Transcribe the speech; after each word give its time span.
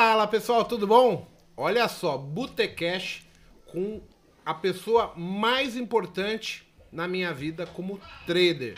Fala 0.00 0.28
pessoal, 0.28 0.64
tudo 0.64 0.86
bom? 0.86 1.26
Olha 1.56 1.88
só, 1.88 2.16
Botecash 2.16 3.26
com 3.66 4.00
a 4.46 4.54
pessoa 4.54 5.12
mais 5.16 5.76
importante 5.76 6.64
na 6.92 7.08
minha 7.08 7.34
vida 7.34 7.66
como 7.66 8.00
trader. 8.24 8.76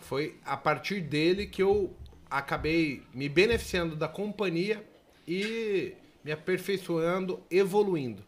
Foi 0.00 0.40
a 0.44 0.56
partir 0.56 1.00
dele 1.00 1.46
que 1.46 1.62
eu 1.62 1.94
acabei 2.28 3.04
me 3.14 3.28
beneficiando 3.28 3.94
da 3.94 4.08
companhia 4.08 4.84
e 5.24 5.94
me 6.24 6.32
aperfeiçoando, 6.32 7.40
evoluindo. 7.48 8.24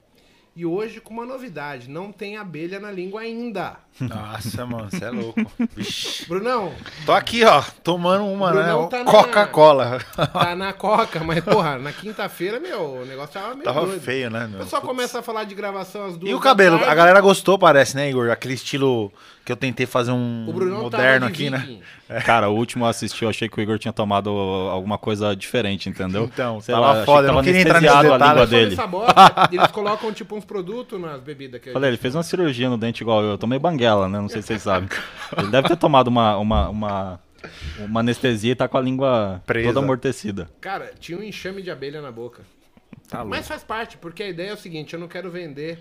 E 0.54 0.64
hoje 0.64 1.00
com 1.00 1.12
uma 1.12 1.26
novidade, 1.26 1.90
não 1.90 2.12
tem 2.12 2.36
abelha 2.36 2.78
na 2.78 2.92
língua 2.92 3.22
ainda. 3.22 3.80
Nossa, 4.00 4.64
mano, 4.66 4.88
você 4.90 5.04
é 5.04 5.10
louco. 5.10 5.40
Vixe. 5.76 6.26
Brunão, 6.28 6.72
Tô 7.04 7.12
aqui, 7.12 7.44
ó, 7.44 7.62
tomando 7.82 8.24
uma, 8.26 8.50
Brunão 8.50 8.82
né? 8.82 8.88
tá 8.88 9.04
Coca-Cola. 9.04 9.98
tá 10.32 10.54
na 10.54 10.72
coca, 10.72 11.20
mas 11.24 11.42
porra, 11.44 11.78
na 11.78 11.92
quinta-feira, 11.92 12.60
meu, 12.60 13.00
o 13.02 13.04
negócio 13.04 13.32
tava 13.34 13.54
meio 13.54 13.64
Tava 13.64 13.86
doido. 13.86 14.00
feio, 14.00 14.30
né, 14.30 14.44
O 14.46 14.48
meu? 14.50 14.58
pessoal 14.60 14.82
Putz. 14.82 14.94
começa 14.94 15.18
a 15.18 15.22
falar 15.22 15.44
de 15.44 15.54
gravação 15.54 16.06
às 16.06 16.16
duas 16.16 16.30
E 16.30 16.34
o 16.34 16.40
cabelo? 16.40 16.76
tarde. 16.78 16.92
A 16.92 16.94
galera 16.94 17.20
gostou, 17.20 17.58
parece, 17.58 17.96
né, 17.96 18.08
Igor? 18.08 18.30
Aquele 18.30 18.54
estilo 18.54 19.12
que 19.44 19.52
eu 19.52 19.56
tentei 19.56 19.86
fazer 19.86 20.10
um 20.12 20.44
moderno 20.82 21.26
aqui, 21.26 21.48
né? 21.48 21.58
viking. 21.58 21.82
Cara, 22.24 22.48
o 22.50 22.54
último 22.54 22.84
eu 22.84 22.88
assisti, 22.88 23.22
eu 23.22 23.28
achei 23.30 23.48
que 23.48 23.58
o 23.58 23.62
Igor 23.62 23.78
tinha 23.78 23.92
tomado 23.92 24.28
alguma 24.30 24.96
coisa 24.98 25.34
diferente, 25.34 25.88
entendeu? 25.88 26.24
Então, 26.24 26.60
Sei 26.60 26.74
tava 26.74 26.92
lá, 26.92 27.04
foda, 27.04 27.28
eu 27.28 27.32
não 27.32 27.34
tava 27.36 27.44
queria 27.44 27.60
entrar 27.62 27.80
nesse 27.80 27.94
anestesiado 27.94 28.14
a 28.14 28.18
detalhe. 28.18 28.40
língua 28.40 28.46
dele. 28.46 28.86
bosta, 28.88 29.48
eles 29.52 29.66
colocam 29.68 30.12
tipo 30.12 30.36
uns 30.36 30.44
produtos 30.44 31.00
nas 31.00 31.20
bebidas 31.20 31.60
que 31.60 31.72
Falei, 31.72 31.90
ele 31.90 31.96
fez 31.96 32.14
uma 32.14 32.22
cirurgia 32.22 32.68
no 32.68 32.76
dente 32.78 33.02
igual 33.02 33.22
eu. 33.22 33.30
Eu 33.32 33.38
tomei 33.38 33.58
banguela, 33.58 33.87
né? 34.08 34.18
Não 34.20 34.28
sei 34.28 34.42
se 34.42 34.48
vocês 34.48 34.62
sabem. 34.62 34.88
Ele 35.36 35.48
deve 35.48 35.68
ter 35.68 35.76
tomado 35.76 36.08
uma, 36.08 36.36
uma, 36.36 36.68
uma, 36.68 37.20
uma 37.78 38.00
anestesia 38.00 38.52
e 38.52 38.54
tá 38.54 38.66
com 38.68 38.76
a 38.78 38.80
língua 38.80 39.42
Presa. 39.46 39.68
toda 39.68 39.80
amortecida. 39.80 40.48
Cara, 40.60 40.92
tinha 40.98 41.16
um 41.18 41.22
enxame 41.22 41.62
de 41.62 41.70
abelha 41.70 42.00
na 42.02 42.10
boca. 42.12 42.42
Tá. 43.08 43.24
Mas 43.24 43.48
faz 43.48 43.62
parte, 43.62 43.96
porque 43.96 44.22
a 44.22 44.28
ideia 44.28 44.50
é 44.50 44.54
o 44.54 44.56
seguinte, 44.58 44.92
eu 44.94 45.00
não 45.00 45.08
quero 45.08 45.30
vender 45.30 45.78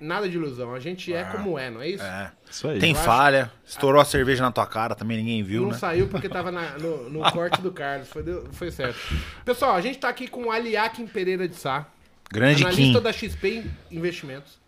nada 0.00 0.28
de 0.28 0.36
ilusão. 0.36 0.72
A 0.74 0.78
gente 0.78 1.12
é 1.12 1.24
como 1.24 1.58
é, 1.58 1.68
não 1.70 1.80
é 1.82 1.88
isso? 1.88 2.04
É. 2.04 2.30
Isso 2.48 2.68
aí. 2.68 2.78
Tem 2.78 2.90
Eu 2.92 2.96
acho- 2.96 3.04
falha, 3.04 3.50
estourou 3.66 4.00
a 4.00 4.04
cerveja 4.04 4.42
na 4.42 4.52
tua 4.52 4.66
cara, 4.66 4.94
também 4.94 5.16
ninguém 5.16 5.42
viu, 5.42 5.62
não 5.62 5.70
né? 5.70 5.78
saiu 5.78 6.06
porque 6.06 6.28
tava 6.28 6.52
na- 6.52 6.78
no, 6.78 7.10
no 7.10 7.20
corte 7.32 7.60
do 7.60 7.72
Carlos. 7.72 8.08
Foi, 8.08 8.22
foi 8.52 8.70
certo. 8.70 8.98
Pessoal, 9.44 9.74
a 9.74 9.80
gente 9.80 9.98
tá 9.98 10.08
aqui 10.08 10.28
com 10.28 10.44
o 10.44 10.50
Aliakim 10.52 11.06
Pereira 11.06 11.48
de 11.48 11.56
Sá. 11.56 11.86
Grande 12.32 12.62
analista 12.62 12.98
Kim. 12.98 13.02
da 13.02 13.12
XP 13.12 13.64
Investimentos. 13.90 14.58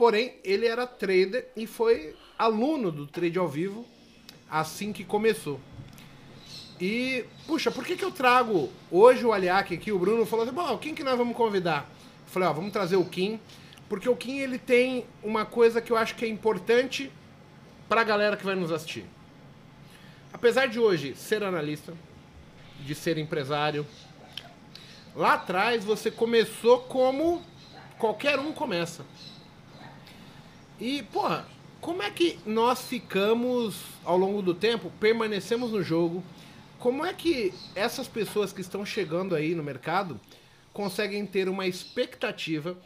Porém, 0.00 0.36
ele 0.42 0.64
era 0.64 0.86
trader 0.86 1.50
e 1.54 1.66
foi 1.66 2.16
aluno 2.38 2.90
do 2.90 3.06
trade 3.06 3.38
ao 3.38 3.46
vivo 3.46 3.84
assim 4.50 4.94
que 4.94 5.04
começou. 5.04 5.60
E, 6.80 7.26
puxa, 7.46 7.70
por 7.70 7.84
que, 7.84 7.94
que 7.94 8.04
eu 8.06 8.10
trago 8.10 8.70
hoje 8.90 9.26
o 9.26 9.30
Aliak 9.30 9.74
aqui? 9.74 9.92
O 9.92 9.98
Bruno 9.98 10.24
falou 10.24 10.46
assim: 10.46 10.54
bom, 10.54 10.78
quem 10.78 10.94
que 10.94 11.04
nós 11.04 11.18
vamos 11.18 11.36
convidar? 11.36 11.86
Eu 12.24 12.32
falei: 12.32 12.48
ó, 12.48 12.52
vamos 12.54 12.72
trazer 12.72 12.96
o 12.96 13.04
Kim, 13.04 13.38
porque 13.90 14.08
o 14.08 14.16
Kim 14.16 14.38
ele 14.38 14.58
tem 14.58 15.04
uma 15.22 15.44
coisa 15.44 15.82
que 15.82 15.92
eu 15.92 15.98
acho 15.98 16.14
que 16.14 16.24
é 16.24 16.28
importante 16.28 17.12
pra 17.86 18.02
galera 18.02 18.38
que 18.38 18.44
vai 18.46 18.54
nos 18.54 18.72
assistir. 18.72 19.04
Apesar 20.32 20.64
de 20.64 20.80
hoje 20.80 21.14
ser 21.14 21.44
analista, 21.44 21.92
de 22.86 22.94
ser 22.94 23.18
empresário, 23.18 23.84
Lá 25.14 25.34
atrás 25.34 25.84
você 25.84 26.10
começou 26.10 26.80
como 26.80 27.42
qualquer 27.98 28.38
um 28.38 28.52
começa. 28.52 29.04
E, 30.80 31.02
porra, 31.02 31.46
como 31.80 32.02
é 32.02 32.10
que 32.10 32.38
nós 32.46 32.82
ficamos 32.82 33.76
ao 34.04 34.16
longo 34.16 34.40
do 34.40 34.54
tempo, 34.54 34.90
permanecemos 34.98 35.72
no 35.72 35.82
jogo? 35.82 36.24
Como 36.78 37.04
é 37.04 37.12
que 37.12 37.52
essas 37.74 38.08
pessoas 38.08 38.52
que 38.52 38.62
estão 38.62 38.84
chegando 38.84 39.34
aí 39.34 39.54
no 39.54 39.62
mercado 39.62 40.18
conseguem 40.72 41.26
ter 41.26 41.48
uma 41.48 41.66
expectativa, 41.66 42.78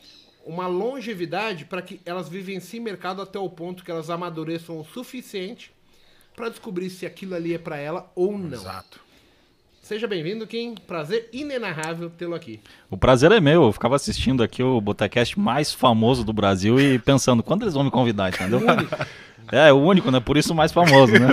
uma 0.44 0.66
longevidade 0.66 1.64
para 1.64 1.80
que 1.80 2.00
elas 2.04 2.28
vivenciem 2.28 2.82
mercado 2.82 3.22
até 3.22 3.38
o 3.38 3.48
ponto 3.48 3.84
que 3.84 3.90
elas 3.90 4.10
amadureçam 4.10 4.80
o 4.80 4.84
suficiente 4.84 5.72
para 6.34 6.48
descobrir 6.48 6.90
se 6.90 7.06
aquilo 7.06 7.36
ali 7.36 7.54
é 7.54 7.58
para 7.58 7.76
ela 7.76 8.10
ou 8.16 8.36
não? 8.36 8.58
Exato. 8.58 9.03
Seja 9.84 10.06
bem-vindo, 10.06 10.46
Kim. 10.46 10.74
Prazer 10.86 11.28
inenarrável 11.30 12.08
tê-lo 12.08 12.34
aqui. 12.34 12.58
O 12.90 12.96
prazer 12.96 13.30
é 13.30 13.38
meu. 13.38 13.64
Eu 13.64 13.72
ficava 13.72 13.94
assistindo 13.94 14.42
aqui 14.42 14.62
o 14.62 14.80
Botecast 14.80 15.38
mais 15.38 15.74
famoso 15.74 16.24
do 16.24 16.32
Brasil 16.32 16.80
e 16.80 16.98
pensando, 16.98 17.42
quando 17.42 17.64
eles 17.64 17.74
vão 17.74 17.84
me 17.84 17.90
convidar, 17.90 18.30
entendeu? 18.30 18.60
É, 19.52 19.70
o 19.70 19.76
único, 19.76 20.10
né? 20.10 20.20
Por 20.20 20.38
isso 20.38 20.54
o 20.54 20.56
mais 20.56 20.72
famoso, 20.72 21.12
né? 21.12 21.28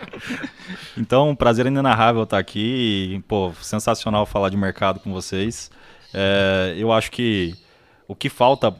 então, 0.96 1.36
prazer 1.36 1.66
inenarrável 1.66 2.22
estar 2.22 2.38
aqui. 2.38 3.16
E, 3.16 3.20
pô, 3.28 3.52
sensacional 3.60 4.24
falar 4.24 4.48
de 4.48 4.56
mercado 4.56 4.98
com 4.98 5.12
vocês. 5.12 5.70
É, 6.14 6.74
eu 6.78 6.90
acho 6.90 7.10
que 7.10 7.54
o 8.06 8.14
que 8.14 8.28
falta 8.28 8.74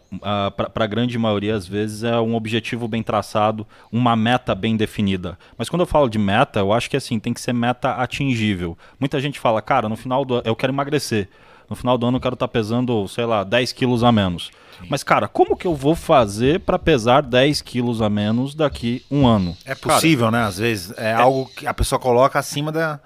para 0.56 0.84
a 0.84 0.86
grande 0.86 1.18
maioria, 1.18 1.54
às 1.54 1.66
vezes, 1.66 2.02
é 2.02 2.18
um 2.20 2.34
objetivo 2.34 2.86
bem 2.86 3.02
traçado, 3.02 3.66
uma 3.90 4.14
meta 4.14 4.54
bem 4.54 4.76
definida. 4.76 5.38
Mas 5.56 5.68
quando 5.68 5.80
eu 5.80 5.86
falo 5.86 6.08
de 6.08 6.18
meta, 6.18 6.60
eu 6.60 6.72
acho 6.72 6.90
que 6.90 6.96
assim, 6.96 7.18
tem 7.18 7.32
que 7.32 7.40
ser 7.40 7.52
meta 7.52 7.92
atingível. 7.92 8.76
Muita 9.00 9.20
gente 9.20 9.40
fala, 9.40 9.62
cara, 9.62 9.88
no 9.88 9.96
final 9.96 10.24
do 10.24 10.34
ano 10.34 10.42
eu 10.44 10.54
quero 10.56 10.72
emagrecer. 10.72 11.28
No 11.68 11.74
final 11.74 11.96
do 11.96 12.06
ano 12.06 12.18
eu 12.18 12.20
quero 12.20 12.34
estar 12.34 12.48
pesando, 12.48 13.08
sei 13.08 13.24
lá, 13.24 13.42
10 13.42 13.72
quilos 13.72 14.04
a 14.04 14.12
menos. 14.12 14.50
Mas, 14.88 15.02
cara, 15.02 15.26
como 15.26 15.56
que 15.56 15.66
eu 15.66 15.74
vou 15.74 15.94
fazer 15.94 16.60
para 16.60 16.78
pesar 16.78 17.22
10 17.22 17.62
quilos 17.62 18.02
a 18.02 18.10
menos 18.10 18.54
daqui 18.54 19.04
um 19.10 19.26
ano? 19.26 19.56
É 19.64 19.74
Cara, 19.74 19.94
possível, 19.94 20.30
né? 20.30 20.42
Às 20.42 20.58
vezes 20.58 20.92
é, 20.98 21.14
algo 21.14 21.46
que 21.46 21.66
a 21.66 21.72
pessoa 21.72 21.98
coloca 21.98 22.38
acima 22.38 22.70
da. 22.70 23.00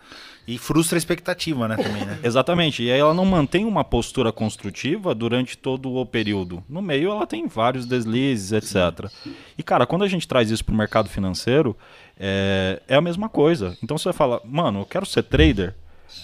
E 0.49 0.57
frustra 0.57 0.97
a 0.97 0.99
expectativa, 0.99 1.69
né? 1.69 1.77
Também, 1.77 2.07
né? 2.07 2.21
Exatamente. 2.25 2.83
E 2.83 2.91
aí 2.91 2.99
ela 2.99 3.13
não 3.13 3.27
mantém 3.27 3.67
uma 3.67 3.85
postura 3.85 4.33
construtiva 4.33 5.15
durante 5.15 5.59
todo 5.59 5.93
o 5.93 6.07
período. 6.07 6.65
No 6.67 6.81
meio 6.81 7.11
ela 7.11 7.27
tem 7.27 7.47
vários 7.47 7.85
deslizes, 7.85 8.53
etc. 8.53 9.13
E, 9.59 9.63
cara, 9.63 9.87
quando 9.87 10.05
a 10.05 10.09
gente 10.09 10.27
traz 10.27 10.51
isso 10.51 10.65
para 10.65 10.73
o 10.73 10.79
mercado 10.79 11.11
financeiro, 11.11 11.77
é, 12.19 12.81
é 12.89 12.95
a 12.97 13.01
mesma 13.03 13.29
coisa. 13.29 13.77
Então 13.83 13.99
você 13.99 14.11
fala, 14.11 14.41
mano, 14.43 14.81
eu 14.81 14.87
quero 14.87 15.05
ser 15.05 15.23
trader. 15.25 15.75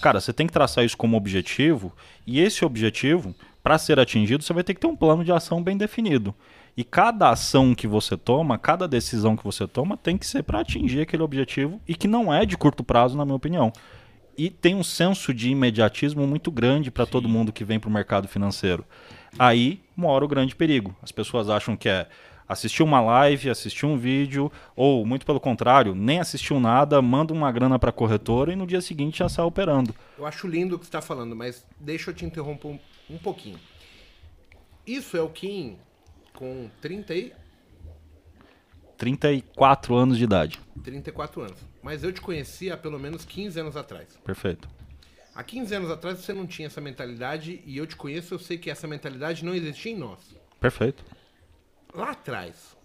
Cara, 0.01 0.19
você 0.19 0.33
tem 0.33 0.47
que 0.47 0.53
traçar 0.53 0.83
isso 0.83 0.97
como 0.97 1.15
objetivo. 1.15 1.93
E 2.25 2.39
esse 2.39 2.65
objetivo, 2.65 3.35
para 3.61 3.77
ser 3.77 3.99
atingido, 3.99 4.43
você 4.43 4.53
vai 4.53 4.63
ter 4.63 4.73
que 4.73 4.79
ter 4.79 4.87
um 4.87 4.95
plano 4.95 5.23
de 5.23 5.31
ação 5.31 5.61
bem 5.61 5.77
definido. 5.77 6.33
E 6.75 6.83
cada 6.83 7.29
ação 7.29 7.75
que 7.75 7.85
você 7.85 8.17
toma, 8.17 8.57
cada 8.57 8.87
decisão 8.87 9.37
que 9.37 9.43
você 9.43 9.67
toma, 9.67 9.95
tem 9.95 10.17
que 10.17 10.25
ser 10.25 10.41
para 10.41 10.61
atingir 10.61 11.01
aquele 11.01 11.21
objetivo 11.21 11.79
e 11.87 11.93
que 11.93 12.07
não 12.07 12.33
é 12.33 12.43
de 12.43 12.57
curto 12.57 12.83
prazo, 12.83 13.15
na 13.15 13.23
minha 13.23 13.35
opinião. 13.35 13.71
E 14.37 14.49
tem 14.49 14.75
um 14.75 14.83
senso 14.83 15.33
de 15.33 15.49
imediatismo 15.49 16.27
muito 16.27 16.51
grande 16.51 16.91
para 16.91 17.05
todo 17.05 17.29
mundo 17.29 17.53
que 17.53 17.63
vem 17.63 17.79
para 17.79 17.89
o 17.89 17.93
mercado 17.93 18.27
financeiro. 18.27 18.85
Aí 19.39 19.81
mora 19.95 20.25
o 20.25 20.27
grande 20.27 20.55
perigo. 20.55 20.95
As 21.01 21.11
pessoas 21.11 21.49
acham 21.49 21.77
que 21.77 21.87
é 21.87 22.07
assistir 22.47 22.83
uma 22.83 23.01
live, 23.01 23.49
assistir 23.49 23.85
um 23.85 23.97
vídeo, 23.97 24.51
ou 24.75 25.05
muito 25.05 25.25
pelo 25.25 25.39
contrário, 25.39 25.95
nem 25.95 26.19
assistiu 26.19 26.59
nada, 26.59 27.01
manda 27.01 27.33
uma 27.33 27.51
grana 27.51 27.79
para 27.79 27.89
a 27.89 27.93
corretora 27.93 28.53
e 28.53 28.55
no 28.55 28.67
dia 28.67 28.81
seguinte 28.81 29.19
já 29.19 29.29
sai 29.29 29.45
operando. 29.45 29.95
Eu 30.17 30.25
acho 30.25 30.47
lindo 30.47 30.75
o 30.75 30.79
que 30.79 30.85
você 30.85 30.89
está 30.89 31.01
falando, 31.01 31.35
mas 31.35 31.65
deixa 31.79 32.11
eu 32.11 32.13
te 32.13 32.25
interromper 32.25 32.67
um, 32.67 32.79
um 33.09 33.17
pouquinho. 33.17 33.59
Isso 34.85 35.17
é 35.17 35.21
o 35.21 35.29
Kim 35.29 35.77
com 36.33 36.69
30 36.81 37.15
e 37.15 37.33
34 38.97 39.95
anos 39.95 40.17
de 40.17 40.23
idade. 40.23 40.59
34 40.83 41.41
anos. 41.41 41.59
Mas 41.81 42.03
eu 42.03 42.11
te 42.11 42.21
conheci 42.21 42.71
há 42.71 42.77
pelo 42.77 42.99
menos 42.99 43.25
15 43.25 43.59
anos 43.59 43.77
atrás. 43.77 44.17
Perfeito. 44.23 44.67
Há 45.33 45.43
15 45.43 45.75
anos 45.75 45.91
atrás 45.91 46.19
você 46.19 46.33
não 46.33 46.47
tinha 46.47 46.67
essa 46.67 46.79
mentalidade 46.79 47.61
e 47.65 47.77
eu 47.77 47.85
te 47.85 47.95
conheço, 47.95 48.33
eu 48.33 48.39
sei 48.39 48.57
que 48.57 48.69
essa 48.69 48.87
mentalidade 48.87 49.43
não 49.43 49.53
existia 49.53 49.91
em 49.91 49.97
nós. 49.97 50.19
Perfeito. 50.59 51.03
Lá 51.93 52.11
atrás, 52.11 52.75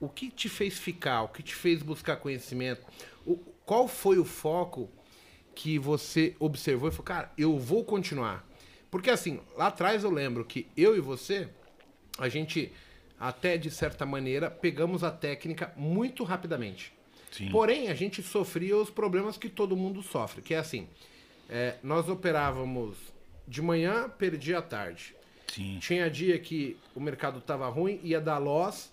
o 0.00 0.08
que 0.08 0.30
te 0.30 0.48
fez 0.48 0.78
ficar, 0.78 1.22
o 1.22 1.28
que 1.28 1.42
te 1.42 1.54
fez 1.54 1.82
buscar 1.82 2.16
conhecimento? 2.16 2.86
O, 3.26 3.36
qual 3.66 3.86
foi 3.86 4.18
o 4.18 4.24
foco 4.24 4.90
que 5.54 5.78
você 5.78 6.34
observou 6.38 6.88
e 6.88 6.92
falou, 6.92 7.04
cara, 7.04 7.32
eu 7.36 7.58
vou 7.58 7.84
continuar? 7.84 8.46
Porque 8.90 9.10
assim, 9.10 9.40
lá 9.56 9.66
atrás 9.66 10.04
eu 10.04 10.10
lembro 10.10 10.44
que 10.44 10.66
eu 10.76 10.96
e 10.96 11.00
você, 11.00 11.48
a 12.18 12.28
gente 12.28 12.72
até 13.18 13.56
de 13.56 13.70
certa 13.70 14.04
maneira 14.04 14.50
pegamos 14.50 15.04
a 15.04 15.10
técnica 15.10 15.72
muito 15.76 16.24
rapidamente. 16.24 16.92
Sim. 17.30 17.50
Porém, 17.50 17.88
a 17.88 17.94
gente 17.94 18.22
sofria 18.22 18.76
os 18.76 18.90
problemas 18.90 19.36
que 19.36 19.48
todo 19.48 19.76
mundo 19.76 20.02
sofre, 20.02 20.40
que 20.40 20.54
é 20.54 20.58
assim, 20.58 20.86
é, 21.48 21.76
nós 21.82 22.08
operávamos 22.08 22.96
de 23.46 23.60
manhã, 23.60 24.08
perdia 24.08 24.58
à 24.58 24.62
tarde. 24.62 25.16
Sim. 25.52 25.78
Tinha 25.80 26.10
dia 26.10 26.38
que 26.38 26.76
o 26.94 27.00
mercado 27.00 27.38
estava 27.38 27.68
ruim, 27.68 28.00
ia 28.02 28.20
dar 28.20 28.38
loss 28.38 28.92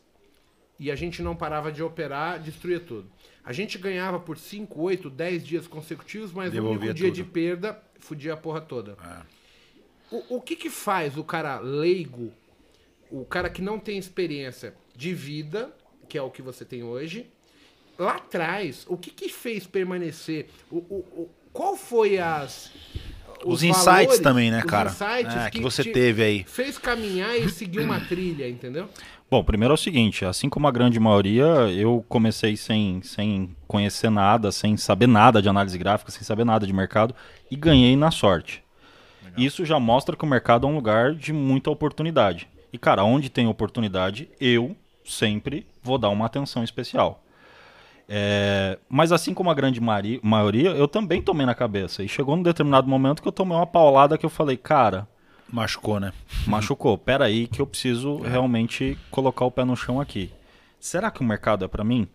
e 0.79 0.91
a 0.91 0.95
gente 0.95 1.21
não 1.21 1.35
parava 1.35 1.71
de 1.71 1.83
operar, 1.83 2.39
destruía 2.39 2.79
tudo. 2.79 3.07
A 3.43 3.53
gente 3.53 3.77
ganhava 3.77 4.19
por 4.19 4.37
5, 4.37 4.79
8, 4.79 5.09
10 5.09 5.45
dias 5.45 5.67
consecutivos, 5.67 6.31
mas 6.31 6.53
o 6.53 6.63
único 6.63 6.93
dia 6.93 7.07
tudo. 7.07 7.15
de 7.15 7.23
perda 7.23 7.81
fudia 7.99 8.33
a 8.33 8.37
porra 8.37 8.61
toda. 8.61 8.97
É. 9.03 9.41
O, 10.15 10.37
o 10.37 10.41
que 10.41 10.55
que 10.55 10.69
faz 10.69 11.17
o 11.17 11.23
cara 11.23 11.59
leigo, 11.59 12.33
o 13.11 13.25
cara 13.25 13.49
que 13.49 13.61
não 13.61 13.77
tem 13.79 13.97
experiência 13.97 14.73
de 14.95 15.13
vida, 15.13 15.71
que 16.07 16.17
é 16.17 16.21
o 16.21 16.29
que 16.29 16.41
você 16.41 16.63
tem 16.65 16.83
hoje, 16.83 17.27
lá 17.97 18.15
atrás, 18.15 18.85
o 18.87 18.97
que 18.97 19.11
que 19.11 19.29
fez 19.29 19.67
permanecer? 19.67 20.47
O, 20.71 20.77
o, 20.77 21.05
o- 21.21 21.29
qual 21.53 21.75
foi 21.75 22.17
as 22.17 22.71
Os, 23.45 23.61
insights 23.63 23.85
valores, 23.85 24.19
também, 24.19 24.51
né, 24.51 24.59
os 24.59 24.65
cara? 24.65 24.89
insights 24.89 25.35
É, 25.35 25.49
que, 25.49 25.61
você 25.61 25.83
te 25.83 25.91
teve 25.91 26.23
aí. 26.23 26.43
Fez 26.47 26.77
caminhar 26.77 27.37
e 27.37 27.49
seguir 27.49 27.79
uma 27.79 27.99
trilha, 27.99 28.47
entendeu? 28.49 28.87
Bom, 29.29 29.43
primeiro 29.43 29.73
é 29.73 29.75
o 29.75 29.77
seguinte, 29.77 30.25
assim 30.25 30.49
como 30.49 30.67
a 30.67 30.71
grande 30.71 30.99
maioria, 30.99 31.45
eu 31.73 32.03
comecei 32.09 32.57
sem, 32.57 33.01
sem 33.01 33.55
conhecer 33.67 34.09
nada, 34.09 34.51
sem 34.51 34.75
saber 34.75 35.07
nada 35.07 35.41
de 35.41 35.47
análise 35.47 35.77
gráfica, 35.77 36.11
sem 36.11 36.23
saber 36.23 36.43
nada 36.43 36.67
de 36.67 36.73
mercado 36.73 37.15
e 37.49 37.55
ganhei 37.55 37.95
na 37.95 38.11
sorte. 38.11 38.61
Isso 39.37 39.63
já 39.63 39.79
mostra 39.79 40.15
que 40.17 40.25
o 40.25 40.27
mercado 40.27 40.67
é 40.67 40.69
um 40.69 40.75
lugar 40.75 41.13
de 41.15 41.31
muita 41.31 41.69
oportunidade. 41.71 42.49
E, 42.71 42.77
cara, 42.77 43.03
onde 43.03 43.29
tem 43.29 43.47
oportunidade, 43.47 44.29
eu 44.39 44.75
sempre 45.03 45.65
vou 45.83 45.97
dar 45.97 46.09
uma 46.09 46.25
atenção 46.25 46.63
especial. 46.63 47.23
É, 48.07 48.77
mas 48.89 49.11
assim 49.11 49.33
como 49.33 49.49
a 49.49 49.53
grande 49.53 49.79
maioria, 49.79 50.71
eu 50.71 50.87
também 50.87 51.21
tomei 51.21 51.45
na 51.45 51.55
cabeça. 51.55 52.03
E 52.03 52.07
chegou 52.07 52.35
num 52.35 52.43
determinado 52.43 52.87
momento 52.87 53.21
que 53.21 53.27
eu 53.27 53.31
tomei 53.31 53.55
uma 53.55 53.67
paulada 53.67 54.17
que 54.17 54.25
eu 54.25 54.29
falei, 54.29 54.57
cara, 54.57 55.07
Machucou, 55.51 55.99
né? 55.99 56.13
machucou. 56.47 56.97
Pera 56.97 57.25
aí 57.25 57.45
que 57.47 57.61
eu 57.61 57.67
preciso 57.67 58.19
realmente 58.19 58.97
colocar 59.09 59.43
o 59.43 59.51
pé 59.51 59.65
no 59.65 59.75
chão 59.75 59.99
aqui. 59.99 60.31
Será 60.79 61.11
que 61.11 61.21
o 61.21 61.23
mercado 61.23 61.65
é 61.65 61.67
pra 61.67 61.83
mim? 61.83 62.07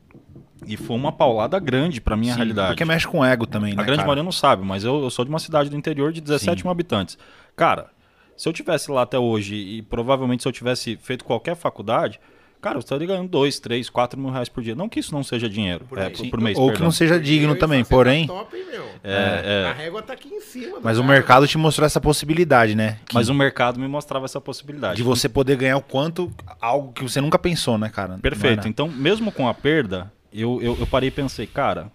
E 0.66 0.76
foi 0.76 0.96
uma 0.96 1.12
paulada 1.12 1.58
grande 1.58 2.00
pra 2.00 2.16
minha 2.16 2.32
Sim, 2.32 2.38
realidade. 2.38 2.68
Porque 2.68 2.84
mexe 2.84 3.06
com 3.06 3.24
ego 3.24 3.46
também, 3.46 3.74
né? 3.74 3.82
A 3.82 3.84
grande 3.84 3.98
cara? 3.98 4.06
maioria 4.06 4.24
não 4.24 4.32
sabe, 4.32 4.64
mas 4.64 4.84
eu, 4.84 5.02
eu 5.02 5.10
sou 5.10 5.24
de 5.24 5.28
uma 5.30 5.38
cidade 5.38 5.68
do 5.68 5.76
interior 5.76 6.12
de 6.12 6.20
17 6.20 6.64
mil 6.64 6.70
habitantes. 6.72 7.18
Cara, 7.54 7.90
se 8.36 8.48
eu 8.48 8.52
tivesse 8.52 8.90
lá 8.90 9.02
até 9.02 9.18
hoje 9.18 9.54
e 9.54 9.82
provavelmente 9.82 10.42
se 10.42 10.48
eu 10.48 10.52
tivesse 10.52 10.96
feito 10.96 11.24
qualquer 11.24 11.56
faculdade, 11.56 12.20
cara, 12.60 12.76
eu 12.76 12.80
estaria 12.80 13.06
ganhando 13.06 13.28
2, 13.28 13.58
3, 13.60 13.88
4 13.88 14.18
mil 14.20 14.30
reais 14.30 14.48
por 14.48 14.62
dia. 14.62 14.74
Não 14.74 14.88
que 14.88 14.98
isso 15.00 15.12
não 15.14 15.22
seja 15.22 15.48
dinheiro, 15.48 15.84
Por 15.86 15.98
é, 15.98 16.10
por, 16.10 16.28
por 16.30 16.40
mês, 16.40 16.58
Ou 16.58 16.66
que 16.66 16.72
perdão. 16.72 16.84
não 16.86 16.92
seja 16.92 17.18
digno 17.20 17.54
Eu 17.54 17.58
também, 17.58 17.82
você 17.84 17.90
tá 17.90 17.96
porém. 17.96 18.26
top, 18.26 18.56
hein, 18.56 18.64
meu? 18.70 18.84
É, 19.04 19.64
é. 19.64 19.70
A 19.70 19.72
régua 19.72 20.02
tá 20.02 20.12
aqui 20.14 20.28
em 20.28 20.40
cima. 20.40 20.78
Mas 20.82 20.98
o 20.98 21.02
cara. 21.02 21.12
mercado 21.12 21.46
te 21.46 21.56
mostrou 21.56 21.86
essa 21.86 22.00
possibilidade, 22.00 22.74
né? 22.74 22.98
Que- 23.06 23.14
Mas 23.14 23.28
o 23.28 23.34
mercado 23.34 23.78
me 23.78 23.86
mostrava 23.86 24.24
essa 24.24 24.40
possibilidade. 24.40 24.96
de 24.96 25.02
você 25.02 25.28
poder 25.28 25.56
ganhar 25.56 25.76
o 25.76 25.82
quanto, 25.82 26.32
algo 26.60 26.92
que 26.92 27.02
você 27.02 27.20
nunca 27.20 27.38
pensou, 27.38 27.78
né, 27.78 27.88
cara? 27.88 28.18
Perfeito. 28.18 28.66
Então, 28.66 28.88
mesmo 28.88 29.30
com 29.30 29.46
a 29.46 29.54
perda, 29.54 30.12
eu, 30.32 30.60
eu, 30.60 30.76
eu 30.80 30.86
parei 30.86 31.08
e 31.08 31.12
pensei, 31.12 31.46
cara, 31.46 31.92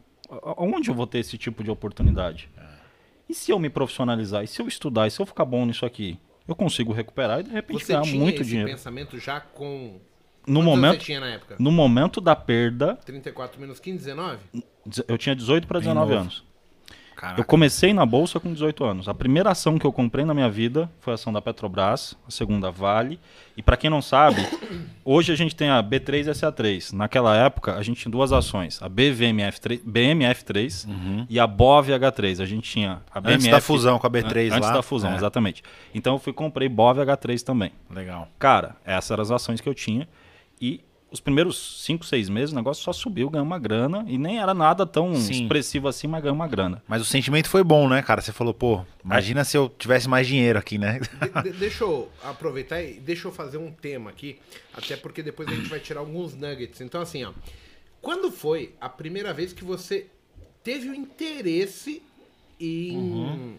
onde 0.58 0.90
eu 0.90 0.96
vou 0.96 1.06
ter 1.06 1.20
esse 1.20 1.38
tipo 1.38 1.64
de 1.64 1.70
oportunidade? 1.70 2.50
E 3.28 3.34
se 3.34 3.52
eu 3.52 3.60
me 3.60 3.70
profissionalizar? 3.70 4.44
E 4.44 4.48
se 4.48 4.62
eu 4.62 4.68
estudar? 4.68 5.08
E 5.08 5.12
se 5.12 5.22
eu 5.22 5.26
ficar 5.26 5.44
bom 5.46 5.66
nisso 5.66 5.86
aqui? 5.86 6.18
Eu 6.52 6.56
consigo 6.56 6.92
recuperar 6.92 7.40
e 7.40 7.44
de 7.44 7.52
repente 7.52 7.86
Você 7.86 7.94
ganhar 7.94 8.02
tinha 8.04 8.20
muito 8.22 8.42
esse 8.42 8.50
dinheiro. 8.50 8.70
pensamento 8.70 9.18
já 9.18 9.40
com... 9.40 10.00
No 10.46 10.62
momento, 10.62 11.00
você 11.00 11.06
tinha 11.06 11.20
na 11.22 11.28
época? 11.30 11.56
no 11.58 11.72
momento 11.72 12.20
da 12.20 12.36
perda, 12.36 12.96
34 13.06 13.62
menos 13.62 13.80
15, 13.80 13.98
19? 14.06 14.40
deze- 14.86 15.06
eu 15.08 15.18
tinha 15.18 15.34
18 15.36 15.66
para 15.66 15.80
Bem 15.80 15.88
19 15.88 16.10
novo. 16.12 16.22
anos. 16.24 16.44
Caraca. 17.16 17.40
Eu 17.40 17.46
comecei 17.46 17.94
na 17.94 18.06
bolsa 18.06 18.40
com 18.40 18.52
18 18.52 18.84
anos. 18.84 19.08
A 19.08 19.14
primeira 19.14 19.52
ação 19.52 19.78
que 19.78 19.86
eu 19.86 19.92
comprei 19.92 20.26
na 20.26 20.34
minha 20.34 20.50
vida 20.50 20.90
foi 21.00 21.14
a 21.14 21.16
ação 21.16 21.32
da 21.32 21.42
Petrobras, 21.42 22.16
a 22.28 22.32
segunda 22.32 22.72
Vale. 22.72 23.20
E 23.56 23.62
para 23.62 23.78
quem 23.78 23.90
não 23.90 24.02
sabe, 24.02 24.38
hoje 25.06 25.32
a 25.32 25.36
gente 25.36 25.56
tem 25.56 25.70
a 25.70 25.84
B3 25.84 26.26
e 26.26 26.30
a 26.30 26.34
SA3. 26.34 26.94
Naquela 26.94 27.36
época, 27.36 27.76
a 27.76 27.84
gente 27.84 28.02
tinha 28.02 28.12
duas 28.12 28.32
ações, 28.34 28.82
a 28.82 28.90
BVMF3, 28.90 29.82
BMF3 29.88 31.26
e 31.30 31.40
a 31.40 31.46
BOV-H3. 31.46 32.42
A 32.42 32.46
gente 32.46 32.70
tinha 32.70 33.02
a 33.14 33.20
BMF... 33.22 33.36
Antes 33.36 33.48
da 33.52 33.62
fusão 33.62 34.00
com 34.00 34.08
a 34.08 34.10
B3 34.10 34.52
An- 34.52 34.56
Antes 34.56 34.70
lá. 34.70 34.74
da 34.76 34.82
fusão, 34.82 35.12
É. 35.12 35.16
exatamente. 35.16 35.64
Então 35.94 36.14
eu 36.14 36.20
fui 36.20 36.34
comprei 36.34 36.68
BOV-H3 36.70 37.44
também. 37.44 37.72
Legal. 37.90 38.28
Cara, 38.40 38.76
essas 38.86 39.12
eram 39.12 39.22
as 39.22 39.32
ações 39.32 39.62
que 39.62 39.70
eu 39.70 39.74
tinha. 39.76 40.08
E 40.60 40.82
os 41.12 41.20
primeiros 41.20 41.84
5, 41.86 42.06
6 42.06 42.30
meses 42.30 42.54
o 42.54 42.56
negócio 42.56 42.82
só 42.84 42.94
subiu, 42.94 43.30
ganhou 43.30 43.46
uma 43.46 43.60
grana. 43.60 44.06
E 44.08 44.18
nem 44.18 44.40
era 44.40 44.54
nada 44.54 44.86
tão 44.86 45.14
Sim. 45.16 45.44
expressivo 45.44 45.88
assim, 45.88 46.08
mas 46.08 46.22
ganhou 46.24 46.36
uma 46.36 46.48
grana. 46.48 46.82
Mas 46.88 47.02
o 47.02 47.06
sentimento 47.06 47.50
foi 47.50 47.64
bom, 47.64 47.90
né, 47.90 48.02
cara? 48.02 48.22
Você 48.22 48.32
falou, 48.32 48.54
pô, 48.54 48.86
imagina 49.04 49.44
se 49.44 49.58
eu 49.58 49.68
tivesse 49.70 50.08
mais 50.08 50.26
dinheiro 50.26 50.58
aqui, 50.58 50.78
né? 50.78 51.00
De- 51.00 51.52
de- 51.52 51.58
deixa 51.60 51.84
eu 51.84 52.10
aproveitar 52.24 52.82
e 52.82 52.94
deixa 52.94 53.28
eu 53.28 53.32
fazer 53.32 53.58
um 53.58 53.72
tema 53.72 54.10
aqui, 54.10 54.40
até 54.74 54.96
porque 54.96 55.22
depois 55.22 55.50
a 55.50 55.54
gente 55.54 55.68
vai 55.70 55.80
tirar 55.80 56.00
alguns 56.00 56.34
nuggets. 56.34 56.80
Então, 56.82 57.02
assim, 57.02 57.24
ó. 57.26 57.34
Quando 58.02 58.32
foi 58.32 58.74
a 58.80 58.88
primeira 58.90 59.34
vez 59.34 59.52
que 59.54 59.64
você 59.64 60.08
teve 60.64 60.90
o 60.90 60.96
interesse 60.96 62.02
em 62.60 62.96
Uhum. 62.98 63.56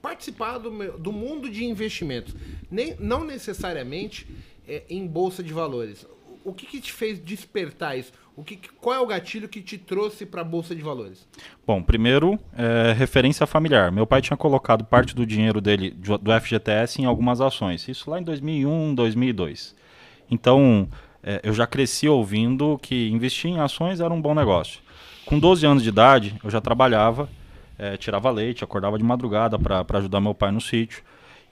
participar 0.00 0.58
do, 0.58 0.70
meu- 0.70 0.98
do 0.98 1.12
mundo 1.12 1.50
de 1.50 1.64
investimentos? 1.64 2.34
Nem, 2.70 2.96
não 2.98 3.24
necessariamente 3.24 4.26
é, 4.68 4.84
em 4.88 5.06
bolsa 5.06 5.42
de 5.42 5.52
valores. 5.52 6.06
O 6.44 6.52
que, 6.52 6.66
que 6.66 6.80
te 6.80 6.92
fez 6.92 7.18
despertar 7.18 7.98
isso? 7.98 8.12
O 8.36 8.42
que, 8.42 8.58
qual 8.80 8.96
é 8.96 9.00
o 9.00 9.06
gatilho 9.06 9.48
que 9.48 9.60
te 9.60 9.76
trouxe 9.76 10.24
para 10.24 10.40
a 10.40 10.44
bolsa 10.44 10.74
de 10.74 10.82
valores? 10.82 11.28
Bom, 11.66 11.82
primeiro, 11.82 12.38
é, 12.56 12.92
referência 12.92 13.46
familiar. 13.46 13.92
Meu 13.92 14.06
pai 14.06 14.22
tinha 14.22 14.36
colocado 14.36 14.84
parte 14.84 15.14
do 15.14 15.26
dinheiro 15.26 15.60
dele, 15.60 15.90
do 15.90 16.16
do 16.16 16.40
FGTS, 16.40 17.02
em 17.02 17.04
algumas 17.04 17.40
ações. 17.40 17.86
Isso 17.86 18.10
lá 18.10 18.18
em 18.18 18.22
2001, 18.22 18.94
2002. 18.94 19.74
Então, 20.30 20.88
é, 21.22 21.40
eu 21.42 21.52
já 21.52 21.66
cresci 21.66 22.08
ouvindo 22.08 22.78
que 22.78 23.10
investir 23.10 23.50
em 23.50 23.60
ações 23.60 24.00
era 24.00 24.12
um 24.12 24.20
bom 24.20 24.34
negócio. 24.34 24.80
Com 25.26 25.38
12 25.38 25.66
anos 25.66 25.82
de 25.82 25.90
idade, 25.90 26.34
eu 26.42 26.50
já 26.50 26.60
trabalhava, 26.60 27.28
é, 27.78 27.96
tirava 27.96 28.30
leite, 28.30 28.64
acordava 28.64 28.96
de 28.96 29.04
madrugada 29.04 29.58
para 29.58 29.98
ajudar 29.98 30.20
meu 30.20 30.34
pai 30.34 30.50
no 30.50 30.60
sítio. 30.60 31.02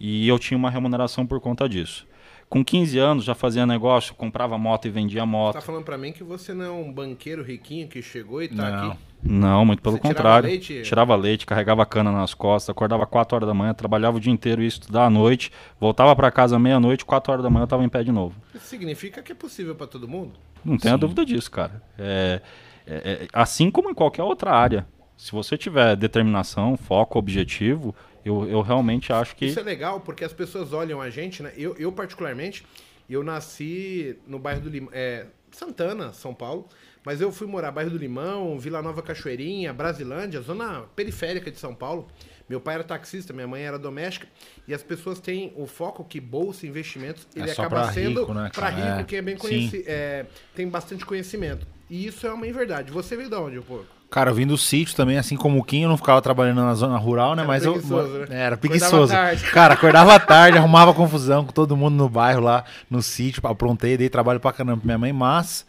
E 0.00 0.26
eu 0.28 0.38
tinha 0.38 0.56
uma 0.56 0.70
remuneração 0.70 1.26
por 1.26 1.40
conta 1.40 1.68
disso. 1.68 2.06
Com 2.48 2.64
15 2.64 2.98
anos, 2.98 3.24
já 3.24 3.34
fazia 3.34 3.66
negócio, 3.66 4.14
comprava 4.14 4.56
moto 4.56 4.86
e 4.86 4.90
vendia 4.90 5.26
moto. 5.26 5.54
Tá 5.54 5.60
falando 5.60 5.84
para 5.84 5.98
mim 5.98 6.12
que 6.12 6.24
você 6.24 6.54
não 6.54 6.64
é 6.64 6.70
um 6.70 6.90
banqueiro 6.90 7.42
riquinho 7.42 7.86
que 7.86 8.00
chegou 8.00 8.42
e 8.42 8.48
tá 8.48 8.70
Não. 8.70 8.90
aqui. 8.90 8.98
Não, 9.22 9.64
muito 9.66 9.82
pelo 9.82 9.96
Você 9.96 10.00
tirava 10.00 10.14
contrário. 10.16 10.48
leite? 10.48 10.82
Tirava 10.82 11.16
leite, 11.16 11.44
carregava 11.44 11.84
cana 11.84 12.10
nas 12.12 12.32
costas, 12.34 12.70
acordava 12.70 13.04
4 13.04 13.34
horas 13.36 13.48
da 13.48 13.52
manhã, 13.52 13.74
trabalhava 13.74 14.16
o 14.16 14.20
dia 14.20 14.32
inteiro, 14.32 14.62
ia 14.62 14.68
estudar 14.68 15.04
à 15.06 15.10
noite, 15.10 15.50
voltava 15.78 16.14
para 16.16 16.30
casa 16.30 16.58
meia-noite, 16.58 17.04
4 17.04 17.32
horas 17.32 17.42
da 17.42 17.50
manhã 17.50 17.64
eu 17.64 17.68
tava 17.68 17.84
em 17.84 17.88
pé 17.88 18.02
de 18.02 18.12
novo. 18.12 18.34
Isso 18.54 18.64
significa 18.66 19.20
que 19.20 19.32
é 19.32 19.34
possível 19.34 19.74
para 19.74 19.86
todo 19.88 20.06
mundo. 20.08 20.32
Não 20.64 20.78
tenha 20.78 20.96
dúvida 20.96 21.26
disso, 21.26 21.50
cara. 21.50 21.82
É, 21.98 22.40
é- 22.86 22.94
é- 23.24 23.28
assim 23.32 23.70
como 23.70 23.90
em 23.90 23.94
qualquer 23.94 24.22
outra 24.22 24.52
área. 24.52 24.86
Se 25.16 25.32
você 25.32 25.58
tiver 25.58 25.96
determinação, 25.96 26.76
foco, 26.76 27.18
objetivo, 27.18 27.92
eu, 28.28 28.48
eu 28.48 28.60
realmente 28.60 29.12
acho 29.12 29.34
que. 29.34 29.46
Isso 29.46 29.60
é 29.60 29.62
legal 29.62 30.00
porque 30.00 30.24
as 30.24 30.32
pessoas 30.32 30.72
olham 30.72 31.00
a 31.00 31.10
gente, 31.10 31.42
né? 31.42 31.52
Eu, 31.56 31.74
eu 31.78 31.90
particularmente, 31.90 32.64
eu 33.08 33.22
nasci 33.22 34.16
no 34.26 34.38
bairro 34.38 34.60
do 34.60 34.68
Limão, 34.68 34.90
é, 34.92 35.26
Santana, 35.50 36.12
São 36.12 36.34
Paulo, 36.34 36.68
mas 37.04 37.20
eu 37.20 37.32
fui 37.32 37.46
morar 37.46 37.70
bairro 37.70 37.90
do 37.90 37.96
Limão, 37.96 38.58
Vila 38.58 38.82
Nova 38.82 39.02
Cachoeirinha, 39.02 39.72
Brasilândia, 39.72 40.40
zona 40.40 40.82
periférica 40.94 41.50
de 41.50 41.58
São 41.58 41.74
Paulo. 41.74 42.08
Meu 42.48 42.60
pai 42.60 42.76
era 42.76 42.84
taxista, 42.84 43.32
minha 43.32 43.46
mãe 43.46 43.62
era 43.62 43.78
doméstica, 43.78 44.26
e 44.66 44.72
as 44.72 44.82
pessoas 44.82 45.20
têm 45.20 45.52
o 45.54 45.66
foco 45.66 46.02
que 46.02 46.18
bolsa, 46.18 46.66
investimentos, 46.66 47.26
ele 47.36 47.48
só 47.48 47.62
acaba 47.62 47.92
sendo 47.92 48.20
rico, 48.20 48.32
né, 48.32 48.50
para 48.54 48.68
rico, 48.70 49.00
É, 49.00 49.04
quem 49.04 49.18
é 49.18 49.22
bem 49.22 49.36
conhecido, 49.36 49.84
é, 49.86 50.24
tem 50.54 50.66
bastante 50.66 51.04
conhecimento. 51.04 51.66
E 51.90 52.06
isso 52.06 52.26
é 52.26 52.32
uma 52.32 52.50
verdade. 52.50 52.90
Você 52.90 53.16
veio 53.16 53.28
de 53.28 53.36
onde, 53.36 53.58
um 53.58 53.62
pouco? 53.62 53.97
Cara, 54.10 54.30
eu 54.30 54.34
vim 54.34 54.46
do 54.46 54.56
sítio 54.56 54.96
também, 54.96 55.18
assim 55.18 55.36
como 55.36 55.58
o 55.58 55.62
Kim, 55.64 55.82
eu 55.82 55.88
não 55.88 55.96
ficava 55.98 56.20
trabalhando 56.22 56.62
na 56.62 56.74
zona 56.74 56.96
rural, 56.96 57.34
né? 57.34 57.42
Era 57.42 57.48
mas 57.48 57.62
eu. 57.64 57.72
preguiçoso, 57.74 58.08
né? 58.20 58.26
É, 58.30 58.34
Era 58.34 58.54
Acordava 58.54 58.56
preguiçoso. 58.60 59.12
tarde. 59.12 59.44
Cara, 59.52 59.74
acordava 59.74 60.18
tarde, 60.20 60.56
arrumava 60.56 60.94
confusão 60.94 61.44
com 61.44 61.52
todo 61.52 61.76
mundo 61.76 61.94
no 61.94 62.08
bairro 62.08 62.40
lá, 62.40 62.64
no 62.90 63.02
sítio, 63.02 63.42
aprontei, 63.46 63.98
dei 63.98 64.08
trabalho 64.08 64.40
pra 64.40 64.50
caramba 64.52 64.78
pra 64.78 64.86
minha 64.86 64.96
mãe, 64.98 65.12
mas 65.12 65.66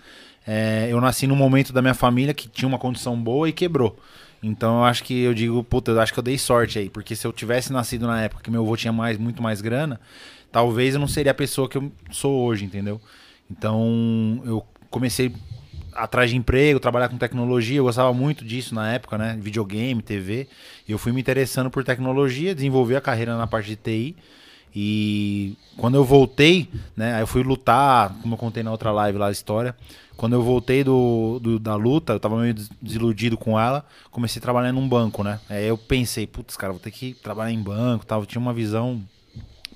é, 0.48 0.88
eu 0.90 1.02
nasci 1.02 1.28
num 1.28 1.36
momento 1.36 1.74
da 1.74 1.82
minha 1.82 1.94
família 1.94 2.34
que 2.34 2.48
tinha 2.48 2.68
uma 2.68 2.80
condição 2.80 3.18
boa 3.22 3.50
e 3.50 3.52
quebrou. 3.52 4.00
Então 4.42 4.78
eu 4.78 4.84
acho 4.86 5.04
que 5.04 5.20
eu 5.22 5.34
digo, 5.34 5.62
puta, 5.66 5.92
eu 5.92 6.00
acho 6.00 6.14
que 6.14 6.20
eu 6.20 6.24
dei 6.24 6.38
sorte 6.38 6.80
aí, 6.80 6.90
porque 6.90 7.18
se 7.18 7.28
eu 7.28 7.34
tivesse 7.34 7.74
nascido 7.74 8.08
na 8.08 8.22
época 8.22 8.42
que 8.42 8.50
meu 8.50 8.62
avô 8.64 8.78
tinha 8.78 8.94
mais, 8.94 9.18
muito 9.18 9.44
mais 9.44 9.60
grana, 9.60 10.00
talvez 10.50 10.94
eu 10.94 11.00
não 11.02 11.10
seria 11.10 11.34
a 11.34 11.36
pessoa 11.36 11.68
que 11.68 11.78
eu 11.78 11.92
sou 12.10 12.46
hoje, 12.46 12.64
entendeu? 12.64 13.02
Então 13.52 14.42
eu 14.46 14.66
comecei 14.90 15.34
atrás 15.94 16.30
de 16.30 16.38
emprego, 16.38 16.80
trabalhar 16.80 17.10
com 17.10 17.18
tecnologia, 17.18 17.78
eu 17.78 17.84
gostava 17.84 18.14
muito 18.14 18.44
disso 18.46 18.74
na 18.76 18.92
época, 18.94 19.18
né? 19.18 19.38
Videogame, 19.42 20.02
TV. 20.02 20.48
Eu 20.88 20.98
fui 20.98 21.12
me 21.12 21.22
interessando 21.22 21.70
por 21.70 21.84
tecnologia, 21.84 22.56
desenvolvi 22.56 22.96
a 22.96 23.02
carreira 23.02 23.38
na 23.38 23.48
parte 23.48 23.68
de 23.68 23.76
TI. 23.76 24.16
E 24.76 25.56
quando 25.78 25.96
eu 25.96 26.04
voltei, 26.04 26.70
né? 26.96 27.16
Aí 27.16 27.22
eu 27.22 27.28
fui 27.28 27.42
lutar, 27.44 28.14
como 28.22 28.36
eu 28.36 28.38
contei 28.38 28.62
na 28.62 28.72
outra 28.72 28.92
live 28.92 29.18
lá 29.18 29.28
a 29.28 29.32
história. 29.32 29.76
Quando 30.16 30.34
eu 30.34 30.44
voltei 30.44 30.84
do, 30.84 31.40
do- 31.42 31.58
da 31.60 31.76
luta, 31.76 32.14
eu 32.14 32.20
tava 32.20 32.38
meio 32.40 32.54
des- 32.54 32.70
desiludido 32.82 33.38
com 33.38 33.60
ela, 33.60 33.86
comecei 34.12 34.40
a 34.40 34.44
trabalhar 34.44 34.72
num 34.74 34.88
banco, 34.88 35.24
né? 35.24 35.40
Aí 35.50 35.66
eu 35.66 35.78
pensei, 35.78 36.28
putz, 36.28 36.56
cara, 36.58 36.74
vou 36.74 36.80
ter 36.80 36.92
que 36.92 37.14
trabalhar 37.16 37.52
em 37.52 37.62
banco, 37.62 38.06
tal. 38.06 38.26
Tinha 38.26 38.42
uma 38.42 38.54
visão 38.54 39.02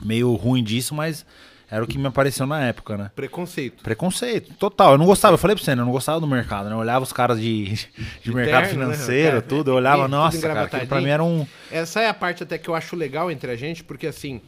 meio 0.02 0.34
ruim 0.36 0.64
disso, 0.64 0.94
mas 0.94 1.26
era 1.70 1.84
o 1.84 1.88
que 1.88 1.98
me 1.98 2.08
apareceu 2.08 2.46
na 2.46 2.64
época, 2.66 2.96
né? 2.98 3.12
Preconceito. 3.16 3.84
Preconceito, 3.84 4.54
total. 4.56 4.92
Eu 4.94 4.98
não 4.98 5.06
gostava, 5.06 5.34
eu 5.34 5.38
falei 5.38 5.56
pra 5.56 5.64
você, 5.66 5.76
né? 5.76 5.82
Eu 5.82 5.86
não 5.86 5.92
gostava 5.92 6.20
do 6.20 6.28
mercado, 6.28 6.70
né? 6.70 6.76
Eu 6.76 6.80
olhava 6.80 7.04
os 7.04 7.12
caras 7.14 7.40
de, 7.40 7.66
de 8.24 8.34
mercado 8.34 8.66
terno, 8.68 8.80
né? 8.88 8.94
financeiro, 8.94 9.30
Cara, 9.38 9.42
tudo. 9.42 9.72
Eu 9.72 9.76
olhava, 9.76 10.08
nossa, 10.08 10.40
cara, 10.40 10.64
aquilo 10.64 10.88
pra 10.88 11.02
mim 11.02 11.10
era 11.10 11.24
um. 11.24 11.46
Essa 11.72 12.02
é 12.02 12.08
a 12.10 12.14
parte 12.14 12.44
até 12.44 12.58
que 12.58 12.70
eu 12.70 12.76
acho 12.76 12.96
legal 12.96 13.32
entre 13.32 13.50
a 13.52 13.56
gente, 13.56 13.84
porque 13.84 14.06
assim, 14.08 14.40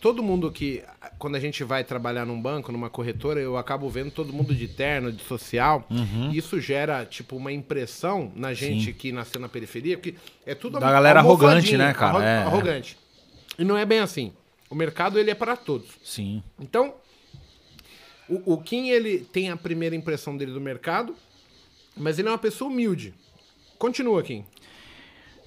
todo 0.00 0.22
mundo 0.22 0.50
que. 0.52 0.82
Quando 1.18 1.36
a 1.36 1.40
gente 1.40 1.62
vai 1.64 1.84
trabalhar 1.84 2.26
num 2.26 2.38
banco, 2.40 2.70
numa 2.72 2.90
corretora, 2.90 3.40
eu 3.40 3.56
acabo 3.56 3.88
vendo 3.88 4.10
todo 4.10 4.32
mundo 4.32 4.54
de 4.54 4.68
terno, 4.68 5.10
de 5.12 5.22
social. 5.22 5.86
E 6.30 6.36
isso 6.36 6.60
gera, 6.60 7.04
tipo, 7.06 7.36
uma 7.36 7.52
impressão 7.52 8.30
na 8.36 8.52
gente 8.52 8.86
Sim. 8.86 8.92
que 8.92 9.12
nasceu 9.12 9.40
na 9.40 9.48
periferia, 9.48 9.96
porque 9.96 10.14
é 10.44 10.54
tudo 10.54 10.78
Da 10.78 10.90
galera 10.90 11.20
arrogante, 11.20 11.76
né, 11.78 11.94
cara? 11.94 12.08
arro- 12.18 12.22
é. 12.22 12.38
arrogante. 12.42 12.98
E 13.58 13.64
não 13.64 13.78
é 13.78 13.86
bem 13.86 14.00
assim. 14.00 14.32
O 14.74 14.76
mercado, 14.76 15.20
ele 15.20 15.30
é 15.30 15.36
para 15.36 15.56
todos. 15.56 15.86
Sim. 16.02 16.42
Então, 16.58 16.94
o, 18.28 18.54
o 18.54 18.58
Kim, 18.58 18.88
ele 18.88 19.18
tem 19.20 19.48
a 19.48 19.56
primeira 19.56 19.94
impressão 19.94 20.36
dele 20.36 20.50
do 20.50 20.60
mercado, 20.60 21.14
mas 21.96 22.18
ele 22.18 22.26
é 22.26 22.30
uma 22.32 22.38
pessoa 22.38 22.68
humilde. 22.68 23.14
Continua, 23.78 24.20
Kim. 24.24 24.44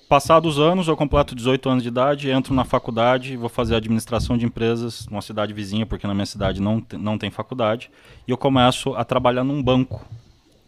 Passados 0.07 0.53
os 0.57 0.63
anos, 0.63 0.88
eu 0.88 0.96
completo 0.96 1.36
18 1.36 1.67
anos 1.67 1.84
de 1.84 1.89
idade, 1.89 2.29
entro 2.29 2.53
na 2.53 2.63
faculdade, 2.63 3.36
vou 3.36 3.50
fazer 3.50 3.75
administração 3.75 4.38
de 4.38 4.46
empresas 4.46 5.05
numa 5.07 5.22
cidade 5.22 5.51
vizinha, 5.51 5.86
porque 5.86 6.07
na 6.07 6.13
minha 6.13 6.25
cidade 6.25 6.62
não, 6.62 6.79
te- 6.79 6.96
não 6.96 7.17
tem 7.17 7.29
faculdade, 7.29 7.91
e 8.25 8.31
eu 8.31 8.38
começo 8.38 8.93
a 8.96 9.03
trabalhar 9.03 9.43
num 9.43 9.62
banco 9.62 10.07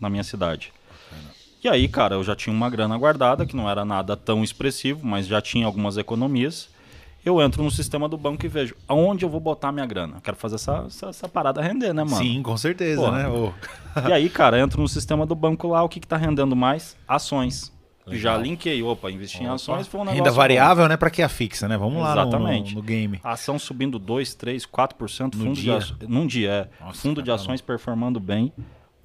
na 0.01 0.09
minha 0.09 0.25
cidade. 0.25 0.73
E 1.63 1.69
aí, 1.69 1.87
cara, 1.87 2.15
eu 2.15 2.23
já 2.25 2.35
tinha 2.35 2.53
uma 2.53 2.69
grana 2.69 2.97
guardada, 2.97 3.45
que 3.45 3.55
não 3.55 3.69
era 3.69 3.85
nada 3.85 4.17
tão 4.17 4.43
expressivo, 4.43 4.99
mas 5.07 5.27
já 5.27 5.41
tinha 5.41 5.65
algumas 5.65 5.95
economias. 5.95 6.77
Eu 7.29 7.41
entro 7.41 7.63
no 7.63 7.69
sistema 7.69 8.09
do 8.09 8.17
banco 8.17 8.45
e 8.45 8.49
vejo 8.49 8.75
aonde 8.87 9.23
eu 9.23 9.29
vou 9.29 9.39
botar 9.39 9.71
minha 9.71 9.85
grana. 9.85 10.15
Eu 10.17 10.21
quero 10.21 10.35
fazer 10.35 10.55
essa, 10.55 10.83
essa, 10.87 11.07
essa 11.09 11.29
parada 11.29 11.61
render, 11.61 11.93
né, 11.93 12.03
mano? 12.03 12.15
Sim, 12.17 12.41
com 12.41 12.57
certeza, 12.57 13.01
Porra. 13.01 13.23
né? 13.29 13.53
E 14.09 14.13
aí, 14.13 14.29
cara, 14.29 14.59
entro 14.59 14.81
no 14.81 14.87
sistema 14.87 15.25
do 15.25 15.35
banco 15.35 15.67
lá, 15.67 15.83
o 15.83 15.89
que, 15.89 15.99
que 15.99 16.07
tá 16.07 16.17
rendendo 16.17 16.55
mais? 16.55 16.97
Ações. 17.07 17.71
Já 18.07 18.31
Legal. 18.31 18.41
linkei, 18.41 18.81
opa, 18.81 19.11
investir 19.11 19.43
em 19.43 19.47
ações 19.47 19.85
foi 19.85 19.99
um 19.99 20.03
negócio 20.03 20.17
Renda 20.17 20.31
bom. 20.31 20.35
variável, 20.37 20.87
né? 20.87 20.97
Pra 20.97 21.11
que 21.11 21.21
a 21.21 21.29
fixa, 21.29 21.67
né? 21.67 21.77
Vamos 21.77 22.01
lá 22.01 22.15
no- 22.15 22.21
Exatamente. 22.21 22.73
No, 22.73 22.81
no 22.81 22.87
game. 22.87 23.19
Ação 23.23 23.59
subindo 23.59 23.99
2, 23.99 24.33
3, 24.33 24.65
4% 24.65 25.35
No 25.35 25.43
fundo 25.45 25.53
dia? 25.53 25.73
de 25.73 25.77
aço- 25.77 25.95
num 26.07 26.25
dia, 26.25 26.49
é. 26.81 26.83
Nossa, 26.83 26.99
fundo 27.01 27.21
de 27.21 27.27
caramba. 27.27 27.43
ações 27.43 27.61
performando 27.61 28.19
bem. 28.19 28.51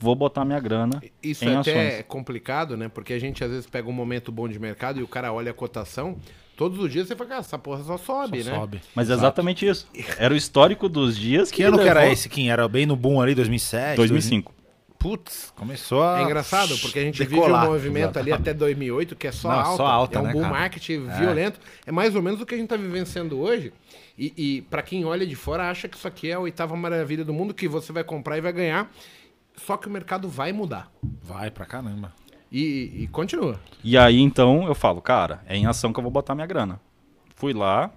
Vou 0.05 0.15
botar 0.15 0.45
minha 0.45 0.61
grana 0.61 1.03
Isso 1.23 1.45
em 1.45 1.49
é 1.49 1.57
ações. 1.57 1.69
até 1.77 2.03
complicado, 2.03 2.77
né? 2.77 2.89
Porque 2.89 3.13
a 3.15 3.19
gente 3.19 3.43
às 3.43 3.51
vezes 3.51 3.67
pega 3.67 3.89
um 3.89 3.93
momento 3.93 4.31
bom 4.31 4.47
de 4.47 4.59
mercado 4.59 5.01
e 5.01 5.03
o 5.03 5.09
cara 5.09 5.33
olha 5.33 5.51
a 5.51 5.55
cotação. 5.55 6.17
Todos 6.57 6.79
os 6.79 6.93
dias 6.93 7.09
você 7.09 7.17
fala, 7.17 7.31
cara, 7.31 7.41
essa 7.41 7.59
porra 7.59 7.83
só 7.83 7.97
sobe, 7.97 8.43
Só 8.45 8.51
né? 8.51 8.57
sobe. 8.59 8.81
Mas 8.95 9.11
é 9.11 9.15
exatamente 9.15 9.67
isso. 9.67 9.89
Era 10.19 10.33
o 10.33 10.37
histórico 10.37 10.89
dos 10.89 11.17
dias 11.19 11.51
que, 11.51 11.57
Que 11.57 11.63
ano 11.65 11.79
que 11.79 11.89
era 11.89 12.07
esse, 12.07 12.29
Kim? 12.29 12.49
Era 12.49 12.69
bem 12.69 12.85
no 12.87 12.95
boom 12.95 13.21
ali, 13.21 13.35
2007? 13.35 13.97
2005. 13.97 14.53
Putz, 14.99 15.53
começou 15.57 16.03
a. 16.03 16.21
É 16.21 16.23
engraçado, 16.23 16.79
porque 16.79 16.99
a 16.99 17.03
gente 17.03 17.23
decolar. 17.25 17.61
vive 17.63 17.67
um 17.69 17.73
movimento 17.73 18.19
ali 18.19 18.33
até 18.33 18.55
2008 18.55 19.17
que 19.17 19.27
é 19.27 19.33
só 19.33 19.49
Não, 19.49 19.59
alta. 19.59 19.77
só 19.77 19.87
alta, 19.87 20.19
é 20.19 20.23
um 20.23 20.25
né, 20.27 20.33
bull 20.33 20.41
cara? 20.43 20.55
market 20.55 20.91
É. 20.91 20.99
violento. 21.19 21.61
É 21.85 21.93
mais 21.93 22.15
ou 22.15 22.23
menos 22.23 22.41
o 22.41 22.47
que 22.47 22.55
a 22.55 22.59
gente 22.59 22.69
tá 22.69 22.77
vivenciando 22.77 23.39
hoje. 23.39 23.73
E, 24.17 24.33
e 24.37 24.63
para 24.63 24.81
quem 24.81 25.05
olha 25.05 25.27
de 25.27 25.35
fora, 25.35 25.69
acha 25.69 25.89
que 25.89 25.97
isso 25.97 26.07
aqui 26.09 26.31
é 26.31 26.35
a 26.35 26.39
oitava 26.41 26.75
maravilha 26.77 27.25
do 27.25 27.35
mundo, 27.35 27.53
que 27.53 27.67
você 27.69 27.93
vai 27.93 28.05
comprar 28.05 28.39
e 28.39 28.41
vai 28.41 28.53
ganhar. 28.53 28.91
Só 29.57 29.77
que 29.77 29.87
o 29.89 29.91
mercado 29.91 30.29
vai 30.29 30.53
mudar. 30.53 30.91
Vai 31.23 31.51
pra 31.51 31.65
caramba. 31.65 32.13
E, 32.51 33.03
e 33.03 33.09
continua. 33.09 33.59
E 33.83 33.97
aí, 33.99 34.21
então, 34.21 34.67
eu 34.67 34.75
falo, 34.75 35.01
cara, 35.01 35.43
é 35.47 35.57
em 35.57 35.67
ação 35.67 35.93
que 35.93 35.99
eu 35.99 36.03
vou 36.03 36.13
botar 36.13 36.35
minha 36.35 36.47
grana. 36.47 36.81
Fui 37.35 37.53
lá, 37.53 37.91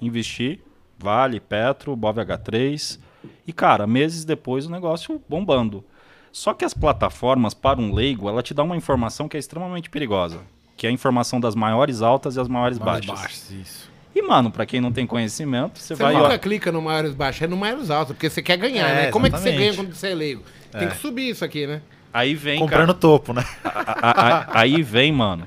investi, 0.00 0.60
Vale, 0.98 1.40
Petro, 1.40 1.94
Bov 1.94 2.18
H3. 2.18 2.98
E, 3.46 3.52
cara, 3.52 3.86
meses 3.86 4.24
depois 4.24 4.66
o 4.66 4.70
negócio 4.70 5.20
bombando. 5.28 5.84
Só 6.32 6.52
que 6.52 6.64
as 6.64 6.74
plataformas, 6.74 7.54
para 7.54 7.80
um 7.80 7.92
leigo, 7.92 8.28
ela 8.28 8.42
te 8.42 8.52
dá 8.54 8.62
uma 8.62 8.76
informação 8.76 9.28
que 9.28 9.36
é 9.36 9.40
extremamente 9.40 9.90
perigosa. 9.90 10.40
Que 10.76 10.86
é 10.86 10.90
a 10.90 10.92
informação 10.92 11.40
das 11.40 11.54
maiores 11.54 12.02
altas 12.02 12.36
e 12.36 12.40
as 12.40 12.48
maiores 12.48 12.78
Mais 12.78 13.04
baixas. 13.06 13.20
baixos, 13.22 13.50
isso. 13.50 13.90
E, 14.18 14.22
mano, 14.22 14.50
pra 14.50 14.64
quem 14.64 14.80
não 14.80 14.90
tem 14.90 15.06
conhecimento, 15.06 15.78
você 15.78 15.94
Você 15.94 16.02
vai... 16.02 16.14
nunca 16.14 16.34
Ó, 16.34 16.38
clica 16.38 16.72
no 16.72 16.80
maiores 16.80 17.12
baixos, 17.12 17.42
é 17.42 17.46
no 17.46 17.56
maiores 17.56 17.90
altos, 17.90 18.14
porque 18.14 18.30
você 18.30 18.40
quer 18.40 18.56
ganhar, 18.56 18.88
É, 18.88 18.94
né? 18.94 19.10
Como 19.10 19.26
é 19.26 19.30
que 19.30 19.36
você 19.36 19.48
exatamente. 19.50 19.58
ganha 19.72 19.74
quando 19.84 19.94
você 19.94 20.08
é 20.08 20.14
leigo? 20.14 20.42
Tem 20.72 20.88
que 20.88 20.96
subir 20.96 21.28
isso 21.30 21.44
aqui, 21.44 21.66
né? 21.66 21.82
aí 22.14 22.34
vem, 22.34 22.58
Comprando 22.58 22.86
cara, 22.88 22.98
topo, 22.98 23.34
né? 23.34 23.44
a- 23.62 23.70
a- 24.10 24.38
a- 24.38 24.60
aí 24.60 24.82
vem, 24.82 25.12
mano, 25.12 25.46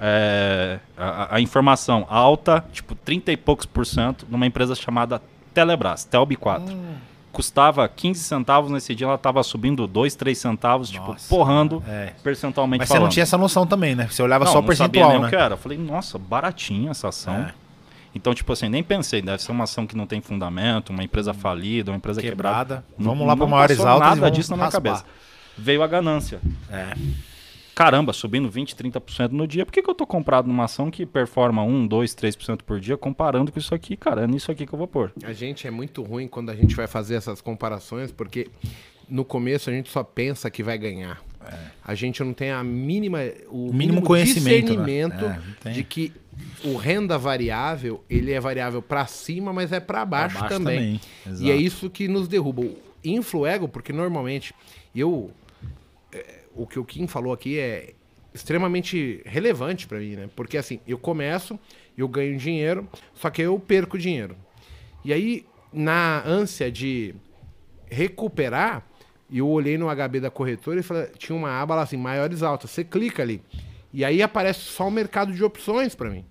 é, 0.00 0.80
a, 0.96 1.36
a 1.36 1.40
informação 1.40 2.04
alta, 2.10 2.64
tipo 2.72 2.96
30 2.96 3.30
e 3.30 3.36
poucos 3.36 3.66
por 3.66 3.86
cento, 3.86 4.26
numa 4.28 4.44
empresa 4.44 4.74
chamada 4.74 5.22
Telebrás, 5.54 6.04
Telb 6.04 6.34
4. 6.34 6.74
Hum. 6.74 6.94
Custava 7.30 7.88
15 7.88 8.20
centavos, 8.24 8.68
nesse 8.68 8.96
dia 8.96 9.06
ela 9.06 9.16
tava 9.18 9.40
subindo 9.44 9.86
2, 9.86 10.16
3 10.16 10.36
centavos, 10.36 10.90
tipo, 10.90 11.06
Nossa, 11.12 11.28
porrando 11.28 11.84
é. 11.86 12.12
percentualmente 12.20 12.80
Mas 12.80 12.88
você 12.88 12.94
falando. 12.94 13.04
não 13.04 13.10
tinha 13.10 13.22
essa 13.22 13.38
noção 13.38 13.64
também, 13.64 13.94
né? 13.94 14.08
Você 14.10 14.20
olhava 14.20 14.44
Não, 14.44 14.50
só 14.52 14.58
o 14.58 14.62
não 14.62 14.74
sabia 14.74 15.02
percentual, 15.02 15.10
nem 15.12 15.20
né? 15.20 15.26
o 15.26 15.30
que 15.30 15.36
era. 15.36 15.54
Eu 15.54 15.58
falei, 15.58 15.78
nossa, 15.78 16.18
baratinha 16.18 16.90
essa 16.90 17.08
ação. 17.08 17.34
É. 17.34 17.54
Então, 18.14 18.34
tipo 18.34 18.52
assim, 18.52 18.68
nem 18.68 18.82
pensei, 18.82 19.22
deve 19.22 19.42
ser 19.42 19.52
uma 19.52 19.64
ação 19.64 19.86
que 19.86 19.96
não 19.96 20.06
tem 20.06 20.20
fundamento, 20.20 20.90
uma 20.90 21.04
empresa 21.04 21.32
falida, 21.34 21.90
uma 21.90 21.96
empresa 21.96 22.20
quebrada. 22.20 22.76
Quebrada. 22.76 22.84
Vamos 22.98 23.26
lá 23.26 23.36
para 23.36 23.46
maiores 23.46 23.80
altas 23.80 23.96
e 23.96 24.10
nada 24.10 24.20
vamos 24.20 24.36
disso 24.36 24.50
na 24.50 24.56
minha 24.56 24.64
raspar. 24.66 24.82
cabeça. 24.82 25.04
Veio 25.56 25.82
a 25.82 25.86
ganância. 25.86 26.40
É. 26.70 26.94
Caramba, 27.74 28.12
subindo 28.12 28.50
20, 28.50 28.74
30% 28.74 29.30
no 29.30 29.46
dia. 29.46 29.64
Por 29.64 29.72
que, 29.72 29.80
que 29.82 29.88
eu 29.88 29.94
tô 29.94 30.04
comprado 30.04 30.48
numa 30.48 30.64
ação 30.64 30.90
que 30.90 31.06
performa 31.06 31.62
1, 31.62 31.86
2, 31.86 32.12
3% 32.12 32.62
por 32.62 32.80
dia, 32.80 32.96
comparando 32.96 33.52
com 33.52 33.58
isso 33.58 33.72
aqui, 33.72 33.96
cara? 33.96 34.24
É 34.24 34.26
nisso 34.26 34.50
aqui 34.50 34.66
que 34.66 34.72
eu 34.72 34.78
vou 34.78 34.88
pôr. 34.88 35.12
A 35.22 35.32
gente 35.32 35.64
é 35.66 35.70
muito 35.70 36.02
ruim 36.02 36.26
quando 36.26 36.50
a 36.50 36.56
gente 36.56 36.74
vai 36.74 36.88
fazer 36.88 37.14
essas 37.14 37.40
comparações, 37.40 38.10
porque 38.10 38.48
no 39.08 39.24
começo 39.24 39.70
a 39.70 39.72
gente 39.72 39.88
só 39.90 40.02
pensa 40.02 40.50
que 40.50 40.60
vai 40.60 40.76
ganhar. 40.76 41.22
A 41.84 41.94
gente 41.94 42.22
não 42.22 42.34
tem 42.34 42.50
a 42.50 42.62
mínima, 42.62 43.20
o 43.48 43.72
Mínimo 43.72 44.02
conhecimento, 44.02 44.76
né? 44.76 45.40
É, 45.64 45.70
de 45.70 45.84
que 45.84 46.12
o 46.64 46.76
renda 46.76 47.16
variável, 47.16 48.04
ele 48.08 48.32
é 48.32 48.40
variável 48.40 48.82
para 48.82 49.06
cima, 49.06 49.52
mas 49.52 49.72
é 49.72 49.80
para 49.80 50.04
baixo, 50.04 50.38
baixo 50.38 50.54
também. 50.54 51.00
também, 51.24 51.42
E 51.42 51.50
é 51.50 51.56
isso 51.56 51.88
que 51.88 52.08
nos 52.08 52.28
derruba. 52.28 52.62
O 52.62 52.76
influego, 53.04 53.68
porque 53.68 53.92
normalmente 53.92 54.54
eu 54.94 55.30
é, 56.12 56.40
o 56.54 56.66
que 56.66 56.78
o 56.78 56.84
Kim 56.84 57.06
falou 57.06 57.32
aqui 57.32 57.58
é 57.58 57.94
extremamente 58.34 59.22
relevante 59.24 59.86
para 59.86 59.98
mim, 59.98 60.16
né? 60.16 60.28
Porque 60.34 60.56
assim, 60.56 60.80
eu 60.86 60.98
começo, 60.98 61.58
eu 61.96 62.08
ganho 62.08 62.36
dinheiro, 62.36 62.88
só 63.14 63.30
que 63.30 63.42
eu 63.42 63.58
perco 63.58 63.98
dinheiro. 63.98 64.36
E 65.04 65.12
aí, 65.12 65.46
na 65.72 66.22
ânsia 66.26 66.70
de 66.70 67.14
recuperar, 67.90 68.84
eu 69.32 69.48
olhei 69.48 69.76
no 69.76 69.86
HB 69.88 70.20
da 70.20 70.30
corretora 70.30 70.80
e 70.80 70.82
falei, 70.82 71.06
tinha 71.18 71.36
uma 71.36 71.50
aba 71.50 71.74
lá 71.74 71.82
assim, 71.82 71.96
maiores 71.96 72.42
altas. 72.42 72.70
Você 72.70 72.84
clica 72.84 73.22
ali. 73.22 73.42
E 73.98 74.04
aí 74.04 74.22
aparece 74.22 74.60
só 74.60 74.86
o 74.86 74.92
mercado 74.92 75.32
de 75.32 75.42
opções 75.42 75.92
para 75.92 76.08
mim. 76.08 76.24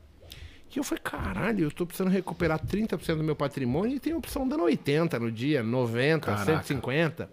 E 0.74 0.80
eu 0.80 0.86
falei, 0.86 1.02
caralho, 1.04 1.66
eu 1.66 1.72
tô 1.72 1.86
precisando 1.86 2.10
recuperar 2.10 2.66
30% 2.66 3.18
do 3.18 3.24
meu 3.26 3.36
patrimônio 3.36 3.98
e 3.98 4.00
tem 4.00 4.14
opção 4.14 4.48
dando 4.48 4.64
80 4.64 5.20
no 5.20 5.30
dia, 5.30 5.62
90, 5.62 6.26
Caraca. 6.26 6.46
150. 6.46 7.30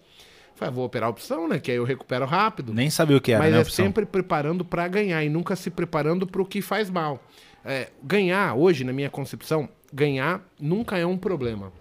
Falei, 0.56 0.68
ah, 0.68 0.74
vou 0.74 0.84
operar 0.84 1.06
a 1.06 1.10
opção, 1.10 1.46
né? 1.46 1.60
Que 1.60 1.70
aí 1.70 1.76
eu 1.76 1.84
recupero 1.84 2.24
rápido. 2.26 2.74
Nem 2.74 2.90
sabia 2.90 3.16
o 3.16 3.20
que 3.20 3.30
era, 3.30 3.44
Mas 3.44 3.52
né? 3.52 3.58
é 3.58 3.62
opção. 3.62 3.84
sempre 3.84 4.04
preparando 4.04 4.64
para 4.64 4.88
ganhar 4.88 5.22
e 5.22 5.28
nunca 5.28 5.54
se 5.54 5.70
preparando 5.70 6.26
para 6.26 6.42
o 6.42 6.44
que 6.44 6.60
faz 6.60 6.90
mal. 6.90 7.22
É, 7.64 7.90
ganhar, 8.02 8.56
hoje, 8.56 8.82
na 8.82 8.92
minha 8.92 9.10
concepção, 9.10 9.68
ganhar 9.92 10.44
nunca 10.58 10.98
é 10.98 11.06
um 11.06 11.16
problema. 11.16 11.72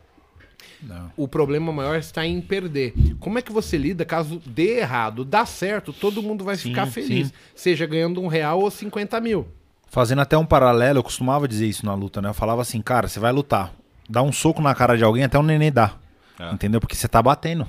Não. 0.82 1.12
O 1.16 1.28
problema 1.28 1.72
maior 1.72 1.98
está 1.98 2.26
em 2.26 2.42
perder. 2.42 2.94
Como 3.20 3.40
é 3.40 3.42
que 3.42 3.52
você 3.52 3.78
lida 3.78 4.04
caso 4.04 4.42
dê 4.46 4.80
errado? 4.80 5.24
Dá 5.24 5.46
certo, 5.46 5.94
todo 5.94 6.22
mundo 6.22 6.44
vai 6.44 6.56
Sim, 6.56 6.70
ficar 6.70 6.86
feliz. 6.88 7.28
sim. 7.28 7.34
Seja 7.56 7.86
ganhando 7.86 8.22
um 8.22 8.28
real 8.28 8.60
ou 8.60 8.70
50 8.70 9.20
mil. 9.22 9.48
Fazendo 9.90 10.20
até 10.22 10.38
um 10.38 10.46
paralelo, 10.46 11.00
eu 11.00 11.04
costumava 11.04 11.48
dizer 11.48 11.68
isso 11.68 11.86
na 11.86 11.94
luta, 11.94 12.22
né? 12.22 12.30
Eu 12.30 12.34
falava 12.34 12.62
assim, 12.62 12.82
cara, 12.82 13.08
você 13.08 13.20
vai 13.20 13.32
lutar. 13.32 13.74
Dá 14.10 14.22
um 14.22 14.32
soco 14.32 14.62
na 14.62 14.74
cara 14.76 14.98
de 14.98 15.04
alguém, 15.04 15.24
até 15.24 15.38
um 15.40 15.44
neném 15.44 15.72
dá. 15.72 15.94
É. 16.40 16.52
Entendeu? 16.52 16.80
Porque 16.82 16.96
você 16.96 17.08
tá 17.08 17.22
batendo. 17.22 17.68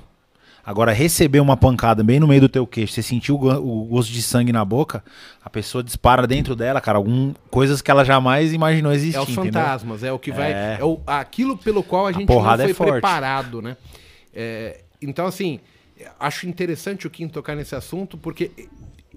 Agora, 0.66 0.92
receber 0.92 1.40
uma 1.40 1.56
pancada 1.56 2.02
bem 2.02 2.18
no 2.18 2.26
meio 2.26 2.40
do 2.40 2.48
teu 2.48 2.66
queixo, 2.66 2.94
você 2.94 3.02
sentiu 3.02 3.34
o 3.34 3.38
go- 3.38 3.52
o 3.58 3.84
gosto 3.84 4.10
de 4.12 4.22
sangue 4.22 4.50
na 4.52 4.64
boca, 4.64 5.04
a 5.44 5.50
pessoa 5.50 5.84
dispara 5.84 6.26
dentro 6.26 6.56
dela, 6.56 6.80
cara, 6.80 6.96
algum, 6.96 7.34
coisas 7.50 7.82
que 7.82 7.90
ela 7.90 8.02
jamais 8.04 8.52
imaginou 8.52 8.90
existir. 8.92 9.16
É 9.18 9.20
os 9.20 9.28
entendeu? 9.28 9.52
fantasmas, 9.60 10.02
é 10.02 10.10
o 10.12 10.18
que 10.18 10.32
vai. 10.32 10.52
É. 10.52 10.78
É, 10.80 10.84
o, 10.84 11.00
aquilo 11.06 11.56
pelo 11.58 11.82
qual 11.82 12.06
a 12.06 12.12
gente 12.12 12.20
não 12.20 12.26
porrada 12.26 12.62
é 12.62 12.66
foi 12.68 12.74
forte. 12.74 12.92
preparado, 12.92 13.60
né? 13.60 13.76
É, 14.34 14.80
então, 15.02 15.26
assim, 15.26 15.60
acho 16.18 16.48
interessante 16.48 17.06
o 17.06 17.10
Kim 17.10 17.28
tocar 17.28 17.54
nesse 17.54 17.74
assunto, 17.74 18.16
porque 18.16 18.50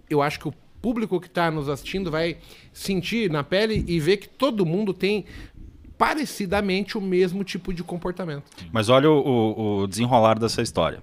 eu 0.09 0.21
acho 0.21 0.39
que 0.39 0.47
o 0.49 0.53
público 0.81 1.19
que 1.19 1.27
está 1.27 1.49
nos 1.49 1.69
assistindo 1.69 2.11
vai 2.11 2.37
sentir 2.73 3.31
na 3.31 3.41
pele 3.43 3.85
e 3.87 3.99
ver 4.01 4.17
que 4.17 4.27
todo 4.27 4.65
mundo 4.65 4.93
tem 4.93 5.23
parecidamente 5.97 6.97
o 6.97 7.01
mesmo 7.01 7.43
tipo 7.43 7.73
de 7.73 7.83
comportamento. 7.83 8.43
Mas 8.71 8.89
olha 8.89 9.09
o, 9.09 9.17
o- 9.17 9.79
o 9.83 9.87
desenrolar 9.87 10.37
dessa 10.37 10.61
história. 10.61 11.01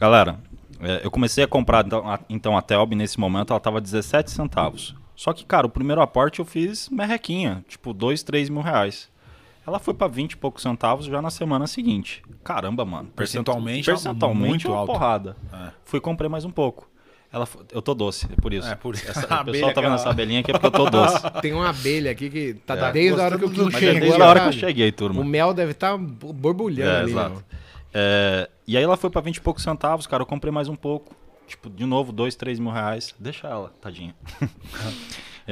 Galera, 0.00 0.38
é, 0.80 1.00
eu 1.04 1.10
comecei 1.10 1.44
a 1.44 1.46
comprar 1.46 1.84
então 1.86 2.08
a, 2.10 2.18
então 2.28 2.56
a 2.56 2.62
Telb 2.62 2.94
nesse 2.94 3.20
momento, 3.20 3.52
ela 3.52 3.60
tava 3.60 3.80
17 3.80 4.30
centavos. 4.30 4.94
Só 5.14 5.32
que, 5.34 5.44
cara, 5.44 5.66
o 5.66 5.70
primeiro 5.70 6.00
aporte 6.00 6.38
eu 6.40 6.44
fiz 6.46 6.88
merrequinha, 6.88 7.62
tipo 7.68 7.92
2, 7.92 8.22
3 8.22 8.48
mil 8.48 8.62
reais. 8.62 9.10
Ela 9.66 9.78
foi 9.78 9.92
pra 9.92 10.06
20 10.08 10.32
e 10.32 10.36
poucos 10.38 10.62
centavos 10.62 11.04
já 11.04 11.20
na 11.20 11.28
semana 11.28 11.66
seguinte. 11.66 12.22
Caramba, 12.42 12.84
mano. 12.86 13.10
Percentualmente, 13.14 13.84
percentualmente 13.84 14.48
muito 14.48 14.68
uma 14.70 14.78
alto. 14.78 14.92
porrada. 14.92 15.36
É. 15.52 15.68
Fui 15.84 15.98
e 15.98 16.00
comprei 16.00 16.30
mais 16.30 16.46
um 16.46 16.50
pouco. 16.50 16.88
Ela, 17.32 17.46
eu 17.70 17.80
tô 17.82 17.94
doce, 17.94 18.26
é 18.32 18.40
por 18.40 18.52
isso. 18.52 18.66
É, 18.66 18.74
por 18.74 18.94
isso. 18.94 19.08
Essa, 19.08 19.20
o 19.42 19.44
pessoal 19.44 19.44
tá 19.44 19.52
vendo 19.52 19.68
aquela- 19.92 19.94
essa 19.96 20.10
abelhinha 20.10 20.40
aqui 20.40 20.50
é 20.50 20.54
porque 20.54 20.66
eu 20.66 20.70
tô 20.70 20.88
doce. 20.90 21.20
Tem 21.42 21.52
uma 21.52 21.68
abelha 21.68 22.10
aqui 22.10 22.30
que 22.30 22.54
tá 22.66 22.74
É. 22.74 22.90
desde 22.92 23.20
a 23.20 23.24
hora 23.24 23.38
que 23.38 23.44
é 23.44 23.48
chegou. 23.48 23.68
desde 23.70 24.08
ela 24.08 24.24
a 24.24 24.28
hora 24.28 24.40
que 24.40 24.46
tá- 24.46 24.52
eu 24.56 24.58
cheguei, 24.58 24.90
turma. 24.90 25.20
O 25.20 25.24
mel 25.24 25.52
deve 25.52 25.72
estar 25.72 25.96
borbulhando 25.98 26.90
É, 26.90 27.00
ali. 27.00 27.10
exato. 27.12 27.30
meu. 27.30 27.42
É, 27.92 28.48
e 28.66 28.76
aí 28.76 28.82
ela 28.82 28.96
foi 28.96 29.10
pra 29.10 29.20
20 29.20 29.36
e 29.36 29.40
poucos 29.40 29.62
centavos, 29.62 30.06
cara. 30.06 30.22
Eu 30.22 30.26
comprei 30.26 30.52
mais 30.52 30.68
um 30.68 30.76
pouco. 30.76 31.14
Tipo, 31.46 31.68
de 31.68 31.84
novo, 31.84 32.12
2, 32.12 32.36
3 32.36 32.58
mil 32.60 32.70
reais. 32.70 33.14
Deixa 33.18 33.48
ela, 33.48 33.72
tadinha. 33.80 34.14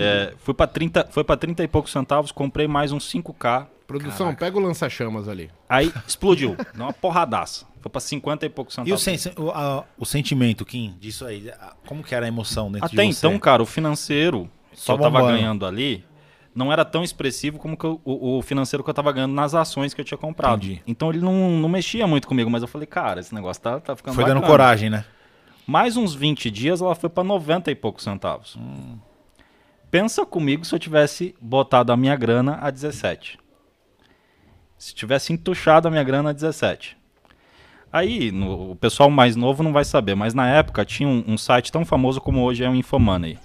É, 0.00 0.33
fui 0.38 0.54
pra 0.54 0.66
30, 0.68 1.09
foi 1.11 1.25
pra 1.25 1.37
30 1.37 1.64
e 1.64 1.66
poucos 1.66 1.90
centavos, 1.90 2.30
comprei 2.30 2.68
mais 2.68 2.92
uns 2.92 3.11
5K. 3.12 3.66
Produção, 3.87 4.33
pega 4.35 4.57
o 4.57 4.61
lança-chamas 4.61 5.26
ali. 5.28 5.50
Aí 5.68 5.92
explodiu. 6.07 6.54
Deu 6.75 6.85
uma 6.85 6.92
porradaça. 6.92 7.66
Foi 7.80 7.90
pra 7.90 8.00
50 8.00 8.47
e 8.47 8.49
poucos 8.49 8.76
E 8.85 8.92
o, 8.92 8.99
centavos. 8.99 9.21
sen- 9.23 9.33
o, 9.45 9.50
a- 9.50 9.85
o 9.99 10.04
sentimento, 10.04 10.64
Kim, 10.64 10.95
disso 11.00 11.25
aí? 11.25 11.50
Como 11.87 12.04
que 12.04 12.14
era 12.14 12.26
a 12.26 12.28
emoção 12.28 12.71
dentro 12.71 12.87
Até 12.87 13.02
de 13.04 13.12
você? 13.12 13.26
então, 13.26 13.38
cara, 13.40 13.61
o 13.62 13.66
financeiro 13.66 14.49
que 14.71 14.78
Só 14.78 14.92
eu 14.95 14.99
tava 14.99 15.21
ganhando 15.23 15.66
ali 15.66 16.04
não 16.59 16.73
era 16.73 16.85
tão 16.85 17.05
expressivo 17.05 17.59
como 17.59 17.77
eu- 17.83 18.00
o, 18.05 18.38
o 18.38 18.43
financeiro 18.43 18.83
que 18.83 18.91
eu 18.91 18.95
tava 18.95 19.12
ganhando 19.12 19.33
nas 19.35 19.55
ações 19.55 19.95
que 19.95 20.00
eu 20.00 20.05
tinha 20.05 20.19
comprado. 20.19 20.62
Entendi. 20.65 20.83
Então 20.87 21.11
ele 21.11 21.21
não, 21.21 21.50
não 21.53 21.69
mexia 21.69 22.07
muito 22.07 22.27
comigo, 22.27 22.50
mas 22.50 22.62
eu 22.62 22.69
falei, 22.69 22.87
cara, 22.87 23.21
esse 23.21 23.35
negócio 23.35 23.62
tá, 23.62 23.79
tá 23.81 23.95
ficando 23.97 24.15
Foi 24.15 24.25
dando 24.25 24.37
bacana. 24.41 24.50
coragem, 24.53 24.91
né? 24.91 25.05
Mais 25.67 25.97
uns 25.97 26.15
20 26.15 26.50
dias 26.50 26.81
ela 26.81 26.95
foi 26.95 27.09
pra 27.09 27.23
90 27.23 27.71
e 27.71 27.75
poucos 27.75 28.03
centavos. 28.05 28.59
Pensa 29.91 30.27
comigo 30.27 30.65
se 30.65 30.75
eu 30.75 30.79
tivesse 30.79 31.35
botado 31.41 31.93
a 31.93 31.97
minha 31.97 32.17
grana 32.17 32.59
a 32.61 32.71
17. 32.71 33.38
Se 34.77 34.95
tivesse 34.95 35.33
entuchado 35.33 35.88
a 35.88 35.91
minha 35.91 36.05
grana 36.05 36.31
a 36.31 36.33
17. 36.33 36.97
Aí, 37.93 38.31
no- 38.31 38.73
o 38.73 38.77
pessoal 38.77 39.11
mais 39.11 39.35
novo 39.35 39.62
não 39.62 39.73
vai 39.73 39.85
saber, 39.85 40.15
mas 40.15 40.35
na 40.35 40.47
época 40.49 40.85
tinha 40.85 41.09
um, 41.09 41.25
um 41.27 41.38
site 41.38 41.73
tão 41.73 41.85
famoso 41.85 42.21
como 42.21 42.43
hoje 42.43 42.62
é 42.65 42.69
o 42.69 42.75
Infomoney. 42.75 43.38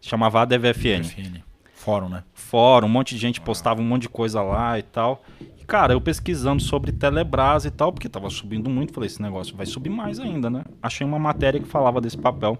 Chamava 0.00 0.40
ADVFN. 0.42 1.02
FN. 1.04 1.42
Fórum, 1.84 2.08
né? 2.08 2.24
Fórum, 2.32 2.86
um 2.86 2.90
monte 2.90 3.14
de 3.14 3.20
gente 3.20 3.42
postava 3.42 3.82
um 3.82 3.84
monte 3.84 4.02
de 4.02 4.08
coisa 4.08 4.40
lá 4.40 4.78
e 4.78 4.82
tal. 4.82 5.22
E, 5.60 5.64
cara, 5.66 5.92
eu 5.92 6.00
pesquisando 6.00 6.62
sobre 6.62 6.90
Telebrás 6.92 7.66
e 7.66 7.70
tal, 7.70 7.92
porque 7.92 8.08
tava 8.08 8.30
subindo 8.30 8.70
muito, 8.70 8.94
falei, 8.94 9.06
esse 9.06 9.20
negócio 9.20 9.54
vai 9.54 9.66
subir 9.66 9.90
mais 9.90 10.18
ainda, 10.18 10.48
né? 10.48 10.64
Achei 10.82 11.06
uma 11.06 11.18
matéria 11.18 11.60
que 11.60 11.68
falava 11.68 12.00
desse 12.00 12.16
papel, 12.16 12.56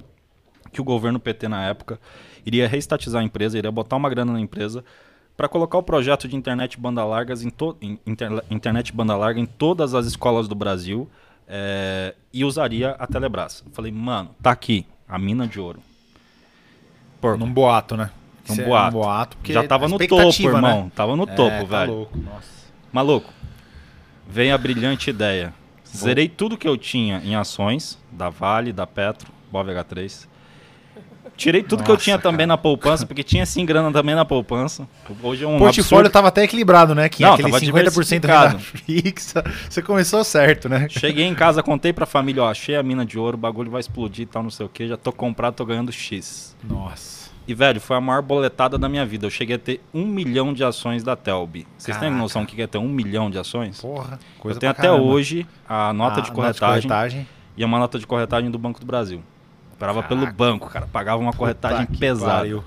que 0.71 0.79
o 0.79 0.85
governo 0.85 1.19
PT 1.19 1.49
na 1.49 1.65
época 1.65 1.99
iria 2.45 2.69
reestatizar 2.69 3.23
a 3.23 3.25
empresa, 3.25 3.57
iria 3.57 3.73
botar 3.73 3.97
uma 3.97 4.11
grana 4.11 4.31
na 4.35 4.41
empresa 4.41 4.85
para 5.35 5.49
colocar 5.49 5.79
o 5.79 5.83
projeto 5.83 6.29
de 6.29 6.37
internet 6.37 6.79
banda 6.79 7.03
largas 7.03 7.43
em, 7.43 7.49
to 7.49 7.79
inter- 8.07 8.45
internet 8.51 8.93
banda 8.93 9.17
larga 9.17 9.41
em 9.41 9.47
todas 9.47 9.95
as 9.95 10.05
escolas 10.05 10.47
do 10.47 10.55
Brasil 10.55 11.09
eh, 11.49 12.15
e 12.31 12.45
usaria 12.45 12.91
a 12.99 13.07
Telebrás. 13.07 13.65
Falei, 13.73 13.91
mano, 13.91 14.35
tá 14.43 14.51
aqui 14.51 14.87
a 15.09 15.19
mina 15.19 15.47
de 15.49 15.59
ouro. 15.59 15.81
Porco. 17.23 17.39
Num 17.39 17.51
boato, 17.51 17.97
né? 17.97 18.11
Um 18.49 18.53
Isso 18.53 18.63
é 18.63 18.65
boato. 18.65 18.93
boato 18.93 19.37
porque 19.39 19.53
Já 19.53 19.63
tava 19.67 19.89
no 19.89 19.99
topo, 19.99 20.05
expectativa, 20.15 20.57
irmão. 20.57 20.85
né? 20.85 20.91
Tava 20.95 21.17
no 21.17 21.23
É, 21.23 21.27
topo, 21.27 21.67
tá 21.67 21.79
velho. 21.81 21.93
louco. 21.93 22.19
Nossa. 22.19 22.49
Maluco, 22.93 23.33
vem 24.29 24.53
a 24.53 24.59
brilhante 24.59 25.11
ideia. 25.11 25.53
Zerei 25.97 26.29
tudo 26.29 26.57
que 26.59 26.67
eu 26.69 26.77
tinha 26.77 27.21
em 27.25 27.35
ações, 27.37 27.99
da 28.11 28.29
Vale, 28.29 28.73
da 28.73 28.87
Petro, 28.87 29.31
BovH3. 29.53 30.27
Tirei 31.37 31.65
tudo 31.65 31.83
que 31.83 31.91
eu 31.91 31.95
Nossa, 31.95 32.05
tinha 32.05 32.17
também 32.19 32.39
cara. 32.39 32.47
na 32.49 32.57
poupança, 32.57 33.05
porque 33.07 33.25
tinha 33.25 33.45
sim 33.45 33.65
grana 33.67 33.91
também 33.91 34.15
na 34.15 34.25
poupança. 34.25 34.87
Hoje 35.21 35.43
é 35.45 35.49
um 35.49 35.57
O 35.57 35.59
portfólio 35.59 35.81
absurdo. 36.07 36.11
tava 36.11 36.29
até 36.29 36.45
equilibrado, 36.45 36.95
né? 36.95 37.09
Kim? 37.09 37.25
Não, 37.25 37.35
Aquele 37.35 37.51
tava 37.51 37.65
50% 37.65 38.25
renda 38.27 38.59
fixa. 38.61 39.43
Você 39.69 39.83
começou 39.83 40.23
certo, 40.23 40.69
né? 40.69 40.87
Cheguei 40.89 41.25
em 41.25 41.35
casa, 41.35 41.61
contei 41.61 41.93
pra 41.93 42.07
família, 42.07 42.43
ó, 42.45 42.51
achei 42.51 42.77
a 42.77 42.83
mina 42.85 43.05
de 43.05 43.19
ouro, 43.19 43.37
o 43.37 43.41
bagulho 43.41 43.69
vai 43.69 43.81
explodir 43.81 44.23
e 44.23 44.27
tal, 44.27 44.45
não 44.45 44.51
sei 44.51 44.65
o 44.65 44.69
que, 44.69 44.87
já 44.87 44.97
tô 44.97 45.11
comprado, 45.13 45.55
tô 45.55 45.65
ganhando 45.65 45.91
X. 45.91 46.55
Nossa. 46.63 47.24
E, 47.47 47.53
velho, 47.55 47.79
foi 47.81 47.97
a 47.97 48.01
maior 48.01 48.23
boletada 48.23 48.79
da 48.79 48.89
minha 48.89 49.05
vida. 49.05 49.27
Eu 49.27 49.31
cheguei 49.31 49.57
a 49.57 49.59
ter 49.59 49.81
um 49.93 50.07
milhão 50.07 50.53
de 50.55 50.65
ações 50.65 51.03
da 51.05 51.15
Telb. 51.15 51.67
Vocês 51.77 51.97
têm 51.99 52.11
noção 52.11 52.43
do 52.45 52.49
que 52.49 52.63
é 52.63 52.67
ter 52.67 52.79
um 52.79 52.89
milhão 52.89 53.31
de 53.31 53.39
ações? 53.39 53.81
Porra. 53.83 54.19
Coisa 54.39 54.57
eu 54.57 54.61
tenho 54.61 54.71
até 54.73 54.83
caramba. 54.83 55.03
hoje 55.03 55.47
a 55.69 55.93
nota 55.93 56.21
Ah, 56.21 56.23
de 56.23 56.33
corretagem 56.33 56.89
corretagem. 56.89 57.29
e 57.57 57.63
uma 57.65 57.79
nota 57.79 57.99
de 57.99 58.07
corretagem 58.07 58.51
do 58.51 58.59
Banco 58.59 58.81
do 58.81 58.87
Brasil. 58.87 59.23
Operava 59.75 60.03
pelo 60.03 60.27
banco, 60.33 60.71
cara. 60.71 60.87
Pagava 60.87 61.21
uma 61.21 61.33
corretagem 61.35 61.85
Puta 61.87 61.99
pesada. 61.99 62.33
pariu. 62.39 62.65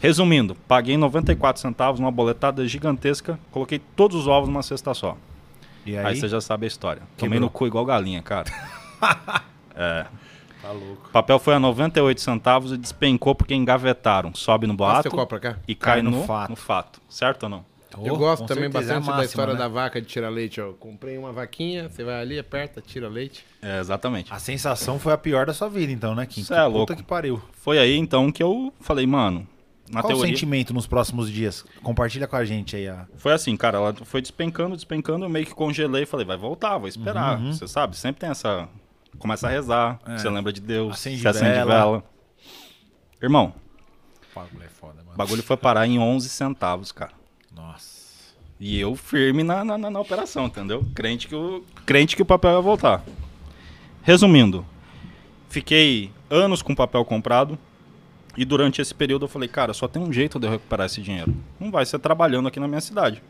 Resumindo, 0.00 0.54
paguei 0.68 0.96
94 0.96 1.60
centavos 1.60 1.98
numa 2.00 2.10
boletada 2.12 2.66
gigantesca, 2.66 3.38
coloquei 3.50 3.78
todos 3.96 4.16
os 4.16 4.26
ovos 4.28 4.48
numa 4.48 4.62
cesta 4.62 4.94
só. 4.94 5.16
E 5.84 5.96
Aí, 5.98 6.06
aí, 6.06 6.16
você 6.16 6.28
já 6.28 6.40
sabe 6.40 6.66
a 6.66 6.68
história. 6.68 7.02
Tomei 7.16 7.32
Quebrou. 7.32 7.40
no 7.40 7.50
cu 7.50 7.66
igual 7.66 7.84
galinha, 7.84 8.22
cara. 8.22 8.46
é. 9.74 10.06
Tá 10.62 10.70
louco. 10.72 11.08
O 11.08 11.12
papel 11.12 11.38
foi 11.38 11.54
a 11.54 11.58
98 11.60 12.20
centavos 12.20 12.72
e 12.72 12.76
despencou 12.76 13.34
porque 13.34 13.54
engavetaram. 13.54 14.34
Sobe 14.34 14.66
no 14.66 14.74
boato 14.74 15.08
e 15.66 15.74
cai, 15.74 15.94
Cai 15.94 16.02
no 16.02 16.10
no, 16.10 16.24
fato. 16.24 16.50
no 16.50 16.56
fato. 16.56 17.00
Certo 17.08 17.44
ou 17.44 17.48
não? 17.48 17.70
Eu 18.04 18.14
Oh, 18.14 18.18
gosto 18.18 18.42
com 18.42 18.46
também 18.46 18.70
certeza, 18.70 18.92
é 18.92 18.94
bastante 18.94 19.06
da 19.06 19.10
máxima, 19.16 19.24
história 19.24 19.52
né? 19.54 19.58
da 19.58 19.66
vaca 19.68 20.00
de 20.00 20.06
tirar 20.06 20.28
leite, 20.28 20.60
ó. 20.60 20.72
Comprei 20.74 21.18
uma 21.18 21.32
vaquinha, 21.32 21.88
você 21.88 22.04
vai 22.04 22.20
ali, 22.20 22.38
aperta, 22.38 22.80
tira 22.80 23.08
leite. 23.08 23.44
É, 23.60 23.80
exatamente. 23.80 24.32
A 24.32 24.38
sensação 24.38 24.96
foi 24.98 25.12
a 25.12 25.18
pior 25.18 25.44
da 25.46 25.52
sua 25.52 25.68
vida, 25.68 25.90
então, 25.90 26.14
né, 26.14 26.24
Kim? 26.24 26.44
Que 26.44 26.52
é 26.52 26.56
puta 26.56 26.68
louco. 26.68 26.94
que 26.96 27.02
pariu. 27.02 27.42
Foi 27.52 27.78
aí 27.80 27.96
então 27.96 28.30
que 28.30 28.40
eu 28.40 28.72
falei, 28.80 29.06
mano, 29.08 29.44
na 29.90 30.02
Qual 30.02 30.12
o 30.12 30.14
teoria. 30.14 30.32
sentimento 30.32 30.72
nos 30.72 30.86
próximos 30.86 31.28
dias? 31.28 31.64
Compartilha 31.82 32.28
com 32.28 32.36
a 32.36 32.44
gente 32.44 32.76
aí. 32.76 32.86
A... 32.86 33.06
Foi 33.16 33.32
assim, 33.32 33.56
cara, 33.56 33.78
ela 33.78 33.92
foi 34.04 34.20
despencando, 34.20 34.76
despencando, 34.76 35.24
eu 35.24 35.28
meio 35.28 35.44
que 35.46 35.52
congelei 35.54 36.04
e 36.04 36.06
falei, 36.06 36.24
vai 36.24 36.36
voltar, 36.36 36.78
vou 36.78 36.86
esperar. 36.86 37.40
Uhum. 37.40 37.52
Você 37.52 37.66
sabe, 37.66 37.96
sempre 37.96 38.20
tem 38.20 38.30
essa. 38.30 38.68
Começa 39.18 39.46
a 39.46 39.50
rezar, 39.50 39.98
você 40.16 40.28
lembra 40.30 40.52
de 40.52 40.60
Deus, 40.60 40.94
Acende 40.94 41.20
você 41.20 41.28
acende 41.28 41.52
vela. 41.52 41.64
vela. 41.74 42.04
Irmão, 43.22 43.52
O 44.32 44.34
bagulho 44.38 44.64
é 44.64 44.68
foda, 44.68 44.94
o 45.02 45.04
mano. 45.04 45.16
bagulho 45.16 45.42
foi 45.42 45.56
parar 45.56 45.86
em 45.86 45.98
11 45.98 46.28
centavos, 46.28 46.90
cara. 46.92 47.12
Nossa. 47.54 48.00
E 48.58 48.78
eu 48.78 48.94
firme 48.96 49.42
na, 49.42 49.64
na, 49.64 49.76
na- 49.76 49.90
na 49.90 50.00
operação, 50.00 50.46
entendeu? 50.46 50.84
Crente 50.94 51.28
que, 51.28 51.34
o, 51.34 51.64
crente 51.84 52.16
que 52.16 52.22
o 52.22 52.26
papel 52.26 52.52
ia 52.52 52.60
voltar. 52.60 53.02
Resumindo, 54.02 54.64
fiquei 55.48 56.10
anos 56.30 56.62
com 56.62 56.72
o 56.72 56.76
papel 56.76 57.04
comprado. 57.04 57.58
E 58.36 58.44
durante 58.44 58.80
esse 58.80 58.94
período 58.94 59.24
eu 59.24 59.28
falei, 59.28 59.48
cara, 59.48 59.74
só 59.74 59.88
tem 59.88 60.00
um 60.00 60.12
jeito 60.12 60.38
de 60.38 60.46
eu 60.46 60.50
recuperar 60.52 60.86
esse 60.86 61.02
dinheiro. 61.02 61.34
Não 61.58 61.70
vai 61.70 61.84
ser 61.84 61.98
trabalhando 61.98 62.46
aqui 62.48 62.60
na 62.60 62.68
minha 62.68 62.80
cidade. 62.80 63.20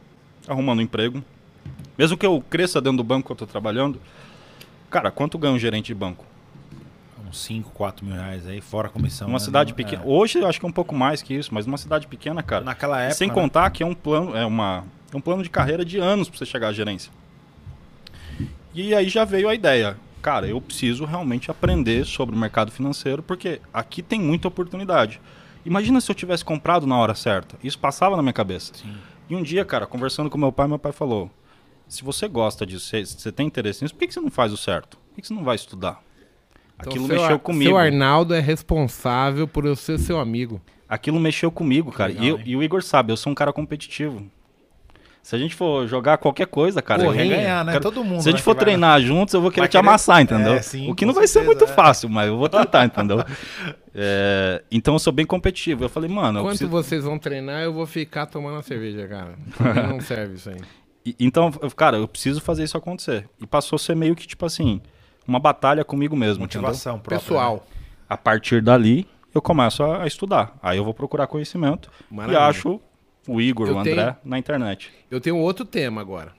Arrumando 0.47 0.79
um 0.81 0.83
emprego. 0.83 1.25
Mesmo 1.97 2.16
que 2.19 2.27
eu 2.27 2.40
cresça 2.49 2.81
dentro 2.81 2.99
do 2.99 3.05
banco 3.05 3.27
que 3.27 3.33
eu 3.33 3.37
tô 3.37 3.47
trabalhando. 3.47 4.01
Cara, 4.90 5.11
quanto 5.11 5.38
ganha 5.38 5.55
um 5.55 5.59
gerente 5.59 5.87
de 5.87 5.94
banco? 5.94 6.24
Uns 7.29 7.38
5, 7.44 7.70
4 7.70 8.05
mil 8.05 8.14
reais 8.16 8.44
aí, 8.46 8.61
fora 8.61 8.88
a 8.88 8.90
comissão. 8.90 9.29
Uma 9.29 9.38
né? 9.38 9.44
cidade 9.44 9.70
Não- 9.70 9.76
pequena. 9.76 10.03
é. 10.03 10.07
Hoje 10.07 10.38
eu 10.38 10.48
acho 10.48 10.59
que 10.59 10.66
é 10.66 10.68
um 10.68 10.72
pouco 10.72 10.94
mais 10.94 11.22
que 11.22 11.33
isso, 11.33 11.55
mas 11.55 11.64
uma 11.64 11.79
cidade 11.79 12.09
pequena, 12.09 12.42
cara. 12.42 12.64
Naquela 12.64 13.00
época. 13.00 13.14
Sem 13.14 13.29
né? 13.29 13.35
contar 13.35 13.70
que 13.70 13.85
é 13.85 13.87
um 13.87 13.94
plano, 13.94 14.37
é 14.37 14.44
uma, 14.44 14.85
é 15.12 15.16
um 15.16 15.20
plano 15.20 15.42
de 15.42 15.48
carreira 15.48 15.85
de 15.85 15.98
anos 15.98 16.29
para 16.29 16.38
você 16.38 16.44
chegar 16.44 16.68
à 16.68 16.72
gerência. 16.72 17.12
E 18.74 18.94
aí 18.94 19.09
já 19.09 19.24
veio 19.24 19.48
a 19.48 19.55
ideia, 19.55 19.96
cara, 20.20 20.46
eu 20.46 20.61
preciso 20.61 21.05
realmente 21.05 21.50
aprender 21.50 22.05
sobre 22.05 22.35
o 22.35 22.38
mercado 22.38 22.70
financeiro, 22.72 23.22
porque 23.22 23.61
aqui 23.72 24.03
tem 24.03 24.20
muita 24.20 24.48
oportunidade. 24.48 25.20
Imagina 25.64 26.00
se 26.00 26.11
eu 26.11 26.14
tivesse 26.14 26.44
comprado 26.44 26.87
na 26.87 26.96
hora 26.96 27.14
certa. 27.14 27.57
Isso 27.62 27.79
passava 27.79 28.16
na 28.16 28.22
minha 28.22 28.33
cabeça. 28.33 28.72
Sim. 28.74 28.94
E 29.29 29.37
um 29.37 29.42
dia, 29.42 29.64
cara, 29.64 29.87
conversando 29.87 30.31
com 30.31 30.38
meu 30.38 30.50
pai, 30.50 30.66
meu 30.66 30.79
pai 30.79 30.90
falou: 30.92 31.31
se 31.90 32.03
você 32.05 32.29
gosta 32.29 32.64
disso, 32.64 32.87
se 32.87 33.05
você 33.05 33.31
tem 33.33 33.46
interesse 33.46 33.83
nisso, 33.83 33.94
por 33.94 34.00
que 34.00 34.07
que 34.09 34.14
você 34.14 34.20
não 34.20 34.31
faz 34.31 34.53
o 34.53 34.57
certo? 34.57 34.96
Por 35.09 35.14
que 35.16 35.22
que 35.22 35.29
você 35.29 35.35
não 35.35 35.44
vai 35.44 35.57
estudar? 35.57 36.00
Então, 36.79 36.90
Aquilo 36.92 37.07
mexeu 37.09 37.24
Ar- 37.24 37.38
comigo. 37.38 37.70
Seu 37.70 37.76
Arnaldo 37.76 38.33
é 38.33 38.40
responsável 38.40 39.46
por 39.46 39.66
eu 39.66 39.76
ser 39.76 39.98
seu 39.98 40.18
amigo. 40.18 40.61
Aquilo 40.88 41.20
mexeu 41.20 41.50
comigo, 41.50 41.92
cara. 41.92 42.11
Legal, 42.11 42.24
e, 42.24 42.29
eu- 42.29 42.40
e 42.44 42.57
o 42.57 42.62
Igor 42.62 42.83
sabe, 42.83 43.12
eu 43.12 43.16
sou 43.16 43.31
um 43.31 43.35
cara 43.35 43.53
competitivo. 43.53 44.24
Se 45.22 45.37
a 45.37 45.38
gente 45.38 45.55
for 45.55 45.87
jogar 45.87 46.16
qualquer 46.16 46.46
coisa, 46.46 46.81
cara, 46.81 47.05
Pô, 47.05 47.11
eu- 47.11 47.16
ganhar, 47.16 47.62
né? 47.64 47.72
cara, 47.72 47.83
Todo 47.83 48.03
mundo, 48.03 48.22
Se 48.22 48.31
a 48.31 48.33
né, 48.33 48.38
gente 48.38 48.42
for 48.44 48.55
vai- 48.55 48.64
treinar 48.64 49.00
juntos, 49.03 49.35
eu 49.35 49.42
vou 49.42 49.50
querer 49.50 49.62
Vai 49.64 49.68
te 49.68 49.72
querer- 49.72 49.87
amassar, 49.87 50.22
entendeu? 50.22 50.55
É, 50.55 50.62
sim, 50.62 50.90
o 50.90 50.94
que 50.94 51.05
não 51.05 51.12
vai 51.12 51.26
ser 51.26 51.35
certeza, 51.40 51.53
muito 51.59 51.64
é. 51.70 51.74
fácil, 51.74 52.09
mas 52.09 52.29
eu 52.29 52.38
vou 52.38 52.48
tentar, 52.48 52.87
entendeu? 52.87 53.22
É, 53.94 54.62
então 54.70 54.94
eu 54.94 54.98
sou 54.98 55.12
bem 55.12 55.26
competitivo. 55.26 55.85
Eu 55.85 55.88
falei, 55.90 56.09
mano, 56.09 56.38
eu 56.38 56.42
Enquanto 56.42 56.48
preciso... 56.59 56.70
vocês 56.70 57.05
vão 57.05 57.18
treinar, 57.18 57.62
eu 57.62 57.72
vou 57.74 57.85
ficar 57.87 58.24
tomando 58.26 58.57
a 58.57 58.62
cerveja, 58.62 59.07
cara. 59.07 59.35
Não 59.88 60.00
serve 60.00 60.37
isso 60.37 60.48
aí. 60.48 60.57
E- 61.05 61.15
Então, 61.19 61.51
cara, 61.77 61.97
eu 61.99 62.07
preciso 62.09 62.41
fazer 62.41 62.65
isso 62.65 62.77
acontecer. 62.77 63.29
E 63.41 63.47
passou 63.47 63.77
a 63.77 63.79
ser 63.79 63.95
meio 63.97 64.15
que, 64.15 64.27
tipo 64.27 64.45
assim, 64.45 64.81
uma 65.27 65.39
batalha 65.39 65.85
comigo 65.85 66.17
mesmo? 66.17 66.43
Motivação 66.43 66.99
própria, 66.99 67.19
Pessoal, 67.19 67.57
né? 67.57 67.77
A 68.09 68.17
partir 68.17 68.61
dali, 68.63 69.07
eu 69.35 69.41
começo 69.41 69.83
a, 69.83 70.03
a 70.03 70.07
estudar. 70.07 70.59
Aí 70.63 70.77
eu 70.79 70.85
vou 70.85 70.93
procurar 70.95 71.27
conhecimento 71.27 71.91
Maravilha. 72.11 72.39
e 72.39 72.43
acho 72.43 72.81
o 73.29 73.41
Igor, 73.41 73.69
Eu 73.69 73.77
o 73.77 73.79
André, 73.79 73.95
tenho- 73.95 74.17
na 74.25 74.39
internet. 74.39 74.91
eu 75.11 75.21
tenho 75.21 75.37
outro 75.37 75.65
tema 75.65 76.01
agora. 76.01 76.33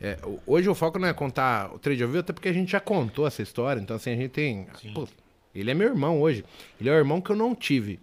É, 0.00 0.16
hoje 0.46 0.68
o 0.68 0.74
foco 0.76 0.96
não 0.98 1.08
é 1.08 1.12
contar 1.12 1.74
o 1.74 1.78
trade 1.78 2.00
ao 2.02 2.08
vivo, 2.08 2.20
até 2.20 2.32
porque 2.32 2.48
a 2.48 2.52
gente 2.52 2.70
já 2.70 2.78
contou 2.78 3.26
essa 3.26 3.42
história. 3.42 3.80
Então, 3.80 3.96
assim, 3.96 4.12
a 4.12 4.16
gente 4.16 4.28
tem. 4.30 4.66
Pô, 4.94 5.08
ele 5.52 5.70
é 5.70 5.74
meu 5.74 5.88
irmão 5.88 6.20
hoje. 6.20 6.44
Ele 6.80 6.88
é 6.88 6.92
o 6.92 6.96
irmão 6.96 7.20
que 7.20 7.30
eu 7.30 7.36
não 7.36 7.52
tive. 7.54 7.98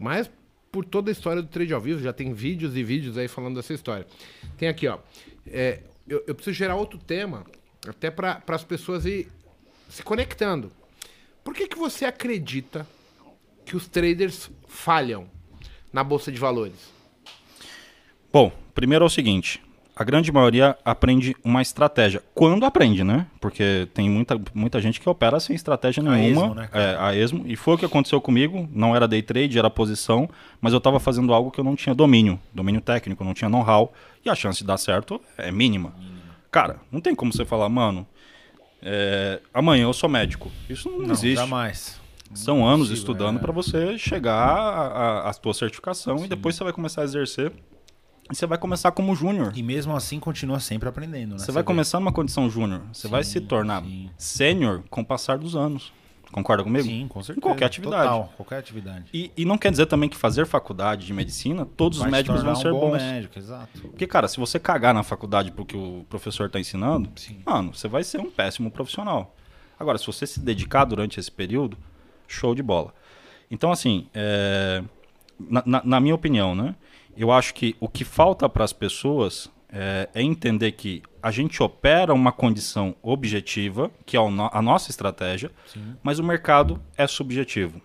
Mas 0.00 0.28
por 0.72 0.86
toda 0.86 1.10
a 1.10 1.12
história 1.12 1.42
do 1.42 1.48
trade 1.48 1.74
ao 1.74 1.80
vivo, 1.80 2.02
já 2.02 2.14
tem 2.14 2.32
vídeos 2.32 2.74
e 2.74 2.82
vídeos 2.82 3.18
aí 3.18 3.28
falando 3.28 3.56
dessa 3.56 3.74
história. 3.74 4.06
Tem 4.56 4.68
aqui, 4.68 4.88
ó. 4.88 4.98
é, 5.46 5.80
eu, 6.08 6.24
eu 6.26 6.34
preciso 6.34 6.56
gerar 6.56 6.76
outro 6.76 6.98
tema, 6.98 7.44
até 7.86 8.10
para 8.10 8.42
as 8.48 8.64
pessoas 8.64 9.04
ir 9.04 9.28
se 9.88 10.02
conectando. 10.02 10.72
Por 11.44 11.54
que, 11.54 11.68
que 11.68 11.76
você 11.76 12.06
acredita 12.06 12.86
que 13.66 13.76
os 13.76 13.86
traders 13.86 14.50
falham 14.66 15.28
na 15.92 16.02
bolsa 16.02 16.32
de 16.32 16.38
valores? 16.38 16.90
Bom, 18.32 18.50
primeiro 18.74 19.04
é 19.04 19.06
o 19.06 19.10
seguinte: 19.10 19.62
a 19.94 20.04
grande 20.04 20.32
maioria 20.32 20.76
aprende 20.84 21.36
uma 21.44 21.60
estratégia. 21.60 22.22
Quando 22.34 22.64
aprende, 22.64 23.04
né? 23.04 23.26
Porque 23.40 23.86
tem 23.92 24.08
muita, 24.08 24.40
muita 24.54 24.80
gente 24.80 24.98
que 25.00 25.08
opera 25.08 25.38
sem 25.38 25.54
estratégia 25.54 26.02
nenhuma. 26.02 26.44
esmo, 26.44 26.54
né, 26.54 26.68
é, 26.72 26.96
a 26.98 27.14
esmo. 27.14 27.44
E 27.46 27.56
foi 27.56 27.74
o 27.74 27.78
que 27.78 27.84
aconteceu 27.84 28.20
comigo. 28.20 28.68
Não 28.72 28.96
era 28.96 29.06
day 29.06 29.20
trade, 29.22 29.58
era 29.58 29.68
posição, 29.68 30.28
mas 30.60 30.72
eu 30.72 30.78
estava 30.78 30.98
fazendo 30.98 31.34
algo 31.34 31.50
que 31.50 31.60
eu 31.60 31.64
não 31.64 31.76
tinha 31.76 31.94
domínio. 31.94 32.40
Domínio 32.54 32.80
técnico, 32.80 33.22
não 33.22 33.34
tinha 33.34 33.50
know-how. 33.50 33.92
E 34.24 34.30
a 34.30 34.34
chance 34.34 34.60
de 34.60 34.64
dar 34.64 34.78
certo 34.78 35.20
é 35.36 35.52
mínima. 35.52 35.92
Cara, 36.50 36.76
não 36.90 37.00
tem 37.00 37.14
como 37.14 37.32
você 37.32 37.44
falar, 37.44 37.68
mano, 37.68 38.06
é, 38.82 39.40
amanhã 39.52 39.84
eu 39.84 39.92
sou 39.92 40.08
médico. 40.08 40.50
Isso 40.68 40.90
não, 40.90 41.00
Não, 41.00 41.12
existe. 41.12 41.36
jamais. 41.36 42.00
São 42.34 42.66
anos 42.66 42.88
Impossível, 42.88 42.96
estudando 42.96 43.36
é. 43.36 43.40
para 43.40 43.52
você 43.52 43.98
chegar 43.98 45.26
à 45.26 45.34
tua 45.34 45.52
certificação 45.52 46.24
e 46.24 46.28
depois 46.28 46.54
você 46.56 46.64
vai 46.64 46.72
começar 46.72 47.02
a 47.02 47.04
exercer. 47.04 47.52
E 48.32 48.34
você 48.34 48.46
vai 48.46 48.56
começar 48.58 48.90
como 48.92 49.14
júnior. 49.14 49.52
E 49.54 49.62
mesmo 49.62 49.94
assim 49.94 50.18
continua 50.18 50.58
sempre 50.58 50.88
aprendendo, 50.88 51.32
né? 51.32 51.38
Você 51.38 51.52
vai 51.52 51.62
vê. 51.62 51.66
começar 51.66 52.00
numa 52.00 52.12
condição 52.12 52.48
júnior. 52.50 52.82
Você 52.92 53.06
vai 53.06 53.22
se 53.22 53.40
tornar 53.40 53.82
sênior 54.16 54.82
com 54.90 55.02
o 55.02 55.04
passar 55.04 55.38
dos 55.38 55.54
anos. 55.54 55.92
Concorda 56.32 56.64
comigo? 56.64 56.84
Sim, 56.84 57.06
com 57.08 57.22
certeza. 57.22 57.38
Em 57.38 57.42
qualquer 57.42 57.66
atividade. 57.66 58.04
Total, 58.04 58.32
qualquer 58.38 58.56
atividade. 58.56 59.04
E, 59.12 59.30
e 59.36 59.44
não 59.44 59.58
quer 59.58 59.70
dizer 59.70 59.84
também 59.84 60.08
que 60.08 60.16
fazer 60.16 60.46
faculdade 60.46 61.04
de 61.04 61.12
medicina, 61.12 61.66
todos 61.76 61.98
Vai 61.98 62.08
os 62.08 62.12
médicos 62.12 62.42
vão 62.42 62.52
um 62.52 62.56
ser 62.56 62.72
bom 62.72 62.80
bons. 62.92 63.02
médico, 63.02 63.38
exato. 63.38 63.80
Porque, 63.82 64.06
cara, 64.06 64.26
se 64.26 64.38
você 64.40 64.58
cagar 64.58 64.94
na 64.94 65.02
faculdade 65.02 65.52
porque 65.52 65.76
o 65.76 66.06
professor 66.08 66.46
está 66.46 66.58
ensinando, 66.58 67.10
Sim. 67.16 67.40
mano, 67.44 67.74
você 67.74 67.86
vai 67.86 68.02
ser 68.02 68.18
um 68.18 68.30
péssimo 68.30 68.70
profissional. 68.70 69.36
Agora, 69.78 69.98
se 69.98 70.06
você 70.06 70.26
se 70.26 70.40
dedicar 70.40 70.86
durante 70.86 71.20
esse 71.20 71.30
período, 71.30 71.76
show 72.26 72.54
de 72.54 72.62
bola. 72.62 72.94
Então, 73.50 73.70
assim, 73.70 74.06
é, 74.14 74.82
na, 75.38 75.62
na- 75.66 75.82
na 75.84 76.00
minha 76.00 76.14
opinião, 76.14 76.54
né? 76.54 76.74
Eu 77.16 77.30
acho 77.30 77.54
que 77.54 77.76
o 77.80 77.88
que 77.88 78.04
falta 78.04 78.48
para 78.48 78.64
as 78.64 78.72
pessoas 78.72 79.50
é, 79.68 80.08
é 80.14 80.22
entender 80.22 80.72
que 80.72 81.02
a 81.22 81.30
gente 81.30 81.62
opera 81.62 82.12
uma 82.12 82.32
condição 82.32 82.94
objetiva, 83.02 83.90
que 84.04 84.16
é 84.16 84.20
a 84.20 84.62
nossa 84.62 84.90
estratégia, 84.90 85.50
mas 86.02 86.18
o 86.18 86.24
mercado 86.24 86.82
é 86.96 87.06
subjetivo. 87.06 87.80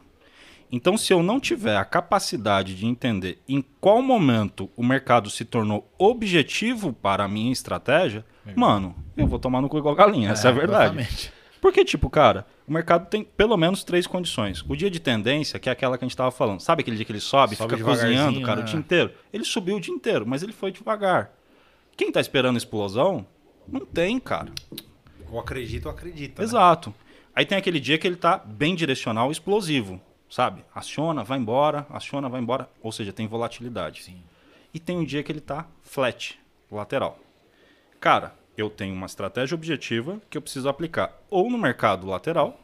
Então, 0.69 0.97
se 0.97 1.13
eu 1.13 1.23
não 1.23 1.39
tiver 1.39 1.77
a 1.77 1.85
capacidade 1.85 2.75
de 2.75 2.85
entender 2.85 3.41
em 3.47 3.63
qual 3.79 4.01
momento 4.01 4.69
o 4.75 4.83
mercado 4.83 5.29
se 5.29 5.45
tornou 5.45 5.89
objetivo 5.97 6.91
para 6.91 7.23
a 7.23 7.27
minha 7.27 7.53
estratégia, 7.53 8.25
mano, 8.55 8.93
eu 9.15 9.27
vou 9.27 9.39
tomar 9.39 9.61
no 9.61 9.69
cu 9.69 9.77
igual 9.77 9.95
galinha. 9.95 10.31
Essa 10.31 10.49
é 10.49 10.51
a 10.51 10.53
verdade. 10.53 10.99
exatamente. 10.99 11.36
Porque, 11.61 11.83
tipo, 11.83 12.09
cara, 12.09 12.45
o 12.67 12.71
mercado 12.73 13.07
tem 13.09 13.23
pelo 13.23 13.57
menos 13.57 13.83
três 13.83 14.05
condições. 14.05 14.63
O 14.67 14.75
dia 14.75 14.89
de 14.89 14.99
tendência, 14.99 15.59
que 15.59 15.69
é 15.69 15.71
aquela 15.71 15.97
que 15.97 16.05
a 16.05 16.07
gente 16.07 16.17
tava 16.17 16.31
falando. 16.31 16.59
Sabe 16.59 16.81
aquele 16.81 16.95
dia 16.95 17.05
que 17.05 17.11
ele 17.11 17.19
sobe, 17.19 17.55
Sobe 17.55 17.75
fica 17.75 17.83
cozinhando, 17.83 18.41
cara, 18.41 18.59
o 18.59 18.63
né? 18.63 18.69
dia 18.69 18.79
inteiro? 18.79 19.11
Ele 19.33 19.43
subiu 19.43 19.77
o 19.77 19.81
dia 19.81 19.93
inteiro, 19.93 20.25
mas 20.25 20.43
ele 20.43 20.53
foi 20.53 20.71
devagar. 20.71 21.31
Quem 21.95 22.11
tá 22.11 22.21
esperando 22.21 22.57
explosão, 22.57 23.25
não 23.67 23.85
tem, 23.85 24.19
cara. 24.19 24.51
Ou 25.31 25.39
acredita 25.39 25.89
ou 25.89 25.93
acredita. 25.95 26.41
né? 26.41 26.45
Exato. 26.45 26.93
Aí 27.35 27.45
tem 27.45 27.57
aquele 27.57 27.79
dia 27.79 27.97
que 27.97 28.07
ele 28.07 28.15
tá 28.15 28.37
bem 28.37 28.75
direcional, 28.75 29.31
explosivo, 29.31 29.99
sabe? 30.29 30.63
Aciona, 30.73 31.23
vai 31.23 31.37
embora, 31.37 31.85
aciona, 31.89 32.29
vai 32.29 32.41
embora. 32.41 32.69
Ou 32.81 32.91
seja, 32.91 33.11
tem 33.11 33.27
volatilidade. 33.27 34.03
Sim. 34.03 34.21
E 34.73 34.79
tem 34.79 34.97
um 34.97 35.03
dia 35.03 35.23
que 35.23 35.31
ele 35.31 35.41
tá 35.41 35.65
flat, 35.81 36.39
lateral. 36.71 37.19
Cara, 37.99 38.35
eu 38.57 38.69
tenho 38.69 38.95
uma 38.95 39.05
estratégia 39.05 39.55
objetiva 39.55 40.19
que 40.29 40.37
eu 40.37 40.41
preciso 40.41 40.67
aplicar 40.67 41.13
ou 41.29 41.49
no 41.49 41.57
mercado 41.57 42.07
lateral, 42.07 42.59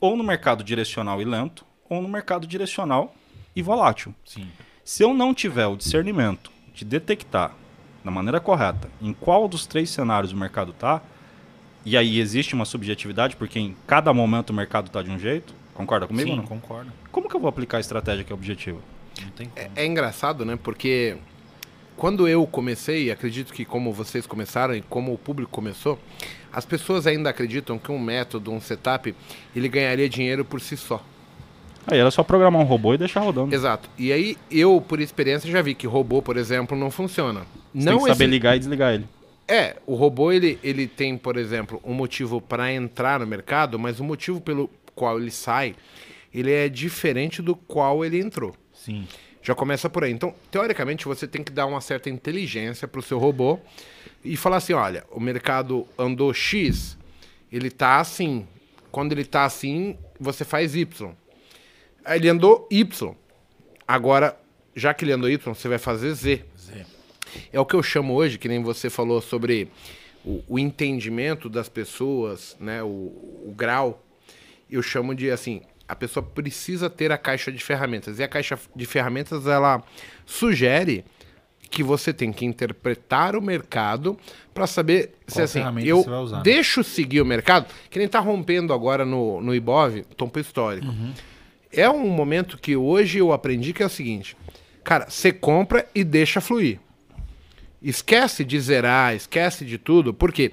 ou 0.00 0.16
no 0.16 0.22
mercado 0.22 0.62
direcional 0.62 1.20
e 1.20 1.24
lento, 1.24 1.66
ou 1.88 2.00
no 2.00 2.08
mercado 2.08 2.46
direcional 2.46 3.12
e 3.54 3.60
volátil. 3.60 4.14
Sim. 4.24 4.48
Se 4.84 5.02
eu 5.02 5.12
não 5.12 5.34
tiver 5.34 5.66
o 5.66 5.76
discernimento 5.76 6.52
de 6.72 6.84
detectar 6.84 7.52
da 8.04 8.10
maneira 8.10 8.38
correta 8.38 8.88
em 9.02 9.12
qual 9.12 9.48
dos 9.48 9.66
três 9.66 9.90
cenários 9.90 10.32
o 10.32 10.36
mercado 10.36 10.70
está, 10.70 11.02
e 11.84 11.96
aí 11.96 12.20
existe 12.20 12.54
uma 12.54 12.64
subjetividade, 12.64 13.34
porque 13.34 13.58
em 13.58 13.76
cada 13.86 14.12
momento 14.14 14.50
o 14.50 14.54
mercado 14.54 14.86
está 14.86 15.02
de 15.02 15.10
um 15.10 15.18
jeito, 15.18 15.52
concorda 15.74 16.06
comigo? 16.06 16.30
Sim, 16.30 16.36
não? 16.36 16.44
concordo. 16.46 16.92
Como 17.10 17.28
que 17.28 17.34
eu 17.34 17.40
vou 17.40 17.48
aplicar 17.48 17.78
a 17.78 17.80
estratégia 17.80 18.22
que 18.24 18.32
é 18.32 18.34
objetiva? 18.34 18.78
Não 19.20 19.30
tem 19.30 19.48
como. 19.48 19.70
É 19.74 19.84
engraçado, 19.84 20.44
né? 20.44 20.56
Porque 20.62 21.16
quando 21.98 22.26
eu 22.28 22.46
comecei, 22.46 23.10
acredito 23.10 23.52
que 23.52 23.64
como 23.64 23.92
vocês 23.92 24.26
começaram 24.26 24.74
e 24.74 24.80
como 24.80 25.12
o 25.12 25.18
público 25.18 25.50
começou, 25.50 25.98
as 26.52 26.64
pessoas 26.64 27.06
ainda 27.06 27.28
acreditam 27.28 27.78
que 27.78 27.92
um 27.92 27.98
método, 27.98 28.50
um 28.52 28.60
setup, 28.60 29.14
ele 29.54 29.68
ganharia 29.68 30.08
dinheiro 30.08 30.44
por 30.44 30.60
si 30.60 30.76
só. 30.76 31.04
Aí 31.86 31.98
era 31.98 32.10
só 32.10 32.22
programar 32.22 32.60
um 32.60 32.64
robô 32.64 32.94
e 32.94 32.98
deixar 32.98 33.20
rodando. 33.20 33.54
Exato. 33.54 33.88
E 33.98 34.12
aí 34.12 34.36
eu, 34.50 34.80
por 34.80 35.00
experiência, 35.00 35.50
já 35.50 35.60
vi 35.60 35.74
que 35.74 35.86
robô, 35.86 36.22
por 36.22 36.36
exemplo, 36.36 36.76
não 36.76 36.90
funciona. 36.90 37.40
Você 37.74 37.84
não 37.84 37.96
tem 37.96 38.02
que 38.04 38.08
saber 38.12 38.24
esse- 38.24 38.30
ligar 38.30 38.56
e 38.56 38.58
desligar 38.58 38.94
ele. 38.94 39.04
É, 39.46 39.76
o 39.86 39.94
robô 39.94 40.30
ele, 40.30 40.58
ele 40.62 40.86
tem, 40.86 41.16
por 41.16 41.36
exemplo, 41.38 41.80
um 41.82 41.94
motivo 41.94 42.40
para 42.40 42.70
entrar 42.72 43.18
no 43.20 43.26
mercado, 43.26 43.78
mas 43.78 43.98
o 43.98 44.04
motivo 44.04 44.40
pelo 44.40 44.70
qual 44.94 45.18
ele 45.18 45.30
sai, 45.30 45.74
ele 46.34 46.52
é 46.52 46.68
diferente 46.68 47.40
do 47.40 47.56
qual 47.56 48.04
ele 48.04 48.20
entrou. 48.20 48.54
Sim. 48.74 49.06
Já 49.42 49.54
começa 49.54 49.88
por 49.88 50.04
aí. 50.04 50.12
Então, 50.12 50.34
teoricamente, 50.50 51.04
você 51.04 51.26
tem 51.26 51.42
que 51.42 51.52
dar 51.52 51.66
uma 51.66 51.80
certa 51.80 52.10
inteligência 52.10 52.86
para 52.88 53.00
o 53.00 53.02
seu 53.02 53.18
robô 53.18 53.58
e 54.24 54.36
falar 54.36 54.56
assim: 54.58 54.72
olha, 54.72 55.04
o 55.10 55.20
mercado 55.20 55.86
andou 55.96 56.32
X, 56.34 56.96
ele 57.50 57.70
tá 57.70 58.00
assim. 58.00 58.46
Quando 58.90 59.12
ele 59.12 59.24
tá 59.24 59.44
assim, 59.44 59.96
você 60.18 60.44
faz 60.44 60.74
Y. 60.74 61.12
Aí 62.04 62.18
ele 62.18 62.28
andou 62.28 62.66
Y. 62.70 63.14
Agora, 63.86 64.38
já 64.74 64.94
que 64.94 65.04
ele 65.04 65.12
andou 65.12 65.28
Y, 65.28 65.54
você 65.54 65.68
vai 65.68 65.78
fazer 65.78 66.12
Z. 66.14 66.44
Zé. 66.58 66.86
É 67.52 67.60
o 67.60 67.66
que 67.66 67.74
eu 67.74 67.82
chamo 67.82 68.14
hoje, 68.14 68.38
que 68.38 68.48
nem 68.48 68.62
você 68.62 68.88
falou 68.88 69.20
sobre 69.20 69.68
o, 70.24 70.42
o 70.48 70.58
entendimento 70.58 71.48
das 71.48 71.68
pessoas, 71.68 72.56
né? 72.58 72.82
O, 72.82 72.86
o 72.86 73.54
grau. 73.56 74.02
Eu 74.70 74.82
chamo 74.82 75.14
de 75.14 75.30
assim, 75.30 75.62
a 75.88 75.96
pessoa 75.96 76.22
precisa 76.22 76.90
ter 76.90 77.10
a 77.10 77.16
caixa 77.16 77.50
de 77.50 77.64
ferramentas. 77.64 78.18
E 78.18 78.22
a 78.22 78.28
caixa 78.28 78.58
de 78.76 78.84
ferramentas, 78.84 79.46
ela 79.46 79.82
sugere 80.26 81.04
que 81.70 81.82
você 81.82 82.12
tem 82.12 82.32
que 82.32 82.44
interpretar 82.44 83.34
o 83.36 83.42
mercado 83.42 84.18
para 84.52 84.66
saber 84.66 85.14
se 85.26 85.34
Qual 85.34 85.44
assim, 85.44 85.58
ferramenta 85.58 85.88
eu 85.88 85.98
usar, 85.98 86.36
né? 86.38 86.42
deixo 86.42 86.82
seguir 86.82 87.20
o 87.20 87.26
mercado, 87.26 87.66
que 87.90 87.98
nem 87.98 88.08
tá 88.08 88.20
rompendo 88.20 88.72
agora 88.72 89.04
no, 89.04 89.40
no 89.40 89.54
Ibov, 89.54 90.02
topo 90.16 90.38
histórico. 90.38 90.86
Uhum. 90.86 91.12
É 91.70 91.88
um 91.88 92.08
momento 92.08 92.56
que 92.56 92.74
hoje 92.74 93.18
eu 93.18 93.32
aprendi 93.32 93.72
que 93.72 93.82
é 93.82 93.86
o 93.86 93.90
seguinte, 93.90 94.36
cara, 94.82 95.08
você 95.08 95.30
compra 95.30 95.86
e 95.94 96.02
deixa 96.02 96.40
fluir. 96.40 96.80
Esquece 97.80 98.44
de 98.44 98.58
zerar, 98.58 99.14
esquece 99.14 99.64
de 99.64 99.78
tudo, 99.78 100.12
porque 100.12 100.44
em 100.46 100.52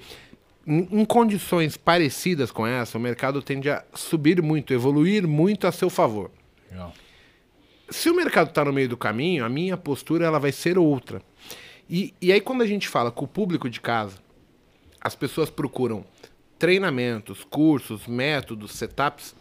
em 0.67 1.05
condições 1.05 1.77
parecidas 1.77 2.51
com 2.51 2.65
essa, 2.65 2.97
o 2.97 3.01
mercado 3.01 3.41
tende 3.41 3.69
a 3.69 3.83
subir 3.93 4.41
muito, 4.41 4.73
evoluir 4.73 5.27
muito 5.27 5.67
a 5.67 5.71
seu 5.71 5.89
favor. 5.89 6.31
Legal. 6.71 6.93
Se 7.89 8.09
o 8.09 8.15
mercado 8.15 8.49
está 8.49 8.65
no 8.65 8.73
meio 8.73 8.89
do 8.89 8.97
caminho, 8.97 9.45
a 9.45 9.49
minha 9.49 9.77
postura 9.77 10.25
ela 10.25 10.39
vai 10.39 10.51
ser 10.51 10.77
outra. 10.77 11.21
E, 11.87 12.13
e 12.19 12.31
aí 12.31 12.41
quando 12.41 12.63
a 12.63 12.67
gente 12.67 12.87
fala 12.87 13.11
com 13.11 13.25
o 13.25 13.27
público 13.27 13.69
de 13.69 13.79
casa, 13.79 14.17
as 14.99 15.13
pessoas 15.13 15.51
procuram 15.51 16.03
treinamentos, 16.57 17.43
cursos, 17.43 18.07
métodos, 18.07 18.71
setups, 18.71 19.35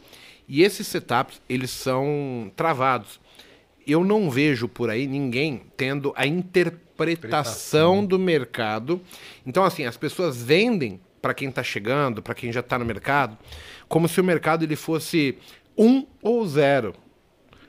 e 0.46 0.62
esses 0.62 0.86
setups 0.86 1.40
eles 1.48 1.70
são 1.70 2.52
travados. 2.54 3.18
Eu 3.86 4.04
não 4.04 4.30
vejo 4.30 4.68
por 4.68 4.90
aí 4.90 5.06
ninguém 5.06 5.62
tendo 5.74 6.12
a 6.16 6.26
interpretação 6.26 8.04
do 8.04 8.18
mercado. 8.18 9.00
Então 9.46 9.64
assim, 9.64 9.86
as 9.86 9.96
pessoas 9.96 10.42
vendem 10.42 11.00
para 11.24 11.32
quem 11.32 11.48
está 11.48 11.62
chegando, 11.62 12.20
para 12.20 12.34
quem 12.34 12.52
já 12.52 12.60
está 12.60 12.78
no 12.78 12.84
mercado, 12.84 13.38
como 13.88 14.06
se 14.06 14.20
o 14.20 14.24
mercado 14.24 14.62
ele 14.62 14.76
fosse 14.76 15.38
um 15.76 16.04
ou 16.20 16.46
zero. 16.46 16.94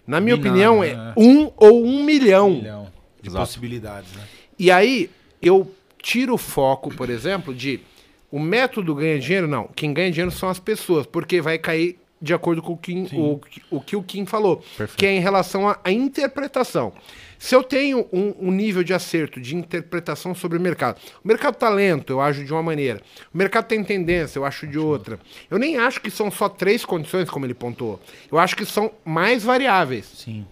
Na 0.05 0.19
minha 0.19 0.35
opinião, 0.35 0.83
é 0.83 0.93
né? 0.93 1.13
um 1.15 1.49
ou 1.55 1.85
um 1.85 2.03
milhão. 2.03 2.49
milhão 2.49 2.91
de 3.21 3.29
Exato. 3.29 3.45
possibilidades, 3.45 4.11
né? 4.11 4.23
E 4.59 4.69
aí 4.69 5.09
eu 5.41 5.73
tiro 6.03 6.33
o 6.33 6.37
foco, 6.37 6.93
por 6.93 7.09
exemplo, 7.09 7.55
de 7.55 7.79
o 8.29 8.41
método 8.41 8.93
ganha 8.93 9.17
dinheiro, 9.17 9.47
não. 9.47 9.69
Quem 9.73 9.93
ganha 9.93 10.11
dinheiro 10.11 10.31
são 10.31 10.49
as 10.49 10.59
pessoas, 10.59 11.05
porque 11.05 11.39
vai 11.39 11.57
cair 11.57 11.97
de 12.21 12.33
acordo 12.33 12.61
com 12.61 12.73
o, 12.73 12.77
Kim, 12.77 13.07
o, 13.13 13.39
o 13.71 13.79
que 13.79 13.95
o 13.95 14.03
Kim 14.03 14.25
falou, 14.25 14.57
Perfeito. 14.57 14.97
que 14.97 15.05
é 15.05 15.13
em 15.13 15.21
relação 15.21 15.69
à 15.69 15.89
interpretação. 15.89 16.91
Se 17.37 17.55
eu 17.55 17.63
tenho 17.63 18.07
um, 18.11 18.33
um 18.39 18.51
nível 18.51 18.83
de 18.83 18.93
acerto, 18.93 19.39
de 19.39 19.55
interpretação 19.55 20.33
sobre 20.33 20.57
o 20.57 20.61
mercado, 20.61 20.97
o 21.23 21.27
mercado 21.27 21.55
tá 21.55 21.69
lento, 21.69 22.13
eu 22.13 22.21
acho 22.21 22.43
de 22.43 22.51
uma 22.51 22.63
maneira. 22.63 23.01
O 23.33 23.37
mercado 23.37 23.65
tem 23.65 23.83
tendência, 23.83 24.39
eu 24.39 24.45
acho 24.45 24.67
de 24.67 24.79
outra. 24.79 25.19
Eu 25.49 25.57
nem 25.57 25.77
acho 25.77 26.01
que 26.01 26.09
são 26.09 26.31
só 26.31 26.49
três 26.49 26.85
condições, 26.85 27.29
como 27.29 27.45
ele 27.45 27.53
pontuou. 27.53 27.99
Eu 28.31 28.37
acho 28.37 28.55
que 28.55 28.65
são 28.65 28.91
mais 29.03 29.43
variáveis. 29.43 30.05
Sim. 30.05 30.45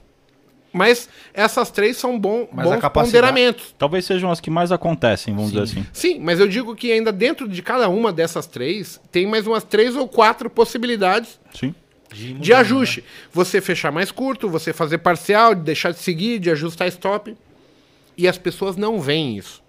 Mas 0.74 1.08
essas 1.36 1.69
três 1.69 1.98
são 1.98 2.19
bom, 2.19 2.48
Mas 2.52 2.65
bons 2.65 2.89
ponderamentos. 2.89 3.76
Talvez 3.78 4.06
sejam 4.06 4.32
as 4.32 4.39
que 4.39 4.50
mais 4.50 4.72
acontecem, 4.72 5.34
vamos 5.34 5.52
dizer 5.52 5.63
assim. 5.63 5.86
Sim, 5.93 6.19
mas 6.19 6.39
eu 6.39 6.48
digo 6.48 6.76
que 6.76 6.91
ainda 6.91 7.12
dentro 7.12 7.48
de 7.48 7.62
cada 7.62 7.88
uma 7.88 8.12
dessas 8.12 8.48
três, 8.48 9.00
tem 9.12 9.28
mais 9.28 9.46
umas 9.46 9.63
três 9.63 9.96
ou 9.96 10.08
quatro 10.08 10.50
possibilidades 10.50 11.39
Sim. 11.54 11.76
De 12.13 12.34
de 12.34 12.54
ajuste. 12.54 13.02
né? 13.02 13.08
Você 13.32 13.60
fechar 13.60 13.91
mais 13.91 14.12
curto, 14.12 14.47
você 14.49 14.71
fazer 14.71 14.99
parcial, 14.99 15.56
de 15.56 15.62
deixar 15.62 15.91
de 15.91 15.99
seguir, 15.99 16.39
de 16.39 16.49
ajustar 16.52 16.88
stop. 16.88 17.36
E 18.17 18.28
as 18.28 18.38
pessoas 18.38 18.76
não 18.76 19.02
veem 19.02 19.38
isso. 19.38 19.62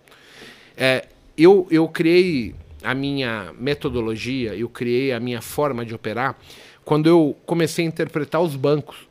É, 0.76 1.06
eu, 1.36 1.66
eu 1.70 1.88
criei 1.88 2.54
a 2.82 2.94
minha 2.94 3.52
metodologia, 3.58 4.54
eu 4.54 4.68
criei 4.68 5.12
a 5.12 5.18
minha 5.18 5.40
forma 5.40 5.84
de 5.84 5.94
operar 5.94 6.36
quando 6.84 7.08
eu 7.08 7.34
comecei 7.46 7.84
a 7.84 7.88
interpretar 7.88 8.42
os 8.42 8.54
bancos. 8.54 9.08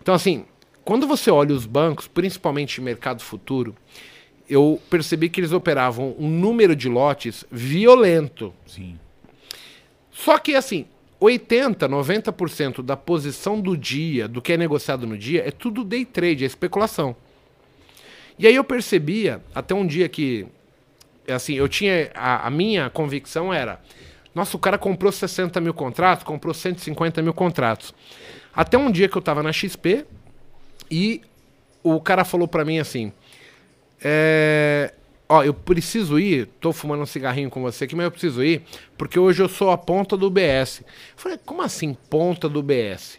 Então, 0.00 0.12
assim, 0.12 0.44
quando 0.84 1.06
você 1.06 1.30
olha 1.30 1.54
os 1.54 1.64
bancos, 1.64 2.08
principalmente 2.08 2.80
mercado 2.80 3.22
futuro, 3.22 3.76
eu 4.48 4.80
percebi 4.90 5.28
que 5.28 5.40
eles 5.40 5.52
operavam 5.52 6.16
um 6.18 6.28
número 6.28 6.74
de 6.74 6.88
lotes 6.88 7.44
violento. 7.50 8.52
Sim. 8.66 8.98
Só 10.10 10.36
que 10.38 10.54
assim, 10.54 10.86
80, 11.24 11.88
90% 11.88 12.82
da 12.82 12.96
posição 12.96 13.60
do 13.60 13.76
dia, 13.76 14.26
do 14.26 14.42
que 14.42 14.52
é 14.52 14.56
negociado 14.56 15.06
no 15.06 15.16
dia, 15.16 15.46
é 15.46 15.52
tudo 15.52 15.84
day 15.84 16.04
trade, 16.04 16.42
é 16.42 16.46
especulação. 16.46 17.14
E 18.36 18.44
aí 18.46 18.56
eu 18.56 18.64
percebia, 18.64 19.40
até 19.54 19.72
um 19.72 19.86
dia 19.86 20.08
que, 20.08 20.46
assim, 21.28 21.54
eu 21.54 21.68
tinha, 21.68 22.10
a, 22.12 22.48
a 22.48 22.50
minha 22.50 22.90
convicção 22.90 23.54
era, 23.54 23.80
nossa, 24.34 24.56
o 24.56 24.60
cara 24.60 24.76
comprou 24.76 25.12
60 25.12 25.60
mil 25.60 25.72
contratos, 25.72 26.24
comprou 26.24 26.52
150 26.52 27.22
mil 27.22 27.32
contratos. 27.32 27.94
Até 28.52 28.76
um 28.76 28.90
dia 28.90 29.08
que 29.08 29.16
eu 29.16 29.22
tava 29.22 29.44
na 29.44 29.52
XP 29.52 30.04
e 30.90 31.22
o 31.84 32.00
cara 32.00 32.24
falou 32.24 32.48
pra 32.48 32.64
mim 32.64 32.80
assim, 32.80 33.12
é, 34.02 34.92
ó, 35.32 35.42
eu 35.42 35.54
preciso 35.54 36.18
ir, 36.18 36.46
tô 36.60 36.74
fumando 36.74 37.02
um 37.02 37.06
cigarrinho 37.06 37.48
com 37.48 37.62
você 37.62 37.84
aqui, 37.84 37.96
mas 37.96 38.04
eu 38.04 38.10
preciso 38.10 38.44
ir, 38.44 38.60
porque 38.98 39.18
hoje 39.18 39.42
eu 39.42 39.48
sou 39.48 39.70
a 39.70 39.78
ponta 39.78 40.14
do 40.14 40.28
BS. 40.28 40.80
Eu 40.80 40.86
falei, 41.16 41.38
como 41.46 41.62
assim 41.62 41.96
ponta 42.10 42.50
do 42.50 42.62
BS? 42.62 43.18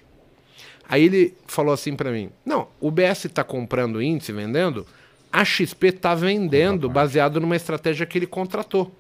Aí 0.88 1.06
ele 1.06 1.34
falou 1.47 1.73
assim 1.73 1.95
pra 1.95 2.12
mim, 2.12 2.30
não, 2.45 2.67
o 2.80 2.91
BS 2.91 3.30
tá 3.34 3.43
comprando 3.43 3.99
índice, 3.99 4.32
vendendo, 4.32 4.86
a 5.32 5.43
XP 5.43 5.91
tá 5.93 6.13
vendendo 6.13 6.88
baseado 6.88 7.39
numa 7.41 7.56
estratégia 7.56 8.06
que 8.06 8.19
ele 8.19 8.28
contratou. 8.28 8.91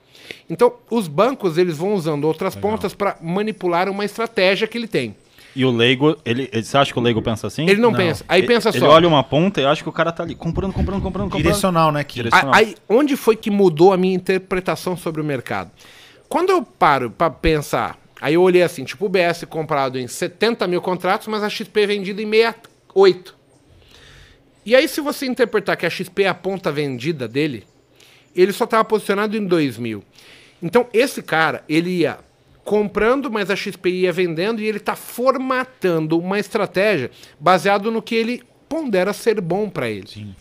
Então, 0.49 0.73
os 0.89 1.07
bancos, 1.07 1.59
eles 1.59 1.77
vão 1.77 1.93
usando 1.93 2.23
outras 2.25 2.55
pontas 2.55 2.95
para 2.95 3.17
manipular 3.21 3.87
uma 3.89 4.05
estratégia 4.05 4.67
que 4.67 4.75
ele 4.75 4.87
tem. 4.87 5.15
E 5.55 5.63
o 5.65 5.71
leigo, 5.71 6.17
ele, 6.25 6.49
ele- 6.51 6.63
você 6.63 6.75
acha 6.77 6.91
que 6.91 6.97
o 6.97 7.01
leigo 7.01 7.21
pensa 7.21 7.45
assim? 7.47 7.63
Ele 7.69 7.79
não, 7.79 7.91
Não. 7.91 7.97
pensa. 7.97 8.25
Aí 8.27 8.41
pensa 8.43 8.69
Ele 8.69 8.79
só. 8.79 8.89
olha 8.89 9.07
uma 9.07 9.23
ponta 9.23 9.61
e 9.61 9.65
acha 9.65 9.83
que 9.83 9.89
o 9.89 9.91
cara 9.91 10.11
tá 10.11 10.23
ali 10.23 10.33
comprando, 10.33 10.73
comprando, 10.73 11.01
comprando, 11.01 11.25
comprando. 11.25 11.41
Direcional, 11.43 11.91
né? 11.91 12.03
Que... 12.03 12.15
Direc- 12.15 12.33
A- 12.33 12.55
Aí, 12.55 12.75
onde 12.89 13.15
foi 13.15 13.35
que 13.35 13.51
mudou 13.51 13.93
a 13.93 13.97
minha 13.97 14.15
interpretação 14.15 14.97
sobre 14.97 15.21
o 15.21 15.23
mercado? 15.23 15.69
Quando 16.27 16.49
eu 16.49 16.63
paro 16.63 17.11
para 17.11 17.29
pensar, 17.29 17.99
aí 18.19 18.33
eu 18.33 18.41
olhei 18.41 18.63
assim, 18.63 18.83
tipo 18.83 19.05
o 19.05 19.09
BS 19.09 19.45
comprado 19.45 19.99
em 19.99 20.07
70 20.07 20.65
mil 20.67 20.81
contratos, 20.81 21.27
mas 21.27 21.43
a 21.43 21.49
XP 21.49 21.85
vendida 21.85 22.19
em 22.21 22.29
68. 22.29 23.35
E 24.65 24.75
aí, 24.75 24.87
se 24.87 25.01
você 25.01 25.25
interpretar 25.27 25.77
que 25.77 25.85
a 25.85 25.89
XP 25.89 26.23
é 26.23 26.27
a 26.29 26.33
ponta 26.33 26.71
vendida 26.71 27.27
dele, 27.27 27.63
ele 28.35 28.51
só 28.53 28.63
estava 28.63 28.83
posicionado 28.83 29.35
em 29.37 29.45
2 29.45 29.77
mil. 29.77 30.03
Então, 30.61 30.87
esse 30.93 31.21
cara, 31.21 31.63
ele 31.69 31.89
ia 31.89 32.17
comprando, 32.63 33.29
mas 33.29 33.49
a 33.49 33.55
XP 33.55 33.89
ia 33.89 34.11
vendendo 34.11 34.61
e 34.61 34.65
ele 34.65 34.77
está 34.77 34.95
formatando 34.95 36.17
uma 36.17 36.39
estratégia 36.39 37.11
baseado 37.39 37.91
no 37.91 38.01
que 38.01 38.15
ele 38.15 38.43
pondera 38.69 39.13
ser 39.13 39.39
bom 39.41 39.69
para 39.69 39.89
ele. 39.89 40.35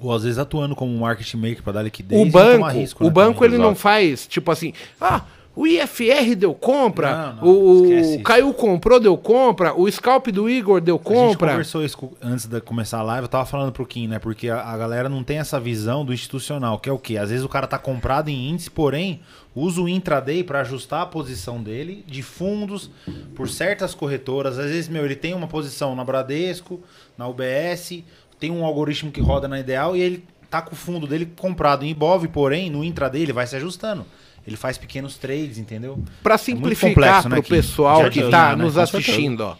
Ou 0.00 0.12
às 0.12 0.24
vezes 0.24 0.38
atuando 0.38 0.76
como 0.76 0.92
um 0.92 0.98
market 1.00 1.32
maker 1.34 1.62
para 1.62 1.72
dar 1.74 1.82
liquidez 1.82 2.20
O 2.20 2.26
e 2.26 2.30
banco, 2.30 2.52
tomar 2.58 2.72
risco, 2.72 3.02
o 3.02 3.06
né, 3.06 3.12
banco 3.12 3.40
também. 3.40 3.54
ele 3.54 3.62
não 3.62 3.74
faz 3.74 4.26
tipo 4.26 4.50
assim, 4.50 4.72
ah, 5.00 5.22
o 5.56 5.66
IFR 5.66 6.36
deu 6.36 6.52
compra, 6.54 7.32
Não, 7.32 7.36
não, 7.36 7.44
o, 7.44 8.16
o. 8.16 8.22
Caiu 8.22 8.52
comprou, 8.52 9.00
deu 9.00 9.16
compra, 9.16 9.74
o 9.74 9.90
scalp 9.90 10.28
do 10.28 10.50
Igor 10.50 10.82
deu 10.82 10.96
A 10.96 10.98
gente 10.98 11.32
compra. 11.32 11.50
conversou 11.52 11.82
isso 11.82 12.10
antes 12.22 12.44
de 12.44 12.60
começar 12.60 12.98
a 12.98 13.02
live, 13.02 13.22
eu 13.22 13.28
tava 13.28 13.46
falando 13.46 13.72
pro 13.72 13.86
Kim, 13.86 14.06
né? 14.06 14.18
Porque 14.18 14.50
a, 14.50 14.60
a 14.60 14.76
galera 14.76 15.08
não 15.08 15.24
tem 15.24 15.38
essa 15.38 15.58
visão 15.58 16.04
do 16.04 16.12
institucional, 16.12 16.78
que 16.78 16.90
é 16.90 16.92
o 16.92 16.98
quê? 16.98 17.16
Às 17.16 17.30
vezes 17.30 17.42
o 17.44 17.48
cara 17.48 17.66
tá 17.66 17.78
comprado 17.78 18.28
em 18.28 18.50
índice, 18.50 18.70
porém, 18.70 19.22
usa 19.54 19.80
o 19.80 19.88
intraday 19.88 20.44
para 20.44 20.60
ajustar 20.60 21.00
a 21.00 21.06
posição 21.06 21.62
dele 21.62 22.04
de 22.06 22.22
fundos 22.22 22.90
por 23.34 23.48
certas 23.48 23.94
corretoras. 23.94 24.58
Às 24.58 24.66
vezes, 24.70 24.88
meu, 24.90 25.06
ele 25.06 25.16
tem 25.16 25.32
uma 25.32 25.46
posição 25.48 25.96
na 25.96 26.04
Bradesco, 26.04 26.82
na 27.16 27.26
UBS, 27.26 28.02
tem 28.38 28.50
um 28.50 28.62
algoritmo 28.62 29.10
que 29.10 29.22
roda 29.22 29.48
na 29.48 29.58
Ideal 29.58 29.96
e 29.96 30.02
ele 30.02 30.22
tá 30.50 30.60
com 30.60 30.74
o 30.74 30.76
fundo 30.76 31.06
dele 31.06 31.32
comprado 31.34 31.82
em 31.84 31.88
Ibov, 31.88 32.28
porém, 32.28 32.68
no 32.68 32.84
intraday 32.84 33.22
ele 33.22 33.32
vai 33.32 33.46
se 33.46 33.56
ajustando. 33.56 34.04
Ele 34.46 34.56
faz 34.56 34.78
pequenos 34.78 35.16
trades, 35.18 35.58
entendeu? 35.58 35.98
Para 36.22 36.34
É 36.34 36.38
simplificar 36.38 36.90
complexo, 36.90 37.22
para 37.22 37.30
né, 37.30 37.38
o 37.38 37.42
Kim? 37.42 37.50
pessoal 37.50 38.10
que 38.10 38.20
está 38.20 38.50
né? 38.56 38.62
nos 38.62 38.74
Com 38.74 38.86
certeza. 38.86 38.98
assistindo, 38.98 39.40
ó. 39.40 39.56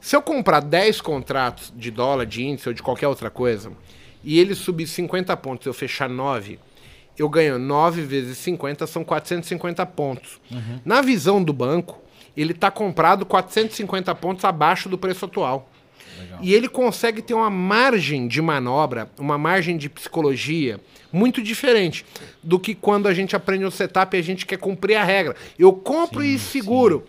Se 0.00 0.16
eu 0.16 0.20
comprar 0.22 0.60
10 0.60 1.00
contratos 1.00 1.72
de 1.76 1.90
dólar, 1.90 2.26
de 2.26 2.42
índice 2.44 2.68
ou 2.68 2.74
de 2.74 2.82
qualquer 2.82 3.06
outra 3.08 3.30
coisa, 3.30 3.72
e 4.24 4.38
ele 4.38 4.54
subir 4.54 4.86
50 4.86 5.36
pontos, 5.36 5.66
eu 5.66 5.72
fechar 5.72 6.08
9, 6.08 6.58
eu 7.16 7.28
ganho 7.28 7.58
9 7.58 8.02
vezes 8.02 8.36
50, 8.38 8.86
são 8.86 9.04
450 9.04 9.86
pontos. 9.86 10.40
Uhum. 10.50 10.80
Na 10.84 11.00
visão 11.00 11.42
do 11.42 11.52
banco, 11.52 12.02
ele 12.36 12.52
está 12.52 12.70
comprado 12.70 13.24
450 13.24 14.14
pontos 14.16 14.44
abaixo 14.44 14.88
do 14.88 14.98
preço 14.98 15.24
atual. 15.24 15.68
E 16.42 16.52
ele 16.54 16.68
consegue 16.68 17.22
ter 17.22 17.34
uma 17.34 17.50
margem 17.50 18.26
de 18.26 18.40
manobra, 18.42 19.08
uma 19.18 19.38
margem 19.38 19.76
de 19.76 19.88
psicologia 19.88 20.80
muito 21.12 21.42
diferente 21.42 22.04
do 22.42 22.58
que 22.58 22.74
quando 22.74 23.06
a 23.06 23.12
gente 23.12 23.36
aprende 23.36 23.64
o 23.64 23.70
setup 23.70 24.16
e 24.16 24.20
a 24.20 24.22
gente 24.22 24.46
quer 24.46 24.56
cumprir 24.56 24.96
a 24.96 25.04
regra. 25.04 25.36
Eu 25.58 25.72
compro 25.72 26.24
e 26.24 26.38
seguro. 26.38 27.04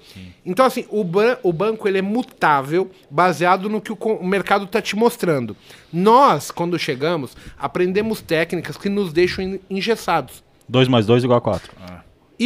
Então, 0.45 0.65
assim, 0.65 0.85
o, 0.89 1.03
ban- 1.05 1.37
o 1.41 1.53
banco 1.53 1.87
ele 1.87 1.99
é 1.99 2.01
mutável, 2.01 2.91
baseado 3.09 3.69
no 3.69 3.79
que 3.79 3.93
o, 3.93 3.95
o 3.95 4.27
mercado 4.27 4.65
está 4.65 4.81
te 4.81 4.95
mostrando. 4.95 5.55
Nós, 5.91 6.51
quando 6.51 6.77
chegamos, 6.77 7.35
aprendemos 7.57 8.21
técnicas 8.21 8.75
que 8.77 8.89
nos 8.89 9.13
deixam 9.13 9.43
en- 9.43 9.59
engessados. 9.69 10.43
2 10.67 10.87
mais 10.89 11.05
2 11.05 11.23
igual 11.23 11.37
a 11.37 11.41
4. 11.41 11.71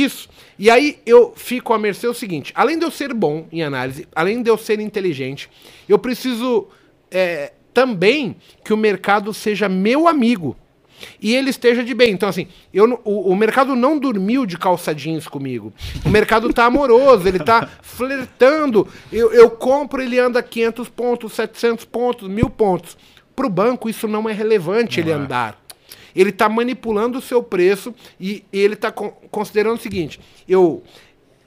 Isso. 0.04 0.30
E 0.60 0.70
aí 0.70 1.00
eu 1.06 1.34
fico 1.36 1.74
à 1.74 1.78
mercê 1.80 2.08
o 2.08 2.14
seguinte: 2.14 2.52
além 2.56 2.78
de 2.78 2.86
eu 2.86 2.92
ser 2.92 3.14
bom 3.14 3.48
em 3.52 3.64
análise, 3.64 4.08
além 4.16 4.42
de 4.42 4.50
eu 4.50 4.58
ser 4.58 4.80
inteligente, 4.80 5.50
eu 5.88 5.98
preciso 6.00 6.68
é, 7.12 7.54
também 7.74 8.36
que 8.64 8.74
o 8.74 8.78
mercado 8.78 9.34
seja 9.34 9.68
meu 9.70 10.08
amigo. 10.08 10.56
E 11.22 11.36
ele 11.36 11.52
esteja 11.52 11.84
de 11.84 11.94
bem. 11.94 12.12
Então, 12.12 12.28
assim, 12.28 12.48
eu, 12.74 12.88
não- 12.88 13.00
o, 13.04 13.30
o 13.32 13.36
mercado 13.36 13.76
não 13.76 14.00
dormiu 14.00 14.48
de 14.48 14.58
calça 14.58 14.96
jeans 14.96 15.28
comigo. 15.28 15.72
O 16.04 16.10
mercado 16.10 16.52
tá 16.52 16.66
amoroso, 16.66 17.28
ele 17.28 17.38
tá 17.38 17.70
flertando. 17.84 18.88
Eu, 19.12 19.32
eu 19.32 19.50
compro, 19.52 20.02
ele 20.02 20.18
anda 20.18 20.42
500 20.42 20.90
pontos, 20.90 21.34
700 21.34 21.86
pontos, 21.86 22.28
1000 22.28 22.50
pontos. 22.50 22.98
Pro 23.36 23.48
banco, 23.48 23.88
isso 23.88 24.08
não 24.08 24.28
é 24.28 24.34
relevante 24.34 25.00
ele 25.00 25.12
andar. 25.12 25.62
Ele 26.18 26.32
está 26.32 26.50
manipulando 26.50 27.20
o 27.20 27.22
seu 27.22 27.44
preço 27.44 27.94
e 28.20 28.44
ele 28.52 28.74
está 28.74 28.92
considerando 28.92 29.78
o 29.78 29.82
seguinte: 29.82 30.20
eu 30.50 30.82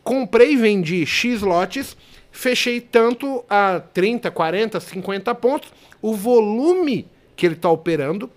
comprei 0.05 0.53
e 0.53 0.57
vendi 0.57 1.05
X 1.05 1.43
lotes, 1.43 1.97
fechei 2.31 2.81
tanto 2.81 3.45
a 3.51 3.81
30, 3.81 4.31
40, 4.31 4.79
50 4.79 5.35
pontos. 5.35 5.73
O 6.01 6.15
volume 6.15 7.09
que 7.35 7.45
ele 7.45 7.57
está 7.57 7.69
operando 7.69 8.31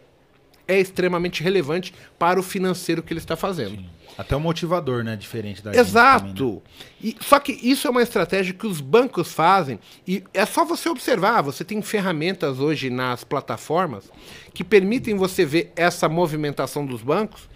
é 0.67 0.79
extremamente 0.79 1.43
relevante 1.43 1.93
para 2.17 2.39
o 2.39 2.43
financeiro 2.43 3.03
que 3.03 3.13
ele 3.13 3.19
está 3.19 3.35
fazendo. 3.35 3.92
Até 4.17 4.35
o 4.35 4.39
motivador, 4.39 5.03
né? 5.03 5.15
Diferente 5.15 5.63
da 5.63 5.71
gente 5.73 5.91
também, 5.91 5.93
né? 5.93 6.29
Exato. 6.29 6.63
E, 7.01 7.15
só 7.19 7.39
que 7.39 7.51
isso 7.51 7.87
é 7.87 7.89
uma 7.89 8.01
estratégia 8.01 8.53
que 8.53 8.67
os 8.67 8.79
bancos 8.79 9.31
fazem 9.31 9.79
e 10.07 10.23
é 10.33 10.45
só 10.45 10.63
você 10.63 10.87
observar. 10.89 11.41
Você 11.41 11.63
tem 11.63 11.81
ferramentas 11.81 12.59
hoje 12.59 12.89
nas 12.89 13.23
plataformas 13.23 14.11
que 14.53 14.63
permitem 14.63 15.15
você 15.15 15.45
ver 15.45 15.71
essa 15.75 16.07
movimentação 16.07 16.85
dos 16.85 17.01
bancos. 17.01 17.49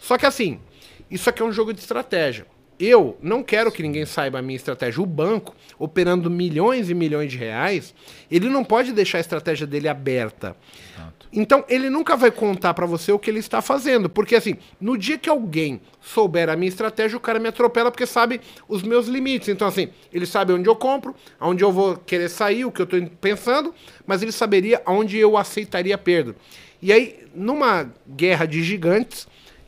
Só 0.00 0.18
que 0.18 0.26
assim, 0.26 0.60
isso 1.10 1.30
aqui 1.30 1.40
é 1.40 1.44
um 1.44 1.52
jogo 1.52 1.72
de 1.72 1.80
estratégia. 1.80 2.46
Eu 2.78 3.16
não 3.22 3.42
quero 3.42 3.70
que 3.70 3.82
ninguém 3.82 4.04
saiba 4.04 4.40
a 4.40 4.42
minha 4.42 4.56
estratégia. 4.56 5.00
O 5.00 5.06
banco, 5.06 5.54
operando 5.78 6.28
milhões 6.28 6.90
e 6.90 6.94
milhões 6.94 7.30
de 7.30 7.38
reais, 7.38 7.94
ele 8.30 8.48
não 8.48 8.64
pode 8.64 8.92
deixar 8.92 9.18
a 9.18 9.20
estratégia 9.20 9.66
dele 9.66 9.88
aberta. 9.88 10.56
Então, 11.36 11.64
ele 11.68 11.90
nunca 11.90 12.16
vai 12.16 12.30
contar 12.30 12.72
pra 12.74 12.86
você 12.86 13.10
o 13.10 13.18
que 13.18 13.28
ele 13.28 13.40
está 13.40 13.60
fazendo. 13.60 14.08
Porque, 14.08 14.36
assim, 14.36 14.56
no 14.80 14.96
dia 14.96 15.18
que 15.18 15.28
alguém 15.28 15.80
souber 16.00 16.48
a 16.48 16.54
minha 16.54 16.68
estratégia, 16.68 17.16
o 17.16 17.20
cara 17.20 17.40
me 17.40 17.48
atropela 17.48 17.90
porque 17.90 18.06
sabe 18.06 18.40
os 18.68 18.82
meus 18.82 19.08
limites. 19.08 19.48
Então, 19.48 19.66
assim, 19.66 19.88
ele 20.12 20.26
sabe 20.26 20.52
onde 20.52 20.68
eu 20.68 20.76
compro, 20.76 21.14
aonde 21.40 21.64
eu 21.64 21.72
vou 21.72 21.96
querer 21.96 22.28
sair, 22.28 22.64
o 22.64 22.70
que 22.70 22.80
eu 22.80 22.86
tô 22.86 22.96
pensando, 23.20 23.74
mas 24.06 24.22
ele 24.22 24.30
saberia 24.30 24.80
aonde 24.86 25.18
eu 25.18 25.36
aceitaria 25.36 25.98
perda. 25.98 26.36
E 26.80 26.92
aí, 26.92 27.18
numa 27.34 27.92
guerra 28.08 28.46
de 28.46 28.62
gigantes, 28.62 29.26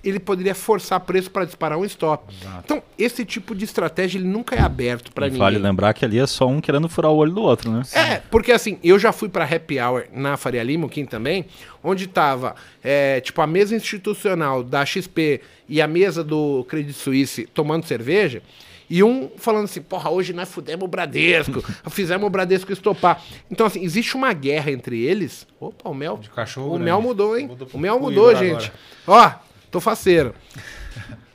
ele 0.09 0.21
poderia 0.21 0.55
forçar 0.55 1.01
preço 1.01 1.31
para 1.31 1.45
disparar 1.45 1.79
um 1.79 1.85
stop. 1.85 2.33
Então, 2.64 2.83
esse 2.99 3.25
tipo 3.25 3.55
de 3.55 3.64
estratégia 3.64 4.19
ele 4.19 4.29
nunca 4.29 4.55
é 4.55 4.61
aberto 4.61 5.12
para 5.12 5.27
ninguém. 5.27 5.40
vale 5.40 5.59
lembrar 5.59 5.92
que 5.95 6.05
ali 6.05 6.19
é 6.19 6.27
só 6.27 6.47
um 6.47 6.61
querendo 6.61 6.88
furar 6.88 7.11
o 7.11 7.16
olho 7.16 7.33
do 7.33 7.42
outro, 7.42 7.71
né? 7.71 7.83
É, 7.92 8.16
porque 8.31 8.53
assim, 8.53 8.79
eu 8.83 8.99
já 8.99 9.12
fui 9.12 9.29
pra 9.29 9.45
Happy 9.45 9.81
Hour 9.81 10.05
na 10.12 10.37
Faria 10.37 10.62
Lima, 10.62 10.87
o 10.87 10.88
Kim 10.88 11.05
também, 11.05 11.47
onde 11.83 12.07
tava, 12.07 12.55
é, 12.83 13.21
tipo, 13.21 13.40
a 13.40 13.47
mesa 13.47 13.75
institucional 13.75 14.62
da 14.62 14.85
XP 14.85 15.40
e 15.69 15.81
a 15.83 15.87
mesa 15.87 16.23
do 16.23 16.64
Credit 16.69 16.92
Suisse 16.92 17.47
tomando 17.53 17.85
cerveja, 17.87 18.42
E 18.88 19.03
um 19.03 19.31
falando 19.37 19.64
assim, 19.64 19.83
porra, 19.83 20.11
hoje 20.11 20.33
nós 20.33 20.49
fudemos 20.49 20.85
o 20.85 20.88
Bradesco, 20.88 21.61
fizemos 21.90 22.25
o 22.25 22.31
Bradesco 22.31 22.73
estopar. 22.73 23.21
Então, 23.51 23.66
assim, 23.66 23.83
existe 23.83 24.14
uma 24.14 24.33
guerra 24.33 24.71
entre 24.71 25.03
eles. 25.03 25.45
Opa, 25.59 25.88
o 25.88 25.95
mel. 25.95 26.19
De 26.19 26.31
cachorro 26.31 26.66
o 26.66 26.71
grande. 26.71 26.85
mel 26.85 27.03
mudou, 27.03 27.37
hein? 27.37 27.49
Mudou 27.49 27.69
o 27.73 27.79
mel 27.79 27.99
mudou, 27.99 28.29
agora. 28.31 28.47
gente. 28.47 28.73
Ó, 29.05 29.31
tô 29.76 29.80
faceiro. 29.80 30.34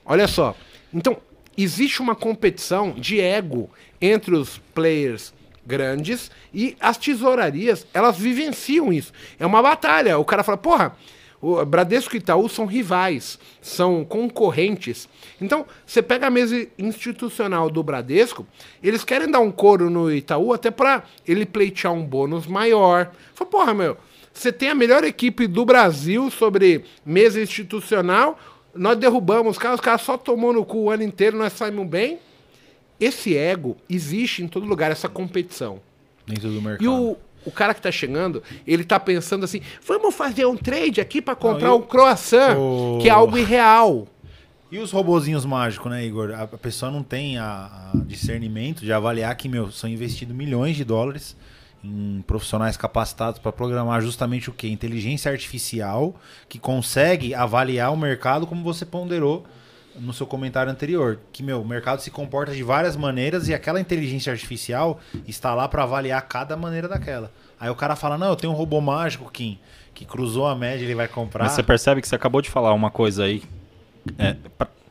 Olha 0.03 0.27
só. 0.27 0.55
Então, 0.91 1.17
existe 1.55 2.01
uma 2.01 2.15
competição 2.15 2.91
de 2.91 3.19
ego 3.19 3.69
entre 4.01 4.35
os 4.35 4.57
players 4.73 5.31
grandes 5.63 6.31
e 6.51 6.75
as 6.79 6.97
tesourarias, 6.97 7.85
elas 7.93 8.17
vivenciam 8.17 8.91
isso. 8.91 9.13
É 9.39 9.45
uma 9.45 9.61
batalha. 9.61 10.17
O 10.17 10.25
cara 10.25 10.43
fala, 10.43 10.57
porra, 10.57 10.97
o 11.39 11.63
Bradesco 11.63 12.15
e 12.15 12.17
Itaú 12.17 12.49
são 12.49 12.65
rivais, 12.65 13.37
são 13.61 14.03
concorrentes. 14.03 15.07
Então, 15.39 15.67
você 15.85 16.01
pega 16.01 16.27
a 16.27 16.31
mesa 16.31 16.67
institucional 16.79 17.69
do 17.69 17.83
Bradesco, 17.83 18.45
eles 18.81 19.03
querem 19.03 19.29
dar 19.29 19.39
um 19.39 19.51
couro 19.51 19.87
no 19.89 20.11
Itaú 20.11 20.51
até 20.51 20.71
pra 20.71 21.03
ele 21.27 21.45
pleitear 21.45 21.93
um 21.93 22.03
bônus 22.03 22.47
maior. 22.47 23.11
Fala, 23.35 23.49
porra, 23.49 23.73
meu, 23.73 23.97
você 24.33 24.51
tem 24.51 24.69
a 24.69 24.75
melhor 24.75 25.03
equipe 25.03 25.47
do 25.47 25.65
Brasil 25.65 26.29
sobre 26.31 26.83
mesa 27.05 27.41
institucional, 27.41 28.39
nós 28.73 28.97
derrubamos 28.97 29.51
os 29.51 29.57
caras, 29.57 29.79
os 29.79 29.83
caras 29.83 30.01
só 30.01 30.17
tomou 30.17 30.53
no 30.53 30.63
cu 30.65 30.83
o 30.83 30.89
ano 30.91 31.03
inteiro, 31.03 31.37
nós 31.37 31.53
saímos 31.53 31.87
bem. 31.87 32.19
Esse 32.99 33.35
ego 33.35 33.75
existe 33.89 34.43
em 34.43 34.47
todo 34.47 34.65
lugar, 34.65 34.91
essa 34.91 35.09
competição. 35.09 35.79
Dentro 36.25 36.49
do 36.49 36.61
mercado. 36.61 36.83
E 36.83 36.87
o, 36.87 37.17
o 37.45 37.51
cara 37.51 37.73
que 37.73 37.81
tá 37.81 37.91
chegando, 37.91 38.43
ele 38.65 38.83
tá 38.83 38.99
pensando 38.99 39.43
assim: 39.43 39.61
vamos 39.85 40.13
fazer 40.13 40.45
um 40.45 40.55
trade 40.55 41.01
aqui 41.01 41.21
pra 41.21 41.35
comprar 41.35 41.69
Não, 41.69 41.77
e 41.77 41.79
um 41.79 41.81
croissant, 41.81 42.55
o- 42.57 42.99
que 43.01 43.09
é 43.09 43.11
algo 43.11 43.37
irreal. 43.37 44.07
E 44.71 44.77
os 44.77 44.91
robozinhos 44.91 45.45
mágicos, 45.45 45.91
né, 45.91 46.05
Igor? 46.05 46.31
A 46.31 46.43
a 46.43 46.47
pessoa 46.47 46.89
não 46.91 47.03
tem 47.03 47.37
a, 47.37 47.91
a 47.93 47.97
discernimento 48.05 48.85
de 48.85 48.93
avaliar 48.93 49.35
que, 49.35 49.49
meu, 49.49 49.69
são 49.71 49.89
investidos 49.89 50.33
milhões 50.33 50.77
de 50.77 50.85
dólares 50.85 51.35
em 51.83 52.23
profissionais 52.27 52.77
capacitados 52.77 53.39
para 53.39 53.51
programar 53.51 54.01
justamente 54.01 54.49
o 54.49 54.53
quê? 54.53 54.67
Inteligência 54.67 55.31
artificial 55.31 56.15
que 56.47 56.59
consegue 56.59 57.33
avaliar 57.33 57.91
o 57.91 57.97
mercado 57.97 58.45
como 58.45 58.63
você 58.63 58.85
ponderou 58.85 59.45
no 59.95 60.13
seu 60.13 60.25
comentário 60.25 60.71
anterior. 60.71 61.19
Que, 61.33 61.43
meu, 61.43 61.61
o 61.61 61.67
mercado 61.67 62.01
se 62.01 62.11
comporta 62.11 62.53
de 62.53 62.63
várias 62.63 62.95
maneiras 62.95 63.47
e 63.47 63.53
aquela 63.53 63.79
inteligência 63.79 64.31
artificial 64.31 64.99
está 65.27 65.53
lá 65.53 65.67
para 65.67 65.83
avaliar 65.83 66.21
cada 66.27 66.55
maneira 66.55 66.87
daquela. 66.87 67.31
Aí 67.59 67.69
o 67.69 67.75
cara 67.75 67.95
fala, 67.95 68.17
não, 68.17 68.29
eu 68.29 68.35
tenho 68.35 68.53
um 68.53 68.55
robô 68.55 68.79
mágico, 68.81 69.29
Kim, 69.31 69.59
que 69.93 70.05
cruzou 70.05 70.47
a 70.47 70.55
média, 70.55 70.83
ele 70.83 70.95
vai 70.95 71.07
comprar. 71.07 71.43
Mas 71.43 71.53
você 71.53 71.63
percebe 71.63 72.01
que 72.01 72.07
você 72.07 72.15
acabou 72.15 72.41
de 72.41 72.49
falar 72.49 72.73
uma 72.73 72.89
coisa 72.89 73.25
aí. 73.25 73.43
É, 74.17 74.35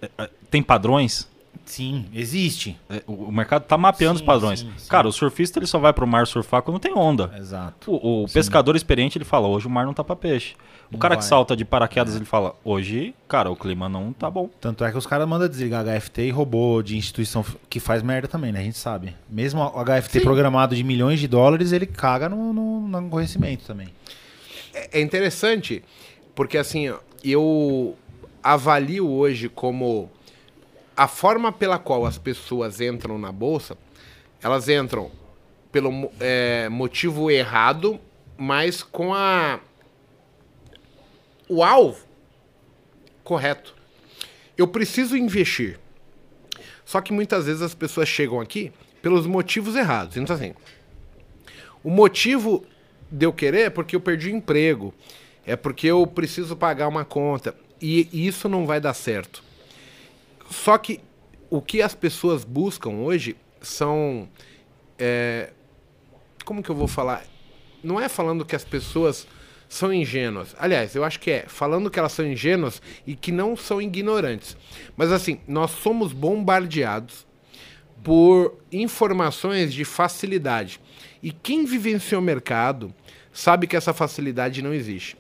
é, 0.03 0.11
é, 0.19 0.31
tem 0.51 0.63
padrões? 0.63 1.29
Sim, 1.71 2.07
existe. 2.13 2.77
É, 2.89 3.03
O 3.07 3.31
o 3.31 3.33
mercado 3.33 3.63
tá 3.65 3.79
mapeando 3.79 4.19
Sim, 4.19 4.25
os 4.25 4.27
padrões. 4.27 4.61
sim, 4.61 4.73
sim. 4.77 4.89
Cara, 4.89 5.07
o 5.07 5.13
surfista 5.13 5.59
ele 5.59 5.67
só 5.67 5.79
vai 5.79 5.93
pro 5.93 6.07
mar 6.07 6.27
surfar 6.27 6.63
quando 6.63 6.79
tem 6.81 6.93
onda. 6.93 7.33
Exato. 7.39 7.91
O, 7.93 8.25
o 8.25 8.29
pescador 8.29 8.75
experiente 8.75 9.17
ele 9.17 9.25
fala, 9.25 9.47
hoje 9.47 9.67
o 9.67 9.71
mar 9.71 9.87
não 9.87 9.95
tá 9.95 10.03
pra 10.03 10.17
peixe. 10.17 10.55
O 10.89 10.95
Não 10.95 10.99
cara 10.99 11.15
que 11.15 11.23
vai. 11.23 11.29
salta 11.29 11.55
de 11.57 11.65
paraquedas 11.65 12.17
ele 12.17 12.25
fala, 12.25 12.57
hoje, 12.65 13.15
cara, 13.29 13.49
o 13.51 13.55
clima 13.55 13.89
não 13.89 14.13
tá 14.13 14.29
bom. 14.29 14.51
Tanto 14.61 14.85
é 14.85 14.91
que 14.91 14.99
os 14.99 15.07
caras 15.07 15.29
mandam 15.29 15.49
desligar 15.49 15.85
HFT 15.85 16.23
e 16.23 16.31
robô 16.31 16.83
de 16.83 16.97
instituição 16.97 17.45
que 17.69 17.79
faz 17.79 18.03
merda 18.03 18.27
também, 18.27 18.51
né? 18.51 18.59
A 18.59 18.65
gente 18.65 18.77
sabe. 18.79 19.15
Mesmo 19.29 19.61
o 19.63 19.85
HFT 19.85 20.19
Sim. 20.19 20.25
programado 20.25 20.75
de 20.75 20.83
milhões 20.83 21.21
de 21.21 21.29
dólares, 21.29 21.71
ele 21.71 21.87
caga 21.87 22.29
no, 22.29 22.53
no, 22.53 22.89
no 22.89 23.09
conhecimento 23.09 23.65
também. 23.65 23.89
É 24.75 24.99
é 24.99 25.01
interessante, 25.01 25.85
porque 26.35 26.59
assim, 26.59 26.93
eu 27.23 27.95
avalio 28.43 29.09
hoje 29.09 29.49
como 29.49 30.11
a 30.97 31.09
forma 31.09 31.53
pela 31.53 31.79
qual 31.79 32.05
as 32.05 32.19
pessoas 32.19 32.81
entram 32.81 33.19
na 33.19 33.33
bolsa, 33.33 33.77
elas 34.43 34.69
entram 34.69 35.11
pelo 35.73 36.11
é, 36.19 36.69
motivo 36.69 37.31
errado, 37.31 38.01
mas 38.37 38.83
com 38.83 39.15
a 39.15 39.61
o 41.49 41.65
alvo 41.65 42.05
correto. 43.25 43.75
Eu 44.57 44.69
preciso 44.69 45.17
investir. 45.17 45.79
Só 46.85 47.01
que 47.01 47.13
muitas 47.13 47.47
vezes 47.47 47.63
as 47.63 47.75
pessoas 47.75 48.09
chegam 48.09 48.41
aqui 48.41 48.73
pelos 49.01 49.27
motivos 49.27 49.77
errados. 49.77 50.17
Então 50.17 50.35
assim, 50.35 50.55
o 51.83 51.91
motivo 51.91 52.65
de 53.11 53.27
eu 53.27 53.33
querer 53.33 53.63
é 53.63 53.71
porque 53.71 53.97
eu 53.97 54.01
perdi 54.01 54.29
o 54.29 54.37
emprego. 54.37 54.95
É 55.47 55.57
porque 55.57 55.87
eu 55.87 56.07
preciso 56.07 56.57
pagar 56.57 56.89
uma 56.89 57.05
conta. 57.05 57.55
E 57.81 58.09
isso 58.13 58.49
não 58.49 58.67
vai 58.67 58.81
dar 58.81 58.95
certo. 58.95 59.43
Só 60.51 60.77
que 60.77 61.01
o 61.49 61.63
que 61.63 61.81
as 61.81 61.95
pessoas 61.95 62.45
buscam 62.45 62.91
hoje 62.91 63.37
são. 63.63 64.29
é, 64.99 65.53
como 66.45 66.63
que 66.63 66.71
eu 66.71 66.75
vou 66.75 66.89
falar? 66.89 67.25
Não 67.83 68.01
é 68.01 68.09
falando 68.09 68.45
que 68.45 68.57
as 68.57 68.65
pessoas 68.65 69.27
são 69.69 69.93
ingênuas. 69.93 70.55
Aliás, 70.59 70.97
eu 70.97 71.05
acho 71.05 71.21
que 71.21 71.31
é 71.31 71.45
falando 71.47 71.89
que 71.89 71.99
elas 71.99 72.13
são 72.13 72.27
ingênuas 72.27 72.83
e 73.07 73.15
que 73.15 73.31
não 73.31 73.57
são 73.57 73.81
ignorantes. 73.81 74.57
Mas 74.97 75.13
assim, 75.13 75.41
nós 75.47 75.71
somos 75.71 76.13
bombardeados 76.13 77.25
por 78.03 78.59
informações 78.73 79.73
de 79.73 79.85
facilidade. 79.85 80.81
E 81.23 81.31
quem 81.31 81.65
vivenciou 81.65 82.21
o 82.21 82.25
mercado 82.25 82.93
sabe 83.33 83.67
que 83.67 83.77
essa 83.77 83.95
facilidade 83.95 84.61
não 84.61 84.75
existe. 84.75 85.17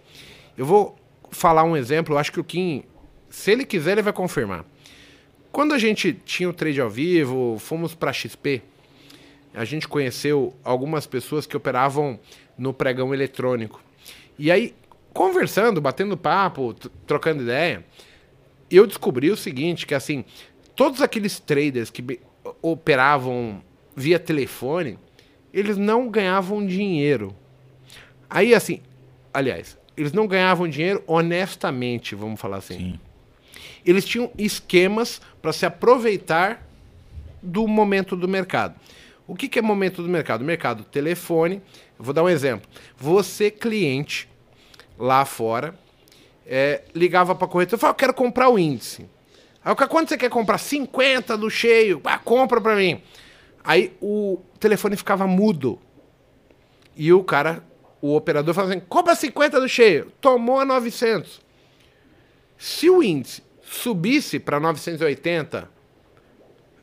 Eu 0.58 0.66
vou 0.66 0.96
falar 1.30 1.62
um 1.62 1.76
exemplo, 1.76 2.14
eu 2.14 2.18
acho 2.18 2.32
que 2.32 2.40
o 2.40 2.44
Kim, 2.44 2.82
se 3.28 3.52
ele 3.52 3.64
quiser, 3.64 3.92
ele 3.92 4.02
vai 4.02 4.12
confirmar. 4.12 4.64
Quando 5.52 5.74
a 5.74 5.78
gente 5.78 6.12
tinha 6.12 6.48
o 6.48 6.52
trade 6.52 6.80
ao 6.80 6.88
vivo, 6.88 7.56
fomos 7.58 7.94
para 7.94 8.12
XP, 8.12 8.62
a 9.52 9.64
gente 9.64 9.88
conheceu 9.88 10.54
algumas 10.62 11.06
pessoas 11.06 11.46
que 11.46 11.56
operavam 11.56 12.18
no 12.56 12.72
pregão 12.72 13.12
eletrônico. 13.12 13.82
E 14.38 14.50
aí, 14.50 14.74
conversando, 15.12 15.80
batendo 15.80 16.16
papo, 16.16 16.74
trocando 17.06 17.42
ideia, 17.42 17.84
eu 18.70 18.86
descobri 18.86 19.30
o 19.30 19.36
seguinte, 19.36 19.86
que 19.86 19.94
assim, 19.94 20.24
todos 20.76 21.02
aqueles 21.02 21.40
traders 21.40 21.90
que 21.90 22.20
operavam 22.62 23.60
via 23.96 24.18
telefone, 24.18 24.98
eles 25.52 25.76
não 25.76 26.08
ganhavam 26.08 26.64
dinheiro. 26.64 27.34
Aí 28.28 28.54
assim, 28.54 28.80
aliás, 29.34 29.76
eles 29.96 30.12
não 30.12 30.28
ganhavam 30.28 30.68
dinheiro 30.68 31.02
honestamente, 31.08 32.14
vamos 32.14 32.40
falar 32.40 32.58
assim. 32.58 32.78
Sim. 32.78 33.00
Eles 33.84 34.04
tinham 34.04 34.30
esquemas 34.36 35.20
para 35.40 35.52
se 35.52 35.64
aproveitar 35.64 36.66
do 37.42 37.66
momento 37.66 38.16
do 38.16 38.28
mercado. 38.28 38.74
O 39.26 39.34
que, 39.34 39.48
que 39.48 39.58
é 39.58 39.62
momento 39.62 40.02
do 40.02 40.08
mercado? 40.08 40.44
Mercado 40.44 40.84
telefone. 40.84 41.62
Vou 41.98 42.12
dar 42.12 42.22
um 42.22 42.28
exemplo. 42.28 42.68
Você, 42.96 43.50
cliente, 43.50 44.28
lá 44.98 45.24
fora, 45.24 45.74
é, 46.46 46.82
ligava 46.94 47.34
para 47.34 47.46
a 47.46 47.48
corretora 47.48 47.78
e 47.78 47.80
falava, 47.80 47.94
eu 47.94 47.98
quero 47.98 48.14
comprar 48.14 48.48
o 48.48 48.58
índice. 48.58 49.08
Aí 49.64 49.72
o 49.72 49.76
cara, 49.76 49.88
quanto 49.88 50.08
você 50.08 50.18
quer 50.18 50.30
comprar? 50.30 50.58
50 50.58 51.36
do 51.36 51.48
cheio. 51.48 52.00
Ah, 52.04 52.18
compra 52.18 52.60
para 52.60 52.74
mim. 52.74 53.00
Aí 53.62 53.92
o 54.00 54.40
telefone 54.58 54.96
ficava 54.96 55.26
mudo. 55.26 55.78
E 56.96 57.12
o 57.12 57.22
cara, 57.22 57.62
o 58.00 58.16
operador 58.16 58.52
falava 58.54 58.74
assim, 58.74 58.82
compra 58.88 59.14
50 59.14 59.60
do 59.60 59.68
cheio. 59.68 60.12
Tomou 60.20 60.58
a 60.58 60.64
900. 60.64 61.40
Se 62.58 62.90
o 62.90 63.02
índice 63.02 63.42
subisse 63.70 64.40
para 64.40 64.59
980, 64.59 65.68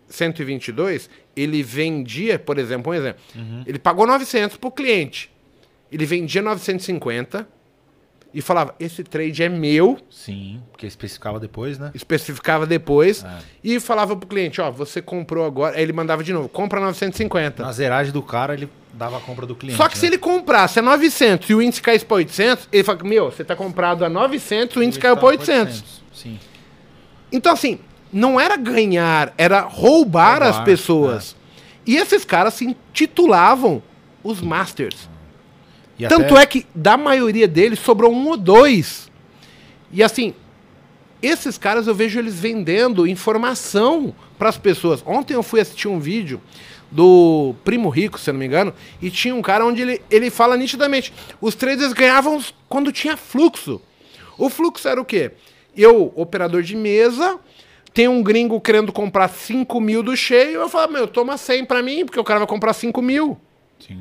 122, 0.07 1.09
ele 1.35 1.61
vendia, 1.61 2.39
por 2.39 2.57
exemplo, 2.57 2.91
um 2.91 2.95
exemplo. 2.95 3.21
Ele 3.65 3.77
pagou 3.77 4.07
900 4.07 4.57
para 4.57 4.67
o 4.67 4.71
cliente. 4.71 5.29
Ele 5.91 6.05
vendia 6.05 6.41
950 6.41 7.47
e 8.33 8.41
falava: 8.41 8.73
Esse 8.79 9.03
trade 9.03 9.43
é 9.43 9.49
meu. 9.49 9.97
Sim, 10.09 10.61
porque 10.71 10.85
especificava 10.85 11.39
depois, 11.39 11.77
né? 11.77 11.91
Especificava 11.93 12.65
depois 12.65 13.23
É. 13.23 13.39
e 13.63 13.79
falava 13.79 14.15
pro 14.15 14.27
cliente: 14.27 14.61
Ó, 14.61 14.71
você 14.71 15.01
comprou 15.01 15.45
agora. 15.45 15.75
Aí 15.75 15.83
ele 15.83 15.93
mandava 15.93 16.23
de 16.23 16.31
novo: 16.33 16.47
Compra 16.49 16.79
950. 16.79 17.63
Na 17.63 17.71
zeragem 17.71 18.11
do 18.13 18.21
cara, 18.21 18.53
ele 18.53 18.69
dava 18.93 19.17
a 19.17 19.21
compra 19.21 19.45
do 19.45 19.55
cliente. 19.55 19.77
Só 19.77 19.87
que 19.87 19.97
se 19.97 20.03
né? 20.05 20.09
ele 20.09 20.17
comprasse 20.17 20.79
a 20.79 20.81
900 20.81 21.49
e 21.49 21.53
o 21.53 21.61
índice 21.61 21.81
caísse 21.81 22.05
para 22.05 22.17
800, 22.17 22.69
ele 22.71 22.83
fala: 22.83 23.03
Meu, 23.03 23.31
você 23.31 23.43
tá 23.43 23.55
comprado 23.55 24.03
a 24.05 24.09
900, 24.09 24.75
o 24.77 24.83
índice 24.83 24.99
caiu 24.99 25.15
para 25.17 25.27
800. 25.27 26.01
Sim. 26.13 26.39
Então, 27.31 27.53
assim, 27.53 27.79
não 28.11 28.39
era 28.39 28.55
ganhar, 28.55 29.33
era 29.37 29.61
roubar, 29.61 30.39
Roubar, 30.41 30.49
as 30.49 30.59
pessoas. 30.63 31.35
E 31.85 31.95
esses 31.97 32.23
caras 32.25 32.53
se 32.55 32.65
intitulavam 32.65 33.81
os 34.23 34.41
Masters. 34.41 35.09
E 35.97 36.05
Tanto 36.07 36.33
até- 36.33 36.43
é 36.43 36.45
que, 36.45 36.65
da 36.75 36.95
maioria 36.97 37.47
deles, 37.47 37.79
sobrou 37.79 38.13
um 38.13 38.27
ou 38.27 38.37
dois. 38.37 39.09
E 39.91 40.03
assim, 40.03 40.33
esses 41.21 41.57
caras 41.57 41.87
eu 41.87 41.95
vejo 41.95 42.19
eles 42.19 42.35
vendendo 42.39 43.07
informação 43.07 44.13
para 44.37 44.49
as 44.49 44.57
pessoas. 44.57 45.01
Ontem 45.05 45.33
eu 45.33 45.41
fui 45.41 45.59
assistir 45.59 45.87
um 45.87 45.99
vídeo 45.99 46.39
do 46.91 47.55
Primo 47.63 47.89
Rico, 47.89 48.19
se 48.19 48.29
eu 48.29 48.33
não 48.33 48.39
me 48.39 48.45
engano, 48.45 48.73
e 49.01 49.09
tinha 49.09 49.33
um 49.35 49.41
cara 49.41 49.65
onde 49.65 49.81
ele, 49.81 50.01
ele 50.11 50.29
fala 50.29 50.55
nitidamente: 50.55 51.11
os 51.41 51.55
traders 51.55 51.93
ganhavam 51.93 52.41
quando 52.69 52.91
tinha 52.91 53.17
fluxo. 53.17 53.81
O 54.37 54.49
fluxo 54.49 54.87
era 54.87 55.01
o 55.01 55.05
quê? 55.05 55.31
Eu, 55.77 56.11
operador 56.15 56.63
de 56.63 56.75
mesa, 56.75 57.39
tem 57.93 58.07
um 58.07 58.21
gringo 58.23 58.59
querendo 58.59 58.91
comprar 58.91 59.27
5 59.27 59.79
mil 59.79 60.03
do 60.03 60.15
cheio, 60.15 60.61
eu 60.61 60.69
falo, 60.69 60.91
meu, 60.91 61.07
toma 61.07 61.37
100 61.37 61.65
pra 61.65 61.81
mim, 61.83 62.05
porque 62.05 62.19
o 62.19 62.23
cara 62.23 62.39
vai 62.39 62.47
comprar 62.47 62.73
5 62.73 63.01
mil. 63.01 63.37
Sim. 63.79 63.99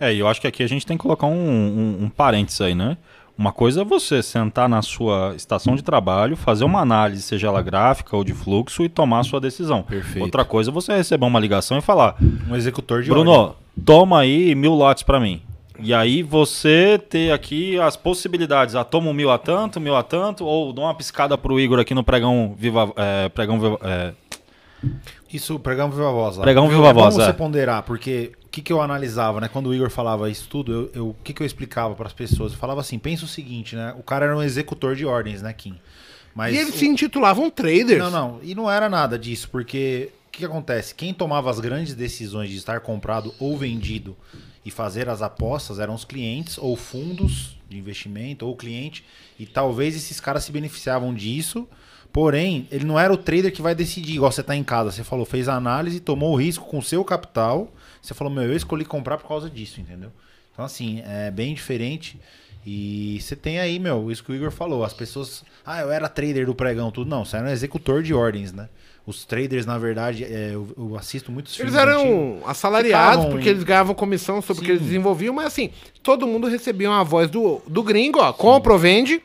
É, 0.00 0.12
e 0.12 0.18
eu 0.18 0.26
acho 0.28 0.40
que 0.40 0.46
aqui 0.46 0.62
a 0.62 0.66
gente 0.68 0.84
tem 0.84 0.96
que 0.96 1.02
colocar 1.02 1.26
um, 1.26 1.32
um, 1.32 2.04
um 2.04 2.08
parênteses 2.08 2.60
aí, 2.60 2.74
né? 2.74 2.96
Uma 3.36 3.52
coisa 3.52 3.80
é 3.80 3.84
você 3.84 4.22
sentar 4.22 4.68
na 4.68 4.80
sua 4.80 5.34
estação 5.34 5.74
de 5.74 5.82
trabalho, 5.82 6.36
fazer 6.36 6.64
uma 6.64 6.80
análise, 6.80 7.20
seja 7.20 7.48
ela 7.48 7.60
gráfica 7.62 8.16
ou 8.16 8.22
de 8.22 8.32
fluxo, 8.32 8.84
e 8.84 8.88
tomar 8.88 9.20
a 9.20 9.24
sua 9.24 9.40
decisão. 9.40 9.82
Perfeito. 9.82 10.24
Outra 10.24 10.44
coisa 10.44 10.70
é 10.70 10.72
você 10.72 10.94
receber 10.94 11.26
uma 11.26 11.40
ligação 11.40 11.76
e 11.76 11.80
falar: 11.80 12.16
Um 12.48 12.54
executor 12.54 13.02
de 13.02 13.10
Bruno, 13.10 13.30
ordem. 13.32 13.56
toma 13.84 14.20
aí 14.20 14.54
mil 14.54 14.72
lotes 14.72 15.02
pra 15.02 15.18
mim. 15.18 15.42
E 15.78 15.92
aí 15.92 16.22
você 16.22 16.98
ter 17.08 17.32
aqui 17.32 17.78
as 17.80 17.96
possibilidades. 17.96 18.74
Ah, 18.76 18.84
toma 18.84 19.10
um 19.10 19.12
mil 19.14 19.30
a 19.30 19.38
tanto, 19.38 19.80
mil 19.80 19.96
a 19.96 20.02
tanto, 20.02 20.44
ou 20.44 20.72
dá 20.72 20.82
uma 20.82 20.94
piscada 20.94 21.36
pro 21.36 21.58
Igor 21.58 21.78
aqui 21.80 21.94
no 21.94 22.04
pregão 22.04 22.54
Viva. 22.56 22.92
É, 22.96 23.28
pregão 23.28 23.58
Viva. 23.60 23.78
É, 23.82 24.12
Isso, 25.32 25.58
pregão 25.58 25.90
viva 25.90 26.12
voz 26.12 26.36
lá. 26.36 26.42
Pregão 26.44 26.68
viva 26.68 26.92
voz, 26.92 27.16
bom 27.16 27.22
é. 27.22 27.26
você 27.26 27.32
ponderar, 27.32 27.82
porque 27.82 28.32
o 28.44 28.48
que, 28.48 28.62
que 28.62 28.72
eu 28.72 28.80
analisava, 28.80 29.40
né? 29.40 29.48
Quando 29.52 29.66
o 29.68 29.74
Igor 29.74 29.90
falava 29.90 30.30
isso 30.30 30.46
tudo, 30.48 30.72
eu, 30.72 30.90
eu- 30.94 31.08
o 31.08 31.16
que, 31.24 31.32
que 31.32 31.42
eu 31.42 31.46
explicava 31.46 31.94
para 31.94 32.06
as 32.06 32.12
pessoas? 32.12 32.52
Eu 32.52 32.58
falava 32.58 32.80
assim, 32.80 32.98
pensa 32.98 33.24
o 33.24 33.28
seguinte, 33.28 33.74
né? 33.74 33.92
O 33.98 34.02
cara 34.02 34.26
era 34.26 34.36
um 34.36 34.42
executor 34.42 34.94
de 34.94 35.04
ordens, 35.04 35.42
né, 35.42 35.52
Kim? 35.52 35.74
Mas 36.34 36.54
e 36.54 36.58
eles 36.58 36.74
o- 36.74 36.78
se 36.78 36.86
intitulavam 36.86 37.50
traders. 37.50 37.98
Não, 37.98 38.10
não. 38.10 38.38
E 38.42 38.54
não 38.54 38.70
era 38.70 38.88
nada 38.88 39.18
disso, 39.18 39.48
porque 39.50 40.10
o 40.28 40.30
que, 40.30 40.38
que 40.38 40.44
acontece? 40.44 40.94
Quem 40.94 41.12
tomava 41.12 41.50
as 41.50 41.58
grandes 41.58 41.94
decisões 41.94 42.48
de 42.50 42.56
estar 42.56 42.78
comprado 42.80 43.34
ou 43.40 43.56
vendido 43.56 44.16
e 44.64 44.70
fazer 44.70 45.08
as 45.08 45.22
apostas 45.22 45.78
eram 45.78 45.94
os 45.94 46.04
clientes 46.04 46.58
ou 46.58 46.76
fundos 46.76 47.56
de 47.68 47.78
investimento 47.78 48.46
ou 48.46 48.56
cliente. 48.56 49.04
E 49.38 49.46
talvez 49.46 49.94
esses 49.94 50.20
caras 50.20 50.44
se 50.44 50.52
beneficiavam 50.52 51.12
disso. 51.12 51.68
Porém, 52.12 52.68
ele 52.70 52.84
não 52.84 52.98
era 52.98 53.12
o 53.12 53.16
trader 53.16 53.52
que 53.52 53.60
vai 53.60 53.74
decidir, 53.74 54.14
igual 54.14 54.30
você 54.30 54.42
tá 54.42 54.54
em 54.54 54.62
casa. 54.62 54.92
Você 54.92 55.02
falou, 55.02 55.24
fez 55.24 55.48
a 55.48 55.54
análise, 55.54 55.98
tomou 55.98 56.32
o 56.32 56.36
risco 56.36 56.64
com 56.64 56.78
o 56.78 56.82
seu 56.82 57.04
capital. 57.04 57.72
Você 58.00 58.14
falou, 58.14 58.32
meu, 58.32 58.44
eu 58.44 58.56
escolhi 58.56 58.84
comprar 58.84 59.18
por 59.18 59.26
causa 59.26 59.50
disso, 59.50 59.80
entendeu? 59.80 60.12
Então, 60.52 60.64
assim, 60.64 61.02
é 61.04 61.30
bem 61.30 61.52
diferente. 61.54 62.18
E 62.64 63.18
você 63.20 63.34
tem 63.34 63.58
aí, 63.58 63.78
meu, 63.78 64.10
isso 64.10 64.22
que 64.22 64.32
o 64.32 64.34
Igor 64.34 64.50
falou. 64.50 64.84
As 64.84 64.94
pessoas. 64.94 65.44
Ah, 65.66 65.80
eu 65.80 65.90
era 65.90 66.08
trader 66.08 66.46
do 66.46 66.54
pregão, 66.54 66.90
tudo. 66.90 67.10
Não, 67.10 67.24
você 67.24 67.36
era 67.36 67.46
um 67.46 67.50
executor 67.50 68.02
de 68.02 68.14
ordens, 68.14 68.52
né? 68.52 68.68
Os 69.06 69.24
traders, 69.24 69.66
na 69.66 69.76
verdade, 69.76 70.24
é, 70.24 70.52
eu, 70.54 70.66
eu 70.78 70.96
assisto 70.96 71.30
muitos 71.30 71.58
Eles 71.60 71.74
filmes 71.74 71.88
antigos. 71.88 72.10
eram 72.10 72.48
assalariados 72.48 73.16
Ficavam 73.16 73.30
porque 73.30 73.48
eles 73.50 73.62
ganhavam 73.62 73.94
comissão 73.94 74.40
sobre 74.40 74.62
o 74.62 74.64
que 74.64 74.72
eles 74.72 74.82
desenvolviam, 74.82 75.34
mas 75.34 75.46
assim, 75.46 75.70
todo 76.02 76.26
mundo 76.26 76.46
recebia 76.46 76.88
uma 76.88 77.04
voz 77.04 77.28
do, 77.28 77.60
do 77.66 77.82
gringo, 77.82 78.18
ó, 78.18 78.32
compra 78.32 78.72
ou 78.72 78.78
vende. 78.78 79.22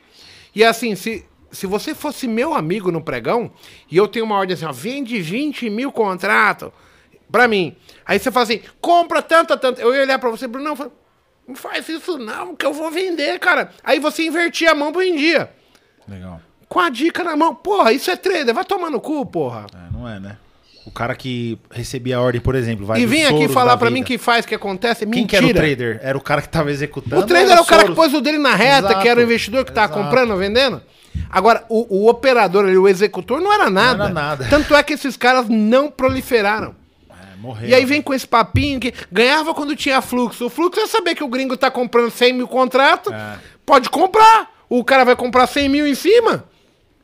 E 0.54 0.62
assim, 0.62 0.94
se, 0.94 1.24
se 1.50 1.66
você 1.66 1.94
fosse 1.94 2.28
meu 2.28 2.52
amigo 2.52 2.92
no 2.92 3.00
pregão, 3.00 3.50
e 3.90 3.96
eu 3.96 4.06
tenho 4.06 4.26
uma 4.26 4.36
ordem 4.36 4.52
assim, 4.52 4.66
ó, 4.66 4.72
vende 4.72 5.18
20 5.18 5.70
mil 5.70 5.90
contrato 5.90 6.70
pra 7.32 7.48
mim. 7.48 7.74
Aí 8.04 8.18
você 8.18 8.30
fala 8.30 8.44
assim, 8.44 8.60
compra 8.82 9.22
tanto, 9.22 9.56
tanto. 9.56 9.80
Eu 9.80 9.94
ia 9.94 10.02
olhar 10.02 10.18
pra 10.18 10.28
você, 10.28 10.46
Bruno, 10.46 10.68
não, 10.68 10.76
falo, 10.76 10.92
não 11.48 11.54
faz 11.54 11.88
isso 11.88 12.18
não, 12.18 12.54
que 12.54 12.66
eu 12.66 12.74
vou 12.74 12.90
vender, 12.90 13.38
cara. 13.38 13.72
Aí 13.82 13.98
você 13.98 14.26
invertia 14.26 14.72
a 14.72 14.74
mão 14.74 14.92
pro 14.92 15.00
dia. 15.00 15.50
Legal. 16.06 16.40
Com 16.70 16.78
a 16.78 16.88
dica 16.88 17.24
na 17.24 17.34
mão. 17.36 17.52
Porra, 17.52 17.92
isso 17.92 18.08
é 18.12 18.16
trader, 18.16 18.54
vai 18.54 18.64
tomar 18.64 18.90
no 18.90 19.00
cu, 19.00 19.26
porra. 19.26 19.66
É, 19.74 19.92
não 19.92 20.08
é, 20.08 20.20
né? 20.20 20.36
O 20.86 20.90
cara 20.92 21.16
que 21.16 21.58
recebia 21.68 22.16
a 22.16 22.20
ordem, 22.20 22.40
por 22.40 22.54
exemplo, 22.54 22.86
vai 22.86 23.00
e 23.00 23.06
vem 23.06 23.26
aqui 23.26 23.48
falar 23.48 23.74
vida. 23.74 23.90
mim 23.90 24.04
que 24.04 24.16
faz, 24.16 24.46
que 24.46 24.54
acontece, 24.54 25.02
é 25.02 25.06
Quem 25.08 25.26
que 25.26 25.36
mentira. 25.36 25.42
era 25.42 25.50
o 25.50 25.54
trader? 25.76 26.00
Era 26.02 26.18
o 26.18 26.20
cara 26.20 26.40
que 26.40 26.48
tava 26.48 26.70
executando? 26.70 27.20
O 27.22 27.26
trader 27.26 27.50
era 27.50 27.60
o 27.60 27.66
cara 27.66 27.84
que 27.84 27.92
pôs 27.94 28.14
o 28.14 28.20
dele 28.20 28.38
na 28.38 28.54
reta, 28.54 28.86
Exato, 28.86 29.00
que 29.02 29.08
era 29.08 29.18
o 29.18 29.22
investidor 29.22 29.64
que 29.64 29.72
tava 29.72 29.92
exato. 29.92 30.04
comprando, 30.04 30.36
vendendo. 30.36 30.80
Agora, 31.28 31.64
o, 31.68 32.04
o 32.04 32.08
operador 32.08 32.64
ali, 32.64 32.78
o 32.78 32.86
executor, 32.88 33.40
não 33.40 33.52
era 33.52 33.68
nada. 33.68 34.04
era 34.04 34.12
nada. 34.14 34.46
Tanto 34.48 34.72
é 34.74 34.82
que 34.84 34.92
esses 34.94 35.16
caras 35.16 35.48
não 35.48 35.90
proliferaram. 35.90 36.74
É, 37.10 37.36
morreu. 37.36 37.68
E 37.68 37.74
aí 37.74 37.84
vem 37.84 38.00
com 38.00 38.14
esse 38.14 38.26
papinho 38.26 38.78
que 38.78 38.94
ganhava 39.10 39.52
quando 39.52 39.74
tinha 39.74 40.00
fluxo. 40.00 40.46
O 40.46 40.50
fluxo 40.50 40.80
é 40.80 40.86
saber 40.86 41.16
que 41.16 41.24
o 41.24 41.28
gringo 41.28 41.56
tá 41.56 41.68
comprando 41.70 42.10
100 42.12 42.32
mil 42.32 42.48
contratos, 42.48 43.12
É. 43.12 43.38
pode 43.66 43.90
comprar. 43.90 44.48
O 44.68 44.84
cara 44.84 45.04
vai 45.04 45.16
comprar 45.16 45.46
100 45.48 45.68
mil 45.68 45.86
em 45.86 45.94
cima. 45.96 46.44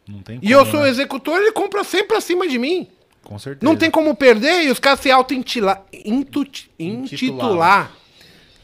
Não 0.08 0.20
tem 0.20 0.36
E 0.36 0.40
como, 0.40 0.52
eu 0.52 0.66
sou 0.66 0.82
né? 0.82 0.88
executor, 0.88 1.38
ele 1.38 1.52
compra 1.52 1.82
sempre 1.84 2.16
acima 2.16 2.46
de 2.46 2.58
mim. 2.58 2.86
Com 3.22 3.38
certeza. 3.38 3.64
Não 3.64 3.76
tem 3.76 3.90
como 3.90 4.14
perder 4.14 4.64
e 4.64 4.70
os 4.70 4.78
caras 4.78 5.00
se 5.00 5.10
auto-intitular. 5.10 5.82
Intitular. 6.78 7.90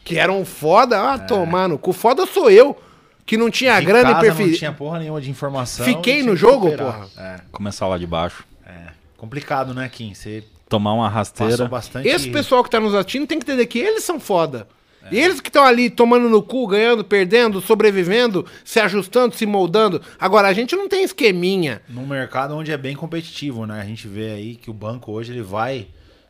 Que 0.03 0.17
eram 0.17 0.45
foda. 0.45 1.13
Ah, 1.13 1.19
tomar 1.19 1.67
no 1.67 1.77
cu. 1.77 1.91
Foda 1.93 2.25
sou 2.25 2.49
eu. 2.49 2.77
Que 3.25 3.37
não 3.37 3.49
tinha 3.49 3.79
De 3.79 3.85
grana 3.85 4.09
e 4.09 4.13
casa 4.13 4.25
perfil. 4.25 4.47
Não 4.47 4.53
tinha 4.57 4.71
porra 4.73 4.99
nenhuma 4.99 5.21
de 5.21 5.29
informação. 5.29 5.85
Fiquei 5.85 6.23
no 6.23 6.35
jogo, 6.35 6.71
porra. 6.77 7.07
É, 7.17 7.39
começar 7.51 7.87
lá 7.87 7.97
de 7.97 8.07
baixo. 8.07 8.45
é. 8.65 8.91
Complicado, 9.17 9.73
né, 9.73 9.87
Kim? 9.87 10.13
Você 10.13 10.43
Tomar 10.67 10.93
uma 10.93 11.07
rasteira. 11.07 11.65
bastante... 11.67 12.07
Esse 12.07 12.29
pessoal 12.29 12.63
que 12.63 12.69
tá 12.69 12.79
nos 12.79 12.93
assistindo 12.93 13.27
tem 13.27 13.39
que 13.39 13.45
entender 13.45 13.65
que 13.67 13.79
eles 13.79 14.03
são 14.03 14.19
foda. 14.19 14.67
E 15.11 15.19
eles 15.19 15.41
que 15.41 15.49
estão 15.49 15.63
ali 15.65 15.89
tomando 15.89 16.29
no 16.29 16.41
cu, 16.41 16.65
ganhando, 16.67 17.03
perdendo, 17.03 17.59
sobrevivendo, 17.61 18.45
se 18.63 18.79
ajustando, 18.79 19.35
se 19.35 19.45
moldando. 19.45 20.01
Agora, 20.19 20.47
a 20.47 20.53
gente 20.53 20.75
não 20.75 20.87
tem 20.87 21.03
esqueminha. 21.03 21.81
Num 21.89 22.05
mercado 22.07 22.55
onde 22.55 22.71
é 22.71 22.77
bem 22.77 22.95
competitivo, 22.95 23.65
né? 23.65 23.81
A 23.81 23.85
gente 23.85 24.07
vê 24.07 24.31
aí 24.31 24.55
que 24.55 24.69
o 24.69 24.73
banco 24.73 25.11
hoje 25.11 25.31
ele 25.33 25.41
vai 25.41 25.87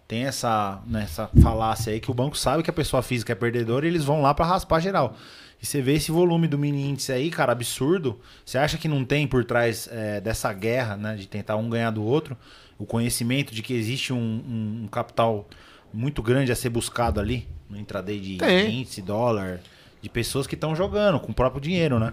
tem 0.07 0.25
essa 0.25 0.81
nessa 0.85 1.29
falácia 1.41 1.93
aí 1.93 1.99
que 1.99 2.11
o 2.11 2.13
banco 2.13 2.37
sabe 2.37 2.61
que 2.61 2.69
a 2.69 2.73
pessoa 2.73 3.01
física 3.01 3.31
é 3.31 3.35
perdedora 3.35 3.85
e 3.85 3.89
eles 3.89 4.03
vão 4.03 4.21
lá 4.21 4.33
pra 4.33 4.45
raspar 4.45 4.79
geral. 4.79 5.15
E 5.61 5.65
você 5.65 5.81
vê 5.81 5.93
esse 5.93 6.11
volume 6.11 6.45
do 6.45 6.57
mini 6.57 6.89
índice 6.89 7.11
aí, 7.11 7.29
cara, 7.29 7.53
absurdo. 7.53 8.19
Você 8.45 8.57
acha 8.57 8.77
que 8.77 8.87
não 8.89 9.05
tem 9.05 9.25
por 9.25 9.45
trás 9.45 9.87
é, 9.91 10.19
dessa 10.19 10.51
guerra, 10.51 10.97
né, 10.97 11.15
de 11.15 11.25
tentar 11.25 11.55
um 11.55 11.69
ganhar 11.69 11.89
do 11.89 12.03
outro, 12.03 12.35
o 12.77 12.85
conhecimento 12.85 13.55
de 13.55 13.61
que 13.61 13.73
existe 13.73 14.11
um, 14.11 14.17
um- 14.17 14.81
um 14.83 14.87
capital 14.87 15.47
muito 15.93 16.21
grande 16.23 16.51
a 16.51 16.55
ser 16.55 16.69
buscado 16.69 17.19
ali 17.19 17.47
no 17.69 17.77
intraday 17.77 18.19
de 18.19 18.37
Tem. 18.37 18.81
índice, 18.81 19.01
dólar, 19.01 19.61
de 20.01 20.09
pessoas 20.09 20.47
que 20.47 20.55
estão 20.55 20.75
jogando 20.75 21.19
com 21.19 21.31
o 21.31 21.35
próprio 21.35 21.61
dinheiro, 21.61 21.99
né? 21.99 22.11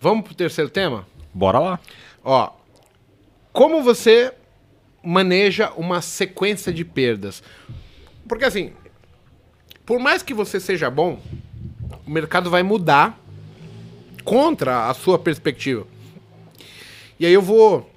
Vamos 0.00 0.24
pro 0.24 0.34
terceiro 0.34 0.70
tema? 0.70 1.06
Bora 1.32 1.58
lá. 1.58 1.80
Ó, 2.22 2.52
como 3.52 3.82
você 3.82 4.32
maneja 5.02 5.72
uma 5.72 6.00
sequência 6.02 6.72
de 6.72 6.84
perdas? 6.84 7.42
Porque 8.28 8.44
assim, 8.44 8.72
por 9.86 9.98
mais 9.98 10.22
que 10.22 10.34
você 10.34 10.60
seja 10.60 10.90
bom, 10.90 11.20
o 12.06 12.10
mercado 12.10 12.50
vai 12.50 12.62
mudar 12.62 13.18
contra 14.24 14.88
a 14.88 14.94
sua 14.94 15.18
perspectiva. 15.18 15.86
E 17.18 17.26
aí 17.26 17.32
eu 17.32 17.42
vou 17.42 17.90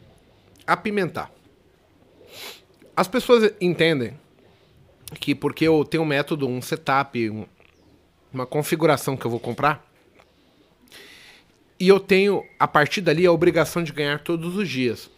apimentar. 0.65 1.31
As 2.95 3.07
pessoas 3.07 3.53
entendem 3.61 4.13
que 5.19 5.33
porque 5.35 5.65
eu 5.67 5.83
tenho 5.85 6.03
um 6.03 6.05
método, 6.05 6.47
um 6.47 6.61
setup, 6.61 7.29
um- 7.29 7.45
uma 8.33 8.45
configuração 8.45 9.15
que 9.15 9.25
eu 9.25 9.31
vou 9.31 9.39
comprar, 9.39 9.85
e 11.79 11.87
eu 11.87 11.99
tenho, 11.99 12.43
a 12.59 12.67
partir 12.67 13.01
dali, 13.01 13.25
a 13.25 13.31
obrigação 13.31 13.83
de 13.83 13.91
ganhar 13.91 14.19
todos 14.19 14.55
os 14.55 14.67
dias. 14.67 15.09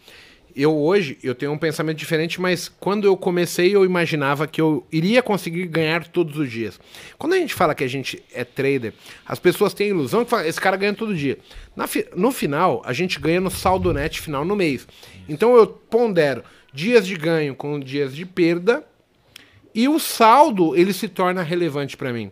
Eu 0.54 0.76
hoje, 0.76 1.16
eu 1.22 1.32
tenho 1.34 1.52
um 1.52 1.58
pensamento 1.58 1.96
diferente, 1.96 2.40
mas 2.40 2.68
quando 2.68 3.06
eu 3.06 3.16
comecei, 3.16 3.74
eu 3.74 3.84
imaginava 3.84 4.46
que 4.48 4.60
eu 4.60 4.84
iria 4.90 5.22
conseguir 5.22 5.66
ganhar 5.68 6.08
todos 6.08 6.36
os 6.36 6.50
dias. 6.50 6.78
Quando 7.16 7.34
a 7.34 7.36
gente 7.36 7.54
fala 7.54 7.74
que 7.74 7.84
a 7.84 7.88
gente 7.88 8.22
é 8.34 8.44
trader, 8.44 8.92
as 9.24 9.38
pessoas 9.38 9.72
têm 9.72 9.86
a 9.86 9.90
ilusão 9.90 10.24
que 10.24 10.30
fala, 10.30 10.46
esse 10.46 10.60
cara 10.60 10.76
ganha 10.76 10.92
todo 10.92 11.14
dia. 11.14 11.38
Fi- 11.86 12.06
no 12.16 12.32
final, 12.32 12.82
a 12.84 12.92
gente 12.92 13.18
ganha 13.20 13.40
no 13.40 13.50
saldo 13.50 13.92
net 13.94 14.20
final 14.20 14.44
no 14.44 14.56
mês. 14.56 14.86
Então 15.28 15.54
eu 15.56 15.66
pondero 15.66 16.42
dias 16.74 17.06
de 17.06 17.14
ganho 17.16 17.54
com 17.54 17.78
dias 17.78 18.14
de 18.14 18.26
perda, 18.26 18.84
e 19.74 19.88
o 19.88 19.98
saldo, 19.98 20.76
ele 20.76 20.92
se 20.92 21.08
torna 21.08 21.42
relevante 21.42 21.96
para 21.96 22.12
mim. 22.12 22.30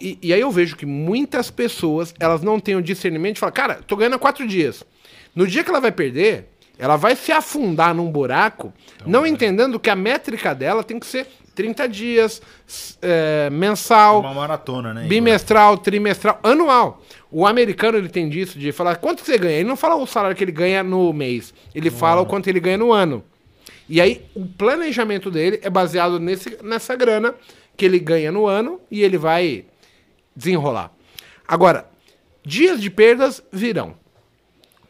E, 0.00 0.18
e 0.22 0.32
aí 0.32 0.40
eu 0.40 0.50
vejo 0.50 0.76
que 0.76 0.86
muitas 0.86 1.50
pessoas, 1.50 2.14
elas 2.18 2.42
não 2.42 2.58
têm 2.58 2.74
o 2.74 2.82
discernimento 2.82 3.34
de 3.34 3.40
falar, 3.40 3.52
cara, 3.52 3.74
tô 3.86 3.96
ganhando 3.96 4.16
há 4.16 4.18
quatro 4.18 4.46
dias. 4.46 4.82
No 5.34 5.46
dia 5.46 5.62
que 5.62 5.70
ela 5.70 5.80
vai 5.80 5.92
perder, 5.92 6.48
ela 6.78 6.96
vai 6.96 7.14
se 7.14 7.30
afundar 7.30 7.94
num 7.94 8.10
buraco, 8.10 8.72
não 9.04 9.26
entendendo 9.26 9.78
que 9.78 9.90
a 9.90 9.94
métrica 9.94 10.54
dela 10.54 10.82
tem 10.82 10.98
que 10.98 11.06
ser 11.06 11.26
30 11.54 11.88
dias, 11.88 12.40
é, 13.02 13.50
mensal, 13.50 14.20
Uma 14.20 14.32
maratona, 14.32 14.94
né? 14.94 15.06
Bimestral, 15.06 15.76
trimestral, 15.76 16.38
anual. 16.42 17.02
O 17.30 17.46
americano 17.46 17.98
ele 17.98 18.08
tem 18.08 18.30
disso 18.30 18.58
de 18.58 18.72
falar 18.72 18.96
quanto 18.96 19.22
você 19.22 19.36
ganha. 19.36 19.58
Ele 19.58 19.68
não 19.68 19.76
fala 19.76 19.94
o 19.94 20.06
salário 20.06 20.34
que 20.34 20.42
ele 20.42 20.52
ganha 20.52 20.82
no 20.82 21.12
mês, 21.12 21.52
ele 21.74 21.90
fala 21.90 22.22
o 22.22 22.26
quanto 22.26 22.48
ele 22.48 22.60
ganha 22.60 22.78
no 22.78 22.92
ano. 22.92 23.22
E 23.90 24.00
aí 24.00 24.24
o 24.36 24.46
planejamento 24.46 25.32
dele 25.32 25.58
é 25.64 25.68
baseado 25.68 26.20
nesse, 26.20 26.56
nessa 26.62 26.94
grana 26.94 27.34
que 27.76 27.84
ele 27.84 27.98
ganha 27.98 28.30
no 28.30 28.46
ano 28.46 28.80
e 28.88 29.02
ele 29.02 29.18
vai 29.18 29.64
desenrolar. 30.34 30.92
Agora, 31.46 31.90
dias 32.46 32.80
de 32.80 32.88
perdas 32.88 33.42
virão. 33.52 33.94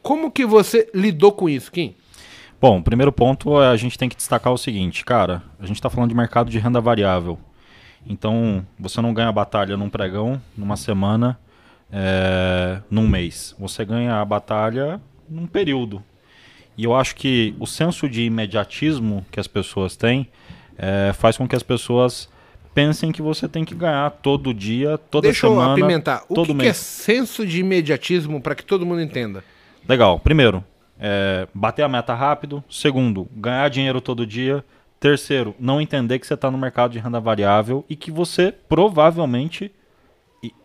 Como 0.02 0.30
que 0.30 0.44
você 0.44 0.86
lidou 0.94 1.32
com 1.32 1.48
isso, 1.48 1.72
Kim? 1.72 1.94
Bom, 2.60 2.82
primeiro 2.82 3.10
ponto 3.10 3.58
é 3.62 3.68
a 3.68 3.76
gente 3.76 3.96
tem 3.96 4.06
que 4.06 4.16
destacar 4.16 4.52
o 4.52 4.58
seguinte, 4.58 5.02
cara, 5.02 5.42
a 5.58 5.64
gente 5.64 5.76
está 5.76 5.88
falando 5.88 6.10
de 6.10 6.14
mercado 6.14 6.50
de 6.50 6.58
renda 6.58 6.78
variável. 6.78 7.38
Então, 8.06 8.66
você 8.78 9.00
não 9.00 9.14
ganha 9.14 9.32
batalha 9.32 9.78
num 9.78 9.88
pregão, 9.88 10.38
numa 10.54 10.76
semana, 10.76 11.40
é, 11.90 12.82
num 12.90 13.08
mês. 13.08 13.56
Você 13.58 13.82
ganha 13.82 14.20
a 14.20 14.24
batalha 14.26 15.00
num 15.26 15.46
período. 15.46 16.04
E 16.80 16.84
eu 16.84 16.94
acho 16.96 17.14
que 17.14 17.54
o 17.60 17.66
senso 17.66 18.08
de 18.08 18.22
imediatismo 18.22 19.26
que 19.30 19.38
as 19.38 19.46
pessoas 19.46 19.96
têm 19.96 20.26
é, 20.78 21.12
faz 21.12 21.36
com 21.36 21.46
que 21.46 21.54
as 21.54 21.62
pessoas 21.62 22.26
pensem 22.74 23.12
que 23.12 23.20
você 23.20 23.46
tem 23.46 23.66
que 23.66 23.74
ganhar 23.74 24.08
todo 24.10 24.54
dia, 24.54 24.96
toda 24.96 25.28
Deixa 25.28 25.46
semana. 25.46 25.68
eu 25.68 25.72
apimentar. 25.72 26.24
O 26.26 26.42
que, 26.42 26.54
que 26.54 26.66
é 26.66 26.72
senso 26.72 27.44
de 27.44 27.60
imediatismo 27.60 28.40
para 28.40 28.54
que 28.54 28.64
todo 28.64 28.86
mundo 28.86 29.02
entenda? 29.02 29.44
Legal. 29.86 30.18
Primeiro, 30.20 30.64
é, 30.98 31.46
bater 31.52 31.82
a 31.82 31.88
meta 31.88 32.14
rápido. 32.14 32.64
Segundo, 32.70 33.28
ganhar 33.36 33.68
dinheiro 33.68 34.00
todo 34.00 34.26
dia. 34.26 34.64
Terceiro, 34.98 35.54
não 35.60 35.82
entender 35.82 36.18
que 36.18 36.26
você 36.26 36.32
está 36.32 36.50
no 36.50 36.56
mercado 36.56 36.92
de 36.92 36.98
renda 36.98 37.20
variável 37.20 37.84
e 37.90 37.94
que 37.96 38.10
você 38.10 38.54
provavelmente, 38.70 39.70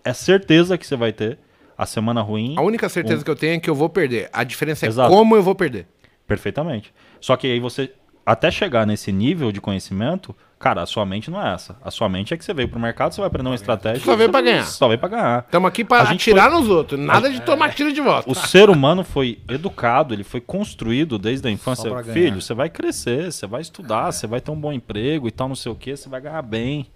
é 0.01 0.13
certeza 0.13 0.78
que 0.78 0.88
você 0.88 0.95
vai 0.95 1.11
ter 1.11 1.39
a 1.78 1.86
semana 1.86 2.22
ruim. 2.22 2.55
A 2.57 2.61
única 2.61 2.88
certeza 2.88 3.20
Um- 3.20 3.24
que 3.26 3.30
eu 3.32 3.36
tenho 3.36 3.55
é 3.55 3.59
que 3.59 3.70
eu 3.70 3.76
vou 3.76 3.89
perder. 3.89 4.30
A 4.32 4.45
diferença 4.45 4.86
é 4.86 4.88
Exato. 4.88 5.09
como 5.09 5.36
eu 5.36 5.43
vou 5.43 5.53
perder. 5.53 5.86
Perfeitamente. 6.28 6.94
Só 7.20 7.36
que 7.36 7.48
aí 7.48 7.60
você, 7.60 7.92
até 8.26 8.50
chegar 8.50 8.86
nesse 8.88 9.12
nível 9.12 9.52
de 9.52 9.62
conhecimento, 9.62 10.36
cara, 10.58 10.82
a 10.82 10.86
sua 10.86 11.06
mente 11.06 11.30
não 11.30 11.40
é 11.46 11.54
essa. 11.54 11.78
A 11.84 11.92
sua 11.92 12.10
mente 12.10 12.34
é 12.34 12.38
que 12.38 12.44
você 12.44 12.54
veio 12.54 12.68
pro 12.68 12.80
mercado, 12.80 13.14
você 13.14 13.22
vai 13.22 13.28
aprender 13.28 13.50
uma 13.50 13.56
estratégia. 13.56 14.04
Só 14.04 14.16
veio 14.16 14.32
pra 14.32 14.42
ganhar. 14.42 14.64
Só 14.66 14.88
veio 14.88 15.00
pra 15.00 15.10
ganhar. 15.10 15.44
Estamos 15.46 15.68
aqui 15.68 15.84
A 15.84 15.86
para 15.86 16.06
gente 16.06 16.30
atirar 16.32 16.50
nos 16.50 16.68
outros. 16.70 17.00
Nada 17.00 17.30
de 17.30 17.38
É. 17.38 17.40
tomar 17.42 17.74
tiro 17.76 17.94
de 17.94 18.02
volta. 18.02 18.30
O 18.30 18.34
ser 18.34 18.70
humano 18.70 19.04
foi 19.04 19.40
educado, 19.48 20.14
ele 20.14 20.24
foi 20.24 20.42
construído 20.42 21.20
desde 21.20 21.48
a 21.48 21.52
infância. 21.52 21.90
pra. 21.90 22.04
Filho, 22.04 22.42
você 22.42 22.54
vai 22.54 22.70
crescer, 22.70 23.32
você 23.32 23.46
vai 23.46 23.62
estudar, 23.62 24.12
você 24.12 24.26
vai 24.26 24.42
ter 24.42 24.50
um 24.52 24.60
bom 24.60 24.74
emprego 24.74 25.28
e 25.28 25.32
tal, 25.32 25.48
não 25.48 25.56
sei 25.56 25.72
o 25.72 25.76
que, 25.76 25.96
você 25.96 26.10
vai 26.10 26.22
ganhar 26.22 26.42
bem. 26.42 26.88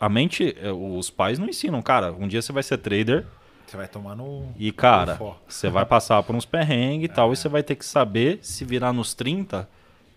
A 0.00 0.08
mente, 0.08 0.56
eh, 0.60 0.72
os 0.72 1.10
pais 1.10 1.38
não 1.38 1.46
ensinam, 1.48 1.80
cara. 1.82 2.12
Um 2.12 2.26
dia 2.26 2.42
você 2.42 2.50
vai 2.52 2.62
ser 2.62 2.78
trader 2.78 3.24
Você 3.72 3.78
vai 3.78 3.88
tomar 3.88 4.14
no. 4.14 4.52
e, 4.58 4.70
cara, 4.70 5.16
no 5.18 5.34
você 5.48 5.70
vai 5.70 5.86
passar 5.86 6.22
por 6.22 6.36
uns 6.36 6.44
perrengues 6.44 7.06
e 7.06 7.08
tal, 7.08 7.32
e 7.32 7.36
você 7.36 7.48
vai 7.48 7.62
ter 7.62 7.74
que 7.74 7.86
saber 7.86 8.38
se 8.42 8.66
virar 8.66 8.92
nos 8.92 9.14
30 9.14 9.66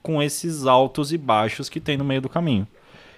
com 0.03 0.21
esses 0.21 0.65
altos 0.65 1.13
e 1.13 1.17
baixos 1.17 1.69
que 1.69 1.79
tem 1.79 1.95
no 1.95 2.03
meio 2.03 2.19
do 2.19 2.27
caminho. 2.27 2.67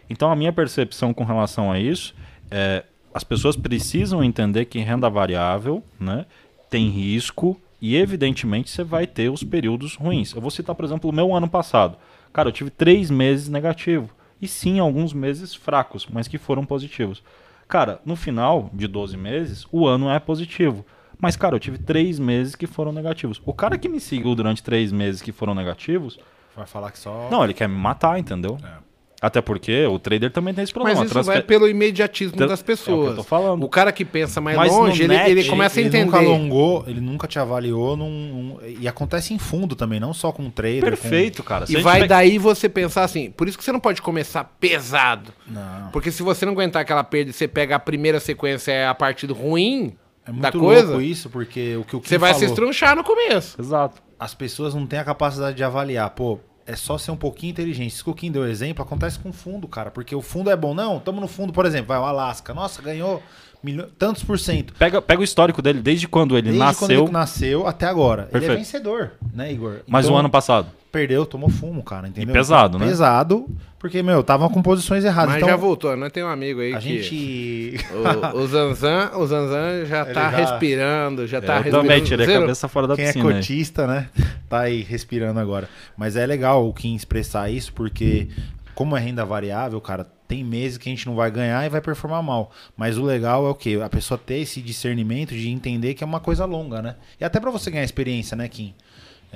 Então, 0.07 0.31
a 0.31 0.35
minha 0.35 0.53
percepção 0.53 1.11
com 1.11 1.23
relação 1.23 1.71
a 1.71 1.79
isso 1.79 2.13
é 2.51 2.83
as 3.11 3.23
pessoas 3.23 3.55
precisam 3.55 4.23
entender 4.23 4.65
que 4.65 4.77
renda 4.77 5.09
variável 5.09 5.83
né, 5.99 6.23
tem 6.69 6.87
risco 6.87 7.59
e, 7.81 7.95
evidentemente, 7.95 8.69
você 8.69 8.83
vai 8.83 9.07
ter 9.07 9.31
os 9.31 9.43
períodos 9.43 9.95
ruins. 9.95 10.33
Eu 10.33 10.41
vou 10.41 10.51
citar, 10.51 10.75
por 10.75 10.85
exemplo, 10.85 11.09
o 11.09 11.13
meu 11.13 11.33
ano 11.33 11.49
passado. 11.49 11.97
Cara, 12.31 12.49
eu 12.49 12.53
tive 12.53 12.69
três 12.69 13.09
meses 13.09 13.49
negativo. 13.49 14.11
E 14.39 14.47
sim, 14.47 14.77
alguns 14.77 15.13
meses 15.13 15.55
fracos, 15.55 16.05
mas 16.05 16.27
que 16.27 16.37
foram 16.37 16.63
positivos. 16.63 17.23
Cara, 17.67 17.99
no 18.05 18.15
final 18.15 18.69
de 18.73 18.87
12 18.87 19.17
meses, 19.17 19.65
o 19.71 19.85
ano 19.87 20.09
é 20.09 20.19
positivo. 20.19 20.85
Mas, 21.19 21.35
cara, 21.35 21.55
eu 21.55 21.59
tive 21.59 21.77
três 21.77 22.19
meses 22.19 22.55
que 22.55 22.67
foram 22.67 22.91
negativos. 22.91 23.41
O 23.45 23.53
cara 23.53 23.77
que 23.77 23.89
me 23.89 23.99
seguiu 23.99 24.35
durante 24.35 24.63
três 24.63 24.91
meses 24.91 25.21
que 25.21 25.31
foram 25.31 25.55
negativos, 25.55 26.19
Vai 26.55 26.65
falar 26.65 26.91
que 26.91 26.99
só. 26.99 27.27
não, 27.29 27.43
ele 27.43 27.53
quer 27.53 27.67
me 27.67 27.75
matar, 27.75 28.17
entendeu? 28.19 28.57
É. 28.63 28.86
Até 29.19 29.41
porque 29.41 29.83
o 29.87 29.97
trader 29.97 30.31
também 30.31 30.53
tem 30.53 30.63
esse 30.63 30.71
problema. 30.71 30.99
Mas 30.99 31.05
isso 31.07 31.13
Transfer- 31.13 31.33
vai 31.37 31.41
pelo 31.41 31.67
imediatismo 31.67 32.37
Tran- 32.37 32.45
das 32.47 32.59
É 32.59 32.61
o 32.61 32.65
que 32.65 32.71
eu 32.71 32.75
pessoas. 32.77 33.15
tô 33.15 33.23
falando. 33.23 33.63
O 33.63 33.67
cara 33.69 33.91
que 33.91 34.05
pensa 34.05 34.39
mais 34.39 34.55
Mas 34.55 34.71
longe, 34.71 35.01
ele, 35.03 35.15
net, 35.17 35.31
ele 35.31 35.43
começa 35.45 35.79
ele 35.79 35.87
a 35.87 35.89
entender. 35.89 36.05
nunca 36.05 36.17
alongou, 36.19 36.83
ele 36.87 37.01
nunca 37.01 37.27
te 37.27 37.39
avaliou 37.39 37.97
num, 37.97 38.09
num- 38.11 38.57
E 38.79 38.87
acontece 38.87 39.33
em 39.33 39.39
fundo 39.39 39.75
também, 39.75 39.99
não 39.99 40.13
só 40.13 40.31
com 40.31 40.43
um 40.43 40.51
trader. 40.51 40.81
Perfeito, 40.83 41.41
cara. 41.41 41.65
Se 41.65 41.75
E 41.75 41.81
vai 41.81 42.07
daí 42.07 42.37
você 42.37 42.69
pensar 42.69 43.03
assim. 43.05 43.31
Por 43.31 43.47
isso 43.47 43.57
que 43.57 43.63
você 43.63 43.71
não 43.71 43.79
pode 43.79 44.03
começar 44.03 44.43
pesado. 44.59 45.33
Com... 45.47 45.53
Não. 45.53 45.89
Porque 45.91 46.11
se 46.11 46.21
você 46.21 46.45
não 46.45 46.53
aguentar 46.53 46.83
aquela 46.83 47.03
perda 47.03 47.31
e 47.31 47.33
você 47.33 47.47
pega 47.47 47.75
a 47.75 47.79
primeira 47.79 48.19
sequência 48.19 48.71
é 48.71 48.85
a 48.87 48.93
partida 48.93 49.33
ruim 49.33 49.95
É 50.27 50.31
muito 50.31 50.43
da 50.43 50.49
louco 50.49 50.65
coisa, 50.67 51.01
isso, 51.03 51.27
porque 51.29 51.75
o 51.75 51.83
que 51.83 51.95
o 51.95 52.01
Kim 52.01 52.07
você 52.09 52.17
vai 52.19 52.33
se 52.35 52.41
falou, 52.41 52.53
estrunchar 52.53 52.95
no 52.95 53.03
começo. 53.03 53.59
Exato. 53.59 53.99
as 54.19 54.35
pessoas 54.35 54.75
não 54.75 54.85
têm 54.85 54.99
a 54.99 55.03
capacidade 55.03 55.57
de 55.57 55.63
avaliar. 55.63 56.09
Pô, 56.11 56.39
é 56.67 56.75
só 56.75 56.97
ser 56.97 57.11
um 57.11 57.15
pouquinho 57.15 57.51
inteligente. 57.51 58.03
Que 58.03 58.09
o 58.09 58.13
Kim 58.13 58.31
deu 58.31 58.45
exemplo, 58.47 58.83
acontece 58.83 59.17
com 59.17 59.31
fundo, 59.33 59.67
cara. 59.67 59.89
Porque 59.89 60.13
o 60.15 60.21
fundo 60.21 60.49
é 60.49 60.55
bom. 60.55 60.73
Não, 60.73 60.97
estamos 60.97 61.21
no 61.21 61.27
fundo, 61.27 61.51
por 61.53 61.65
exemplo, 61.65 61.87
vai 61.87 61.97
o 61.97 62.03
Alasca. 62.03 62.53
Nossa, 62.53 62.81
ganhou 62.81 63.23
milho- 63.63 63.87
tantos 63.97 64.23
por 64.23 64.37
cento. 64.37 64.73
Pega, 64.73 65.01
pega 65.01 65.21
o 65.21 65.23
histórico 65.23 65.61
dele 65.61 65.79
desde 65.81 66.07
quando 66.07 66.35
ele 66.37 66.49
Desde 66.49 66.59
nasceu, 66.59 66.79
quando 66.87 66.91
ele 66.91 67.11
nasceu 67.11 67.67
até 67.67 67.85
agora. 67.87 68.23
Ele 68.23 68.31
Perfeito. 68.31 68.51
é 68.53 68.55
vencedor, 68.57 69.11
né, 69.33 69.51
Igor? 69.51 69.79
mas 69.87 70.05
Então, 70.05 70.15
o 70.15 70.19
ano 70.19 70.29
passado. 70.29 70.67
Perdeu, 70.91 71.25
tomou 71.25 71.49
fumo, 71.49 71.83
cara, 71.83 72.07
entendeu? 72.07 72.33
pesado, 72.33 72.79
né? 72.79 72.85
Pesado, 72.87 73.45
porque, 73.77 74.01
meu, 74.01 74.23
tava 74.23 74.49
com 74.49 74.61
posições 74.61 75.03
erradas. 75.03 75.33
Mas 75.33 75.37
então, 75.37 75.49
já 75.49 75.55
voltou. 75.55 75.95
Nós 75.97 76.11
temos 76.11 76.29
um 76.29 76.33
amigo 76.33 76.61
aí 76.61 76.73
a 76.73 76.79
que... 76.79 77.03
gente... 77.03 77.85
O, 78.33 78.37
o 78.39 78.47
Zanzan, 78.47 79.11
o 79.15 79.27
Zanzan 79.27 79.85
já 79.85 80.03
Ele 80.05 80.13
tá 80.13 80.31
já- 80.31 80.37
respirando, 80.37 81.27
já 81.27 81.41
tá 81.41 81.53
eu 81.57 81.63
respirando. 81.63 81.83
também 81.87 82.03
tirei 82.03 82.35
a 82.35 82.39
cabeça 82.39 82.67
fora 82.67 82.87
da 82.87 82.95
Quem 82.95 83.05
é 83.05 83.07
piscina. 83.13 83.29
aí. 83.29 83.35
cotista, 83.35 83.85
né? 83.87 84.09
Tá 84.49 84.61
aí 84.61 84.81
respirando 84.81 85.39
agora. 85.39 85.69
Mas 85.95 86.15
é 86.15 86.25
legal 86.25 86.67
o 86.67 86.73
Kim 86.73 86.95
expressar 86.95 87.49
isso, 87.51 87.73
porque 87.73 88.27
como 88.73 88.95
é 88.95 88.99
renda 88.99 89.25
variável, 89.25 89.79
cara, 89.81 90.07
tem 90.27 90.43
meses 90.43 90.77
que 90.77 90.89
a 90.89 90.91
gente 90.91 91.05
não 91.05 91.15
vai 91.15 91.29
ganhar 91.31 91.65
e 91.65 91.69
vai 91.69 91.81
performar 91.81 92.21
mal. 92.23 92.51
Mas 92.75 92.97
o 92.97 93.03
legal 93.03 93.45
é 93.45 93.49
o 93.49 93.55
quê? 93.55 93.79
A 93.83 93.89
pessoa 93.89 94.17
ter 94.17 94.39
esse 94.39 94.61
discernimento 94.61 95.33
de 95.33 95.49
entender 95.49 95.93
que 95.93 96.03
é 96.03 96.07
uma 96.07 96.19
coisa 96.19 96.45
longa, 96.45 96.81
né? 96.81 96.95
E 97.19 97.23
até 97.25 97.39
pra 97.39 97.51
você 97.51 97.69
ganhar 97.71 97.83
experiência, 97.83 98.35
né, 98.35 98.47
Kim? 98.47 98.73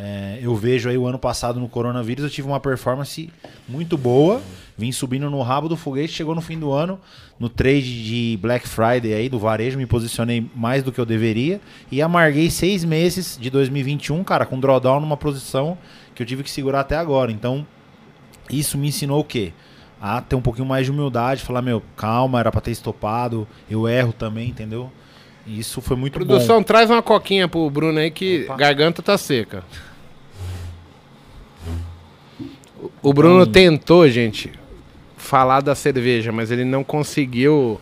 É, 0.03 0.39
eu 0.41 0.55
vejo 0.55 0.89
aí 0.89 0.97
o 0.97 1.05
ano 1.05 1.19
passado 1.19 1.59
no 1.59 1.69
coronavírus, 1.69 2.23
eu 2.23 2.29
tive 2.29 2.47
uma 2.47 2.59
performance 2.59 3.29
muito 3.69 3.95
boa. 3.95 4.41
Vim 4.75 4.91
subindo 4.91 5.29
no 5.29 5.39
rabo 5.43 5.69
do 5.69 5.77
foguete, 5.77 6.11
chegou 6.11 6.33
no 6.33 6.41
fim 6.41 6.57
do 6.57 6.71
ano, 6.71 6.99
no 7.39 7.47
trade 7.47 8.03
de 8.03 8.39
Black 8.41 8.67
Friday 8.67 9.13
aí 9.13 9.29
do 9.29 9.37
varejo, 9.37 9.77
me 9.77 9.85
posicionei 9.85 10.49
mais 10.55 10.81
do 10.81 10.91
que 10.91 10.99
eu 10.99 11.05
deveria 11.05 11.61
e 11.91 12.01
amarguei 12.01 12.49
seis 12.49 12.83
meses 12.83 13.37
de 13.39 13.51
2021, 13.51 14.23
cara, 14.23 14.43
com 14.43 14.59
drawdown 14.59 14.99
numa 14.99 15.17
posição 15.17 15.77
que 16.15 16.23
eu 16.23 16.25
tive 16.25 16.41
que 16.41 16.49
segurar 16.49 16.79
até 16.79 16.95
agora. 16.95 17.31
Então, 17.31 17.63
isso 18.49 18.79
me 18.79 18.87
ensinou 18.87 19.19
o 19.19 19.23
quê? 19.23 19.53
A 20.01 20.19
ter 20.19 20.35
um 20.35 20.41
pouquinho 20.41 20.65
mais 20.67 20.85
de 20.87 20.91
humildade, 20.91 21.43
falar, 21.43 21.61
meu, 21.61 21.83
calma, 21.95 22.39
era 22.39 22.51
pra 22.51 22.59
ter 22.59 22.71
estopado, 22.71 23.47
eu 23.69 23.87
erro 23.87 24.13
também, 24.13 24.49
entendeu? 24.49 24.91
Isso 25.45 25.79
foi 25.79 25.95
muito 25.95 26.17
bom. 26.17 26.25
Produção, 26.25 26.63
traz 26.63 26.89
uma 26.89 27.03
coquinha 27.03 27.47
pro 27.47 27.69
Bruno 27.69 27.99
aí 27.99 28.09
que 28.09 28.45
Opa. 28.45 28.55
garganta 28.55 29.03
tá 29.03 29.15
seca. 29.15 29.63
O- 33.01 33.13
Bruno 33.13 33.45
tentou, 33.45 34.07
gente, 34.09 34.51
falar 35.17 35.61
da 35.61 35.75
cerveja, 35.75 36.31
mas 36.31 36.51
ele 36.51 36.63
não 36.65 36.83
conseguiu 36.83 37.79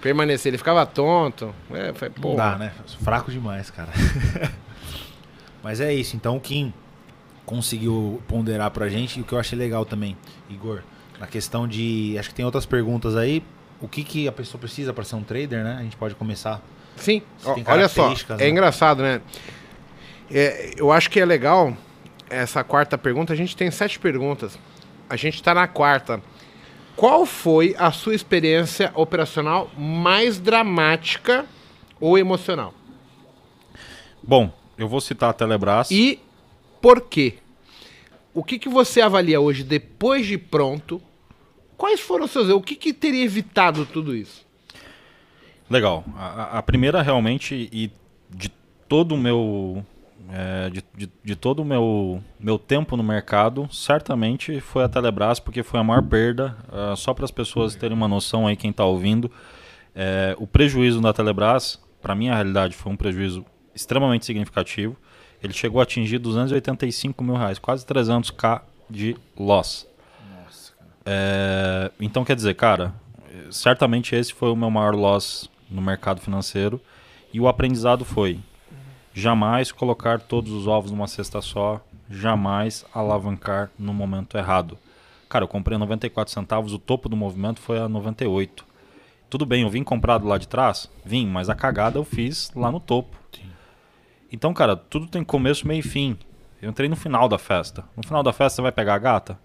permanecer. 0.00 0.50
Ele 0.50 0.58
ficava 0.58 0.84
tonto. 0.86 1.54
É, 1.70 1.92
foi, 1.92 2.10
pô. 2.10 2.30
Não 2.30 2.36
dá, 2.36 2.56
né? 2.56 2.72
Fraco 3.02 3.30
demais, 3.30 3.70
cara. 3.70 3.90
Mas 5.62 5.80
é 5.80 5.92
isso. 5.92 6.16
Então 6.16 6.36
o 6.36 6.40
Kim 6.40 6.72
conseguiu 7.44 8.22
ponderar 8.28 8.70
pra 8.70 8.88
gente. 8.88 9.18
E 9.18 9.22
o 9.22 9.24
que 9.24 9.32
eu 9.32 9.38
achei 9.38 9.58
legal 9.58 9.84
também, 9.84 10.16
Igor, 10.48 10.82
na 11.18 11.26
questão 11.26 11.66
de. 11.66 12.16
Acho 12.18 12.28
que 12.28 12.34
tem 12.34 12.44
outras 12.44 12.64
perguntas 12.64 13.16
aí. 13.16 13.42
O 13.80 13.88
que, 13.88 14.02
que 14.02 14.26
a 14.28 14.32
pessoa 14.32 14.60
precisa 14.60 14.92
pra 14.92 15.04
ser 15.04 15.16
um 15.16 15.22
trader, 15.22 15.62
né? 15.62 15.76
A 15.78 15.82
gente 15.82 15.96
pode 15.96 16.14
começar. 16.14 16.62
Sim, 16.96 17.22
olha 17.66 17.88
só, 17.88 18.12
é 18.30 18.36
né? 18.36 18.48
engraçado, 18.48 19.02
né? 19.02 19.20
É, 20.30 20.72
eu 20.76 20.90
acho 20.90 21.08
que 21.10 21.20
é 21.20 21.24
legal 21.24 21.76
essa 22.30 22.62
quarta 22.64 22.96
pergunta. 22.98 23.32
A 23.32 23.36
gente 23.36 23.56
tem 23.56 23.70
sete 23.70 23.98
perguntas. 23.98 24.58
A 25.08 25.16
gente 25.16 25.42
tá 25.42 25.54
na 25.54 25.66
quarta. 25.66 26.20
Qual 26.96 27.24
foi 27.24 27.74
a 27.78 27.92
sua 27.92 28.14
experiência 28.14 28.90
operacional 28.94 29.70
mais 29.78 30.38
dramática 30.38 31.46
ou 32.00 32.18
emocional? 32.18 32.74
Bom, 34.22 34.52
eu 34.76 34.88
vou 34.88 35.00
citar 35.00 35.30
a 35.30 35.32
Telebrás. 35.32 35.90
E 35.90 36.20
por 36.82 37.00
quê? 37.02 37.34
O 38.34 38.42
que, 38.44 38.58
que 38.58 38.68
você 38.68 39.00
avalia 39.00 39.40
hoje, 39.40 39.62
depois 39.64 40.26
de 40.26 40.36
pronto? 40.36 41.00
Quais 41.76 42.00
foram 42.00 42.24
os 42.24 42.30
seus? 42.32 42.48
O 42.50 42.60
que, 42.60 42.74
que 42.74 42.92
teria 42.92 43.24
evitado 43.24 43.86
tudo 43.86 44.14
isso? 44.14 44.44
Legal. 45.70 46.04
A- 46.16 46.58
a 46.58 46.62
primeira 46.62 47.00
realmente 47.02 47.68
e 47.72 47.90
de 48.30 48.48
todo 48.88 49.14
o 49.14 49.18
meu 49.18 49.84
é, 50.30 50.68
de, 50.70 50.84
de, 50.94 51.10
de 51.24 51.36
todo 51.36 51.60
o 51.60 51.64
meu 51.64 52.22
meu 52.38 52.58
tempo 52.58 52.96
no 52.96 53.02
mercado, 53.02 53.68
certamente 53.72 54.60
foi 54.60 54.84
a 54.84 54.88
Telebrás 54.88 55.40
porque 55.40 55.62
foi 55.62 55.80
a 55.80 55.84
maior 55.84 56.02
perda. 56.02 56.56
ah, 56.70 56.94
só 56.96 57.14
para 57.14 57.24
as 57.24 57.30
pessoas 57.30 57.74
terem 57.74 57.96
uma 57.96 58.08
noção 58.08 58.46
aí 58.46 58.56
quem 58.56 58.70
está 58.70 58.84
ouvindo, 58.84 59.30
é, 59.94 60.36
o 60.38 60.46
prejuízo 60.46 61.00
da 61.00 61.12
Telebrás, 61.12 61.80
para 62.02 62.14
minha 62.14 62.34
realidade, 62.34 62.76
foi 62.76 62.92
um 62.92 62.96
prejuízo 62.96 63.44
extremamente 63.74 64.26
significativo. 64.26 64.96
Ele 65.42 65.52
chegou 65.52 65.80
a 65.80 65.84
atingir 65.84 66.18
285 66.18 67.22
mil 67.24 67.36
reais, 67.36 67.58
quase 67.58 67.86
300k 67.86 68.62
de 68.90 69.16
loss. 69.36 69.86
É, 71.06 71.90
então 71.98 72.24
quer 72.24 72.36
dizer, 72.36 72.54
cara, 72.54 72.92
certamente 73.50 74.14
esse 74.14 74.34
foi 74.34 74.50
o 74.50 74.56
meu 74.56 74.70
maior 74.70 74.94
loss 74.94 75.48
no 75.70 75.80
mercado 75.80 76.20
financeiro 76.20 76.80
e 77.32 77.40
o 77.40 77.48
aprendizado 77.48 78.04
foi 78.04 78.38
jamais 79.18 79.72
colocar 79.72 80.20
todos 80.20 80.52
os 80.52 80.68
ovos 80.68 80.92
numa 80.92 81.08
cesta 81.08 81.40
só, 81.42 81.80
jamais 82.08 82.86
alavancar 82.94 83.68
no 83.76 83.92
momento 83.92 84.38
errado. 84.38 84.78
Cara, 85.28 85.42
eu 85.42 85.48
comprei 85.48 85.74
a 85.74 85.78
94 85.78 86.32
centavos, 86.32 86.72
o 86.72 86.78
topo 86.78 87.08
do 87.08 87.16
movimento 87.16 87.60
foi 87.60 87.80
a 87.80 87.88
98. 87.88 88.64
Tudo 89.28 89.44
bem, 89.44 89.62
eu 89.62 89.70
vim 89.70 89.82
comprado 89.82 90.26
lá 90.26 90.38
de 90.38 90.46
trás? 90.46 90.88
Vim, 91.04 91.26
mas 91.26 91.50
a 91.50 91.54
cagada 91.54 91.98
eu 91.98 92.04
fiz 92.04 92.52
lá 92.54 92.70
no 92.70 92.78
topo. 92.78 93.16
Então, 94.30 94.54
cara, 94.54 94.76
tudo 94.76 95.08
tem 95.08 95.24
começo, 95.24 95.66
meio 95.66 95.80
e 95.80 95.82
fim. 95.82 96.16
Eu 96.62 96.70
entrei 96.70 96.88
no 96.88 96.96
final 96.96 97.28
da 97.28 97.38
festa. 97.38 97.84
No 97.96 98.04
final 98.04 98.22
da 98.22 98.32
festa 98.32 98.56
você 98.56 98.62
vai 98.62 98.72
pegar 98.72 98.94
a 98.94 98.98
gata? 98.98 99.38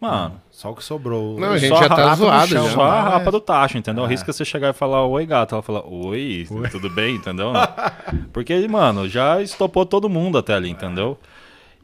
Mano, 0.00 0.40
Só 0.50 0.70
o 0.70 0.76
que 0.76 0.84
sobrou. 0.84 1.38
Não, 1.40 1.52
a 1.52 1.58
gente 1.58 1.70
só 1.70 1.82
já 1.82 1.88
tá 1.88 2.14
zoado 2.14 2.48
chão, 2.48 2.66
já. 2.68 2.74
Só 2.74 2.82
a 2.82 3.02
rapa 3.02 3.32
do 3.32 3.40
tacho, 3.40 3.76
entendeu? 3.78 4.04
É. 4.04 4.06
Arrisca 4.06 4.32
você 4.32 4.44
chegar 4.44 4.70
e 4.70 4.72
falar 4.72 5.04
oi, 5.04 5.26
gato. 5.26 5.56
Ela 5.56 5.62
fala 5.62 5.84
oi, 5.86 6.46
tudo 6.70 6.88
bem, 6.88 7.16
entendeu? 7.16 7.52
Porque, 8.32 8.66
mano, 8.68 9.08
já 9.08 9.42
estopou 9.42 9.84
todo 9.84 10.08
mundo 10.08 10.38
até 10.38 10.54
ali, 10.54 10.70
entendeu? 10.70 11.18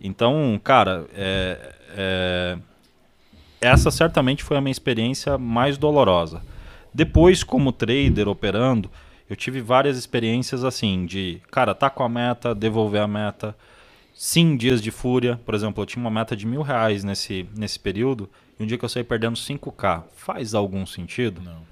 Então, 0.01 0.61
cara, 0.63 1.07
é, 1.15 1.75
é, 1.97 2.59
essa 3.61 3.91
certamente 3.91 4.45
foi 4.45 4.57
a 4.57 4.61
minha 4.61 4.73
experiência 4.73 5.37
mais 5.37 5.77
dolorosa. 5.77 6.41
Depois, 6.93 7.43
como 7.43 7.73
trader 7.73 8.29
operando, 8.29 8.89
eu 9.29 9.35
tive 9.35 9.61
várias 9.61 9.97
experiências 9.97 10.63
assim, 10.63 11.07
de, 11.07 11.41
cara, 11.51 11.75
tá 11.75 11.91
com 11.91 12.05
a 12.05 12.09
meta, 12.09 12.55
devolver 12.55 13.01
a 13.01 13.09
meta. 13.09 13.57
Sim, 14.15 14.57
dias 14.57 14.81
de 14.81 14.93
fúria. 14.93 15.41
Por 15.45 15.55
exemplo, 15.55 15.83
eu 15.83 15.87
tinha 15.87 16.01
uma 16.01 16.11
meta 16.11 16.37
de 16.37 16.47
mil 16.47 16.63
reais 16.63 17.03
nesse, 17.03 17.49
nesse 17.57 17.79
período, 17.81 18.31
e 18.59 18.63
um 18.63 18.67
dia 18.67 18.79
que 18.79 18.85
eu 18.85 18.89
saí 18.89 19.03
perdendo 19.03 19.37
5K. 19.37 20.05
Faz 20.15 20.55
algum 20.55 20.87
sentido? 20.87 21.41
Não. 21.43 21.63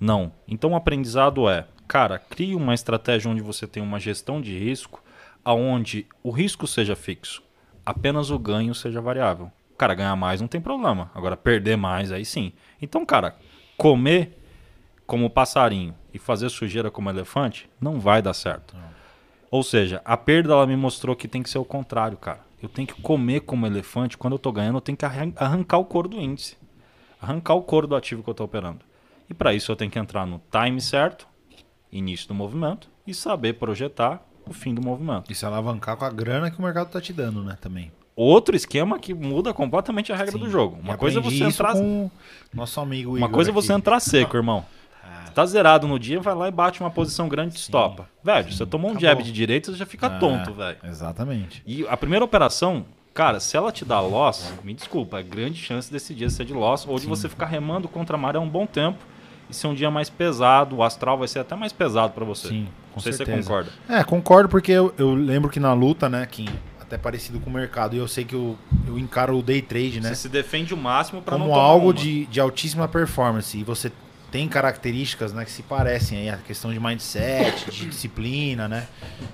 Não. 0.00 0.32
Então 0.48 0.70
o 0.70 0.74
aprendizado 0.74 1.48
é, 1.48 1.66
cara, 1.86 2.18
crie 2.18 2.54
uma 2.54 2.74
estratégia 2.74 3.30
onde 3.30 3.42
você 3.42 3.66
tem 3.66 3.82
uma 3.82 4.00
gestão 4.00 4.40
de 4.40 4.58
risco, 4.58 5.04
aonde 5.44 6.06
o 6.22 6.30
risco 6.30 6.66
seja 6.66 6.96
fixo, 6.96 7.42
apenas 7.84 8.30
o 8.30 8.38
ganho 8.38 8.74
seja 8.74 9.00
variável. 9.00 9.52
Cara, 9.76 9.94
ganhar 9.94 10.16
mais 10.16 10.40
não 10.40 10.48
tem 10.48 10.60
problema. 10.60 11.10
Agora 11.14 11.36
perder 11.36 11.76
mais 11.76 12.10
aí 12.10 12.24
sim. 12.24 12.52
Então, 12.80 13.04
cara, 13.04 13.36
comer 13.76 14.38
como 15.06 15.28
passarinho 15.28 15.94
e 16.14 16.18
fazer 16.18 16.48
sujeira 16.48 16.90
como 16.90 17.10
elefante 17.10 17.68
não 17.80 18.00
vai 18.00 18.22
dar 18.22 18.32
certo. 18.34 18.74
Ou 19.52 19.62
seja, 19.62 20.00
a 20.02 20.16
perda 20.16 20.54
ela 20.54 20.66
me 20.66 20.74
mostrou 20.76 21.14
que 21.14 21.28
tem 21.28 21.42
que 21.42 21.50
ser 21.50 21.58
o 21.58 21.64
contrário, 21.64 22.16
cara. 22.16 22.40
Eu 22.62 22.70
tenho 22.70 22.88
que 22.88 22.94
comer 23.02 23.40
como 23.40 23.66
elefante. 23.66 24.16
Quando 24.16 24.32
eu 24.32 24.38
tô 24.38 24.50
ganhando, 24.50 24.76
eu 24.78 24.80
tenho 24.80 24.96
que 24.96 25.04
arran- 25.04 25.32
arrancar 25.36 25.76
o 25.76 25.84
couro 25.84 26.08
do 26.08 26.18
índice. 26.18 26.56
Arrancar 27.20 27.52
o 27.54 27.62
couro 27.62 27.86
do 27.86 27.94
ativo 27.94 28.22
que 28.22 28.30
eu 28.30 28.34
tô 28.34 28.44
operando. 28.44 28.80
E 29.28 29.34
para 29.34 29.52
isso 29.52 29.70
eu 29.70 29.76
tenho 29.76 29.90
que 29.90 29.98
entrar 29.98 30.26
no 30.26 30.40
time 30.50 30.80
certo, 30.80 31.26
início 31.92 32.26
do 32.28 32.34
movimento, 32.34 32.88
e 33.06 33.12
saber 33.12 33.52
projetar 33.54 34.26
o 34.48 34.54
fim 34.54 34.74
do 34.74 34.80
movimento. 34.80 35.30
E 35.30 35.34
se 35.34 35.44
alavancar 35.44 35.98
com 35.98 36.04
a 36.06 36.10
grana 36.10 36.50
que 36.50 36.58
o 36.58 36.62
mercado 36.62 36.88
tá 36.90 36.98
te 37.00 37.12
dando, 37.12 37.44
né? 37.44 37.58
Também. 37.60 37.92
Outro 38.16 38.56
esquema 38.56 38.98
que 38.98 39.12
muda 39.12 39.52
completamente 39.52 40.12
a 40.12 40.16
regra 40.16 40.38
do 40.38 40.46
Sim. 40.46 40.50
jogo. 40.50 40.78
E 40.78 40.80
Uma 40.82 40.96
coisa 40.96 41.18
é 41.18 41.22
você 41.22 41.44
entrar. 41.44 41.74
com 41.74 42.10
nosso 42.54 42.80
amigo 42.80 43.10
Uma 43.10 43.18
Igor 43.26 43.30
coisa 43.30 43.50
é 43.50 43.52
você 43.52 43.72
entrar 43.74 44.00
seco, 44.00 44.34
irmão. 44.36 44.64
Tá 45.30 45.46
zerado 45.46 45.86
no 45.88 45.98
dia, 45.98 46.20
vai 46.20 46.34
lá 46.34 46.48
e 46.48 46.50
bate 46.50 46.80
uma 46.80 46.90
posição 46.90 47.28
grande 47.28 47.54
e 47.54 47.58
estopa. 47.58 48.08
Velho, 48.22 48.52
você 48.52 48.66
tomou 48.66 48.90
um 48.90 48.94
Acabou. 48.94 49.08
jab 49.08 49.22
de 49.22 49.32
direita, 49.32 49.70
você 49.72 49.78
já 49.78 49.86
fica 49.86 50.06
ah, 50.08 50.18
tonto, 50.18 50.52
velho. 50.52 50.76
Exatamente. 50.84 51.62
E 51.66 51.86
a 51.88 51.96
primeira 51.96 52.24
operação, 52.24 52.84
cara, 53.14 53.40
se 53.40 53.56
ela 53.56 53.72
te 53.72 53.84
dá 53.84 54.00
loss, 54.00 54.52
me 54.62 54.74
desculpa, 54.74 55.20
é 55.20 55.22
grande 55.22 55.56
chance 55.58 55.90
desse 55.92 56.14
dia 56.14 56.28
ser 56.30 56.44
de 56.44 56.52
loss 56.52 56.86
ou 56.86 56.98
de 56.98 57.06
você 57.06 57.28
ficar 57.28 57.46
remando 57.46 57.88
contra 57.88 58.16
a 58.16 58.18
maré 58.18 58.38
um 58.38 58.48
bom 58.48 58.66
tempo 58.66 58.98
e 59.50 59.54
ser 59.54 59.66
um 59.66 59.74
dia 59.74 59.90
mais 59.90 60.08
pesado, 60.08 60.76
o 60.76 60.82
astral 60.82 61.18
vai 61.18 61.28
ser 61.28 61.40
até 61.40 61.54
mais 61.54 61.72
pesado 61.72 62.12
pra 62.12 62.24
você. 62.24 62.48
Sim, 62.48 62.68
com 62.92 62.96
Não 62.96 63.02
sei 63.02 63.12
se 63.12 63.18
você 63.18 63.24
certeza. 63.24 63.48
concorda. 63.48 63.70
É, 63.88 64.04
concordo 64.04 64.48
porque 64.48 64.72
eu, 64.72 64.94
eu 64.96 65.14
lembro 65.14 65.50
que 65.50 65.58
na 65.60 65.72
luta, 65.74 66.08
né, 66.08 66.24
Kim, 66.26 66.48
até 66.80 66.96
parecido 66.96 67.40
com 67.40 67.50
o 67.50 67.52
mercado, 67.52 67.94
e 67.96 67.98
eu 67.98 68.06
sei 68.08 68.24
que 68.24 68.34
eu, 68.34 68.56
eu 68.86 68.98
encaro 68.98 69.36
o 69.38 69.42
day 69.42 69.60
trade, 69.62 70.00
né, 70.00 70.10
Você 70.10 70.14
se 70.14 70.28
defende 70.28 70.72
o 70.72 70.76
máximo 70.76 71.20
pra 71.22 71.36
não 71.36 71.46
como 71.46 71.54
tomar 71.56 71.66
algo 71.66 71.86
uma. 71.88 71.94
de, 71.94 72.26
de 72.26 72.38
altíssima 72.40 72.86
performance. 72.86 73.58
E 73.58 73.64
você 73.64 73.90
tem 74.32 74.48
características, 74.48 75.32
né, 75.32 75.44
que 75.44 75.50
se 75.50 75.62
parecem 75.62 76.18
aí, 76.18 76.30
a 76.30 76.38
questão 76.38 76.72
de 76.72 76.80
mindset, 76.80 77.70
de 77.70 77.84
disciplina, 77.90 78.66
né? 78.66 78.88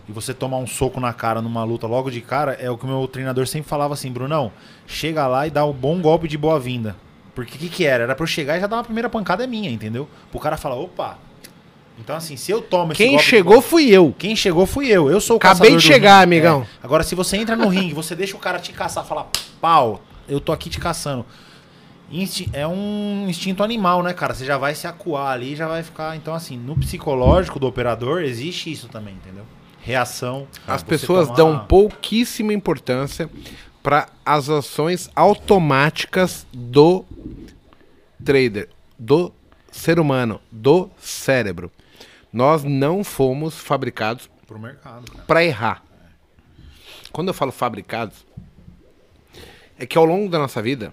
E 0.09 0.13
você 0.13 0.35
tomar 0.35 0.59
um 0.59 0.67
soco 0.67 0.99
na 1.01 1.13
cara 1.15 1.41
numa 1.41 1.63
luta 1.65 1.87
logo 1.87 2.11
de 2.11 2.21
cara, 2.21 2.53
é 2.61 2.69
o 2.71 2.77
que 2.77 2.85
o 2.85 2.89
meu 2.89 3.07
treinador 3.09 3.47
sempre 3.47 3.69
falava 3.71 3.95
assim, 3.95 4.11
Brunão, 4.13 4.53
chega 4.87 5.27
lá 5.27 5.47
e 5.47 5.51
dá 5.51 5.65
um 5.65 5.73
bom 5.73 6.01
golpe 6.01 6.27
de 6.29 6.37
boa-vinda. 6.37 6.97
Porque 7.35 7.55
o 7.55 7.59
que, 7.59 7.69
que 7.69 7.85
era? 7.87 8.03
Era 8.03 8.15
pra 8.17 8.25
eu 8.25 8.27
chegar 8.27 8.59
e 8.59 8.61
já 8.61 8.67
dar 8.67 8.77
uma 8.77 8.85
primeira 8.85 9.09
pancada 9.09 9.47
minha, 9.47 9.71
entendeu? 9.71 10.09
O 10.33 10.41
cara 10.41 10.57
falar, 10.57 10.75
opa. 10.75 11.17
Então, 12.01 12.15
assim, 12.17 12.37
se 12.37 12.51
eu 12.51 12.61
tomo 12.61 12.93
esse 12.93 13.01
Quem 13.03 13.13
golpe 13.13 13.25
chegou 13.25 13.53
boa- 13.55 13.63
fui 13.63 13.89
eu. 13.91 14.15
quem 14.19 14.35
chegou 14.37 14.67
fui 14.67 14.89
eu. 14.89 15.09
Eu 15.11 15.21
sou 15.21 15.35
o 15.35 15.39
Acabei 15.39 15.77
de 15.77 15.83
chegar, 15.83 16.21
ringue. 16.21 16.37
amigão. 16.37 16.63
É. 16.63 16.67
Agora, 16.83 17.03
se 17.05 17.15
você 17.15 17.37
entra 17.37 17.55
no 17.57 17.69
ringue, 17.69 17.95
você 17.95 18.15
deixa 18.17 18.37
o 18.37 18.41
cara 18.41 18.59
te 18.59 18.73
caçar, 18.73 19.05
falar, 19.05 19.29
pau, 19.61 20.01
eu 20.29 20.41
tô 20.41 20.51
aqui 20.53 20.69
te 20.71 20.79
caçando. 20.81 21.25
É 22.53 22.67
um 22.67 23.27
instinto 23.29 23.63
animal, 23.63 24.03
né, 24.03 24.15
cara? 24.15 24.33
Você 24.35 24.45
já 24.45 24.57
vai 24.57 24.75
se 24.75 24.87
acuar 24.87 25.33
ali, 25.33 25.55
já 25.55 25.69
vai 25.69 25.83
ficar. 25.83 26.17
Então, 26.17 26.35
assim, 26.35 26.57
no 26.57 26.77
psicológico 26.77 27.59
do 27.59 27.67
operador, 27.67 28.23
existe 28.23 28.71
isso 28.73 28.89
também, 28.89 29.15
entendeu? 29.15 29.45
Reação. 29.81 30.49
As 30.67 30.83
pessoas 30.83 31.27
tomar- 31.29 31.37
dão 31.37 31.67
pouquíssima 31.67 32.53
importância 32.53 33.29
para 33.83 34.09
as 34.25 34.49
ações 34.49 35.11
automáticas 35.15 36.47
do 36.53 37.05
trader, 38.25 38.69
do 38.99 39.33
ser 39.71 40.01
humano, 40.01 40.41
do 40.51 40.91
cérebro. 40.99 41.71
Nós 42.33 42.65
não 42.65 43.05
fomos 43.05 43.59
fabricados 43.59 44.29
para 45.27 45.45
errar. 45.45 45.83
Quando 47.13 47.29
eu 47.29 47.35
falo 47.35 47.53
fabricados, 47.53 48.27
é 49.79 49.87
que 49.87 49.97
ao 49.97 50.05
longo 50.05 50.29
da 50.29 50.39
nossa 50.39 50.61
vida, 50.61 50.93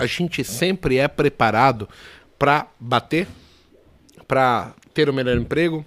a 0.00 0.06
gente 0.06 0.42
sempre 0.44 0.98
é 0.98 1.06
preparado 1.08 1.88
para 2.38 2.66
bater, 2.78 3.26
para 4.26 4.72
ter 4.94 5.08
o 5.08 5.12
melhor 5.12 5.36
emprego, 5.36 5.84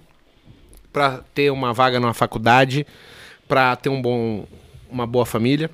para 0.92 1.20
ter 1.34 1.50
uma 1.50 1.72
vaga 1.72 1.98
numa 1.98 2.14
faculdade, 2.14 2.86
para 3.48 3.74
ter 3.76 3.88
um 3.88 4.00
bom, 4.00 4.46
uma 4.90 5.06
boa 5.06 5.26
família. 5.26 5.70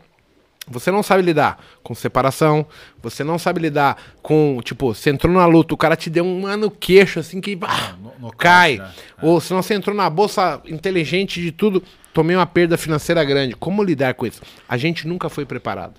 Você 0.68 0.90
não 0.90 1.02
sabe 1.02 1.22
lidar 1.22 1.58
com 1.82 1.94
separação, 1.96 2.64
você 3.02 3.24
não 3.24 3.38
sabe 3.38 3.60
lidar 3.60 3.96
com, 4.22 4.60
tipo, 4.62 4.94
você 4.94 5.10
entrou 5.10 5.32
na 5.32 5.44
luta, 5.44 5.74
o 5.74 5.76
cara 5.76 5.96
te 5.96 6.08
deu 6.08 6.24
um 6.24 6.46
ano 6.46 6.70
queixo 6.70 7.18
assim 7.18 7.40
que 7.40 7.58
ah, 7.62 7.94
no- 8.00 8.12
nocaute, 8.20 8.36
cai. 8.36 8.76
né? 8.78 8.92
Ou 9.20 9.40
se 9.40 9.52
não 9.52 9.62
você 9.62 9.74
entrou 9.74 9.96
na 9.96 10.08
bolsa 10.08 10.60
inteligente 10.66 11.40
de 11.40 11.50
tudo, 11.50 11.82
tomei 12.14 12.36
uma 12.36 12.46
perda 12.46 12.76
financeira 12.78 13.24
grande. 13.24 13.56
Como 13.56 13.82
lidar 13.82 14.14
com 14.14 14.26
isso? 14.26 14.42
A 14.68 14.76
gente 14.76 15.08
nunca 15.08 15.28
foi 15.28 15.44
preparado. 15.44 15.94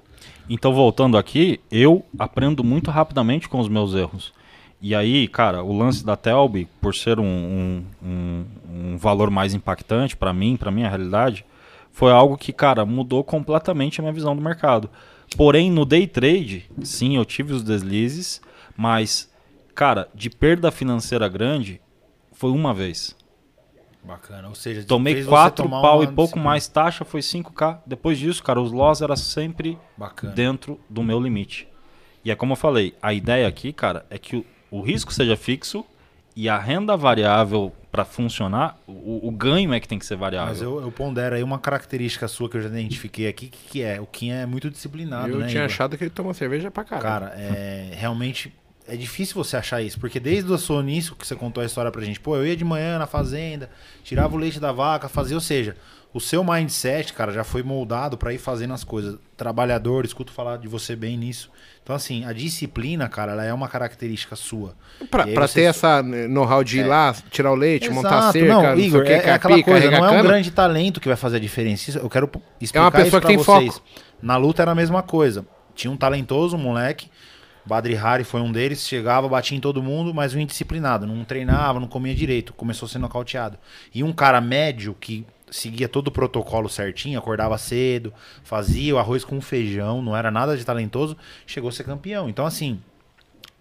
Então, 0.50 0.74
voltando 0.74 1.18
aqui, 1.18 1.60
eu 1.72 2.06
aprendo 2.20 2.64
muito 2.64 2.92
rapidamente 2.92 3.48
com 3.48 3.60
os 3.60 3.70
meus 3.70 3.94
erros. 3.94 4.34
E 4.82 4.96
aí, 4.96 5.28
cara, 5.28 5.64
o 5.64 5.78
lance 5.78 6.04
da 6.06 6.16
Telby, 6.16 6.68
por 6.82 6.96
ser 6.96 7.20
um, 7.20 7.84
um, 8.04 8.46
um- 8.74 8.98
valor 8.98 9.30
mais 9.30 9.54
impactante 9.54 10.18
para 10.18 10.34
mim, 10.34 10.58
para 10.58 10.72
minha 10.72 10.90
realidade, 10.90 11.46
foi 11.92 12.12
algo 12.12 12.38
que, 12.38 12.52
cara, 12.52 12.86
mudou 12.86 13.24
completamente 13.24 14.00
a 14.00 14.04
minha 14.04 14.14
visão 14.14 14.36
do 14.36 14.42
mercado. 14.42 14.90
Porém, 15.38 15.70
no 15.72 15.86
day 15.86 16.08
trade, 16.08 16.66
sim, 16.84 17.16
eu 17.16 17.24
tive 17.26 17.54
os 17.54 17.64
deslizes, 17.64 18.42
mas, 18.76 19.30
cara, 19.76 20.10
de 20.14 20.30
perda 20.30 20.72
financeira 20.72 21.28
grande, 21.30 21.80
foi 22.34 22.52
uma 22.52 22.74
vez. 22.74 23.16
Bacana. 24.04 24.48
Ou 24.50 24.56
seja, 24.56 24.84
Tomei 24.84 25.14
fez 25.14 25.26
você 25.26 25.30
quatro 25.30 25.64
tomar 25.66 25.82
pau 25.82 26.00
uma 26.00 26.04
e 26.06 26.08
pouco 26.12 26.40
mais 26.40 26.68
taxa, 26.68 27.06
foi 27.06 27.22
5K. 27.22 27.80
Depois 27.86 28.18
disso, 28.18 28.44
cara, 28.44 28.60
os 28.60 28.72
loss 28.72 29.02
era 29.02 29.16
sempre 29.16 29.78
Bacana. 29.98 30.34
dentro 30.34 30.80
do 30.90 31.04
meu 31.04 31.20
limite. 31.20 31.68
E 32.24 32.32
é 32.32 32.36
como 32.36 32.54
eu 32.54 32.58
falei, 32.58 32.96
a 33.02 33.14
ideia 33.14 33.48
aqui, 33.48 33.72
cara, 33.74 34.06
é 34.10 34.18
que 34.18 34.38
o, 34.38 34.46
o 34.70 34.82
risco 34.82 35.14
seja 35.14 35.36
fixo 35.36 35.86
e 36.36 36.48
a 36.48 36.58
renda 36.58 36.96
variável 36.96 37.74
para 37.92 38.06
funcionar, 38.06 38.78
o, 38.88 39.28
o 39.28 39.32
ganho 39.32 39.74
é 39.74 39.80
que 39.80 39.88
tem 39.88 40.00
que 40.00 40.06
ser 40.06 40.16
variável. 40.16 40.50
Mas 40.50 40.62
eu, 40.62 40.82
eu 40.82 40.92
pondero 40.92 41.36
aí 41.36 41.44
uma 41.44 41.60
característica 41.60 42.26
sua 42.28 42.50
que 42.50 42.56
eu 42.56 42.62
já 42.62 42.70
identifiquei 42.70 43.28
aqui, 43.28 43.50
que, 43.50 43.70
que 43.70 43.82
é, 43.84 44.00
o 44.00 44.06
Kim 44.06 44.32
é 44.32 44.46
muito 44.46 44.70
disciplinado, 44.70 45.34
eu 45.34 45.40
né? 45.40 45.48
tinha 45.48 45.64
Igor? 45.64 45.66
achado 45.66 45.98
que 45.98 46.04
ele 46.06 46.12
tomou 46.12 46.34
cerveja 46.34 46.72
pra 46.72 46.86
caralho. 46.86 47.26
Cara, 47.28 47.34
é, 47.38 47.92
realmente 47.94 48.54
é 48.94 48.96
difícil 48.98 49.36
você 49.36 49.56
achar 49.58 49.82
isso, 49.82 50.00
porque 50.00 50.20
desde 50.20 50.52
o 50.52 50.58
seu 50.58 50.80
início 50.82 51.16
que 51.16 51.26
você 51.26 51.36
contou 51.36 51.64
a 51.64 51.66
história 51.66 51.92
pra 51.92 52.02
gente, 52.04 52.20
pô, 52.20 52.36
eu 52.36 52.46
ia 52.46 52.56
de 52.56 52.66
manhã 52.66 52.98
na 53.00 53.08
fazenda, 53.08 53.70
tirava 54.04 54.36
o 54.36 54.38
leite 54.38 54.60
da 54.60 54.72
vaca, 54.72 55.08
fazia, 55.08 55.36
ou 55.36 55.42
seja, 55.42 55.76
o 56.14 56.20
seu 56.20 56.44
mindset, 56.44 57.14
cara, 57.14 57.32
já 57.32 57.44
foi 57.44 57.64
moldado 57.64 58.18
pra 58.18 58.34
ir 58.34 58.38
fazendo 58.38 58.74
as 58.74 58.84
coisas. 58.84 59.18
Trabalhador, 59.38 60.04
escuto 60.04 60.32
falar 60.34 60.58
de 60.58 60.68
você 60.68 60.94
bem 60.96 61.16
nisso. 61.18 61.50
Então, 61.82 61.96
assim, 61.96 62.26
a 62.26 62.34
disciplina, 62.34 63.08
cara, 63.08 63.32
ela 63.32 63.46
é 63.46 63.54
uma 63.54 63.68
característica 63.68 64.36
sua. 64.36 64.76
Pra, 65.10 65.26
pra 65.26 65.48
você- 65.48 65.62
ter 65.62 65.66
essa 65.68 66.04
né, 66.04 66.28
know-how 66.28 66.64
de 66.64 66.80
ir 66.80 66.84
lá, 66.84 67.16
tirar 67.32 67.52
o 67.52 67.56
leite, 67.56 67.90
montar 67.90 68.10
a 68.10 68.18
Exato, 68.18 68.34
cerca, 68.34 68.54
não, 68.54 68.62
não, 68.64 68.80
Igor, 68.80 69.02
o 69.02 69.04
que, 69.06 69.10
é, 69.10 69.16
é 69.16 69.18
aquela 69.20 69.40
capir, 69.40 69.64
coisa, 69.64 69.90
não 69.90 70.06
é 70.06 70.20
um 70.20 70.22
grande 70.24 70.52
talento 70.52 71.00
que 71.00 71.08
vai 71.08 71.18
fazer 71.18 71.38
a 71.38 71.40
diferença. 71.40 71.90
Isso- 71.90 72.00
Eu 72.00 72.10
quero 72.10 72.30
explicar 72.60 72.92
pessoa 72.92 73.08
isso 73.08 73.22
que 73.22 73.28
tem 73.28 73.36
pra 73.38 73.46
vocês. 73.46 73.74
foco. 73.76 73.86
Na 74.22 74.36
luta 74.38 74.62
era 74.62 74.72
a 74.72 74.76
mesma 74.76 75.02
coisa. 75.02 75.46
Tinha 75.74 75.90
um 75.90 75.98
talentoso, 75.98 76.56
um 76.58 76.60
moleque, 76.60 77.10
Badri 77.66 77.96
Hari 77.96 78.24
foi 78.24 78.42
um 78.42 78.52
deles, 78.52 78.88
chegava, 78.88 79.28
batia 79.30 79.58
em 79.58 79.62
todo 79.62 79.84
mundo, 79.84 80.14
mas 80.14 80.34
um 80.34 80.40
indisciplinado, 80.40 81.06
não 81.06 81.24
treinava, 81.24 81.80
não 81.80 81.88
comia 81.88 82.16
direito, 82.16 82.54
começou 82.54 82.86
a 82.88 82.90
ser 82.90 82.98
nocauteado. 83.00 83.58
E 83.94 84.04
um 84.04 84.12
cara 84.12 84.42
médio 84.42 84.96
que 85.00 85.26
seguia 85.50 85.88
todo 85.90 86.08
o 86.08 86.12
protocolo 86.12 86.70
certinho, 86.70 87.20
acordava 87.20 87.58
cedo, 87.58 88.14
fazia 88.44 88.96
o 88.96 88.98
arroz 88.98 89.24
com 89.24 89.40
feijão, 89.42 90.02
não 90.02 90.16
era 90.16 90.32
nada 90.32 90.56
de 90.58 90.66
talentoso, 90.66 91.16
chegou 91.46 91.70
a 91.70 91.72
ser 91.74 91.84
campeão. 91.84 92.30
Então, 92.30 92.46
assim, 92.46 92.80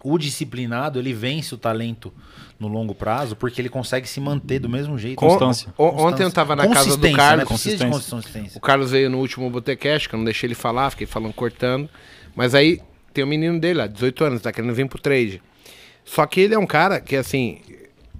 o 0.02 0.16
disciplinado, 0.16 0.98
ele 0.98 1.12
vence 1.12 1.54
o 1.54 1.58
talento 1.58 2.12
no 2.58 2.68
longo 2.68 2.94
prazo, 2.94 3.34
porque 3.36 3.60
ele 3.60 3.68
consegue 3.68 4.08
se 4.08 4.20
manter 4.20 4.58
do 4.60 4.68
mesmo 4.68 4.96
jeito. 4.98 5.16
Constância. 5.16 5.74
O- 5.76 5.84
o- 5.84 6.06
ontem 6.06 6.22
eu 6.22 6.30
tava 6.30 6.54
na 6.56 6.66
casa 6.68 6.96
do 6.96 7.10
Carlos. 7.12 7.38
Né? 7.40 7.44
Precisa 7.44 7.76
de 7.76 7.84
Consistência. 7.90 8.16
consistência. 8.16 8.58
O 8.58 8.60
Carlos 8.60 8.90
veio 8.92 9.10
no 9.10 9.18
último 9.18 9.50
Botecast, 9.50 10.08
que 10.08 10.14
eu 10.14 10.18
não 10.18 10.24
deixei 10.24 10.46
ele 10.46 10.54
falar, 10.54 10.90
fiquei 10.90 11.06
falando 11.06 11.32
cortando. 11.34 11.88
Mas 12.34 12.54
aí 12.54 12.80
tem 13.12 13.24
o 13.24 13.26
menino 13.26 13.58
dele 13.58 13.80
lá, 13.80 13.86
18 13.86 14.24
anos, 14.24 14.42
tá 14.42 14.52
querendo 14.52 14.74
vir 14.74 14.88
pro 14.88 15.00
trade. 15.00 15.42
Só 16.04 16.26
que 16.26 16.40
ele 16.40 16.54
é 16.54 16.58
um 16.58 16.66
cara 16.66 17.00
que, 17.00 17.16
assim, 17.16 17.60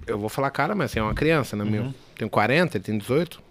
eu 0.07 0.17
vou 0.17 0.29
falar 0.29 0.49
cara, 0.51 0.75
mas 0.75 0.91
assim, 0.91 0.99
é 0.99 1.03
uma 1.03 1.13
criança, 1.13 1.55
né, 1.55 1.63
meu? 1.63 1.93
Tem 2.15 2.27
40, 2.27 2.77
ele 2.77 2.83
tem 2.83 2.97
18. 2.97 3.41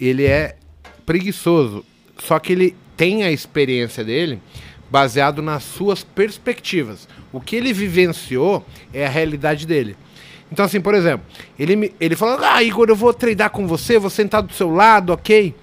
Ele 0.00 0.24
é 0.24 0.56
preguiçoso. 1.06 1.84
Só 2.18 2.38
que 2.38 2.52
ele 2.52 2.76
tem 2.96 3.24
a 3.24 3.30
experiência 3.30 4.04
dele 4.04 4.40
baseado 4.90 5.42
nas 5.42 5.64
suas 5.64 6.04
perspectivas. 6.04 7.08
O 7.32 7.40
que 7.40 7.56
ele 7.56 7.72
vivenciou 7.72 8.64
é 8.92 9.06
a 9.06 9.08
realidade 9.08 9.66
dele. 9.66 9.96
Então, 10.52 10.64
assim, 10.64 10.80
por 10.80 10.94
exemplo, 10.94 11.26
ele, 11.58 11.74
me, 11.74 11.94
ele 11.98 12.14
falou: 12.14 12.38
Ah, 12.44 12.62
Igor, 12.62 12.88
eu 12.88 12.94
vou 12.94 13.12
treinar 13.12 13.50
com 13.50 13.66
você, 13.66 13.98
vou 13.98 14.10
sentar 14.10 14.42
do 14.42 14.52
seu 14.52 14.70
lado, 14.70 15.12
ok? 15.12 15.54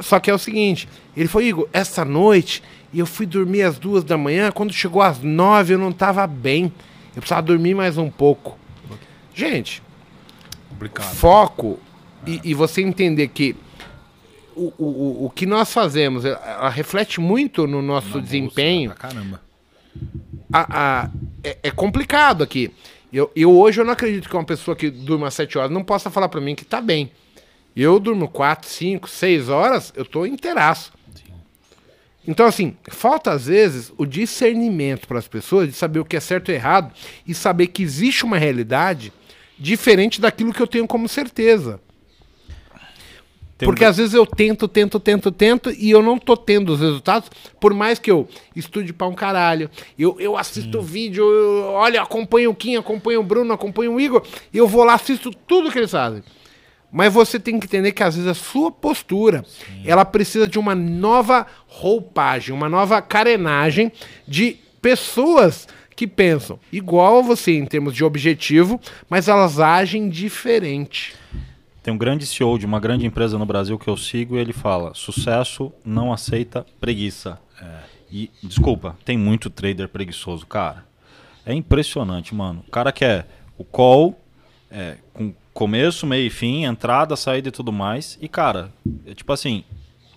Só 0.00 0.20
que 0.20 0.30
é 0.30 0.34
o 0.34 0.38
seguinte: 0.38 0.88
ele 1.16 1.28
falou, 1.28 1.46
Igor, 1.46 1.68
essa 1.72 2.04
noite 2.04 2.62
eu 2.98 3.06
fui 3.06 3.26
dormir 3.26 3.62
às 3.62 3.78
duas 3.78 4.04
da 4.04 4.16
manhã, 4.16 4.50
quando 4.50 4.72
chegou 4.72 5.02
às 5.02 5.20
nove 5.20 5.74
eu 5.74 5.78
não 5.78 5.92
tava 5.92 6.26
bem. 6.26 6.72
Eu 7.14 7.20
precisava 7.20 7.42
dormir 7.42 7.74
mais 7.74 7.96
um 7.98 8.10
pouco. 8.10 8.58
Gente, 9.34 9.82
Complicado. 10.68 11.14
foco 11.14 11.78
e, 12.26 12.40
e 12.44 12.54
você 12.54 12.82
entender 12.82 13.28
que 13.28 13.54
o, 14.54 14.72
o, 14.78 15.26
o- 15.26 15.30
que 15.30 15.44
nós 15.44 15.72
fazemos 15.72 16.24
ela- 16.24 16.40
ela 16.46 16.68
reflete 16.70 17.20
muito 17.20 17.66
no 17.66 17.82
nosso 17.82 18.20
desempenho. 18.20 18.90
Pra 18.90 19.08
caramba. 19.08 19.40
A- 20.52 20.66
a- 21.04 21.10
é, 21.44 21.58
é 21.64 21.70
complicado 21.70 22.42
aqui. 22.42 22.70
Eu, 23.12 23.30
eu 23.36 23.50
hoje 23.56 23.80
eu 23.80 23.84
não 23.84 23.92
acredito 23.92 24.28
que 24.28 24.34
uma 24.36 24.44
pessoa 24.44 24.74
que 24.76 24.90
durma 24.90 25.30
sete 25.30 25.56
horas 25.58 25.70
não 25.70 25.84
possa 25.84 26.10
falar 26.10 26.28
pra 26.28 26.40
mim 26.40 26.54
que 26.54 26.64
tá 26.64 26.80
bem. 26.80 27.10
Eu 27.74 28.00
durmo 28.00 28.28
quatro, 28.28 28.68
cinco, 28.68 29.08
seis 29.08 29.48
horas, 29.50 29.92
eu 29.94 30.04
tô 30.04 30.24
inteiraço. 30.24 30.92
Então, 32.26 32.46
assim, 32.46 32.76
falta 32.88 33.30
às 33.30 33.46
vezes 33.46 33.92
o 33.96 34.04
discernimento 34.04 35.06
para 35.06 35.18
as 35.18 35.28
pessoas 35.28 35.68
de 35.68 35.74
saber 35.74 36.00
o 36.00 36.04
que 36.04 36.16
é 36.16 36.20
certo 36.20 36.50
e 36.50 36.54
errado 36.54 36.92
e 37.26 37.34
saber 37.34 37.68
que 37.68 37.82
existe 37.82 38.24
uma 38.24 38.36
realidade 38.36 39.12
diferente 39.58 40.20
daquilo 40.20 40.52
que 40.52 40.60
eu 40.60 40.66
tenho 40.66 40.86
como 40.86 41.08
certeza. 41.08 41.80
Tem 43.56 43.66
um 43.66 43.70
Porque 43.70 43.84
às 43.84 43.96
vezes 43.96 44.12
eu 44.12 44.26
tento, 44.26 44.68
tento, 44.68 45.00
tento, 45.00 45.32
tento 45.32 45.70
e 45.70 45.90
eu 45.90 46.02
não 46.02 46.18
tô 46.18 46.36
tendo 46.36 46.74
os 46.74 46.80
resultados, 46.80 47.30
por 47.58 47.72
mais 47.72 47.98
que 47.98 48.10
eu 48.10 48.28
estude 48.54 48.92
pra 48.92 49.06
um 49.06 49.14
caralho, 49.14 49.70
eu, 49.98 50.20
eu 50.20 50.36
assisto 50.36 50.78
o 50.78 50.82
vídeo, 50.82 51.24
eu, 51.24 51.62
olha, 51.72 52.02
acompanho 52.02 52.50
o 52.50 52.54
Kim, 52.54 52.76
acompanho 52.76 53.20
o 53.20 53.24
Bruno, 53.24 53.54
acompanho 53.54 53.94
o 53.94 54.00
Igor, 54.00 54.22
eu 54.52 54.68
vou 54.68 54.84
lá, 54.84 54.94
assisto 54.94 55.30
tudo 55.30 55.70
que 55.70 55.78
eles 55.78 55.90
fazem. 55.90 56.22
Mas 56.96 57.12
você 57.12 57.38
tem 57.38 57.60
que 57.60 57.66
entender 57.66 57.92
que 57.92 58.02
às 58.02 58.14
vezes 58.16 58.26
a 58.26 58.32
sua 58.32 58.72
postura, 58.72 59.44
ela 59.84 60.02
precisa 60.02 60.48
de 60.48 60.58
uma 60.58 60.74
nova 60.74 61.46
roupagem, 61.66 62.54
uma 62.54 62.70
nova 62.70 63.02
carenagem 63.02 63.92
de 64.26 64.56
pessoas 64.80 65.68
que 65.94 66.06
pensam 66.06 66.58
igual 66.72 67.18
a 67.18 67.20
você 67.20 67.52
em 67.52 67.66
termos 67.66 67.94
de 67.94 68.02
objetivo, 68.02 68.80
mas 69.10 69.28
elas 69.28 69.60
agem 69.60 70.08
diferente. 70.08 71.14
Tem 71.82 71.92
um 71.92 71.98
grande 71.98 72.24
CEO 72.24 72.58
de 72.58 72.64
uma 72.64 72.80
grande 72.80 73.04
empresa 73.04 73.36
no 73.36 73.44
Brasil 73.44 73.78
que 73.78 73.88
eu 73.88 73.96
sigo 73.98 74.34
e 74.34 74.40
ele 74.40 74.54
fala: 74.54 74.94
sucesso 74.94 75.70
não 75.84 76.14
aceita 76.14 76.64
preguiça. 76.80 77.38
E, 78.10 78.30
desculpa, 78.42 78.96
tem 79.04 79.18
muito 79.18 79.50
trader 79.50 79.86
preguiçoso, 79.90 80.46
cara. 80.46 80.82
É 81.44 81.52
impressionante, 81.52 82.34
mano. 82.34 82.64
O 82.66 82.70
cara 82.70 82.90
quer 82.90 83.26
o 83.58 83.64
call 83.64 84.18
é, 84.70 84.96
com 85.12 85.34
começo, 85.56 86.06
meio 86.06 86.26
e 86.26 86.30
fim, 86.30 86.64
entrada, 86.64 87.16
saída 87.16 87.48
e 87.48 87.52
tudo 87.52 87.72
mais. 87.72 88.16
E, 88.20 88.28
cara, 88.28 88.70
é 89.06 89.14
tipo 89.14 89.32
assim, 89.32 89.64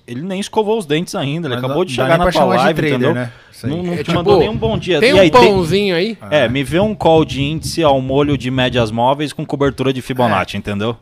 ele 0.05 0.21
nem 0.21 0.39
escovou 0.39 0.77
os 0.77 0.85
dentes 0.85 1.15
ainda. 1.15 1.47
Ele 1.47 1.55
Mas 1.55 1.63
acabou 1.63 1.77
não- 1.83 1.85
de 1.85 1.93
chegar 1.93 2.17
na 2.17 2.29
tua 2.31 2.43
live, 2.43 2.63
trader, 2.73 2.89
entendeu? 2.93 3.13
né? 3.15 3.31
Não, 3.63 3.83
não 3.83 3.93
É 3.93 3.97
te 3.97 4.03
tipo, 4.03 4.13
mandou 4.15 4.37
nem 4.39 4.49
um 4.49 4.55
bom 4.57 4.77
dia. 4.77 4.99
Tem 4.99 5.09
E 5.09 5.13
um 5.13 5.19
aí, 5.19 5.31
pãozinho 5.31 5.95
aí? 5.95 6.17
É, 6.29 6.47
me 6.47 6.63
vê 6.63 6.79
um 6.79 6.93
call 6.95 7.25
de 7.25 7.41
índice 7.41 7.83
ao 7.83 7.99
molho 8.01 8.37
de 8.37 8.49
médias 8.51 8.91
móveis 8.91 9.33
com 9.33 9.45
cobertura 9.45 9.91
de 9.93 10.01
Fibonacci, 10.01 10.57
entendeu? 10.57 10.95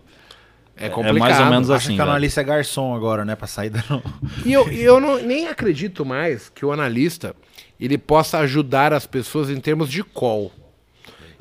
É 0.75 0.85
É 0.85 0.89
complicado. 0.89 1.19
mais 1.19 1.39
ou 1.39 1.45
menos 1.47 1.69
Acha 1.71 1.85
assim. 1.88 1.95
que 1.95 1.99
o 2.01 2.03
analista 2.03 2.41
é 2.41 2.43
garçom 2.43 2.93
agora, 2.93 3.25
né? 3.25 3.35
Pra 3.35 3.47
sair 3.47 3.69
dando. 3.71 4.01
E 4.45 4.53
eu, 4.53 4.67
eu 4.71 4.99
não, 4.99 5.17
nem 5.21 5.47
acredito 5.47 6.05
mais 6.05 6.49
que 6.49 6.63
o 6.65 6.71
analista 6.71 7.35
ele 7.79 7.97
possa 7.97 8.38
ajudar 8.39 8.93
as 8.93 9.05
pessoas 9.07 9.49
em 9.49 9.59
termos 9.59 9.89
de 9.89 10.03
call. 10.03 10.51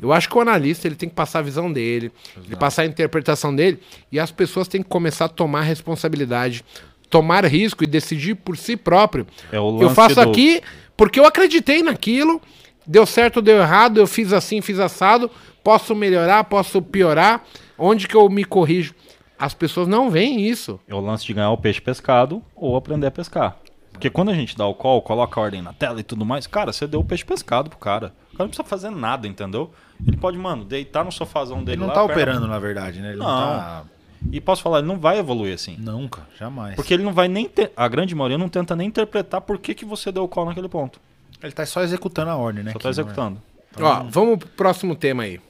Eu 0.01 0.13
acho 0.13 0.29
que 0.29 0.37
o 0.37 0.41
analista 0.41 0.87
ele 0.87 0.95
tem 0.97 1.09
que 1.09 1.15
passar 1.15 1.39
a 1.39 1.43
visão 1.43 1.73
dele, 1.73 2.13
ele 2.45 2.57
passar 2.57 2.83
a 2.83 2.87
interpretação 2.87 3.55
dele, 3.55 3.81
e 4.13 4.19
as 4.21 4.31
pessoas 4.31 4.69
têm 4.69 4.83
que 4.83 4.89
começar 4.89 5.25
a 5.25 5.29
tomar 5.29 5.63
responsabilidade, 5.63 6.65
tomar 7.09 7.45
risco 7.47 7.83
e 7.85 7.87
decidir 7.87 8.35
por 8.35 8.57
si 8.57 8.77
próprio. 8.77 9.27
É 9.51 9.57
eu 9.57 9.91
faço 9.91 10.15
do- 10.17 10.21
aqui 10.21 10.61
porque 10.97 11.19
eu 11.21 11.25
acreditei 11.27 11.83
naquilo, 11.83 12.41
deu 12.87 13.07
certo, 13.07 13.41
deu 13.41 13.59
errado, 13.59 13.99
eu 13.99 14.07
fiz 14.07 14.33
assim, 14.33 14.61
fiz 14.61 14.79
assado, 14.79 15.31
posso 15.65 15.95
melhorar, 15.95 16.45
posso 16.45 16.81
piorar, 16.83 17.43
onde 17.79 18.07
que 18.09 18.15
eu 18.15 18.29
me 18.29 18.45
corrijo? 18.45 18.95
As 19.39 19.53
pessoas 19.53 19.87
não 19.87 20.11
veem 20.11 20.41
isso. 20.49 20.81
É 20.89 20.95
o 20.95 21.01
lance 21.01 21.25
de 21.27 21.35
ganhar 21.35 21.51
o 21.51 21.59
peixe 21.59 21.81
pescado 21.81 22.43
ou 22.55 22.75
aprender 22.77 23.07
a 23.07 23.11
pescar. 23.11 23.57
Porque 23.93 24.09
quando 24.11 24.31
a 24.31 24.35
gente 24.35 24.57
dá 24.57 24.67
o 24.67 24.75
call, 24.75 25.01
coloca 25.03 25.39
a 25.39 25.43
ordem 25.43 25.61
na 25.63 25.73
tela 25.73 26.01
e 26.01 26.03
tudo 26.03 26.25
mais, 26.25 26.47
cara, 26.47 26.73
você 26.73 26.87
deu 26.87 27.01
o 27.01 27.05
peixe 27.05 27.25
pescado 27.25 27.69
pro 27.71 27.79
cara. 27.79 28.15
O 28.37 28.39
cara 28.39 28.45
não 28.45 28.49
precisa 28.51 28.69
fazer 28.69 28.91
nada, 28.91 29.27
entendeu? 29.27 29.73
Ele 30.07 30.19
pode, 30.19 30.37
mano, 30.37 30.63
deitar 30.63 31.03
no 31.03 31.11
sofazão 31.11 31.65
dele 31.65 31.73
Ele 31.73 31.81
não 31.81 31.87
lá, 31.89 31.95
tá 31.95 32.01
perna- 32.07 32.23
operando, 32.23 32.47
na 32.47 32.59
verdade, 32.59 33.01
né? 33.01 33.09
Ele 33.13 33.19
não, 33.19 33.25
Não. 33.27 33.59
tá. 33.59 33.85
E 34.31 34.41
posso 34.43 34.61
falar, 34.63 34.79
ele 34.81 34.87
não 34.89 34.99
vai 34.99 35.19
evoluir 35.19 35.55
assim. 35.55 35.75
Nunca, 35.79 36.27
jamais. 36.39 36.75
Porque 36.75 36.93
ele 36.93 37.03
não 37.03 37.15
vai 37.15 37.29
nem 37.29 37.49
ter. 37.49 37.73
A 37.75 37.89
grande 37.89 38.15
maioria 38.15 38.37
não 38.37 38.49
tenta 38.51 38.77
nem 38.77 38.89
interpretar 38.89 39.41
por 39.41 39.59
que, 39.59 39.75
que 39.75 39.87
você 39.87 40.13
deu 40.13 40.23
o 40.25 40.29
call 40.29 40.45
naquele 40.45 40.69
ponto. 40.69 41.01
ele 41.43 41.53
tá 41.53 41.65
só 41.65 41.83
executando 41.83 42.31
a 42.31 42.37
ordem, 42.37 42.63
né? 42.63 42.73
Só 42.73 42.79
tá 42.79 42.89
é- 42.89 42.91
executando. 42.91 43.41
Ó, 43.81 44.03
vamos 44.11 44.39
pro 44.39 44.49
próximo 44.49 44.95
tema 44.95 45.23
aí. 45.23 45.41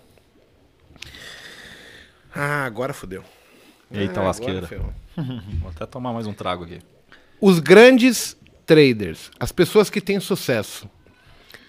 Ah, 2.35 2.65
agora 2.65 2.93
fodeu. 2.93 3.25
Eita 3.91 4.21
Ah, 4.21 4.25
lasqueira. 4.25 4.69
Vou 5.61 5.71
até 5.75 5.87
tomar 5.87 6.13
mais 6.13 6.27
um 6.27 6.33
trago 6.33 6.65
aqui. 6.65 6.81
Os 7.41 7.59
grandes 7.59 8.37
traders, 8.65 9.31
as 9.41 9.51
pessoas 9.53 9.89
que 9.89 10.01
têm 10.01 10.21
sucesso, 10.21 10.89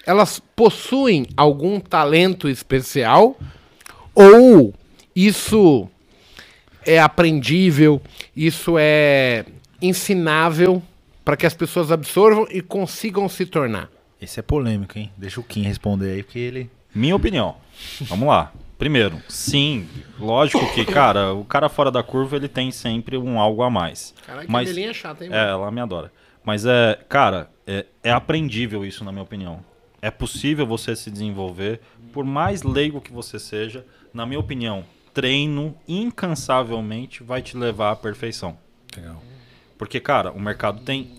elas 0.08 0.40
possuem 0.56 1.28
algum 1.36 1.82
talento 1.82 2.48
especial 2.48 3.38
ou 4.16 4.74
isso 5.14 5.90
é 6.86 6.98
aprendível, 6.98 8.02
isso 8.34 8.78
é 8.80 9.46
ensinável 9.82 10.82
para 11.26 11.36
que 11.36 11.46
as 11.46 11.54
pessoas 11.54 11.92
absorvam 11.92 12.48
e 12.50 12.62
consigam 12.62 13.28
se 13.28 13.46
tornar? 13.46 13.90
Esse 14.20 14.40
é 14.40 14.44
polêmico, 14.44 14.98
hein? 14.98 15.12
Deixa 15.18 15.42
o 15.42 15.44
Kim 15.44 15.62
responder 15.64 16.14
aí, 16.14 16.24
porque 16.24 16.40
ele. 16.40 16.72
Minha 16.96 17.16
opinião. 17.16 17.58
Vamos 18.02 18.30
lá. 18.30 18.54
Primeiro, 18.80 19.22
sim, 19.28 19.88
lógico 20.20 20.72
que, 20.74 20.86
cara, 20.86 21.34
o 21.34 21.44
cara 21.44 21.68
fora 21.68 21.92
da 21.92 22.02
curva 22.02 22.38
ele 22.38 22.48
tem 22.48 22.72
sempre 22.72 23.18
um 23.18 23.40
algo 23.40 23.62
a 23.64 23.70
mais. 23.70 24.14
Caralho, 24.26 24.46
que 24.46 24.52
Mas 24.52 24.70
belinha 24.70 24.94
chata, 24.94 25.26
hein? 25.26 25.32
É, 25.34 25.50
ela 25.50 25.70
me 25.70 25.82
adora. 25.82 26.12
Mas 26.46 26.66
é, 26.66 26.98
cara, 27.10 27.50
é, 27.66 27.86
é 28.04 28.12
aprendível 28.12 28.86
isso, 28.86 29.04
na 29.04 29.12
minha 29.12 29.24
opinião. 29.24 29.60
É 30.02 30.12
possível 30.12 30.66
você 30.66 30.96
se 30.96 31.10
desenvolver, 31.10 31.82
por 32.14 32.24
mais 32.24 32.64
leigo 32.64 33.02
que 33.02 33.12
você 33.12 33.40
seja, 33.40 33.86
na 34.14 34.26
minha 34.26 34.40
opinião, 34.40 34.86
treino 35.14 35.76
incansavelmente 35.88 37.24
vai 37.24 37.42
te 37.42 37.58
levar 37.58 37.92
à 37.92 37.96
perfeição. 37.96 38.58
Legal. 38.96 39.22
Porque, 39.78 40.00
cara, 40.00 40.32
o 40.32 40.40
mercado 40.40 40.82
tem. 40.82 41.12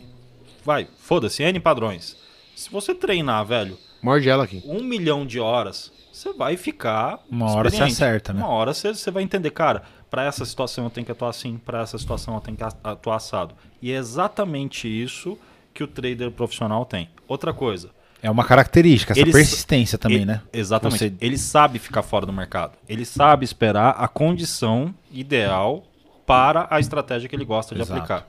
Vai, 0.64 0.89
foda-se, 0.99 1.43
N 1.43 1.59
padrões. 1.61 2.16
Se 2.55 2.70
você 2.70 2.95
treinar, 2.95 3.45
velho, 3.45 3.79
Morde 4.03 4.29
ela 4.29 4.45
aqui. 4.45 4.62
um 4.64 4.83
milhão 4.83 5.24
de 5.26 5.39
horas, 5.41 5.93
você 6.12 6.33
vai 6.33 6.57
ficar. 6.57 7.24
Uma 7.31 7.51
hora 7.53 7.70
você 7.70 7.83
acerta, 7.83 8.33
né? 8.33 8.41
Uma 8.41 8.49
hora 8.49 8.74
você, 8.74 8.93
você 8.95 9.11
vai 9.11 9.22
entender, 9.22 9.51
cara, 9.51 9.83
para 10.11 10.24
essa 10.24 10.45
situação 10.45 10.85
eu 10.85 10.91
tenho 10.91 11.05
que 11.05 11.12
atuar 11.12 11.31
assim, 11.31 11.59
para 11.59 11.83
essa 11.83 11.99
situação 11.99 12.35
eu 12.35 12.41
tenho 12.41 12.57
que 12.57 12.64
atuar 12.64 13.16
assado. 13.16 13.55
E 13.81 13.93
é 13.93 13.97
exatamente 13.97 14.89
isso 14.89 15.39
que 15.72 15.85
o 15.85 15.87
trader 15.87 16.31
profissional 16.31 16.85
tem. 16.85 17.09
Outra 17.26 17.53
coisa. 17.53 17.91
É 18.23 18.31
uma 18.31 18.45
característica, 18.45 19.12
essa 19.12 19.21
Eles- 19.21 19.33
persistência 19.33 19.97
também, 19.97 20.19
ele- 20.19 20.27
né? 20.27 20.43
Exatamente. 20.53 20.99
Você- 20.99 21.14
Ele 21.21 21.39
sabe 21.39 21.79
ficar 21.79 22.03
fora 22.03 22.27
do 22.27 22.33
mercado. 22.33 22.73
Ele 22.89 23.05
sabe 23.05 23.45
esperar 23.45 23.91
a 23.91 24.09
condição 24.09 24.93
ideal 25.11 25.85
para 26.27 26.66
a 26.71 26.81
estratégia 26.81 27.29
que 27.29 27.37
ele 27.37 27.45
gosta 27.45 27.75
de 27.75 27.81
Exato. 27.81 27.99
aplicar. 28.01 28.27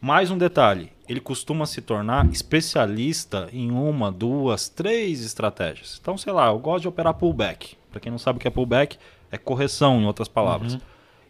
Mais 0.00 0.30
um 0.30 0.38
detalhe, 0.38 0.90
ele 1.06 1.20
costuma 1.20 1.66
se 1.66 1.82
tornar 1.82 2.26
especialista 2.32 3.48
em 3.52 3.70
uma, 3.70 4.10
duas, 4.10 4.68
três 4.68 5.22
estratégias. 5.24 5.98
Então, 6.00 6.16
sei 6.16 6.32
lá, 6.32 6.46
eu 6.46 6.58
gosto 6.58 6.82
de 6.82 6.88
operar 6.88 7.12
pullback. 7.14 7.76
Para 7.90 8.00
quem 8.00 8.10
não 8.10 8.18
sabe 8.18 8.38
o 8.38 8.40
que 8.40 8.48
é 8.48 8.50
pullback, 8.50 8.96
é 9.30 9.36
correção, 9.36 10.00
em 10.00 10.06
outras 10.06 10.28
palavras. 10.28 10.74
Uhum. 10.74 10.80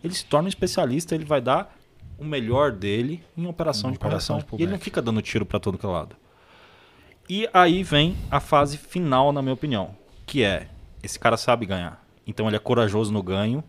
Ele 0.05 0.14
se 0.14 0.24
torna 0.24 0.47
um 0.47 0.49
especialista, 0.49 1.14
ele 1.14 1.24
vai 1.24 1.41
dar 1.41 1.76
o 2.18 2.24
melhor 2.24 2.70
dele 2.70 3.22
em 3.36 3.47
operação 3.47 3.91
Em 3.91 3.95
de 3.95 3.99
operação 3.99 4.36
correção. 4.36 4.57
de 4.59 4.62
e 4.62 4.64
ele 4.64 4.72
não 4.72 4.78
fica 4.78 5.03
dando 5.03 5.20
tiro 5.20 5.45
para 5.45 5.59
todo 5.59 5.76
que 5.76 5.84
é 5.84 5.88
lado. 5.88 6.14
E 7.32 7.48
aí 7.54 7.84
vem 7.84 8.16
a 8.28 8.40
fase 8.40 8.76
final, 8.76 9.30
na 9.32 9.40
minha 9.40 9.54
opinião, 9.54 9.90
que 10.26 10.42
é 10.42 10.66
esse 11.00 11.16
cara 11.16 11.36
sabe 11.36 11.64
ganhar. 11.64 12.04
Então 12.26 12.48
ele 12.48 12.56
é 12.56 12.58
corajoso 12.58 13.12
no 13.12 13.22
ganho 13.22 13.62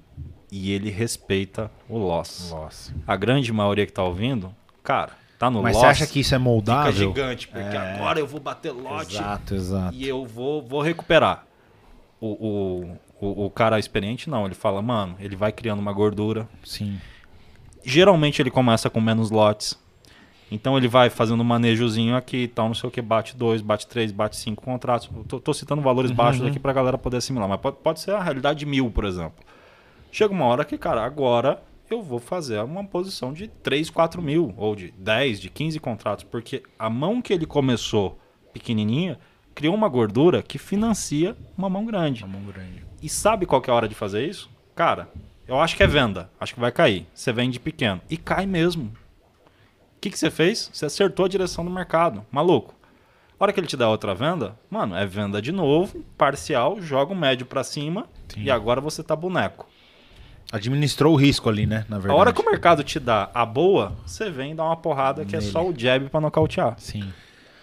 e 0.51 0.72
ele 0.72 0.89
respeita 0.89 1.70
o 1.88 1.95
loss. 1.99 2.49
Nossa. 2.49 2.91
A 3.05 3.16
grande 3.16 3.53
maioria 3.53 3.86
que 3.86 3.93
tá 3.93 4.03
ouvindo, 4.03 4.51
cara, 4.82 5.12
tá 5.38 5.47
no 5.51 5.62
Mas 5.62 5.76
loss. 5.76 5.82
você 5.84 5.88
acha 5.91 6.07
que 6.07 6.22
isso 6.22 6.34
é 6.34 6.39
fica 6.39 6.43
moldável? 6.49 6.91
gigante, 6.91 7.47
porque 7.47 7.76
É. 7.76 7.78
agora 7.95 8.20
eu 8.20 8.26
vou 8.26 8.39
bater 8.39 8.72
lote 8.72 9.16
Exato, 9.16 9.53
exato. 9.53 9.95
e 9.95 10.07
eu 10.07 10.26
vou, 10.26 10.64
vou 10.64 10.82
recuperar. 10.82 11.45
O, 12.20 12.28
o, 12.28 12.97
o, 13.28 13.45
o 13.45 13.49
cara 13.51 13.78
experiente 13.78 14.28
não, 14.28 14.45
ele 14.45 14.55
fala, 14.55 14.82
mano, 14.82 15.16
ele 15.20 15.36
vai 15.36 15.51
criando 15.51 15.80
uma 15.80 15.93
gordura. 15.93 16.49
Sim. 16.64 16.99
Geralmente 17.84 18.41
ele 18.41 18.49
começa 18.51 18.89
com 18.89 18.99
menos 18.99 19.30
lotes. 19.32 19.80
Então 20.52 20.78
ele 20.78 20.89
vai 20.89 21.10
fazendo 21.10 21.39
um 21.39 21.45
manejozinho 21.45 22.14
aqui 22.14 22.43
e 22.43 22.47
tal, 22.47 22.68
não 22.68 22.76
sei 22.76 22.89
o 22.89 22.91
que, 22.91 23.02
bate 23.02 23.38
dois, 23.38 23.62
bate 23.62 23.88
três, 23.88 24.12
bate 24.12 24.36
cinco 24.36 24.62
contratos. 24.62 25.10
Tô, 25.26 25.39
tô 25.39 25.54
citando 25.54 25.82
valores 25.82 26.12
baixos 26.12 26.45
aqui 26.45 26.60
pra 26.60 26.74
galera 26.74 26.97
poder 26.97 27.18
assimilar, 27.18 27.47
mas 27.47 27.62
pode, 27.62 27.78
pode 27.78 28.02
ser 28.02 28.12
a 28.12 28.22
realidade 28.22 28.60
de 28.60 28.66
mil, 28.66 28.91
por 28.91 29.06
exemplo. 29.06 29.43
Chega 30.12 30.34
uma 30.34 30.43
hora 30.43 30.66
que, 30.66 30.78
cara, 30.78 31.06
agora 31.06 31.64
eu 31.89 32.02
vou 32.02 32.20
fazer 32.20 32.62
uma 32.62 32.84
posição 32.84 33.32
de 33.32 33.47
3, 33.47 33.89
4 33.89 34.22
mil, 34.22 34.54
ou 34.58 34.76
de 34.76 34.91
10, 34.97 35.39
de 35.39 35.49
15 35.49 35.80
contratos, 35.80 36.26
porque 36.26 36.64
a 36.78 36.89
mão 36.89 37.22
que 37.22 37.34
ele 37.34 37.45
começou 37.45 38.20
pequenininha 38.54 39.18
criou 39.56 39.74
uma 39.74 39.88
gordura 39.88 40.41
que 40.41 40.58
financia 40.58 41.36
uma 41.58 41.70
mão 41.70 41.86
grande. 41.86 42.26
Mão 42.26 42.43
grande. 42.43 42.86
E 43.02 43.08
sabe 43.08 43.45
qual 43.45 43.62
que 43.62 43.70
é 43.70 43.74
a 43.74 43.76
hora 43.76 43.88
de 43.88 43.95
fazer 43.95 44.28
isso? 44.28 44.49
Cara, 44.76 45.10
eu 45.47 45.60
acho 45.60 45.76
que 45.76 45.84
é 45.84 45.88
venda. 45.88 46.30
Acho 46.39 46.54
que 46.54 46.60
vai 46.60 46.72
cair. 46.72 47.06
Você 47.14 47.32
vende 47.32 47.60
pequeno. 47.60 48.02
E 48.10 48.18
cai 48.18 48.45
mesmo. 48.45 48.91
O 50.02 50.04
que, 50.04 50.10
que 50.10 50.18
você 50.18 50.32
fez? 50.32 50.68
Você 50.74 50.88
acertou 50.88 51.26
a 51.26 51.30
direção 51.30 51.64
do 51.64 51.70
mercado. 51.70 52.26
Maluco. 52.32 52.74
A 53.39 53.43
hora 53.43 53.54
que 53.54 53.60
ele 53.60 53.68
te 53.68 53.78
dá 53.78 53.88
outra 53.88 54.16
venda, 54.16 54.56
mano, 54.68 54.95
é 54.95 55.06
venda 55.06 55.39
de 55.39 55.52
novo, 55.52 56.04
parcial, 56.18 56.82
joga 56.82 57.14
o 57.14 57.16
médio 57.16 57.45
pra 57.45 57.64
cima 57.64 58.08
Sim. 58.30 58.41
e 58.43 58.49
agora 58.49 58.82
você 58.82 59.04
tá 59.04 59.16
boneco. 59.16 59.68
Administrou 60.52 61.14
o 61.14 61.16
risco 61.16 61.49
ali, 61.49 61.68
né? 61.68 61.86
Na 61.88 61.97
A 61.97 61.99
verdade. 61.99 62.20
hora 62.20 62.34
que 62.34 62.41
o 62.41 62.45
mercado 62.45 62.84
te 62.84 62.99
dá 62.99 63.30
a 63.32 63.45
boa, 63.45 63.95
você 64.04 64.32
vem 64.32 64.56
dar 64.56 64.64
uma 64.64 64.76
porrada 64.76 65.24
que 65.24 65.36
é 65.36 65.39
Nele. 65.39 65.52
só 65.52 65.64
o 65.68 65.72
jab 65.78 66.10
pra 66.10 66.20
nocautear. 66.20 66.74
Sim. 66.80 67.08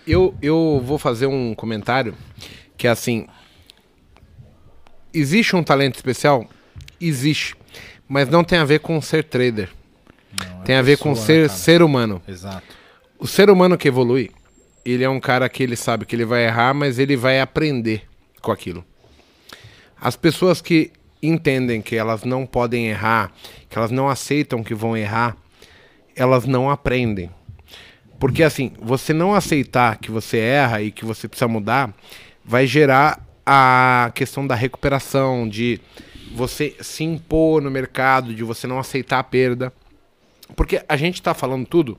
Eu, 0.06 0.32
eu 0.40 0.80
vou 0.84 0.96
fazer 0.96 1.26
um 1.26 1.56
comentário 1.56 2.14
que 2.76 2.86
é 2.86 2.90
assim. 2.90 3.26
Existe 5.12 5.56
um 5.56 5.62
talento 5.64 5.96
especial? 5.96 6.46
Existe. 7.00 7.56
Mas 8.06 8.28
não 8.28 8.44
tem 8.44 8.60
a 8.60 8.64
ver 8.64 8.78
com 8.78 9.00
ser 9.00 9.24
trader. 9.24 9.70
Não, 10.44 10.62
é 10.62 10.64
Tem 10.64 10.76
a 10.76 10.82
ver 10.82 10.98
com 10.98 11.10
pessoa, 11.10 11.26
ser 11.26 11.42
né, 11.42 11.48
cara? 11.48 11.58
ser 11.58 11.82
humano. 11.82 12.22
Exato. 12.26 12.66
O 13.18 13.26
ser 13.26 13.50
humano 13.50 13.76
que 13.76 13.88
evolui, 13.88 14.30
ele 14.84 15.04
é 15.04 15.08
um 15.08 15.20
cara 15.20 15.48
que 15.48 15.62
ele 15.62 15.76
sabe 15.76 16.04
que 16.06 16.14
ele 16.14 16.24
vai 16.24 16.46
errar, 16.46 16.74
mas 16.74 16.98
ele 16.98 17.16
vai 17.16 17.40
aprender 17.40 18.02
com 18.40 18.52
aquilo. 18.52 18.84
As 20.00 20.16
pessoas 20.16 20.60
que 20.60 20.92
entendem 21.22 21.82
que 21.82 21.96
elas 21.96 22.24
não 22.24 22.46
podem 22.46 22.86
errar, 22.86 23.32
que 23.68 23.76
elas 23.76 23.90
não 23.90 24.08
aceitam 24.08 24.62
que 24.62 24.74
vão 24.74 24.96
errar, 24.96 25.36
elas 26.14 26.46
não 26.46 26.70
aprendem. 26.70 27.30
Porque 28.18 28.42
assim, 28.42 28.72
você 28.80 29.12
não 29.12 29.34
aceitar 29.34 29.96
que 29.96 30.10
você 30.10 30.38
erra 30.38 30.82
e 30.82 30.90
que 30.90 31.04
você 31.04 31.28
precisa 31.28 31.48
mudar, 31.48 31.92
vai 32.44 32.66
gerar 32.66 33.24
a 33.44 34.10
questão 34.14 34.46
da 34.46 34.54
recuperação, 34.54 35.48
de 35.48 35.80
você 36.34 36.76
se 36.80 37.04
impor 37.04 37.62
no 37.62 37.70
mercado, 37.70 38.34
de 38.34 38.44
você 38.44 38.66
não 38.66 38.78
aceitar 38.78 39.18
a 39.18 39.24
perda. 39.24 39.72
Porque 40.56 40.82
a 40.88 40.96
gente 40.96 41.20
tá 41.22 41.34
falando 41.34 41.66
tudo 41.66 41.98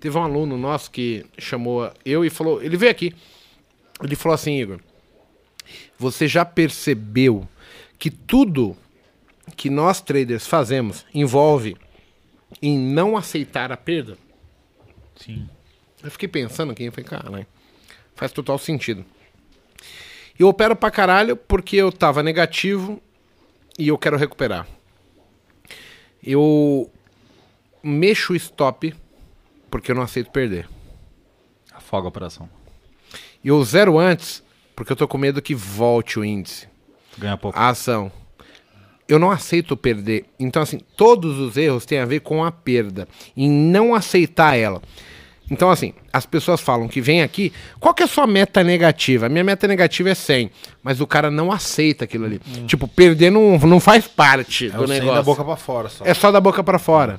Teve 0.00 0.16
um 0.16 0.22
aluno 0.22 0.56
nosso 0.56 0.90
que 0.90 1.26
chamou 1.36 1.92
eu 2.04 2.24
e 2.24 2.30
falou, 2.30 2.62
ele 2.62 2.76
veio 2.76 2.90
aqui. 2.90 3.14
Ele 4.02 4.14
falou 4.14 4.34
assim, 4.34 4.60
Igor, 4.60 4.80
você 5.98 6.28
já 6.28 6.44
percebeu 6.44 7.48
que 7.98 8.10
tudo 8.10 8.76
que 9.56 9.68
nós 9.68 10.00
traders 10.00 10.46
fazemos 10.46 11.04
envolve 11.12 11.76
em 12.62 12.78
não 12.78 13.16
aceitar 13.16 13.72
a 13.72 13.76
perda? 13.76 14.16
Sim. 15.16 15.48
Eu 16.02 16.10
fiquei 16.12 16.28
pensando 16.28 16.70
aqui, 16.70 16.84
eu 16.84 16.92
falei, 16.92 17.04
cara, 17.04 17.46
faz 18.14 18.30
total 18.30 18.56
sentido. 18.56 19.04
Eu 20.38 20.46
opero 20.46 20.76
pra 20.76 20.92
caralho 20.92 21.36
porque 21.36 21.76
eu 21.76 21.90
tava 21.90 22.22
negativo 22.22 23.02
e 23.76 23.88
eu 23.88 23.98
quero 23.98 24.16
recuperar. 24.16 24.64
Eu 26.22 26.88
mexo 27.82 28.32
o 28.32 28.36
stop 28.36 28.94
porque 29.70 29.90
eu 29.90 29.94
não 29.96 30.02
aceito 30.02 30.30
perder. 30.30 30.68
Afoga 31.72 32.06
a 32.06 32.08
operação. 32.08 32.48
E 33.42 33.48
eu 33.48 33.62
zero 33.64 33.98
antes 33.98 34.42
porque 34.74 34.92
eu 34.92 34.96
tô 34.96 35.06
com 35.08 35.18
medo 35.18 35.42
que 35.42 35.54
volte 35.54 36.18
o 36.18 36.24
índice, 36.24 36.68
Ganha 37.16 37.36
pouco. 37.36 37.58
a 37.58 37.68
ação. 37.68 38.10
Eu 39.08 39.18
não 39.18 39.30
aceito 39.30 39.76
perder. 39.76 40.26
Então, 40.38 40.60
assim, 40.62 40.80
todos 40.96 41.38
os 41.38 41.56
erros 41.56 41.86
têm 41.86 41.98
a 41.98 42.04
ver 42.04 42.20
com 42.20 42.44
a 42.44 42.52
perda. 42.52 43.08
Em 43.36 43.50
não 43.50 43.94
aceitar 43.94 44.54
ela. 44.56 44.82
Então, 45.50 45.70
assim, 45.70 45.94
as 46.12 46.26
pessoas 46.26 46.60
falam 46.60 46.86
que 46.86 47.00
vem 47.00 47.22
aqui. 47.22 47.50
Qual 47.80 47.94
que 47.94 48.02
é 48.02 48.04
a 48.04 48.08
sua 48.08 48.26
meta 48.26 48.62
negativa? 48.62 49.24
A 49.24 49.28
minha 49.30 49.42
meta 49.42 49.66
negativa 49.66 50.10
é 50.10 50.14
100. 50.14 50.50
Mas 50.82 51.00
o 51.00 51.06
cara 51.06 51.30
não 51.30 51.50
aceita 51.50 52.04
aquilo 52.04 52.26
ali. 52.26 52.38
Tipo, 52.66 52.86
perder 52.86 53.30
não, 53.30 53.56
não 53.60 53.80
faz 53.80 54.06
parte 54.06 54.66
É 54.66 54.70
do 54.72 54.82
o 54.84 54.86
100 54.86 54.98
negócio. 55.00 55.14
da 55.14 55.22
boca 55.22 55.42
pra 55.44 55.56
fora 55.56 55.88
só. 55.88 56.04
É 56.04 56.12
só 56.12 56.30
da 56.30 56.40
boca 56.40 56.62
pra 56.62 56.78
fora. 56.78 57.18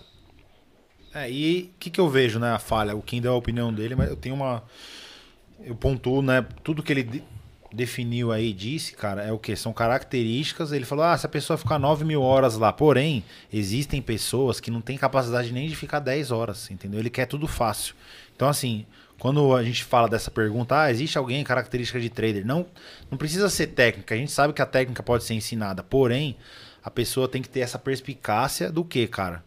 É, 1.13 1.29
e 1.29 1.71
o 1.75 1.79
que, 1.79 1.89
que 1.89 1.99
eu 1.99 2.09
vejo, 2.09 2.39
né, 2.39 2.51
a 2.51 2.59
falha? 2.59 2.95
O 2.95 3.01
Kim 3.01 3.21
deu 3.21 3.33
a 3.33 3.35
opinião 3.35 3.73
dele, 3.73 3.95
mas 3.95 4.09
eu 4.09 4.15
tenho 4.15 4.35
uma. 4.35 4.63
Eu 5.63 5.75
pontuo, 5.75 6.21
né? 6.21 6.45
Tudo 6.63 6.83
que 6.83 6.93
ele 6.93 7.03
de- 7.03 7.23
definiu 7.73 8.31
aí, 8.31 8.53
disse, 8.53 8.93
cara, 8.93 9.23
é 9.23 9.31
o 9.31 9.37
que? 9.37 9.55
São 9.55 9.73
características. 9.73 10.71
Ele 10.71 10.85
falou, 10.85 11.03
ah, 11.05 11.17
se 11.17 11.25
a 11.25 11.29
pessoa 11.29 11.57
ficar 11.57 11.77
9 11.79 12.05
mil 12.05 12.21
horas 12.21 12.55
lá. 12.57 12.71
Porém, 12.71 13.23
existem 13.51 14.01
pessoas 14.01 14.59
que 14.59 14.71
não 14.71 14.81
têm 14.81 14.97
capacidade 14.97 15.51
nem 15.51 15.67
de 15.67 15.75
ficar 15.75 15.99
10 15.99 16.31
horas, 16.31 16.69
entendeu? 16.71 16.99
Ele 16.99 17.09
quer 17.09 17.25
tudo 17.25 17.47
fácil. 17.47 17.95
Então, 18.35 18.47
assim, 18.47 18.85
quando 19.17 19.53
a 19.55 19.63
gente 19.63 19.83
fala 19.83 20.07
dessa 20.07 20.31
pergunta, 20.31 20.79
ah, 20.79 20.91
existe 20.91 21.17
alguém 21.17 21.43
característica 21.43 21.99
de 21.99 22.09
trader? 22.09 22.45
Não, 22.45 22.65
não 23.11 23.17
precisa 23.17 23.49
ser 23.49 23.67
técnica. 23.67 24.15
A 24.15 24.17
gente 24.17 24.31
sabe 24.31 24.53
que 24.53 24.61
a 24.61 24.65
técnica 24.65 25.03
pode 25.03 25.23
ser 25.23 25.33
ensinada. 25.33 25.83
Porém, 25.83 26.37
a 26.83 26.89
pessoa 26.89 27.27
tem 27.27 27.41
que 27.41 27.49
ter 27.49 27.59
essa 27.59 27.77
perspicácia 27.77 28.71
do 28.71 28.85
que, 28.85 29.05
cara? 29.07 29.43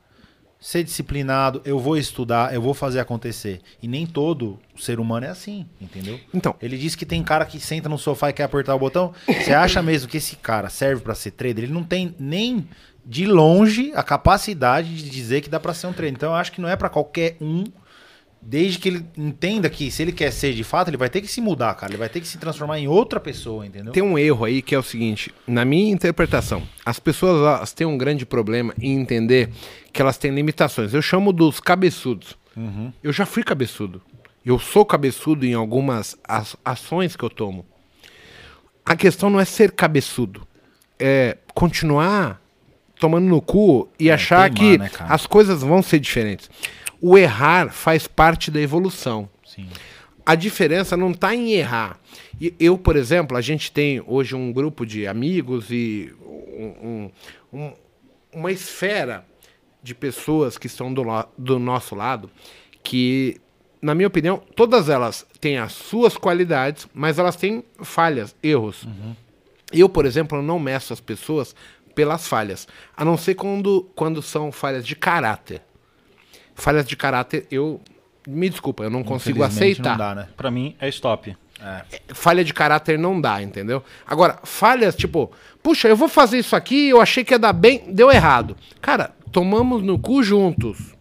Ser 0.63 0.85
disciplinado, 0.85 1.61
eu 1.65 1.77
vou 1.77 1.97
estudar, 1.97 2.55
eu 2.55 2.63
vou 2.63 2.73
fazer 2.73 3.01
acontecer. 3.01 3.61
E 3.83 3.89
nem 3.89 4.07
todo 4.07 4.61
ser 4.79 5.01
humano 5.01 5.27
é 5.27 5.29
assim, 5.29 5.67
entendeu? 5.81 6.21
Então, 6.33 6.55
Ele 6.63 6.79
disse 6.79 6.97
que 6.97 7.05
tem 7.05 7.21
cara 7.21 7.45
que 7.45 7.59
senta 7.59 7.89
no 7.89 7.99
sofá 7.99 8.31
e 8.31 8.33
quer 8.33 8.45
apertar 8.45 8.73
o 8.77 8.79
botão. 8.79 9.13
Você 9.27 9.53
acha 9.53 9.83
mesmo 9.83 10.09
que 10.09 10.19
esse 10.19 10.37
cara 10.37 10.71
serve 10.71 11.03
pra 11.03 11.17
ser 11.17 11.33
trader? 11.33 11.65
Ele 11.65 11.73
não 11.73 11.83
tem 11.83 12.15
nem 12.17 12.69
de 13.05 13.27
longe 13.27 13.91
a 13.97 14.05
capacidade 14.05 14.95
de 14.95 15.11
dizer 15.11 15.41
que 15.41 15.51
dá 15.51 15.59
pra 15.59 15.75
ser 15.75 15.89
um 15.89 15.93
trader. 15.93 16.15
Então 16.15 16.31
eu 16.31 16.37
acho 16.37 16.53
que 16.53 16.61
não 16.61 16.69
é 16.69 16.77
pra 16.77 16.89
qualquer 16.89 17.37
um, 17.41 17.65
desde 18.45 18.79
que 18.79 18.89
ele 18.89 19.07
entenda 19.17 19.71
que 19.71 19.91
se 19.91 20.03
ele 20.03 20.11
quer 20.13 20.31
ser 20.33 20.53
de 20.53 20.65
fato, 20.65 20.89
ele 20.89 20.97
vai 20.97 21.09
ter 21.09 21.21
que 21.21 21.29
se 21.29 21.41
mudar, 21.41 21.73
cara. 21.75 21.93
Ele 21.93 21.99
vai 21.99 22.09
ter 22.09 22.21
que 22.21 22.27
se 22.27 22.37
transformar 22.39 22.79
em 22.79 22.89
outra 22.89 23.21
pessoa, 23.21 23.65
entendeu? 23.65 23.93
Tem 23.93 24.03
um 24.03 24.19
erro 24.19 24.45
aí 24.45 24.61
que 24.61 24.75
é 24.75 24.79
o 24.79 24.83
seguinte, 24.83 25.33
na 25.47 25.65
minha 25.65 25.93
interpretação, 25.93 26.63
as 26.85 26.99
pessoas 26.99 27.39
elas 27.41 27.73
têm 27.73 27.87
um 27.87 27.97
grande 27.97 28.27
problema 28.27 28.75
em 28.81 28.99
entender 29.01 29.49
que 29.93 30.03
elas 30.03 30.19
têm 30.19 30.35
limitações. 30.35 30.93
Eu 30.93 31.01
chamo 31.03 31.33
dos 31.33 31.61
cabeçudos. 31.61 32.37
Eu 33.03 33.13
já 33.13 33.25
fui 33.25 33.43
cabeçudo. 33.43 34.03
Eu 34.45 34.59
sou 34.59 34.85
cabeçudo 34.85 35.47
em 35.47 35.55
algumas 35.55 36.17
as- 36.27 36.57
ações 36.65 37.15
que 37.15 37.23
eu 37.25 37.31
tomo. 37.31 37.65
A 38.85 38.97
questão 38.97 39.31
não 39.31 39.39
é 39.39 39.45
ser 39.45 39.71
cabeçudo, 39.71 40.47
é 40.99 41.39
continuar 41.55 42.43
tomando 42.99 43.27
no 43.27 43.41
cu 43.41 43.89
e 43.99 44.11
achar 44.11 44.51
teimar, 44.53 44.91
que 44.91 44.99
né, 45.01 45.07
as 45.09 45.27
coisas 45.27 45.63
vão 45.63 45.81
ser 45.83 46.01
diferentes. 46.01 46.51
O 47.03 47.19
errar 47.19 47.71
faz 47.73 48.07
parte 48.07 48.49
da 48.51 48.61
evolução. 48.61 49.29
Sim. 49.45 49.67
A 50.25 50.37
diferença 50.37 50.97
não 50.97 51.11
está 51.11 51.35
em 51.35 51.51
errar. 51.53 51.99
Eu, 52.61 52.79
por 52.79 52.95
exemplo, 52.95 53.37
a 53.37 53.41
gente 53.41 53.73
tem 53.73 54.01
hoje 54.07 54.37
um 54.37 54.53
grupo 54.53 54.87
de 54.87 55.07
amigos 55.09 55.67
e 55.71 56.15
um- 56.25 57.11
um- 57.53 57.59
um- 57.59 57.73
uma 58.33 58.53
esfera 58.53 59.27
de 59.83 59.95
pessoas 59.97 60.57
que 60.57 60.69
estão 60.69 60.95
do, 60.95 61.03
do 61.37 61.59
nosso 61.59 61.97
lado 61.97 62.31
que, 62.85 63.41
na 63.81 63.97
minha 63.97 64.07
opinião, 64.07 64.41
todas 64.55 64.89
elas 64.89 65.27
têm 65.41 65.59
as 65.59 65.73
suas 65.73 66.17
qualidades, 66.17 66.87
mas 66.95 67.19
elas 67.19 67.35
têm 67.35 67.65
falhas, 67.83 68.35
erros. 68.41 68.87
Eu, 69.73 69.89
por 69.89 70.07
exemplo, 70.07 70.41
não 70.41 70.59
meço 70.61 70.93
as 70.93 71.01
pessoas 71.01 71.53
pelas 71.97 72.29
falhas, 72.29 72.69
a 72.97 73.05
não 73.05 73.17
ser 73.17 73.35
quando, 73.35 73.91
quando 73.97 74.23
são 74.23 74.53
falhas 74.53 74.87
de 74.87 74.95
caráter. 74.95 75.63
Falhas 76.55 76.87
de 76.87 76.97
caráter, 76.97 77.47
eu 77.51 77.81
me 78.27 78.49
desculpa, 78.49 78.85
eu 78.85 78.91
não 78.91 79.03
consigo 79.03 79.43
aceitar 79.43 79.91
Não 79.91 79.99
dá, 79.99 80.15
né? 80.15 80.29
Pra 80.37 80.51
mim 80.51 80.77
é 80.81 80.89
stop. 80.89 81.37
É. 81.65 81.85
falha 82.13 82.45
de 82.45 82.53
caráter 82.53 82.99
não 82.99 83.21
dá, 83.21 83.41
entendeu? 83.41 83.85
Agora, 84.05 84.41
falhas 84.43 84.97
tipo, 84.97 85.31
puxa, 85.63 85.87
eu 85.87 85.97
vou 85.97 86.09
fazer 86.09 86.39
isso 86.39 86.57
aqui, 86.57 86.89
eu 86.89 87.01
achei 87.01 87.23
que 87.23 87.33
ia 87.33 87.39
dar 87.39 87.53
bem, 87.53 87.85
deu 87.89 88.11
errado. 88.11 88.57
Cara, 88.81 89.13
tomamos 89.31 89.81
no 89.81 89.97
cu 89.97 90.25
juntos. 90.25 90.93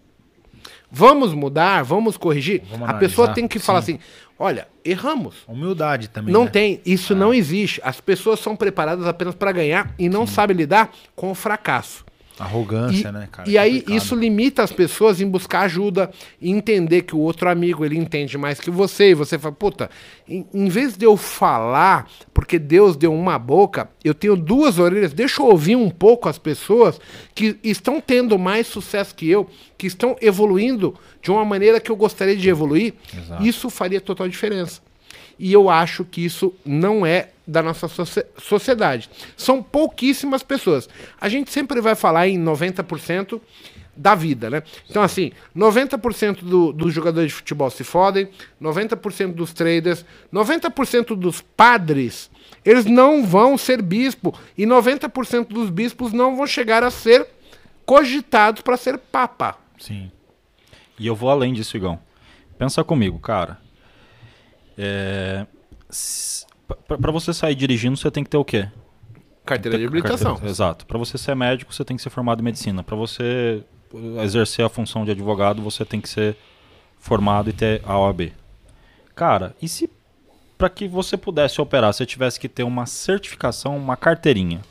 Vamos 0.91 1.33
mudar, 1.33 1.83
vamos 1.83 2.15
corrigir. 2.15 2.61
Vamos 2.69 2.89
a 2.89 2.93
pessoa 2.95 3.29
tem 3.29 3.47
que 3.47 3.57
falar 3.57 3.81
sim. 3.81 3.93
assim: 3.93 4.03
olha, 4.37 4.67
erramos. 4.83 5.37
Humildade 5.47 6.09
também. 6.09 6.33
Não 6.33 6.43
né? 6.43 6.51
tem, 6.51 6.81
isso 6.85 7.15
não 7.15 7.33
existe. 7.33 7.81
As 7.83 7.99
pessoas 7.99 8.39
são 8.39 8.55
preparadas 8.55 9.07
apenas 9.07 9.33
para 9.33 9.51
ganhar 9.51 9.95
e 9.97 10.09
não 10.09 10.27
sabem 10.27 10.55
lidar 10.55 10.91
com 11.15 11.31
o 11.31 11.35
fracasso. 11.35 12.05
Arrogância, 12.41 13.09
E, 13.09 13.11
né, 13.11 13.27
cara? 13.31 13.49
e 13.49 13.57
aí 13.57 13.83
isso 13.87 14.15
limita 14.15 14.63
as 14.63 14.71
pessoas 14.71 15.21
em 15.21 15.27
buscar 15.27 15.61
ajuda 15.61 16.09
e 16.41 16.49
entender 16.49 17.03
que 17.03 17.15
o 17.15 17.19
outro 17.19 17.47
amigo 17.49 17.85
ele 17.85 17.97
entende 17.97 18.37
mais 18.37 18.59
que 18.59 18.71
você 18.71 19.11
e 19.11 19.13
você 19.13 19.37
fala, 19.37 19.53
puta, 19.53 19.89
em, 20.27 20.45
em 20.53 20.67
vez 20.67 20.97
de 20.97 21.05
eu 21.05 21.15
falar, 21.15 22.09
porque 22.33 22.57
Deus 22.57 22.95
deu 22.95 23.13
uma 23.13 23.37
boca, 23.37 23.89
eu 24.03 24.13
tenho 24.13 24.35
duas 24.35 24.79
orelhas, 24.79 25.13
deixa 25.13 25.41
eu 25.41 25.45
ouvir 25.47 25.75
um 25.75 25.89
pouco 25.89 26.27
as 26.27 26.37
pessoas 26.37 26.99
que 27.35 27.57
estão 27.63 28.01
tendo 28.01 28.37
mais 28.39 28.67
sucesso 28.67 29.13
que 29.13 29.29
eu, 29.29 29.47
que 29.77 29.87
estão 29.87 30.15
evoluindo 30.21 30.95
de 31.21 31.29
uma 31.31 31.45
maneira 31.45 31.79
que 31.79 31.91
eu 31.91 31.95
gostaria 31.95 32.35
de 32.35 32.49
evoluir. 32.49 32.93
Exato. 33.15 33.45
Isso 33.45 33.69
faria 33.69 34.01
total 34.01 34.27
diferença. 34.27 34.81
E 35.41 35.51
eu 35.51 35.71
acho 35.71 36.05
que 36.05 36.23
isso 36.23 36.53
não 36.63 37.03
é 37.03 37.29
da 37.47 37.63
nossa 37.63 37.87
socie- 37.87 38.25
sociedade. 38.37 39.09
São 39.35 39.63
pouquíssimas 39.63 40.43
pessoas. 40.43 40.87
A 41.19 41.27
gente 41.27 41.51
sempre 41.51 41.81
vai 41.81 41.95
falar 41.95 42.27
em 42.27 42.37
90% 42.37 43.41
da 43.97 44.13
vida, 44.13 44.51
né? 44.51 44.61
Então, 44.87 45.01
assim, 45.01 45.31
90% 45.57 46.43
do, 46.43 46.71
dos 46.71 46.93
jogadores 46.93 47.29
de 47.31 47.35
futebol 47.35 47.71
se 47.71 47.83
fodem, 47.83 48.29
90% 48.61 49.33
dos 49.33 49.51
traders, 49.51 50.05
90% 50.31 51.15
dos 51.15 51.41
padres, 51.41 52.29
eles 52.63 52.85
não 52.85 53.25
vão 53.25 53.57
ser 53.57 53.81
bispo, 53.81 54.37
e 54.55 54.63
90% 54.65 55.47
dos 55.47 55.71
bispos 55.71 56.13
não 56.13 56.35
vão 56.37 56.45
chegar 56.45 56.83
a 56.83 56.91
ser 56.91 57.27
cogitados 57.83 58.61
para 58.61 58.77
ser 58.77 58.99
papa. 58.99 59.57
Sim. 59.79 60.11
E 60.99 61.07
eu 61.07 61.15
vou 61.15 61.31
além 61.31 61.51
disso, 61.51 61.75
Igão. 61.75 61.99
Pensa 62.59 62.83
comigo, 62.83 63.17
cara. 63.17 63.59
É... 64.77 65.45
Pra 66.87 67.11
você 67.11 67.33
sair 67.33 67.55
dirigindo, 67.55 67.97
você 67.97 68.09
tem 68.09 68.23
que 68.23 68.29
ter 68.29 68.37
o 68.37 68.45
quê? 68.45 68.67
Carteira 69.45 69.77
de 69.77 69.85
habilitação. 69.85 70.31
Carteira- 70.33 70.51
Exato. 70.51 70.85
Para 70.85 70.97
você 70.97 71.17
ser 71.17 71.35
médico, 71.35 71.73
você 71.73 71.83
tem 71.83 71.97
que 71.97 72.03
ser 72.03 72.09
formado 72.09 72.39
em 72.41 72.43
medicina. 72.43 72.83
Para 72.83 72.95
você 72.95 73.63
exercer 74.23 74.63
a 74.65 74.69
função 74.69 75.03
de 75.03 75.11
advogado, 75.11 75.61
você 75.61 75.83
tem 75.83 75.99
que 75.99 76.07
ser 76.07 76.35
formado 76.99 77.49
e 77.49 77.53
ter 77.53 77.81
a 77.85 77.97
OAB. 77.99 78.31
Cara, 79.15 79.53
e 79.61 79.67
se 79.67 79.89
para 80.57 80.69
que 80.69 80.87
você 80.87 81.17
pudesse 81.17 81.59
operar, 81.59 81.91
você 81.93 82.05
tivesse 82.05 82.39
que 82.39 82.47
ter 82.47 82.63
uma 82.63 82.85
certificação, 82.85 83.75
uma 83.75 83.97
carteirinha? 83.97 84.61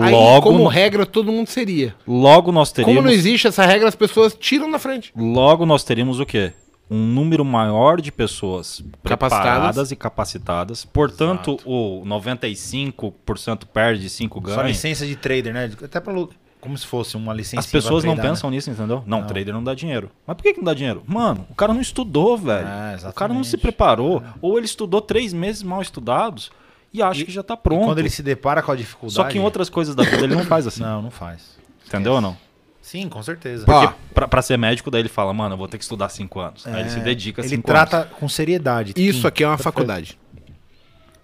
Aí, 0.00 0.10
Logo, 0.12 0.48
como 0.48 0.58
no- 0.64 0.68
regra, 0.68 1.06
todo 1.06 1.30
mundo 1.30 1.46
seria. 1.48 1.94
logo 2.06 2.50
nós 2.50 2.70
Como 2.72 2.86
teríamos 2.86 3.04
não 3.04 3.12
existe 3.12 3.46
essa 3.46 3.64
regra, 3.64 3.88
as 3.88 3.94
pessoas 3.94 4.34
tiram 4.34 4.68
na 4.68 4.78
frente. 4.78 5.12
Logo 5.16 5.64
nós 5.64 5.84
teríamos 5.84 6.20
o 6.20 6.26
quê? 6.26 6.52
Um 6.90 6.98
número 7.06 7.44
maior 7.44 8.00
de 8.00 8.12
pessoas 8.12 8.82
preparadas 9.02 9.90
e 9.90 9.96
capacitadas. 9.96 10.84
Portanto, 10.84 11.58
o 11.64 12.02
95% 12.04 13.64
perde, 13.72 14.08
5 14.08 14.40
Só 14.40 14.56
ganha. 14.56 14.68
licença 14.68 15.06
de 15.06 15.16
trader, 15.16 15.52
né? 15.52 15.70
Até 15.82 15.98
lu- 16.10 16.30
como 16.60 16.78
se 16.78 16.86
fosse 16.86 17.16
uma 17.16 17.34
licença. 17.34 17.60
As 17.60 17.66
pessoas 17.66 18.04
não 18.04 18.14
né? 18.14 18.22
pensam 18.22 18.50
nisso, 18.50 18.70
entendeu? 18.70 19.02
Não, 19.06 19.26
trader 19.26 19.52
não 19.52 19.62
dá 19.62 19.74
dinheiro. 19.74 20.10
Mas 20.26 20.36
por 20.36 20.42
que, 20.42 20.54
que 20.54 20.58
não 20.58 20.64
dá 20.64 20.72
dinheiro? 20.74 21.02
Mano, 21.06 21.46
o 21.50 21.54
cara 21.54 21.74
não 21.74 21.80
estudou, 21.80 22.38
velho. 22.38 22.66
É, 22.66 23.08
o 23.08 23.12
cara 23.12 23.34
não 23.34 23.44
se 23.44 23.56
preparou. 23.58 24.22
Ou 24.40 24.56
ele 24.56 24.66
estudou 24.66 25.00
três 25.02 25.32
meses 25.32 25.62
mal 25.62 25.82
estudados 25.82 26.50
e 26.92 27.02
acha 27.02 27.24
que 27.24 27.32
já 27.32 27.42
tá 27.42 27.56
pronto. 27.56 27.84
Quando 27.84 27.98
ele 27.98 28.08
se 28.08 28.22
depara 28.22 28.62
com 28.62 28.72
a 28.72 28.76
dificuldade. 28.76 29.14
Só 29.14 29.24
que 29.24 29.36
em 29.36 29.40
outras 29.42 29.68
coisas 29.68 29.94
da 29.94 30.04
vida 30.04 30.24
ele 30.24 30.34
não 30.34 30.44
faz 30.44 30.66
assim. 30.66 30.82
Não, 30.82 31.02
não 31.02 31.10
faz. 31.10 31.58
Entendeu 31.86 32.14
ou 32.14 32.20
não? 32.20 32.36
Sim, 32.84 33.08
com 33.08 33.22
certeza. 33.22 33.64
Porque 33.64 33.94
pra, 34.12 34.28
pra 34.28 34.42
ser 34.42 34.58
médico, 34.58 34.90
daí 34.90 35.00
ele 35.00 35.08
fala, 35.08 35.32
mano, 35.32 35.54
eu 35.54 35.58
vou 35.58 35.66
ter 35.66 35.78
que 35.78 35.84
estudar 35.84 36.10
cinco 36.10 36.38
anos. 36.38 36.66
Aí 36.66 36.80
ele 36.82 36.90
se 36.90 37.00
dedica 37.00 37.40
a 37.40 37.42
É, 37.42 37.46
Ele 37.46 37.56
cinco 37.56 37.66
trata 37.66 37.96
anos. 38.02 38.12
com 38.18 38.28
seriedade. 38.28 38.92
Isso 38.94 39.26
aqui 39.26 39.42
é 39.42 39.48
uma 39.48 39.56
faculdade. 39.56 40.18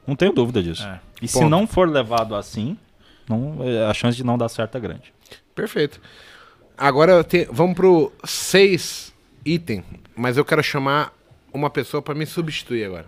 Não 0.07 0.17
tenho 0.17 0.33
dúvida 0.33 0.63
disso. 0.63 0.83
É. 0.87 0.99
E 1.21 1.29
se 1.29 1.35
Ponto. 1.35 1.51
não 1.51 1.67
for 1.67 1.87
levado 1.87 2.35
assim, 2.35 2.79
não, 3.29 3.59
é, 3.61 3.85
a 3.85 3.93
chance 3.93 4.17
de 4.17 4.25
não 4.25 4.39
dar 4.39 4.49
certo 4.49 4.79
é 4.79 4.81
grande. 4.81 5.13
Perfeito. 5.55 6.01
Agora 6.79 7.13
eu 7.13 7.23
te- 7.23 7.47
vamos 7.53 7.77
pro 7.77 8.11
seis 8.25 9.13
item, 9.45 9.85
mas 10.17 10.39
eu 10.39 10.45
quero 10.47 10.63
chamar 10.63 11.13
uma 11.53 11.69
pessoa 11.69 12.01
pra 12.01 12.15
me 12.15 12.25
substituir 12.25 12.85
agora. 12.87 13.05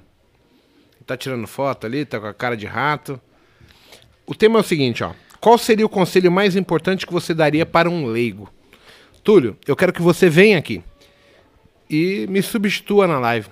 Tá 1.06 1.16
tirando 1.16 1.46
foto 1.46 1.86
ali, 1.86 2.04
tá 2.04 2.20
com 2.20 2.26
a 2.26 2.34
cara 2.34 2.54
de 2.56 2.66
rato. 2.66 3.18
O 4.26 4.34
tema 4.34 4.58
é 4.58 4.60
o 4.60 4.64
seguinte, 4.64 5.02
ó. 5.02 5.12
Qual 5.42 5.58
seria 5.58 5.84
o 5.84 5.88
conselho 5.88 6.30
mais 6.30 6.54
importante 6.54 7.04
que 7.04 7.12
você 7.12 7.34
daria 7.34 7.66
para 7.66 7.90
um 7.90 8.06
leigo? 8.06 8.48
Túlio, 9.24 9.56
eu 9.66 9.74
quero 9.74 9.92
que 9.92 10.00
você 10.00 10.30
venha 10.30 10.56
aqui 10.56 10.84
e 11.90 12.28
me 12.30 12.40
substitua 12.40 13.08
na 13.08 13.18
live. 13.18 13.48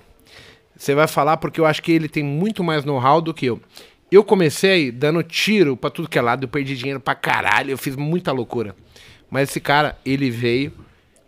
Você 0.73 0.95
vai 0.95 1.05
falar 1.05 1.35
porque 1.35 1.59
eu 1.59 1.65
acho 1.65 1.83
que 1.83 1.91
ele 1.91 2.07
tem 2.07 2.23
muito 2.23 2.63
mais 2.63 2.85
know-how 2.85 3.19
do 3.19 3.33
que 3.33 3.45
eu. 3.45 3.59
Eu 4.09 4.23
comecei 4.23 4.89
dando 4.89 5.21
tiro 5.21 5.75
pra 5.75 5.89
tudo 5.89 6.07
que 6.07 6.17
é 6.17 6.21
lado, 6.21 6.45
eu 6.45 6.47
perdi 6.47 6.77
dinheiro 6.77 7.01
pra 7.01 7.13
caralho, 7.13 7.71
eu 7.71 7.77
fiz 7.77 7.97
muita 7.97 8.31
loucura. 8.31 8.73
Mas 9.29 9.49
esse 9.49 9.59
cara, 9.59 9.99
ele 10.05 10.31
veio, 10.31 10.71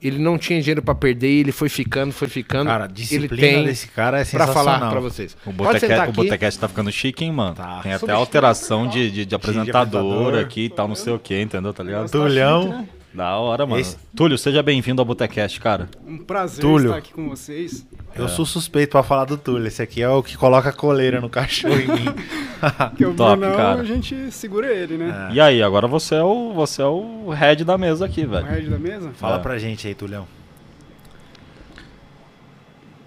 ele 0.04 0.20
não 0.20 0.38
tinha 0.38 0.60
dinheiro 0.60 0.82
pra 0.82 0.93
perder, 0.93 1.30
e 1.30 1.39
ele 1.39 1.51
foi 1.51 1.70
ficando, 1.70 2.12
foi 2.12 2.28
ficando. 2.28 2.68
Cara, 2.68 2.84
a 2.84 2.88
ele 2.88 2.93
disciplina 2.93 3.41
tem 3.41 3.66
desse 3.66 3.88
cara 3.88 4.18
é 4.20 4.26
pra 4.26 4.45
sensacional. 4.45 4.80
falar 4.80 4.91
pra 4.91 4.99
vocês. 4.99 5.38
O. 5.45 5.51
Botecast 5.51 6.60
tá 6.60 6.68
ficando 6.68 6.91
chique, 6.91 7.24
hein, 7.24 7.32
mano? 7.32 7.56
Tá. 7.56 7.80
Tem 7.82 7.93
até 7.93 8.12
alteração 8.12 8.88
de, 8.88 9.10
de, 9.10 9.26
de 9.26 9.36
apresentador 9.36 9.84
apresentador. 10.01 10.39
aqui 10.39 10.66
e 10.66 10.70
tal, 10.70 10.88
não 10.88 10.95
sei 10.95 11.14
o 11.14 11.20
que, 11.20 11.39
entendeu? 11.39 11.74
Tá 11.74 11.84
ligado? 11.84 12.10
Tulhão. 12.10 12.88
Da 13.14 13.38
hora, 13.38 13.66
mano. 13.66 13.80
Esse- 13.80 13.95
Túlio, 14.16 14.38
seja 14.38 14.64
bem-vindo 14.64 14.99
ao 15.01 15.05
Botecast, 15.05 15.59
cara. 15.59 15.88
Um 16.05 16.18
prazer 16.18 16.61
Túlio. 16.61 16.88
estar 16.88 16.97
aqui 16.97 17.14
com 17.14 17.30
vocês. 17.30 17.86
Eu 18.16 18.28
sou 18.28 18.43
suspeito 18.45 18.91
pra 18.91 19.03
falar 19.03 19.26
do 19.26 19.38
Túlio. 19.38 19.68
Esse 19.68 19.82
aqui 19.84 20.01
é 20.01 20.09
o 20.09 20.24
que 20.24 20.36
coloca 20.36 20.70
a 20.70 20.74
coleira 20.74 21.22
no 21.22 21.30
cachorro 21.30 21.76
em 21.80 21.88
mim. 21.88 22.05
Porque 22.89 23.05
o 23.05 23.14
Top, 23.14 23.39
Brunão, 23.39 23.55
cara. 23.57 23.82
a 23.82 23.84
gente 23.84 24.32
segura 24.32 24.68
ele, 24.74 24.97
né? 24.97 25.30
E 25.34 25.39
aí, 25.39 25.61
agora 25.61 25.88
você 25.88 26.16
é 26.16 26.24
o, 26.24 26.53
você 26.53 26.82
é 26.82 26.86
o 26.86 27.30
head 27.30 27.64
da 27.64 27.78
mesa 27.78 28.05
aqui, 28.05 28.24
O 28.26 28.30
velho. 28.30 28.45
head 28.47 28.68
da 28.70 28.80
mesa. 28.80 29.11
Fala 29.14 29.36
É. 29.36 29.39
pra 29.39 29.59
gente 29.59 29.88
aí, 29.88 29.93
Tulhão. 29.93 30.28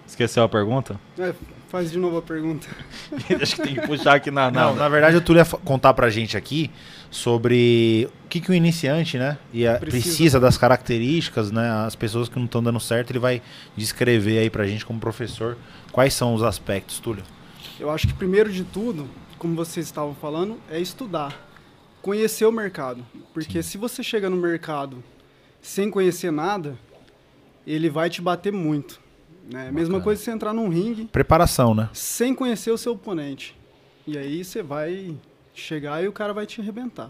Esqueceu 0.05 0.43
a 0.43 0.49
pergunta? 0.49 0.97
É, 1.19 1.33
faz 1.69 1.91
de 1.91 1.97
novo 1.97 2.17
a 2.17 2.21
pergunta. 2.21 2.67
Acho 3.41 3.55
que 3.57 3.61
tem 3.63 3.75
que 3.75 3.87
puxar 3.87 4.15
aqui 4.15 4.31
na. 4.31 4.49
na- 4.51 4.65
Não, 4.67 4.75
na 4.75 4.89
verdade 4.89 5.15
o 5.17 5.21
Túlio 5.21 5.41
ia 5.41 5.45
contar 5.45 5.93
pra 5.93 6.09
gente 6.09 6.35
aqui 6.37 6.69
sobre 7.11 8.09
o 8.25 8.27
que, 8.27 8.41
que 8.41 8.51
o 8.51 8.53
iniciante, 8.53 9.17
né, 9.17 9.37
ia, 9.53 9.75
Precisa. 9.79 10.03
precisa. 10.07 10.39
das 10.39 10.57
características, 10.57 11.51
né, 11.51 11.69
as 11.85 11.95
pessoas 11.95 12.27
que 12.29 12.37
não 12.37 12.45
estão 12.45 12.61
dando 12.61 12.79
certo, 12.79 13.11
ele 13.11 13.19
vai 13.19 13.41
descrever 13.75 14.39
aí 14.39 14.49
pra 14.49 14.65
gente 14.67 14.85
como 14.85 14.99
professor 14.99 15.57
quais 15.91 16.13
são 16.13 16.33
os 16.33 16.43
aspectos, 16.43 16.99
Túlio. 16.99 17.23
Eu 17.79 17.89
acho 17.89 18.07
que 18.07 18.13
primeiro 18.13 18.51
de 18.51 18.63
tudo, 18.63 19.07
como 19.37 19.55
vocês 19.55 19.85
estavam 19.85 20.13
falando, 20.15 20.57
é 20.69 20.79
estudar. 20.79 21.45
Conhecer 22.01 22.45
o 22.45 22.51
mercado. 22.51 23.05
Porque 23.33 23.61
se 23.63 23.77
você 23.77 24.01
chega 24.03 24.29
no 24.29 24.37
mercado 24.37 25.03
sem 25.61 25.89
conhecer 25.89 26.31
nada, 26.31 26.75
ele 27.65 27.89
vai 27.89 28.09
te 28.09 28.21
bater 28.21 28.51
muito. 28.53 28.99
Né? 29.51 29.71
Mesma 29.71 30.01
coisa 30.01 30.19
se 30.19 30.25
você 30.25 30.31
entrar 30.31 30.53
num 30.53 30.67
ringue 30.69 31.05
Preparação, 31.05 31.73
né? 31.73 31.89
sem 31.93 32.35
conhecer 32.35 32.71
o 32.71 32.77
seu 32.77 32.93
oponente. 32.93 33.55
E 34.05 34.17
aí 34.17 34.43
você 34.43 34.61
vai 34.61 35.15
chegar 35.53 36.03
e 36.03 36.07
o 36.07 36.11
cara 36.11 36.33
vai 36.33 36.45
te 36.45 36.59
arrebentar. 36.61 37.09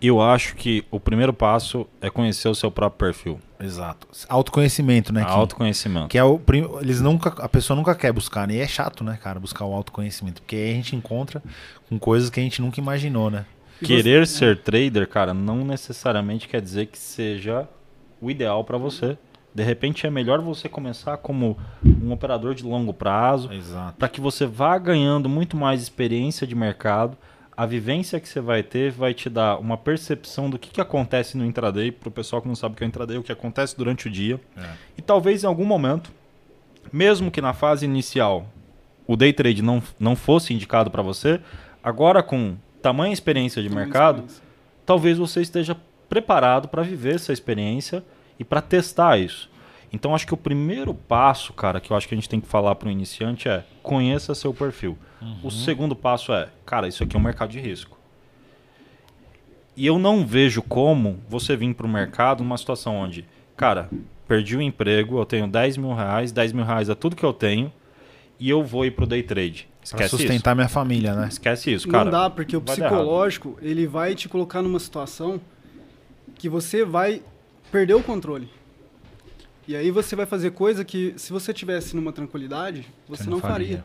Eu 0.00 0.20
acho 0.20 0.56
que 0.56 0.84
o 0.90 0.98
primeiro 0.98 1.32
passo 1.32 1.86
é 2.00 2.10
conhecer 2.10 2.48
o 2.48 2.54
seu 2.56 2.72
próprio 2.72 2.98
perfil. 3.08 3.40
Exato. 3.60 4.08
Autoconhecimento, 4.28 5.12
né? 5.12 5.24
Kim? 5.24 5.30
Autoconhecimento. 5.30 6.08
Que 6.08 6.18
é 6.18 6.24
o 6.24 6.40
prim- 6.40 6.68
eles 6.80 7.00
nunca 7.00 7.28
a 7.40 7.48
pessoa 7.48 7.76
nunca 7.76 7.94
quer 7.94 8.12
buscar, 8.12 8.48
né? 8.48 8.54
E 8.54 8.58
é 8.58 8.66
chato, 8.66 9.04
né, 9.04 9.16
cara, 9.22 9.38
buscar 9.38 9.64
o 9.64 9.72
autoconhecimento, 9.72 10.42
porque 10.42 10.56
aí 10.56 10.72
a 10.72 10.74
gente 10.74 10.96
encontra 10.96 11.40
com 11.88 11.98
coisas 12.00 12.28
que 12.30 12.40
a 12.40 12.42
gente 12.42 12.60
nunca 12.60 12.80
imaginou, 12.80 13.30
né? 13.30 13.46
E 13.80 13.84
Querer 13.86 14.26
ser 14.26 14.58
trader, 14.58 15.08
cara, 15.08 15.32
não 15.32 15.64
necessariamente 15.64 16.48
quer 16.48 16.60
dizer 16.60 16.86
que 16.86 16.98
seja 16.98 17.68
o 18.20 18.28
ideal 18.28 18.64
pra 18.64 18.78
você. 18.78 19.16
De 19.54 19.62
repente 19.62 20.06
é 20.06 20.10
melhor 20.10 20.40
você 20.40 20.68
começar 20.68 21.18
como 21.18 21.58
um 21.84 22.10
operador 22.10 22.54
de 22.54 22.64
longo 22.64 22.94
prazo, 22.94 23.52
Exato. 23.52 23.96
para 23.98 24.08
que 24.08 24.20
você 24.20 24.46
vá 24.46 24.78
ganhando 24.78 25.28
muito 25.28 25.56
mais 25.56 25.82
experiência 25.82 26.46
de 26.46 26.54
mercado. 26.54 27.16
A 27.54 27.66
vivência 27.66 28.18
que 28.18 28.26
você 28.26 28.40
vai 28.40 28.62
ter 28.62 28.90
vai 28.90 29.12
te 29.12 29.28
dar 29.28 29.58
uma 29.58 29.76
percepção 29.76 30.48
do 30.48 30.58
que, 30.58 30.70
que 30.70 30.80
acontece 30.80 31.36
no 31.36 31.44
intraday, 31.44 31.92
para 31.92 32.08
o 32.08 32.12
pessoal 32.12 32.40
que 32.40 32.48
não 32.48 32.54
sabe 32.54 32.74
o 32.74 32.78
que 32.78 32.82
é 32.82 32.86
intraday, 32.86 33.18
o 33.18 33.22
que 33.22 33.30
acontece 33.30 33.76
durante 33.76 34.08
o 34.08 34.10
dia. 34.10 34.40
É. 34.56 34.70
E 34.96 35.02
talvez 35.02 35.44
em 35.44 35.46
algum 35.46 35.66
momento, 35.66 36.10
mesmo 36.90 37.30
que 37.30 37.42
na 37.42 37.52
fase 37.52 37.84
inicial 37.84 38.46
o 39.06 39.16
day 39.16 39.34
trade 39.34 39.60
não, 39.60 39.82
não 40.00 40.16
fosse 40.16 40.54
indicado 40.54 40.90
para 40.90 41.02
você, 41.02 41.40
agora 41.84 42.22
com 42.22 42.56
tamanha 42.80 43.12
experiência 43.12 43.62
de 43.62 43.68
Tamanha 43.68 43.86
mercado, 43.86 44.16
experiência. 44.20 44.42
talvez 44.86 45.18
você 45.18 45.42
esteja 45.42 45.76
preparado 46.08 46.68
para 46.68 46.82
viver 46.82 47.16
essa 47.16 47.32
experiência 47.34 48.02
e 48.42 48.44
para 48.44 48.60
testar 48.60 49.18
isso. 49.18 49.50
Então 49.92 50.14
acho 50.14 50.26
que 50.26 50.34
o 50.34 50.36
primeiro 50.36 50.94
passo, 50.94 51.52
cara, 51.52 51.80
que 51.80 51.90
eu 51.92 51.96
acho 51.96 52.08
que 52.08 52.14
a 52.14 52.16
gente 52.16 52.28
tem 52.28 52.40
que 52.40 52.48
falar 52.48 52.74
para 52.74 52.88
o 52.88 52.90
iniciante 52.90 53.48
é 53.48 53.64
conheça 53.82 54.34
seu 54.34 54.52
perfil. 54.52 54.98
O 55.42 55.50
segundo 55.50 55.94
passo 55.94 56.32
é, 56.32 56.48
cara, 56.66 56.88
isso 56.88 57.04
aqui 57.04 57.14
é 57.16 57.18
um 57.18 57.22
mercado 57.22 57.50
de 57.50 57.60
risco. 57.60 57.96
E 59.76 59.86
eu 59.86 59.98
não 59.98 60.26
vejo 60.26 60.60
como 60.60 61.20
você 61.28 61.56
vir 61.56 61.72
para 61.74 61.86
o 61.86 61.88
mercado 61.88 62.42
numa 62.42 62.58
situação 62.58 62.96
onde, 62.96 63.24
cara, 63.56 63.88
perdi 64.26 64.56
o 64.56 64.62
emprego, 64.62 65.18
eu 65.18 65.24
tenho 65.24 65.46
10 65.46 65.76
mil 65.76 65.94
reais, 65.94 66.32
10 66.32 66.52
mil 66.52 66.64
reais 66.64 66.88
é 66.88 66.94
tudo 66.94 67.14
que 67.14 67.24
eu 67.24 67.32
tenho, 67.32 67.72
e 68.40 68.50
eu 68.50 68.64
vou 68.64 68.84
ir 68.84 68.90
pro 68.90 69.06
day 69.06 69.22
trade. 69.22 69.68
Pra 69.78 69.84
Esquece 69.84 70.10
sustentar 70.10 70.54
minha 70.54 70.68
família, 70.68 71.14
né? 71.14 71.22
isso. 71.22 71.32
Esquece 71.32 71.72
isso, 71.72 71.88
cara. 71.88 72.04
Não 72.04 72.10
dá, 72.10 72.30
porque 72.30 72.56
o 72.56 72.60
psicológico, 72.60 73.56
ele 73.62 73.86
vai 73.86 74.14
te 74.14 74.28
colocar 74.28 74.62
numa 74.62 74.80
situação 74.80 75.40
que 76.34 76.48
você 76.48 76.84
vai 76.84 77.22
perder 77.72 77.94
o 77.94 78.02
controle. 78.02 78.48
E 79.66 79.74
aí 79.74 79.90
você 79.90 80.14
vai 80.14 80.26
fazer 80.26 80.50
coisa 80.50 80.84
que, 80.84 81.14
se 81.16 81.32
você 81.32 81.52
tivesse 81.52 81.96
numa 81.96 82.12
tranquilidade, 82.12 82.86
você, 83.08 83.28
não, 83.28 83.40
faria. 83.40 83.82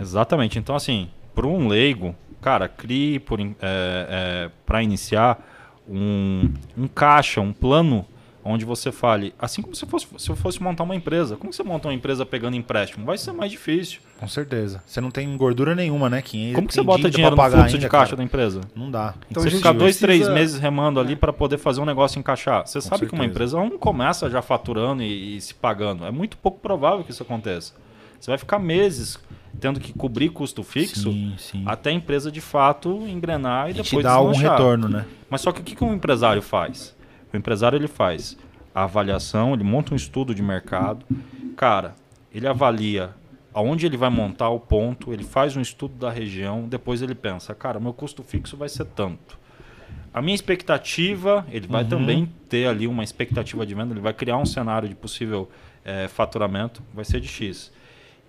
Exatamente. 0.00 0.58
Então, 0.58 0.76
assim, 0.76 1.10
para 1.34 1.46
um 1.46 1.66
leigo, 1.66 2.14
cara, 2.40 2.68
crie 2.68 3.16
é, 3.16 3.56
é, 3.60 4.50
para 4.64 4.82
iniciar 4.82 5.44
um, 5.88 6.52
um 6.76 6.86
caixa, 6.86 7.40
um 7.40 7.52
plano 7.52 8.06
onde 8.46 8.64
você 8.64 8.92
fale, 8.92 9.34
assim 9.38 9.60
como 9.60 9.74
se, 9.74 9.84
fosse, 9.86 10.06
se 10.18 10.30
eu 10.30 10.36
fosse 10.36 10.62
montar 10.62 10.84
uma 10.84 10.94
empresa. 10.94 11.36
Como 11.36 11.52
você 11.52 11.62
monta 11.62 11.88
uma 11.88 11.94
empresa 11.94 12.24
pegando 12.24 12.56
empréstimo? 12.56 13.04
Vai 13.04 13.18
ser 13.18 13.32
mais 13.32 13.50
difícil. 13.50 14.00
Com 14.18 14.28
certeza. 14.28 14.82
Você 14.86 15.00
não 15.00 15.10
tem 15.10 15.36
gordura 15.36 15.74
nenhuma, 15.74 16.08
né? 16.08 16.22
Que 16.22 16.52
Como 16.54 16.66
que 16.68 16.74
você 16.74 16.82
bota 16.82 17.10
dinheiro 17.10 17.34
no 17.34 17.42
fluxo 17.42 17.56
pagar 17.56 17.68
de 17.68 17.74
ainda, 17.76 17.88
caixa 17.88 18.04
cara. 18.06 18.16
da 18.16 18.22
empresa? 18.24 18.60
Não 18.74 18.90
dá. 18.90 19.14
Então, 19.30 19.42
você 19.42 19.50
ficar 19.50 19.72
dois, 19.72 19.98
precisa- 19.98 20.06
três 20.06 20.28
meses 20.28 20.58
remando 20.60 20.98
ali 21.00 21.14
para 21.16 21.32
poder 21.32 21.58
fazer 21.58 21.80
um 21.80 21.84
negócio 21.84 22.18
encaixar. 22.18 22.66
Você 22.66 22.80
sabe 22.80 23.06
que 23.06 23.12
uma 23.12 23.24
certeza. 23.24 23.54
empresa 23.54 23.56
não 23.58 23.78
começa 23.78 24.30
já 24.30 24.40
faturando 24.40 25.02
e, 25.02 25.36
e 25.36 25.40
se 25.40 25.52
pagando. 25.54 26.04
É 26.06 26.10
muito 26.10 26.36
pouco 26.38 26.58
provável 26.60 27.04
que 27.04 27.10
isso 27.10 27.22
aconteça. 27.22 27.74
Você 28.18 28.30
vai 28.30 28.38
ficar 28.38 28.58
meses 28.58 29.18
tendo 29.60 29.78
que 29.80 29.92
cobrir 29.92 30.30
custo 30.30 30.62
fixo 30.62 31.10
Sim, 31.10 31.34
sim. 31.38 31.62
até 31.66 31.90
a 31.90 31.92
empresa 31.92 32.30
de 32.32 32.40
fato 32.40 32.90
engrenar 33.06 33.68
e 33.68 33.70
E 33.72 33.74
te 33.74 33.82
depois 33.82 34.04
dá 34.04 34.12
algum 34.12 34.32
deslanchar. 34.32 34.56
retorno, 34.58 34.88
né? 34.88 35.04
Mas 35.28 35.40
só 35.42 35.52
que 35.52 35.60
o 35.60 35.64
que, 35.64 35.74
que 35.76 35.84
um 35.84 35.92
empresário 35.94 36.40
faz? 36.42 36.95
O 37.32 37.36
empresário 37.36 37.76
ele 37.76 37.88
faz 37.88 38.36
a 38.74 38.84
avaliação, 38.84 39.54
ele 39.54 39.64
monta 39.64 39.92
um 39.92 39.96
estudo 39.96 40.34
de 40.34 40.42
mercado. 40.42 41.04
Cara, 41.56 41.94
ele 42.32 42.46
avalia 42.46 43.14
aonde 43.56 43.86
ele 43.86 43.96
vai 43.96 44.10
montar 44.10 44.50
o 44.50 44.60
ponto, 44.60 45.14
ele 45.14 45.24
faz 45.24 45.56
um 45.56 45.62
estudo 45.62 45.94
da 45.94 46.10
região, 46.10 46.68
depois 46.68 47.00
ele 47.00 47.14
pensa, 47.14 47.54
cara, 47.54 47.80
meu 47.80 47.94
custo 47.94 48.22
fixo 48.22 48.54
vai 48.54 48.68
ser 48.68 48.84
tanto. 48.84 49.38
A 50.12 50.20
minha 50.20 50.34
expectativa, 50.34 51.46
ele 51.50 51.66
vai 51.66 51.82
também 51.84 52.30
ter 52.50 52.66
ali 52.66 52.86
uma 52.86 53.02
expectativa 53.02 53.64
de 53.64 53.74
venda, 53.74 53.94
ele 53.94 54.00
vai 54.00 54.12
criar 54.12 54.36
um 54.36 54.44
cenário 54.44 54.86
de 54.86 54.94
possível 54.94 55.48
eh, 55.84 56.06
faturamento, 56.08 56.82
vai 56.92 57.04
ser 57.04 57.18
de 57.18 57.28
X. 57.28 57.72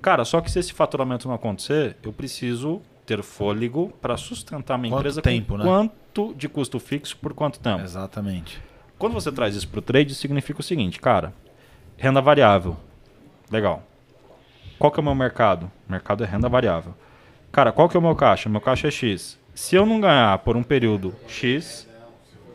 Cara, 0.02 0.24
só 0.24 0.40
que 0.40 0.50
se 0.50 0.60
esse 0.60 0.72
faturamento 0.72 1.28
não 1.28 1.36
acontecer, 1.36 1.98
eu 2.02 2.14
preciso 2.14 2.82
ter 3.06 3.22
fôlego 3.24 3.92
para 4.02 4.16
sustentar 4.16 4.78
minha 4.78 4.92
Quanto 4.92 5.00
empresa 5.02 5.22
tempo, 5.22 5.54
com 5.54 5.58
né? 5.58 5.64
quanto 5.66 6.34
de 6.36 6.48
custo 6.48 6.80
fixo 6.80 7.18
por 7.18 7.34
quanto 7.34 7.60
tempo. 7.60 7.82
Exatamente. 7.82 8.62
Quando 8.98 9.14
você 9.14 9.32
traz 9.32 9.56
isso 9.56 9.68
para 9.68 9.80
o 9.80 9.82
trade, 9.82 10.16
significa 10.16 10.60
o 10.60 10.64
seguinte, 10.64 11.00
cara, 11.00 11.34
renda 11.96 12.20
variável, 12.20 12.76
legal. 13.52 13.84
Qual 14.80 14.92
que 14.92 15.00
é 15.00 15.02
o 15.02 15.04
meu 15.04 15.14
mercado? 15.14 15.72
Mercado 15.88 16.24
é 16.24 16.28
renda 16.28 16.50
variável. 16.50 16.96
Cara, 17.52 17.72
qual 17.72 17.88
que 17.88 17.96
é 17.96 18.00
o 18.00 18.04
meu 18.04 18.16
caixa? 18.16 18.50
Meu 18.50 18.62
caixa 18.62 18.88
é 18.88 18.92
X. 18.92 19.40
Se 19.54 19.76
eu 19.76 19.86
não 19.86 20.02
ganhar 20.02 20.38
por 20.40 20.58
um 20.58 20.64
período 20.64 21.16
X, 21.28 21.88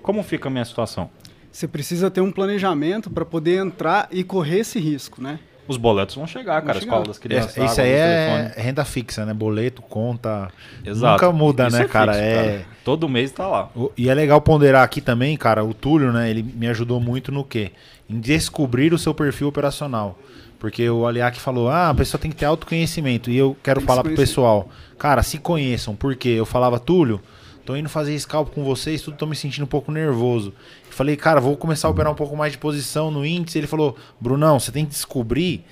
como 0.02 0.22
fica 0.22 0.48
a 0.48 0.50
minha 0.50 0.64
situação? 0.64 1.10
Você 1.50 1.68
precisa 1.68 2.10
ter 2.10 2.20
um 2.20 2.32
planejamento 2.32 3.10
para 3.10 3.24
poder 3.24 3.64
entrar 3.64 4.08
e 4.10 4.24
correr 4.24 4.60
esse 4.60 4.80
risco, 4.80 5.22
né? 5.22 5.38
Os 5.72 5.76
boletos 5.78 6.14
vão 6.14 6.26
chegar, 6.26 6.60
cara, 6.62 6.74
chegar. 6.78 6.86
escola 6.92 7.06
das 7.06 7.18
crianças, 7.18 7.56
É, 7.56 7.64
isso 7.64 7.72
água, 7.80 7.84
aí 7.84 7.90
é 7.90 8.36
telefone. 8.46 8.64
renda 8.66 8.84
fixa, 8.84 9.24
né? 9.26 9.32
Boleto, 9.34 9.82
conta. 9.82 10.48
Exato. 10.84 11.12
Nunca 11.24 11.32
muda, 11.36 11.66
Isso 11.68 11.76
né, 11.78 11.84
é 11.84 11.88
cara? 11.88 12.12
fixo, 12.12 12.24
É. 12.26 12.64
Todo 12.84 13.08
mês 13.08 13.30
tá 13.32 13.46
lá. 13.46 13.70
O- 13.74 13.90
E 13.96 14.08
é 14.08 14.14
legal 14.14 14.40
ponderar 14.40 14.82
aqui 14.82 15.00
também, 15.00 15.36
cara, 15.36 15.64
o 15.64 15.72
Túlio, 15.72 16.12
né, 16.12 16.28
ele 16.28 16.42
me 16.42 16.66
ajudou 16.68 17.00
muito 17.00 17.30
no 17.32 17.44
quê? 17.44 17.70
Em 18.10 18.18
descobrir 18.20 18.92
o 18.92 18.98
seu 18.98 19.14
perfil 19.14 19.48
operacional. 19.48 20.18
Porque 20.58 20.88
o 20.88 21.06
Aliac 21.06 21.40
falou, 21.40 21.68
ah, 21.68 21.88
a 21.90 21.94
pessoa 21.94 22.20
tem 22.20 22.30
que 22.30 22.36
ter 22.36 22.44
autoconhecimento. 22.44 23.30
E 23.30 23.36
eu 23.36 23.56
quero 23.64 23.80
falar 23.80 24.02
pro 24.04 24.14
pessoal, 24.14 24.68
cara, 24.96 25.22
se 25.24 25.38
conheçam. 25.38 25.96
Porque 25.96 26.28
eu 26.28 26.46
falava, 26.46 26.78
Túlio, 26.78 27.20
tô 27.64 27.76
indo 27.76 27.88
fazer 27.88 28.18
scalp 28.18 28.52
com 28.52 28.64
vocês, 28.64 29.02
tudo 29.02 29.16
tô 29.16 29.26
me 29.26 29.36
sentindo 29.36 29.64
um 29.64 29.68
pouco 29.68 29.92
nervoso. 29.92 30.52
Eu 30.86 30.92
falei, 30.92 31.16
cara, 31.16 31.40
vou 31.40 31.56
começar 31.56 31.88
a 31.88 31.90
operar 31.90 32.12
um 32.12 32.16
pouco 32.16 32.36
mais 32.36 32.52
de 32.52 32.58
posição 32.58 33.10
no 33.10 33.24
índice. 33.24 33.58
Ele 33.58 33.66
falou, 33.66 33.96
Brunão, 34.20 34.58
você 34.58 34.72
tem 34.72 34.84
que 34.84 34.90
descobrir 34.90 35.64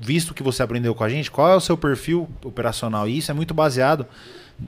visto 0.00 0.34
que 0.34 0.42
você 0.42 0.62
aprendeu 0.62 0.94
com 0.94 1.04
a 1.04 1.08
gente, 1.08 1.30
qual 1.30 1.48
é 1.48 1.54
o 1.56 1.60
seu 1.60 1.76
perfil 1.76 2.28
operacional? 2.44 3.08
E 3.08 3.18
isso 3.18 3.30
é 3.30 3.34
muito 3.34 3.54
baseado 3.54 4.06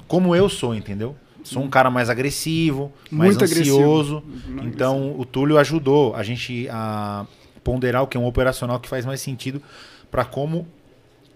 como 0.06 0.34
eu 0.34 0.48
sou, 0.48 0.74
entendeu? 0.74 1.16
Sou 1.42 1.62
um 1.62 1.68
cara 1.68 1.90
mais 1.90 2.08
agressivo, 2.08 2.90
mais 3.10 3.36
Muito 3.36 3.44
agressivo. 3.44 3.76
ansioso. 3.76 4.22
Mais 4.48 4.66
Então 4.66 5.18
o 5.18 5.24
Túlio 5.26 5.58
ajudou 5.58 6.16
a 6.16 6.22
gente 6.22 6.66
a 6.70 7.26
ponderar 7.62 8.02
o 8.02 8.06
que 8.06 8.16
é 8.16 8.20
um 8.20 8.26
operacional 8.26 8.80
que 8.80 8.88
faz 8.88 9.04
mais 9.04 9.20
sentido 9.20 9.60
para 10.10 10.24
como 10.24 10.66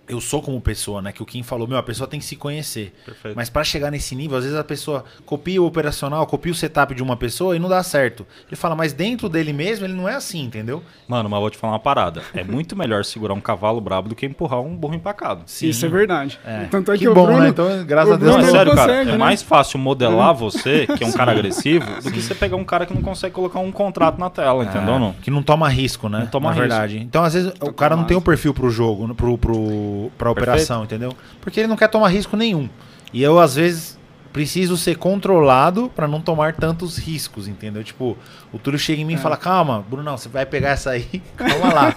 eu 0.08 0.20
sou 0.20 0.40
como 0.42 0.60
pessoa, 0.60 1.02
né? 1.02 1.12
Que 1.12 1.22
o 1.22 1.26
Kim 1.26 1.42
falou, 1.42 1.66
meu, 1.68 1.76
a 1.78 1.82
pessoa 1.82 2.08
tem 2.08 2.18
que 2.18 2.26
se 2.26 2.36
conhecer. 2.36 2.94
Perfeito. 3.04 3.34
Mas 3.36 3.50
para 3.50 3.62
chegar 3.64 3.90
nesse 3.90 4.14
nível, 4.14 4.36
às 4.38 4.44
vezes 4.44 4.58
a 4.58 4.64
pessoa 4.64 5.04
copia 5.26 5.60
o 5.62 5.66
operacional, 5.66 6.26
copia 6.26 6.50
o 6.52 6.54
setup 6.54 6.94
de 6.94 7.02
uma 7.02 7.16
pessoa 7.16 7.54
e 7.54 7.58
não 7.58 7.68
dá 7.68 7.82
certo. 7.82 8.26
Ele 8.46 8.56
fala, 8.56 8.74
mas 8.74 8.92
dentro 8.92 9.28
dele 9.28 9.52
mesmo 9.52 9.84
ele 9.86 9.92
não 9.94 10.08
é 10.08 10.14
assim, 10.14 10.44
entendeu? 10.44 10.82
Mano, 11.06 11.28
mas 11.28 11.40
vou 11.40 11.50
te 11.50 11.56
falar 11.58 11.74
uma 11.74 11.78
parada. 11.78 12.22
É 12.34 12.42
muito 12.42 12.76
melhor 12.76 13.04
segurar 13.04 13.34
um 13.34 13.40
cavalo 13.40 13.80
brabo 13.80 14.08
do 14.08 14.14
que 14.14 14.26
empurrar 14.26 14.60
um 14.60 14.74
burro 14.76 14.94
empacado. 14.94 15.42
Isso 15.46 15.84
é 15.84 15.88
verdade. 15.88 16.38
É. 16.44 16.64
Tanto 16.64 16.90
é 16.92 16.94
que, 16.94 17.00
Que 17.00 17.08
o 17.08 17.14
bom, 17.14 17.26
Bruno, 17.26 17.40
né? 17.42 17.48
Então, 17.48 17.84
graças 17.84 18.14
a 18.14 18.16
Deus, 18.16 18.32
Não, 18.36 18.40
é 18.40 18.50
sério, 18.50 18.74
cara. 18.74 18.86
consegue, 18.88 19.08
é 19.10 19.12
né? 19.12 19.18
mais 19.18 19.42
fácil 19.42 19.78
modelar 19.78 20.34
você, 20.34 20.86
que 20.86 21.04
é 21.04 21.06
um 21.06 21.12
cara 21.12 21.32
agressivo, 21.32 21.84
do 22.02 22.10
que 22.10 22.20
você 22.20 22.34
pegar 22.34 22.56
um 22.56 22.64
cara 22.64 22.86
que 22.86 22.94
não 22.94 23.02
consegue 23.02 23.34
colocar 23.34 23.58
um 23.60 23.70
contrato 23.72 24.18
na 24.18 24.30
tela, 24.30 24.64
entendeu? 24.64 24.94
É, 24.94 24.98
Não? 24.98 25.12
Que 25.14 25.30
não 25.30 25.42
toma 25.42 25.68
risco, 25.68 26.08
né? 26.08 26.20
Não 26.20 26.26
toma 26.26 26.48
Na 26.50 26.54
risco. 26.54 26.68
verdade. 26.68 26.98
Então, 26.98 27.22
às 27.24 27.34
vezes, 27.34 27.52
o 27.60 27.72
cara 27.72 27.94
não 27.96 28.04
tem 28.04 28.16
o 28.16 28.20
perfil 28.20 28.54
pro 28.54 28.70
jogo, 28.70 29.06
né? 29.06 29.14
pro, 29.16 29.36
pro, 30.06 30.10
pra 30.18 30.30
operação, 30.30 30.84
entendeu? 30.84 31.12
Porque 31.40 31.60
ele 31.60 31.68
não 31.68 31.76
quer 31.76 31.88
tomar 31.88 32.08
risco 32.08 32.36
nenhum. 32.36 32.68
E 33.12 33.22
eu, 33.22 33.38
às 33.38 33.54
vezes, 33.54 33.98
preciso 34.32 34.76
ser 34.76 34.96
controlado 34.96 35.90
pra 35.94 36.06
não 36.06 36.20
tomar 36.20 36.52
tantos 36.54 36.98
riscos, 36.98 37.48
entendeu? 37.48 37.82
Tipo, 37.82 38.16
o 38.52 38.58
Túlio 38.58 38.78
chega 38.78 39.00
em 39.00 39.04
mim 39.04 39.14
e 39.14 39.18
fala: 39.18 39.36
Calma, 39.36 39.84
Brunão, 39.88 40.16
você 40.16 40.28
vai 40.28 40.44
pegar 40.46 40.70
essa 40.70 40.90
aí, 40.90 41.06
calma 41.36 41.72
lá. 41.72 41.94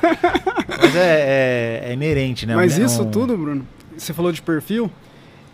Mas 0.80 0.96
é, 0.96 1.82
é- 1.86 1.90
é 1.90 1.94
inerente, 1.94 2.46
né? 2.46 2.56
Mas 2.56 2.80
É 2.80 2.84
isso 2.84 3.06
tudo, 3.06 3.38
Bruno, 3.38 3.68
você 3.98 4.14
falou 4.14 4.32
de 4.32 4.42
perfil, 4.42 4.90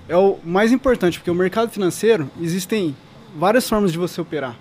é 0.07 0.15
o 0.15 0.37
mais 0.43 0.71
importante, 0.71 1.19
porque 1.19 1.31
o 1.31 1.35
mercado 1.35 1.69
financeiro 1.71 2.29
existem 2.41 2.95
várias 3.37 3.67
formas 3.67 3.91
de 3.91 3.97
você 3.97 4.21
operar. 4.21 4.55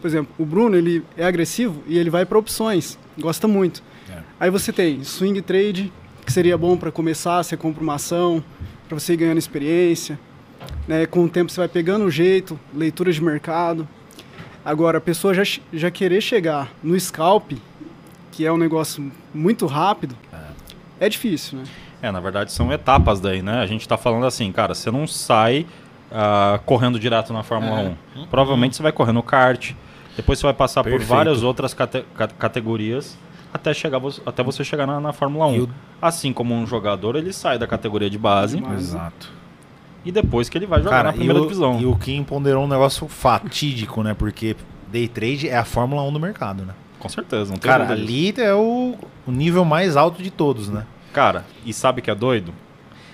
Por 0.00 0.06
exemplo, 0.08 0.32
o 0.38 0.44
Bruno, 0.44 0.76
ele 0.76 1.02
é 1.16 1.24
agressivo 1.26 1.82
e 1.86 1.98
ele 1.98 2.10
vai 2.10 2.24
para 2.24 2.38
opções, 2.38 2.96
gosta 3.18 3.48
muito. 3.48 3.82
É. 4.08 4.18
Aí 4.38 4.50
você 4.50 4.72
tem 4.72 5.02
swing 5.02 5.40
trade, 5.42 5.92
que 6.26 6.32
seria 6.32 6.58
bom 6.58 6.76
para 6.76 6.90
começar, 6.90 7.42
você 7.42 7.56
compra 7.56 7.82
uma 7.82 7.94
ação, 7.94 8.42
para 8.88 8.98
você 8.98 9.14
ir 9.14 9.16
ganhando 9.16 9.38
experiência. 9.38 10.18
Né? 10.86 11.06
Com 11.06 11.24
o 11.24 11.28
tempo 11.28 11.50
você 11.50 11.60
vai 11.60 11.68
pegando 11.68 12.04
o 12.04 12.10
jeito, 12.10 12.58
leitura 12.74 13.12
de 13.12 13.22
mercado. 13.22 13.86
Agora, 14.64 14.98
a 14.98 15.00
pessoa 15.00 15.32
já, 15.32 15.42
já 15.72 15.90
querer 15.90 16.20
chegar 16.20 16.68
no 16.82 16.98
scalp, 16.98 17.52
que 18.32 18.44
é 18.44 18.52
um 18.52 18.56
negócio 18.58 19.10
muito 19.32 19.64
rápido, 19.66 20.16
é 20.98 21.08
difícil, 21.08 21.58
né? 21.58 21.64
É, 22.02 22.10
na 22.10 22.20
verdade 22.20 22.52
são 22.52 22.70
etapas 22.72 23.20
daí, 23.20 23.40
né? 23.42 23.60
A 23.60 23.66
gente 23.66 23.86
tá 23.88 23.96
falando 23.96 24.26
assim, 24.26 24.50
cara, 24.52 24.74
você 24.74 24.90
não 24.90 25.06
sai 25.06 25.66
ah, 26.12 26.58
correndo 26.66 26.98
direto 26.98 27.32
na 27.32 27.42
Fórmula 27.42 27.94
1. 28.16 28.26
Provavelmente 28.26 28.76
você 28.76 28.82
vai 28.82 28.92
correr 28.92 29.12
no 29.12 29.22
kart, 29.22 29.72
depois 30.16 30.38
você 30.38 30.46
vai 30.46 30.54
passar 30.54 30.82
por 30.82 30.90
Perfeito. 30.90 31.08
várias 31.08 31.42
outras 31.42 31.72
cate- 31.74 32.04
ca- 32.14 32.28
categorias 32.28 33.16
até, 33.56 33.74
chegar, 33.74 34.00
até 34.24 34.42
você 34.42 34.62
chegar 34.64 34.86
na, 34.86 35.00
na 35.00 35.12
Fórmula 35.12 35.46
1. 35.46 35.54
E 35.56 35.60
o- 35.60 35.68
Assim 36.00 36.32
como 36.32 36.54
um 36.54 36.66
jogador, 36.66 37.16
ele 37.16 37.32
sai 37.32 37.58
da 37.58 37.66
categoria 37.66 38.08
de 38.08 38.18
base 38.18 38.62
Exato. 38.74 39.30
e 40.04 40.12
depois 40.12 40.48
que 40.48 40.56
ele 40.58 40.66
vai 40.66 40.78
jogar 40.80 40.90
Cara, 40.96 41.08
na 41.08 41.12
primeira 41.14 41.38
e 41.38 41.42
o, 41.42 41.44
divisão. 41.44 41.80
E 41.80 41.86
o 41.86 41.96
Kim 41.96 42.22
ponderou 42.22 42.64
um 42.64 42.68
negócio 42.68 43.08
fatídico, 43.08 44.02
né? 44.02 44.14
Porque 44.14 44.54
day 44.90 45.08
trade 45.08 45.48
é 45.48 45.56
a 45.56 45.64
Fórmula 45.64 46.02
1 46.02 46.12
do 46.12 46.20
mercado, 46.20 46.64
né? 46.64 46.74
Com 46.98 47.08
certeza, 47.08 47.50
não 47.50 47.58
tem 47.58 47.70
Cara, 47.70 47.90
ali 47.90 48.34
é 48.38 48.54
o, 48.54 48.94
o 49.26 49.30
nível 49.32 49.64
mais 49.64 49.96
alto 49.96 50.22
de 50.22 50.30
todos, 50.30 50.68
né? 50.68 50.84
Cara, 51.12 51.44
e 51.64 51.72
sabe 51.72 52.00
o 52.00 52.02
que 52.02 52.10
é 52.10 52.14
doido? 52.14 52.52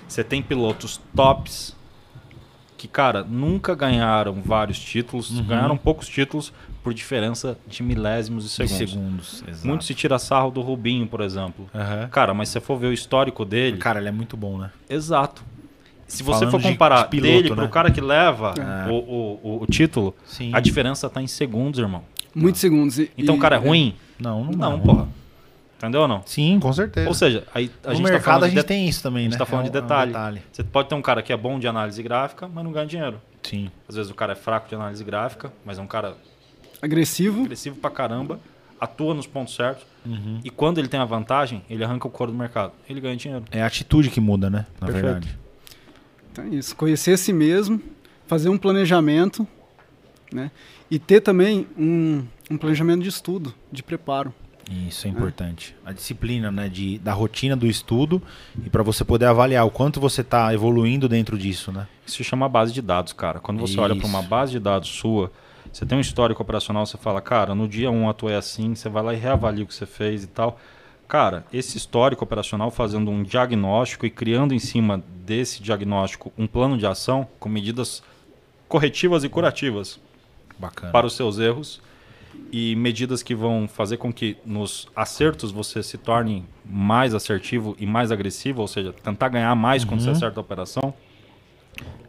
Você 0.07 0.23
tem 0.23 0.41
pilotos 0.41 0.99
tops 1.15 1.75
que, 2.83 2.87
cara, 2.89 3.23
nunca 3.23 3.73
ganharam 3.73 4.41
vários 4.43 4.77
títulos, 4.77 5.31
Uhum. 5.31 5.45
ganharam 5.45 5.77
poucos 5.77 6.05
títulos 6.09 6.51
por 6.83 6.93
diferença 6.93 7.57
de 7.65 7.81
milésimos 7.81 8.43
de 8.43 8.49
De 8.49 8.67
segundos. 8.67 8.89
segundos. 8.91 9.43
Exato. 9.47 9.67
Muito 9.67 9.85
se 9.85 9.93
tira 9.93 10.19
sarro 10.19 10.51
do 10.51 10.59
Rubinho, 10.59 11.07
por 11.07 11.21
exemplo. 11.21 11.69
Aham. 11.73 12.09
Cara, 12.11 12.33
mas 12.33 12.49
se 12.49 12.53
você 12.53 12.59
for 12.59 12.77
ver 12.77 12.87
o 12.87 12.93
histórico 12.93 13.45
dele, 13.45 13.77
Cara, 13.77 13.99
ele 14.01 14.09
é 14.09 14.11
muito 14.11 14.35
bom, 14.35 14.57
né? 14.57 14.69
exato. 14.89 15.41
Se 16.05 16.21
você 16.23 16.39
Falando 16.39 16.51
for 16.51 16.61
de- 16.61 16.67
comparar 16.71 17.03
de 17.03 17.09
piloto, 17.09 17.31
dele 17.31 17.49
né? 17.51 17.55
pro 17.55 17.69
cara 17.69 17.89
que 17.89 18.01
leva 18.01 18.53
É. 18.57 18.91
o, 18.91 18.95
o, 18.95 19.39
o- 19.43 19.63
o 19.63 19.65
título, 19.65 20.13
Sim. 20.25 20.51
a 20.53 20.59
diferença 20.59 21.09
tá 21.09 21.21
em 21.21 21.27
segundos, 21.27 21.79
irmão. 21.79 22.03
Muitos 22.35 22.59
segundos. 22.59 22.99
E- 22.99 23.09
Então 23.17 23.35
e- 23.35 23.37
o 23.37 23.41
cara 23.41 23.55
é 23.55 23.59
ruim? 23.59 23.95
Não, 24.19 24.43
não, 24.43 24.51
Não, 24.51 24.71
não. 24.71 24.79
porra. 24.81 25.07
Entendeu 25.83 26.01
ou 26.03 26.07
não? 26.07 26.23
Sim, 26.25 26.59
com 26.61 26.71
certeza. 26.71 27.09
Ou 27.09 27.13
seja, 27.13 27.43
aí 27.53 27.69
a 27.83 27.89
no 27.89 27.95
gente 27.95 28.05
tá 28.05 28.11
mercado 28.11 28.23
falando 28.23 28.43
a 28.43 28.47
de 28.47 28.53
gente 28.55 28.61
det- 28.63 28.67
tem 28.67 28.87
isso 28.87 29.03
também, 29.03 29.23
A 29.23 29.25
né? 29.25 29.31
gente 29.31 29.37
tá 29.39 29.45
falando 29.45 29.65
É 29.65 29.69
de 29.69 29.77
um- 29.77 29.81
é 29.81 29.83
um 29.83 30.05
detalhe. 30.07 30.41
Você 30.51 30.63
pode 30.63 30.87
ter 30.87 30.95
um 30.95 31.01
cara 31.01 31.21
que 31.21 31.33
é 31.33 31.37
bom 31.37 31.59
de 31.59 31.67
análise 31.67 32.01
gráfica, 32.01 32.47
mas 32.47 32.63
não 32.63 32.71
ganha 32.71 32.85
dinheiro. 32.85 33.19
Sim. 33.43 33.69
Às 33.87 33.95
vezes 33.95 34.09
o 34.09 34.15
cara 34.15 34.31
é 34.31 34.35
fraco 34.35 34.69
de 34.69 34.75
análise 34.75 35.03
gráfica, 35.03 35.51
mas 35.65 35.77
é 35.77 35.81
um 35.81 35.87
cara 35.87 36.15
Agressivo. 36.81 37.41
agressivo 37.43 37.75
pra 37.77 37.89
caramba. 37.91 38.39
atua 38.79 39.13
nos 39.13 39.25
pontos 39.25 39.55
certos. 39.55 39.85
E 40.43 40.49
quando 40.49 40.77
ele 40.77 40.89
tem 40.89 40.99
a 40.99 41.05
vantagem, 41.05 41.63
ele 41.69 41.85
arranca 41.85 42.05
o 42.05 42.11
couro 42.11 42.33
do 42.33 42.37
mercado. 42.37 42.73
Ele 42.89 42.99
ganha 42.99 43.15
dinheiro. 43.15 43.45
É 43.49 43.61
a 43.61 43.65
atitude 43.65 44.09
que 44.09 44.19
muda, 44.19 44.49
né? 44.49 44.65
Na 44.81 44.87
Perfeito. 44.87 45.03
verdade. 45.05 45.39
Então 46.29 46.43
é 46.45 46.49
isso. 46.49 46.75
Conhecer 46.75 47.13
a 47.13 47.17
si 47.17 47.31
mesmo, 47.31 47.81
fazer 48.27 48.49
um 48.49 48.57
planejamento, 48.57 49.47
né? 50.33 50.51
E 50.91 50.99
ter 50.99 51.21
também 51.21 51.65
um, 51.77 52.25
um 52.51 52.57
planejamento 52.57 53.03
de 53.03 53.07
estudo, 53.07 53.53
de 53.71 53.81
preparo. 53.81 54.33
Isso 54.71 55.07
é 55.07 55.09
importante. 55.09 55.75
A 55.85 55.91
disciplina, 55.91 56.51
né, 56.51 56.69
de, 56.69 56.97
da 56.99 57.13
rotina 57.13 57.55
do 57.55 57.67
estudo 57.67 58.21
e 58.65 58.69
para 58.69 58.81
você 58.81 59.03
poder 59.03 59.25
avaliar 59.25 59.65
o 59.65 59.71
quanto 59.71 59.99
você 59.99 60.21
está 60.21 60.53
evoluindo 60.53 61.09
dentro 61.09 61.37
disso, 61.37 61.71
né? 61.71 61.87
Isso 62.05 62.17
se 62.17 62.23
chama 62.23 62.47
base 62.47 62.71
de 62.73 62.81
dados, 62.81 63.13
cara. 63.13 63.39
Quando 63.39 63.59
você 63.59 63.79
olha 63.79 63.95
para 63.95 64.07
uma 64.07 64.19
Isso. 64.19 64.29
base 64.29 64.51
de 64.53 64.59
dados 64.59 64.89
sua, 64.89 65.31
você 65.71 65.85
tem 65.85 65.97
um 65.97 66.01
histórico 66.01 66.41
operacional, 66.41 66.85
você 66.85 66.97
fala, 66.97 67.21
cara, 67.21 67.53
no 67.53 67.67
dia 67.67 67.91
1 67.91 68.09
atuei 68.09 68.35
assim, 68.35 68.73
você 68.75 68.89
vai 68.89 69.03
lá 69.03 69.13
e 69.13 69.17
reavalia 69.17 69.63
o 69.63 69.67
que 69.67 69.73
você 69.73 69.85
fez 69.85 70.23
e 70.23 70.27
tal. 70.27 70.57
Cara, 71.07 71.45
esse 71.51 71.77
histórico 71.77 72.23
operacional 72.23 72.71
fazendo 72.71 73.11
um 73.11 73.21
diagnóstico 73.21 74.05
e 74.05 74.09
criando 74.09 74.53
em 74.53 74.59
cima 74.59 75.03
desse 75.25 75.61
diagnóstico 75.61 76.31
um 76.37 76.47
plano 76.47 76.77
de 76.77 76.85
ação 76.85 77.27
com 77.39 77.49
medidas 77.49 78.01
corretivas 78.67 79.23
e 79.23 79.29
curativas 79.29 79.99
Bacana. 80.57 80.91
para 80.91 81.05
os 81.05 81.13
seus 81.13 81.37
erros 81.37 81.81
e 82.51 82.75
medidas 82.75 83.23
que 83.23 83.33
vão 83.33 83.67
fazer 83.67 83.97
com 83.97 84.11
que 84.13 84.37
nos 84.45 84.87
acertos 84.95 85.51
você 85.51 85.81
se 85.81 85.97
torne 85.97 86.45
mais 86.65 87.13
assertivo 87.13 87.75
e 87.79 87.85
mais 87.85 88.11
agressivo, 88.11 88.61
ou 88.61 88.67
seja, 88.67 88.93
tentar 89.03 89.29
ganhar 89.29 89.53
mais 89.55 89.83
quando 89.83 90.01
você 90.01 90.11
acerta 90.11 90.39
a 90.39 90.41
operação. 90.41 90.93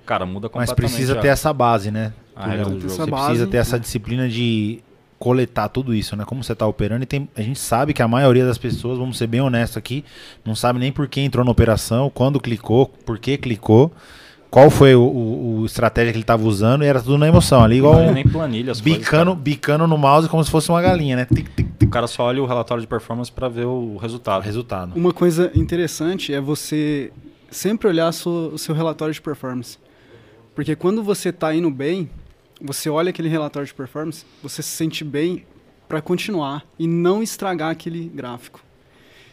Cara, 0.05 0.27
muda 0.27 0.51
Mas 0.55 0.69
completamente. 0.71 0.91
precisa 0.93 1.19
a- 1.19 1.23
ter 1.23 1.29
essa 1.29 1.53
base, 1.53 1.91
né? 1.91 2.13
a 2.37 2.47
regra 2.49 2.65
do 2.67 2.81
jogo. 2.81 2.89
Você 2.93 3.11
base, 3.11 3.27
precisa 3.27 3.47
ter 3.47 3.57
essa 3.59 3.79
disciplina 3.81 4.29
de 4.29 4.81
coletar 5.19 5.69
tudo 5.69 5.95
isso, 5.95 6.15
né? 6.17 6.25
Como 6.27 6.43
você 6.45 6.53
está 6.53 6.67
operando 6.67 7.05
e 7.05 7.07
tem, 7.07 7.29
a 7.35 7.41
gente 7.41 7.59
sabe 7.59 7.95
que 7.95 8.03
a 8.03 8.09
maioria 8.09 8.45
das 8.45 8.59
pessoas, 8.59 8.99
vamos 8.99 9.17
ser 9.17 9.27
bem 9.29 9.41
honestos 9.41 9.77
aqui, 9.79 10.05
não 10.45 10.55
sabe 10.55 10.79
nem 10.79 10.93
por 10.93 11.09
que 11.09 11.21
entrou 11.21 11.45
na 11.45 11.51
operação, 11.51 12.11
quando 12.11 12.39
clicou, 12.41 12.87
por 12.89 13.19
que 13.19 13.39
clicou, 13.39 13.91
qual 14.55 14.71
foi 14.71 14.95
o, 14.95 15.03
o- 15.03 15.59
o 15.63 15.67
estratégia 15.67 16.13
que 16.13 16.17
ele 16.19 16.23
estava 16.23 16.45
usando 16.45 16.85
e 16.85 16.87
era 16.87 17.01
tudo 17.03 17.19
na 17.19 17.27
emoção 17.27 17.61
ali, 17.65 17.79
igual 17.79 17.97
Não 18.05 18.13
nem 18.13 18.23
planilha 18.27 18.71
as 18.71 18.81
coisas, 18.81 18.99
bicando, 19.01 19.33
cara. 19.33 19.43
bicando 19.43 19.87
no 19.89 19.99
mouse 19.99 20.29
como 20.29 20.45
se 20.45 20.51
fosse 20.51 20.69
uma 20.69 20.81
galinha, 20.81 21.17
né? 21.17 21.25
Tic, 21.27 21.49
tic, 21.57 21.69
tic. 21.77 21.89
O 21.89 21.91
cara 21.91 22.07
só 22.07 22.23
olha 22.23 22.41
o 22.41 22.47
relatório 22.47 22.81
de 22.81 22.87
performance 22.87 23.33
para 23.33 23.49
ver 23.49 23.65
o 23.67 23.97
resultado. 23.97 24.43
Resultado. 24.43 24.93
Uma 24.95 25.13
coisa 25.13 25.51
interessante 25.57 26.33
é 26.33 26.41
você 26.41 27.11
sempre 27.51 27.89
olhar 27.89 28.13
sua- 28.13 28.49
o 28.51 28.59
seu 28.59 28.75
relatório 28.75 29.13
de 29.13 29.21
performance. 29.21 29.77
Porque 30.55 30.77
quando 30.77 31.03
você 31.03 31.31
está 31.31 31.53
indo 31.53 31.69
bem, 31.71 32.09
você 32.63 32.89
olha 32.89 33.11
aquele 33.11 33.29
relatório 33.29 33.67
de 33.67 33.75
performance, 33.75 34.25
você 34.41 34.63
se 34.63 34.69
sente 34.71 35.03
bem 35.03 35.45
para 35.89 36.01
continuar 36.01 36.65
e 36.79 36.87
não 36.87 37.23
estragar 37.25 37.71
aquele 37.73 38.09
gráfico. 38.15 38.61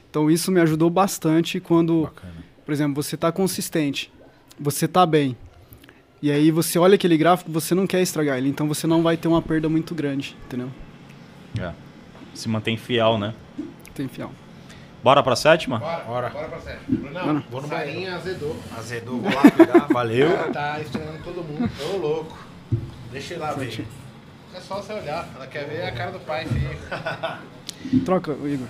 Então 0.10 0.32
isso 0.32 0.52
me 0.52 0.60
ajudou 0.62 0.90
bastante 0.90 1.60
quando, 1.60 2.04
Bacana. 2.04 2.34
por 2.66 2.72
exemplo, 2.72 3.02
você 3.04 3.14
está 3.16 3.32
consistente, 3.32 4.12
você 4.62 4.86
está 4.86 5.06
bem. 5.06 5.36
E 6.22 6.32
aí 6.32 6.52
você 6.52 6.78
olha 6.78 6.96
aquele 6.96 7.18
gráfico, 7.18 7.52
você 7.52 7.74
não 7.74 7.88
quer 7.88 8.02
estragar 8.02 8.38
ele, 8.38 8.48
então 8.48 8.68
você 8.68 8.86
não 8.86 9.02
vai 9.02 9.18
ter 9.18 9.28
uma 9.28 9.42
perda 9.42 9.68
muito 9.68 9.96
grande, 9.96 10.36
entendeu? 10.46 10.70
É. 11.60 11.72
Se 12.34 12.48
mantém 12.48 12.78
fiel, 12.78 13.18
né? 13.18 13.34
Tem 13.96 14.08
fiel. 14.08 14.32
Bora 15.04 15.24
pra 15.24 15.36
sétima? 15.36 15.80
Bora, 15.80 16.04
Bora. 16.04 16.30
bora 16.30 16.48
pra 16.48 16.60
sério. 16.60 16.80
Brunão, 16.88 17.26
Bora. 17.26 17.44
vou 17.50 17.62
no 17.64 17.68
farinha 17.68 18.16
azedou. 18.16 18.56
Azedou, 18.78 19.20
vou 19.20 19.34
lá 19.34 19.50
cuidar. 19.50 19.88
Valeu. 19.92 20.30
Cara 20.38 20.52
tá 20.54 20.80
estranhando 20.80 21.24
todo 21.24 21.44
mundo. 21.44 21.70
Ô, 21.92 21.98
louco. 21.98 22.38
Deixa 23.12 23.34
ele 23.34 23.42
lá 23.42 23.54
ver. 23.54 23.84
É 24.54 24.60
só 24.60 24.76
você 24.76 24.94
olhar. 24.94 25.28
Ela 25.36 25.48
quer 25.48 25.66
ver 25.68 25.84
a 25.86 25.92
cara 25.92 26.12
do 26.12 26.20
pai, 26.20 26.46
filho. 26.46 28.04
Troca, 28.06 28.34
Igor. 28.46 28.68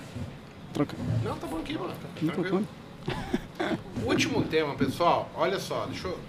Troca. 0.74 0.96
Não, 1.24 1.36
tá 1.36 1.48
bom 1.48 1.58
aqui, 1.58 1.74
mano. 1.78 1.90
Tá 1.90 2.08
Não 2.22 2.32
tranquilo. 2.34 2.60
trocou? 2.60 2.64
Último 4.06 4.44
tema, 4.44 4.76
pessoal. 4.76 5.30
Olha 5.36 5.60
só, 5.60 5.86
deixa 5.86 6.08
eu 6.08 6.20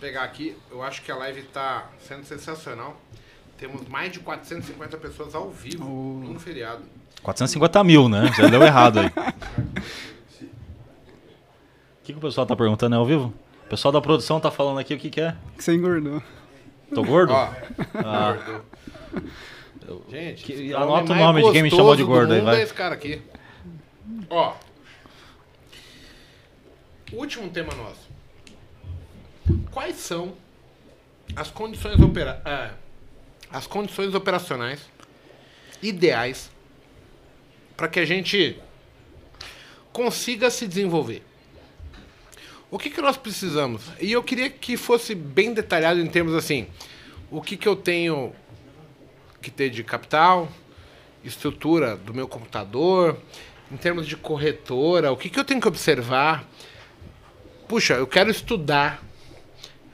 pegar 0.00 0.22
aqui. 0.22 0.56
Eu 0.70 0.82
acho 0.82 1.02
que 1.02 1.10
a 1.10 1.16
live 1.16 1.42
tá 1.44 1.86
sendo 2.06 2.24
sensacional. 2.24 2.96
Temos 3.58 3.86
mais 3.88 4.10
de 4.12 4.20
450 4.20 4.96
pessoas 4.96 5.34
ao 5.34 5.50
vivo 5.50 5.84
Oh. 5.84 6.32
no 6.32 6.40
feriado. 6.40 6.82
450 7.22 7.84
mil, 7.84 8.08
né? 8.08 8.32
Já 8.36 8.46
deu 8.48 8.62
errado 8.62 9.00
aí. 9.00 9.06
O 9.08 9.12
que, 12.02 12.12
que 12.12 12.18
o 12.18 12.20
pessoal 12.20 12.46
tá 12.46 12.56
perguntando? 12.56 12.94
É 12.94 12.98
ao 12.98 13.04
vivo? 13.04 13.32
O 13.66 13.68
pessoal 13.68 13.92
da 13.92 14.00
produção 14.00 14.40
tá 14.40 14.50
falando 14.50 14.78
aqui 14.78 14.94
o 14.94 14.98
que, 14.98 15.10
que 15.10 15.20
é? 15.20 15.36
Que 15.56 15.62
você 15.62 15.74
engordou. 15.74 16.22
Tô 16.94 17.04
gordo? 17.04 17.32
Ó, 17.32 17.48
Ah, 17.94 18.36
gente, 20.10 20.42
Que- 20.44 20.74
anota 20.74 21.04
o 21.12 21.16
mais 21.16 21.20
nome 21.20 21.42
de 21.44 21.52
quem 21.52 21.62
me 21.62 21.70
chamou 21.70 21.94
de 21.94 22.02
do 22.02 22.08
gordo 22.08 22.32
aí, 22.32 22.40
vai. 22.40 22.60
É 22.60 22.62
esse 22.62 22.74
cara 22.74 22.94
aqui. 22.94 23.20
Ó. 24.28 24.54
Último 27.12 27.50
tema 27.50 27.74
nosso. 27.74 28.08
Quais 29.72 29.96
são 29.96 30.34
as 31.34 31.50
condições 31.50 32.00
opera 32.00 32.40
é, 32.44 32.70
as 33.50 33.66
condições 33.66 34.14
operacionais 34.14 34.80
ideais 35.82 36.50
para 37.76 37.88
que 37.88 37.98
a 37.98 38.04
gente 38.04 38.58
consiga 39.92 40.50
se 40.50 40.68
desenvolver? 40.68 41.22
O 42.70 42.78
que, 42.78 42.88
que 42.88 43.00
nós 43.00 43.16
precisamos? 43.16 43.82
E 44.00 44.12
eu 44.12 44.22
queria 44.22 44.48
que 44.48 44.76
fosse 44.76 45.12
bem 45.12 45.52
detalhado 45.52 45.98
em 45.98 46.06
termos 46.06 46.34
assim, 46.34 46.68
o 47.28 47.42
que, 47.42 47.56
que 47.56 47.66
eu 47.66 47.74
tenho 47.74 48.32
que 49.42 49.50
ter 49.50 49.70
de 49.70 49.82
capital, 49.82 50.48
estrutura 51.24 51.96
do 51.96 52.14
meu 52.14 52.28
computador, 52.28 53.18
em 53.72 53.76
termos 53.76 54.06
de 54.06 54.16
corretora, 54.16 55.10
o 55.10 55.16
que, 55.16 55.28
que 55.28 55.40
eu 55.40 55.44
tenho 55.44 55.60
que 55.60 55.66
observar? 55.66 56.48
Puxa, 57.70 57.94
eu 57.94 58.06
quero 58.08 58.28
estudar. 58.32 59.00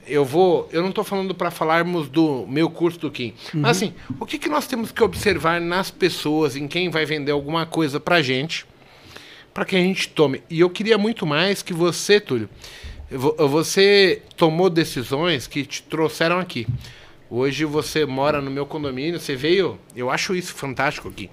Eu 0.06 0.24
vou, 0.24 0.66
eu 0.72 0.80
não 0.80 0.88
estou 0.88 1.04
falando 1.04 1.34
para 1.34 1.50
falarmos 1.50 2.08
do 2.08 2.46
meu 2.48 2.70
curso 2.70 2.98
do 2.98 3.10
Kim, 3.10 3.34
mas 3.52 3.76
assim, 3.76 3.92
o 4.18 4.24
que, 4.24 4.38
que 4.38 4.48
nós 4.48 4.66
temos 4.66 4.90
que 4.90 5.02
observar 5.04 5.60
nas 5.60 5.90
pessoas, 5.90 6.56
em 6.56 6.66
quem 6.66 6.88
vai 6.88 7.04
vender 7.04 7.32
alguma 7.32 7.66
coisa 7.66 8.00
para 8.00 8.22
gente, 8.22 8.64
para 9.52 9.66
que 9.66 9.76
a 9.76 9.78
gente 9.80 10.08
tome. 10.08 10.42
E 10.48 10.60
eu 10.60 10.70
queria 10.70 10.96
muito 10.96 11.26
mais 11.26 11.60
que 11.60 11.74
você, 11.74 12.18
Túlio, 12.18 12.48
vo- 13.10 13.34
você 13.46 14.22
tomou 14.38 14.70
decisões 14.70 15.46
que 15.46 15.66
te 15.66 15.82
trouxeram 15.82 16.38
aqui. 16.38 16.66
Hoje 17.28 17.66
você 17.66 18.06
mora 18.06 18.40
no 18.40 18.50
meu 18.50 18.64
condomínio, 18.64 19.20
você 19.20 19.36
veio, 19.36 19.78
eu 19.94 20.08
acho 20.08 20.34
isso 20.34 20.54
fantástico 20.54 21.08
aqui. 21.08 21.28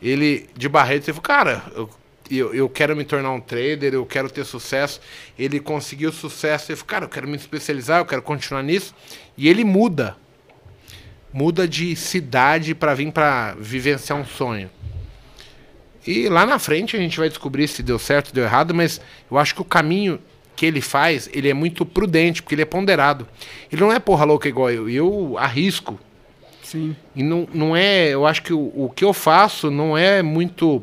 Ele 0.00 0.48
de 0.56 0.66
Barreto, 0.68 1.04
você 1.04 1.12
falou, 1.12 1.22
cara, 1.22 1.62
eu, 1.74 1.90
eu, 2.30 2.54
eu 2.54 2.68
quero 2.68 2.96
me 2.96 3.04
tornar 3.04 3.30
um 3.32 3.40
trader, 3.40 3.94
eu 3.94 4.06
quero 4.06 4.30
ter 4.30 4.44
sucesso. 4.44 5.00
Ele 5.38 5.60
conseguiu 5.60 6.12
sucesso, 6.12 6.70
ele 6.70 6.76
falou, 6.76 6.88
cara, 6.88 7.04
eu 7.04 7.08
quero 7.08 7.28
me 7.28 7.36
especializar, 7.36 8.00
eu 8.00 8.06
quero 8.06 8.22
continuar 8.22 8.62
nisso. 8.62 8.94
E 9.36 9.48
ele 9.48 9.64
muda. 9.64 10.16
Muda 11.32 11.66
de 11.66 11.96
cidade 11.96 12.74
para 12.74 12.94
vir 12.94 13.12
para 13.12 13.54
vivenciar 13.58 14.18
um 14.18 14.24
sonho. 14.24 14.70
E 16.06 16.28
lá 16.28 16.44
na 16.46 16.58
frente 16.58 16.96
a 16.96 17.00
gente 17.00 17.18
vai 17.18 17.28
descobrir 17.28 17.66
se 17.66 17.82
deu 17.82 17.98
certo 17.98 18.32
deu 18.32 18.44
errado, 18.44 18.74
mas 18.74 19.00
eu 19.30 19.38
acho 19.38 19.54
que 19.54 19.62
o 19.62 19.64
caminho 19.64 20.20
que 20.54 20.64
ele 20.64 20.80
faz, 20.80 21.28
ele 21.32 21.48
é 21.48 21.54
muito 21.54 21.84
prudente, 21.84 22.42
porque 22.42 22.54
ele 22.54 22.62
é 22.62 22.66
ponderado. 22.66 23.26
Ele 23.72 23.80
não 23.80 23.90
é 23.90 23.98
porra 23.98 24.24
louca 24.24 24.48
igual 24.48 24.70
eu. 24.70 24.88
Eu 24.88 25.36
arrisco. 25.38 25.98
Sim. 26.62 26.94
E 27.14 27.22
não, 27.22 27.48
não 27.52 27.76
é. 27.76 28.08
Eu 28.10 28.26
acho 28.26 28.42
que 28.42 28.52
o, 28.52 28.72
o 28.74 28.90
que 28.94 29.04
eu 29.04 29.12
faço 29.12 29.70
não 29.70 29.96
é 29.98 30.22
muito 30.22 30.82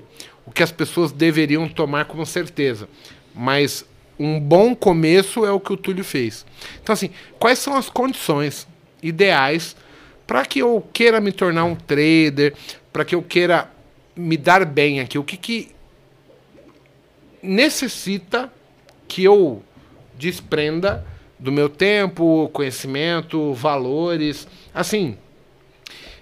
o 0.52 0.54
que 0.54 0.62
as 0.62 0.72
pessoas 0.72 1.14
deveriam 1.14 1.66
tomar 1.70 2.04
como 2.04 2.26
certeza. 2.26 2.90
Mas 3.34 3.86
um 4.20 4.38
bom 4.38 4.76
começo 4.76 5.46
é 5.46 5.52
o 5.52 5.62
que 5.62 5.72
o 5.72 5.78
Túlio 5.78 6.04
fez. 6.04 6.46
Então, 6.84 6.92
assim, 6.92 7.10
quais 7.40 7.58
são 7.58 7.74
as 7.78 7.90
condições 7.90 8.68
ideais 9.02 9.78
para 10.28 10.46
que 10.46 10.60
eu 10.60 10.86
queira 10.92 11.22
me 11.22 11.32
tornar 11.32 11.64
um 11.64 11.74
trader, 11.74 12.54
para 12.92 13.06
que 13.06 13.16
eu 13.16 13.22
queira 13.24 13.72
me 14.14 14.36
dar 14.36 14.66
bem 14.66 15.00
aqui? 15.00 15.18
O 15.18 15.24
que, 15.24 15.38
que 15.38 15.72
necessita 17.42 18.52
que 19.08 19.24
eu 19.24 19.64
desprenda 20.18 21.06
do 21.40 21.50
meu 21.50 21.70
tempo, 21.70 22.50
conhecimento, 22.52 23.54
valores, 23.54 24.46
assim. 24.74 25.18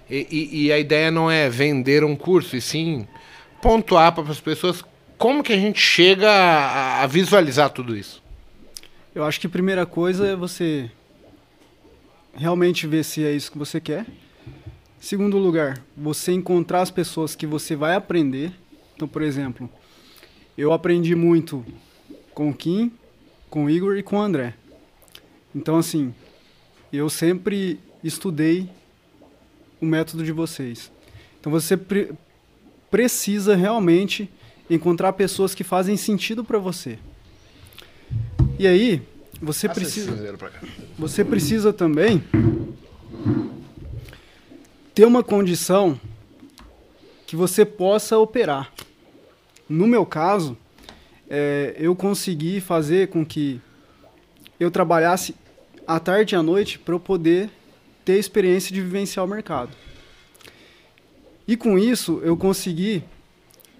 E, 0.08 0.24
e- 0.30 0.66
e 0.66 0.72
a 0.72 0.78
ideia 0.78 1.10
não 1.10 1.28
é 1.28 1.50
vender 1.50 2.04
um 2.04 2.14
curso, 2.14 2.56
e 2.56 2.60
sim 2.60 3.08
pontuar 3.60 4.12
para 4.12 4.24
as 4.30 4.40
pessoas 4.40 4.84
como 5.18 5.42
que 5.42 5.52
a 5.52 5.58
gente 5.58 5.78
chega 5.78 6.30
a, 6.30 7.02
a 7.02 7.06
visualizar 7.06 7.70
tudo 7.70 7.96
isso. 7.96 8.22
Eu 9.14 9.24
acho 9.24 9.40
que 9.40 9.46
a 9.46 9.50
primeira 9.50 9.84
coisa 9.84 10.26
é 10.26 10.36
você 10.36 10.90
realmente 12.34 12.86
ver 12.86 13.04
se 13.04 13.24
é 13.24 13.32
isso 13.32 13.50
que 13.50 13.58
você 13.58 13.80
quer. 13.80 14.06
Segundo 15.00 15.38
lugar, 15.38 15.82
você 15.96 16.32
encontrar 16.32 16.82
as 16.82 16.90
pessoas 16.90 17.34
que 17.34 17.46
você 17.46 17.74
vai 17.74 17.94
aprender. 17.94 18.52
Então, 18.94 19.08
por 19.08 19.22
exemplo, 19.22 19.68
eu 20.56 20.72
aprendi 20.72 21.14
muito 21.14 21.64
com 22.34 22.50
o 22.50 22.54
Kim, 22.54 22.92
com 23.48 23.64
o 23.64 23.70
Igor 23.70 23.96
e 23.96 24.02
com 24.02 24.16
o 24.16 24.20
André. 24.20 24.54
Então, 25.54 25.76
assim, 25.76 26.14
eu 26.92 27.10
sempre 27.10 27.80
estudei 28.04 28.68
o 29.80 29.86
método 29.86 30.22
de 30.22 30.32
vocês. 30.32 30.92
Então, 31.40 31.50
você 31.50 31.76
precisa 32.90 33.54
realmente 33.54 34.30
encontrar 34.68 35.12
pessoas 35.12 35.54
que 35.54 35.64
fazem 35.64 35.96
sentido 35.96 36.44
para 36.44 36.58
você. 36.58 36.98
E 38.58 38.66
aí, 38.66 39.02
você 39.40 39.68
precisa, 39.68 40.38
você 40.98 41.24
precisa 41.24 41.72
também 41.72 42.22
ter 44.94 45.04
uma 45.04 45.22
condição 45.22 45.98
que 47.26 47.34
você 47.36 47.64
possa 47.64 48.18
operar. 48.18 48.72
No 49.68 49.86
meu 49.86 50.04
caso, 50.04 50.58
é, 51.28 51.74
eu 51.78 51.94
consegui 51.94 52.60
fazer 52.60 53.08
com 53.08 53.24
que 53.24 53.60
eu 54.58 54.70
trabalhasse 54.70 55.34
à 55.86 55.98
tarde 55.98 56.34
e 56.34 56.36
à 56.36 56.42
noite 56.42 56.78
para 56.78 56.94
eu 56.94 57.00
poder 57.00 57.48
ter 58.04 58.14
a 58.14 58.18
experiência 58.18 58.74
de 58.74 58.80
vivenciar 58.80 59.24
o 59.24 59.28
mercado. 59.28 59.70
E 61.50 61.56
com 61.56 61.76
isso, 61.76 62.20
eu 62.22 62.36
consegui 62.36 63.02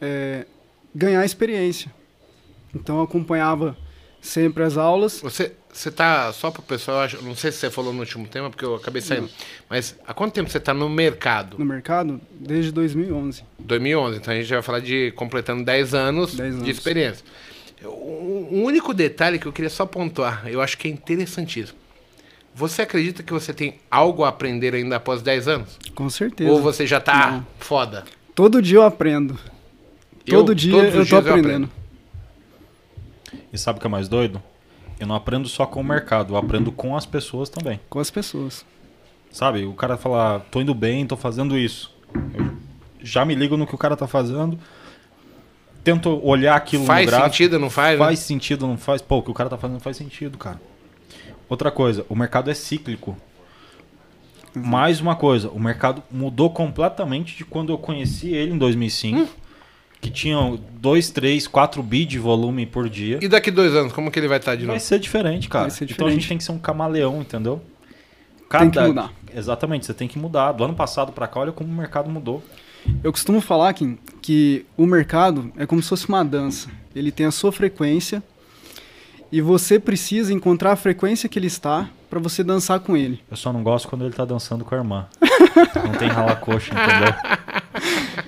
é, 0.01 0.44
ganhar 0.92 1.24
experiência. 1.24 1.88
Então, 2.74 2.97
eu 2.97 3.02
acompanhava 3.05 3.76
sempre 4.20 4.64
as 4.64 4.76
aulas. 4.76 5.20
Você, 5.20 5.52
você 5.72 5.88
tá, 5.88 6.32
só 6.32 6.51
pro 6.51 6.62
pessoal, 6.62 6.97
eu 6.97 7.02
acho- 7.05 7.22
não 7.22 7.36
sei 7.36 7.52
se 7.52 7.59
você 7.59 7.70
falou 7.70 7.92
no 7.92 8.01
último 8.01 8.26
tema, 8.26 8.51
porque 8.51 8.64
eu 8.64 8.74
acabei 8.74 9.01
saindo, 9.01 9.30
mas 9.68 9.94
há 10.05 10.12
quanto 10.12 10.34
tempo 10.34 10.51
você 10.51 10.59
tá 10.59 10.74
no 10.74 10.88
mercado? 10.88 11.56
no 11.60 11.64
mercado 11.64 12.20
desde 12.32 12.72
2011. 12.72 13.44
2011, 13.60 14.16
então 14.18 14.34
a 14.34 14.36
gente 14.36 14.51
vai 14.52 14.62
falar 14.62 14.80
de 14.80 15.12
completando 15.12 15.62
10 15.64 15.94
anos, 15.94 16.34
10 16.34 16.55
anos. 16.55 16.64
de 16.64 16.70
experiência. 16.72 17.24
O 17.84 18.48
um 18.51 18.64
único 18.64 18.92
detalhe 18.92 19.38
que 19.38 19.47
eu 19.47 19.52
queria 19.52 19.70
só 19.70 19.86
pontuar, 19.86 20.42
eu 20.48 20.60
acho 20.60 20.76
que 20.76 20.88
é 20.88 20.90
interessantíssimo. 20.90 21.78
Você 22.61 22.82
acredita 22.82 23.23
que 23.23 23.32
você 23.32 23.55
tem 23.55 23.77
algo 23.91 24.23
a 24.23 24.28
aprender 24.28 24.74
ainda 24.74 24.97
após 24.97 25.23
10 25.23 25.49
anos? 25.49 25.78
Com 25.95 26.11
certeza. 26.11 26.51
Ou 26.51 26.61
você 26.61 26.87
já 26.87 27.01
tá 27.01 27.31
Não. 27.31 27.47
foda? 27.59 28.05
Todo 28.35 28.61
dia 28.61 28.77
eu 28.77 28.82
aprendo. 28.82 29.39
Eu- 30.27 30.41
Todo 30.41 30.55
dia 30.55 30.74
eu 30.77 30.93
tô 30.93 31.03
dias 31.03 31.11
eu 31.11 31.19
aprendendo. 31.19 31.70
E 33.51 33.57
sabe 33.57 33.78
o 33.78 33.81
que 33.81 33.87
é 33.87 33.91
mais 33.91 34.09
doido? 34.09 34.43
Eu 34.99 35.07
não 35.07 35.15
aprendo 35.15 35.49
só 35.49 35.65
com 35.65 35.81
o 35.81 35.85
mercado, 35.85 36.35
eu 36.35 36.37
aprendo 36.37 36.70
com 36.70 36.95
as 36.95 37.07
pessoas 37.07 37.49
também. 37.49 37.81
Com 37.89 37.99
as 37.99 38.11
pessoas. 38.11 38.62
Sabe? 39.31 39.65
O 39.65 39.73
cara 39.73 39.97
fala, 39.97 40.41
tô 40.51 40.61
indo 40.61 40.74
bem, 40.74 41.07
tô 41.07 41.16
fazendo 41.16 41.57
isso. 41.57 41.91
Eu 42.35 42.53
já 43.03 43.24
me 43.24 43.35
ligo 43.35 43.57
no 43.57 43.66
que 43.66 43.74
o 43.74 43.78
cara 43.78 43.97
tá 43.97 44.07
fazendo. 44.07 44.59
Tento 45.82 46.11
olhar 46.23 46.57
aquilo 46.57 46.85
Faz 46.85 47.07
no 47.07 47.11
gráfico. 47.11 47.31
sentido, 47.37 47.59
não 47.59 47.70
faz? 47.70 47.99
né? 47.99 48.05
Faz 48.05 48.19
sentido, 48.19 48.66
não 48.66 48.77
faz? 48.77 49.01
Pô, 49.01 49.16
o 49.16 49.23
que 49.23 49.31
o 49.31 49.35
cara 49.35 49.49
tá 49.49 49.57
fazendo 49.57 49.81
faz 49.81 49.97
sentido, 49.97 50.37
cara. 50.37 50.61
Outra 51.51 51.70
coisa, 51.70 52.06
o 52.09 52.14
mercado 52.16 52.48
é 52.51 52.55
cíclico. 52.55 53.16
Mais 54.55 55.01
uma 55.01 55.14
coisa, 55.16 55.48
o 55.51 55.60
mercado 55.60 56.02
mudou 56.10 56.48
completamente 56.51 57.36
de 57.36 57.44
quando 57.44 57.72
eu 57.72 57.78
conheci 57.78 58.28
ele 58.31 58.52
em 58.52 58.59
2005, 58.59 59.28
que 60.01 60.10
tinha 60.10 60.59
2, 60.81 61.10
3, 61.10 61.47
4 61.47 61.82
bi 61.82 62.05
de 62.05 62.18
volume 62.18 62.66
por 62.66 62.89
dia. 62.89 63.18
E 63.20 63.28
daqui 63.28 63.51
dois 63.51 63.74
anos, 63.74 63.93
como 63.93 64.10
que 64.10 64.18
ele 64.18 64.27
vai 64.28 64.39
estar 64.39 64.55
de 64.55 64.64
Vai 64.64 64.77
novo? 64.77 64.85
ser 64.86 64.98
diferente, 64.98 65.48
cara. 65.48 65.64
Vai 65.64 65.70
ser 65.72 65.85
Então 65.90 66.06
a 66.06 66.10
gente 66.10 66.20
diferente. 66.20 66.28
tem 66.28 66.39
que 66.39 66.44
ser 66.44 66.52
um 66.52 66.59
camaleão, 66.59 67.20
entendeu? 67.20 67.60
Tem 68.48 68.70
que 68.70 68.81
mudar. 68.81 69.12
Exatamente, 69.35 69.86
você 69.86 69.94
tem 69.94 70.09
que 70.09 70.18
mudar. 70.18 70.52
Do 70.52 70.64
ano 70.64 70.74
passado 70.74 71.12
pra 71.12 71.28
cá, 71.28 71.40
olha 71.40 71.52
como 71.52 71.70
o 71.70 71.74
mercado 71.77 72.09
mudou. 72.10 72.43
Eu 73.05 73.12
costumo 73.12 73.40
falar, 73.40 73.72
Kim, 73.74 73.98
que 74.22 74.64
o 74.77 74.86
mercado 74.86 75.52
é 75.56 75.66
como 75.66 75.81
se 75.82 75.89
fosse 75.89 76.09
uma 76.09 76.24
dança. 76.24 76.68
Ele 76.94 77.12
tem 77.12 77.27
a 77.27 77.31
sua 77.31 77.52
frequência 77.52 78.20
e 79.32 79.40
você 79.40 79.78
precisa 79.78 80.32
encontrar 80.32 80.73
a 80.73 80.77
frequência 80.77 81.28
que 81.28 81.39
ele 81.39 81.47
está 81.47 81.89
para 82.09 82.19
você 82.19 82.43
dançar 82.43 82.81
com 82.81 82.97
ele. 82.97 83.20
Eu 83.31 83.36
só 83.36 83.52
não 83.52 83.62
gosto 83.62 83.89
quando 83.89 84.05
ele 84.05 84.12
tá 84.12 84.24
dançando 84.24 84.65
com 84.65 84.74
a 84.74 84.78
irmã. 84.78 85.07
não 85.85 85.93
tem 85.93 86.09
rala-coxa, 86.09 86.73
entendeu? 86.74 87.15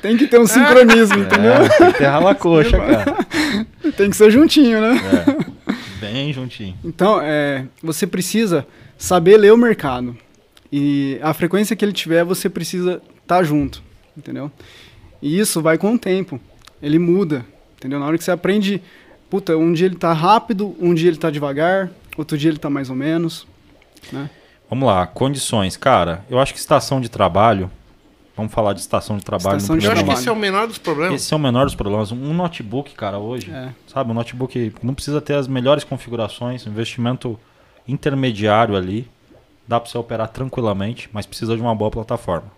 Tem 0.01 0.16
que 0.16 0.27
ter 0.27 0.41
um 0.41 0.47
sincronismo, 0.47 1.19
entendeu? 1.19 1.53
É, 1.53 1.69
tem 1.69 1.93
que 1.93 1.99
ter 1.99 2.07
rala-coxa, 2.07 2.77
cara. 2.79 3.16
Tem 3.97 4.11
que 4.11 4.16
ser 4.16 4.31
juntinho, 4.31 4.81
né? 4.81 4.97
É, 4.97 6.01
bem 6.01 6.33
juntinho. 6.33 6.77
Então, 6.85 7.20
é, 7.23 7.66
você 7.81 8.07
precisa 8.07 8.66
saber 8.99 9.37
ler 9.37 9.53
o 9.53 9.57
mercado. 9.57 10.16
E 10.73 11.19
a 11.23 11.33
frequência 11.33 11.77
que 11.77 11.85
ele 11.85 11.93
tiver, 11.93 12.24
você 12.24 12.49
precisa 12.49 13.01
estar 13.23 13.45
junto, 13.45 13.83
entendeu? 14.16 14.51
E 15.20 15.39
isso 15.39 15.62
vai 15.62 15.79
com 15.79 15.95
o 15.95 15.99
tempo. 15.99 16.41
Ele 16.83 16.99
muda, 16.99 17.45
entendeu? 17.77 18.01
Na 18.01 18.07
hora 18.07 18.19
que 18.19 18.24
você 18.24 18.31
aprende, 18.33 18.83
puta, 19.33 19.57
um 19.57 19.73
dia 19.73 19.87
ele 19.87 19.97
tá 19.97 20.13
rápido, 20.13 20.77
um 20.79 20.93
dia 20.93 21.09
ele 21.09 21.17
tá 21.17 21.31
devagar, 21.31 21.89
outro 22.19 22.37
dia 22.37 22.51
ele 22.51 22.59
tá 22.59 22.69
mais 22.69 22.91
ou 22.91 22.95
menos, 22.95 23.47
né? 24.13 24.29
Vamos 24.69 24.87
lá, 24.87 25.07
condições. 25.07 25.75
Cara, 25.75 26.23
eu 26.29 26.39
acho 26.39 26.53
que 26.53 26.59
estação 26.61 27.01
de 27.01 27.09
trabalho. 27.09 27.71
Vamos 28.37 28.53
falar 28.53 28.75
de 28.75 28.81
estação 28.81 29.17
de 29.17 29.25
trabalho 29.25 29.57
Estação 29.57 29.75
no 29.77 29.81
de 29.81 29.87
Eu 29.87 29.93
acho 29.93 30.01
que 30.01 30.05
trabalho. 30.05 30.21
esse 30.21 30.29
é 30.29 30.33
o 30.33 30.37
menor 30.37 30.67
dos 30.67 30.77
problemas. 30.77 31.23
Esse 31.23 31.33
é 31.33 31.37
o 31.37 31.41
menor 31.41 31.65
dos 31.65 31.75
problemas. 31.75 32.13
Um 32.13 32.35
notebook, 32.35 32.95
cara, 32.95 33.19
hoje, 33.19 33.51
É. 33.51 33.71
sabe? 33.87 34.11
Um 34.11 34.15
notebook 34.15 34.75
não 34.83 34.93
precisa 34.93 35.19
ter 35.19 35.33
as 35.35 35.49
melhores 35.49 35.83
configurações, 35.83 36.67
investimento 36.67 37.41
intermediário 37.89 38.77
ali. 38.77 39.09
Dá 39.67 39.81
para 39.81 39.91
você 39.91 39.97
operar 39.97 40.29
tranquilamente, 40.29 41.09
mas 41.11 41.25
precisa 41.25 41.57
de 41.57 41.63
uma 41.63 41.75
boa 41.75 41.91
plataforma. 41.91 42.51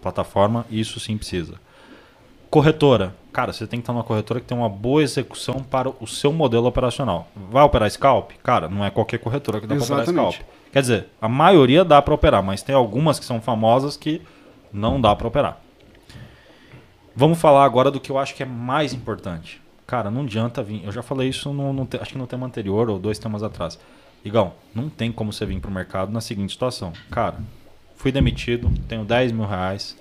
Plataforma, 0.00 0.64
isso 0.70 0.98
sim 0.98 1.18
precisa. 1.18 1.54
Corretora. 2.54 3.12
Cara, 3.32 3.52
você 3.52 3.66
tem 3.66 3.80
que 3.80 3.82
estar 3.82 3.92
numa 3.92 4.04
corretora 4.04 4.38
que 4.38 4.46
tem 4.46 4.56
uma 4.56 4.68
boa 4.68 5.02
execução 5.02 5.56
para 5.56 5.88
o 5.88 6.06
seu 6.06 6.32
modelo 6.32 6.68
operacional. 6.68 7.26
Vai 7.50 7.64
operar 7.64 7.90
scalp? 7.90 8.30
Cara, 8.44 8.68
não 8.68 8.84
é 8.84 8.90
qualquer 8.90 9.18
corretora 9.18 9.60
que 9.60 9.66
dá 9.66 9.74
para 9.74 9.84
operar 9.84 10.06
scalp. 10.06 10.36
Quer 10.72 10.80
dizer, 10.80 11.08
a 11.20 11.28
maioria 11.28 11.84
dá 11.84 12.00
para 12.00 12.14
operar, 12.14 12.44
mas 12.44 12.62
tem 12.62 12.72
algumas 12.72 13.18
que 13.18 13.24
são 13.24 13.40
famosas 13.40 13.96
que 13.96 14.22
não 14.72 15.00
dá 15.00 15.16
para 15.16 15.26
operar. 15.26 15.60
Vamos 17.16 17.40
falar 17.40 17.64
agora 17.64 17.90
do 17.90 17.98
que 17.98 18.12
eu 18.12 18.18
acho 18.18 18.36
que 18.36 18.44
é 18.44 18.46
mais 18.46 18.94
importante. 18.94 19.60
Cara, 19.84 20.08
não 20.08 20.22
adianta 20.22 20.62
vir. 20.62 20.84
Eu 20.84 20.92
já 20.92 21.02
falei 21.02 21.30
isso 21.30 21.52
no, 21.52 21.72
no 21.72 21.88
acho 22.00 22.12
que 22.12 22.18
no 22.18 22.28
tema 22.28 22.46
anterior 22.46 22.88
ou 22.88 23.00
dois 23.00 23.18
temas 23.18 23.42
atrás. 23.42 23.80
Igão, 24.24 24.52
não 24.72 24.88
tem 24.88 25.10
como 25.10 25.32
você 25.32 25.44
vir 25.44 25.58
pro 25.58 25.72
mercado 25.72 26.12
na 26.12 26.20
seguinte 26.20 26.52
situação. 26.52 26.92
Cara, 27.10 27.34
fui 27.96 28.12
demitido, 28.12 28.70
tenho 28.86 29.04
10 29.04 29.32
mil 29.32 29.44
reais. 29.44 29.96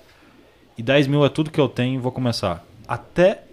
E 0.78 0.84
10 0.84 1.08
mil 1.08 1.24
é 1.26 1.30
tudo 1.30 1.52
que 1.52 1.60
eu 1.60 1.70
tenho 1.70 2.00
vou 2.02 2.12
começar. 2.12 2.66
Até 2.88 3.44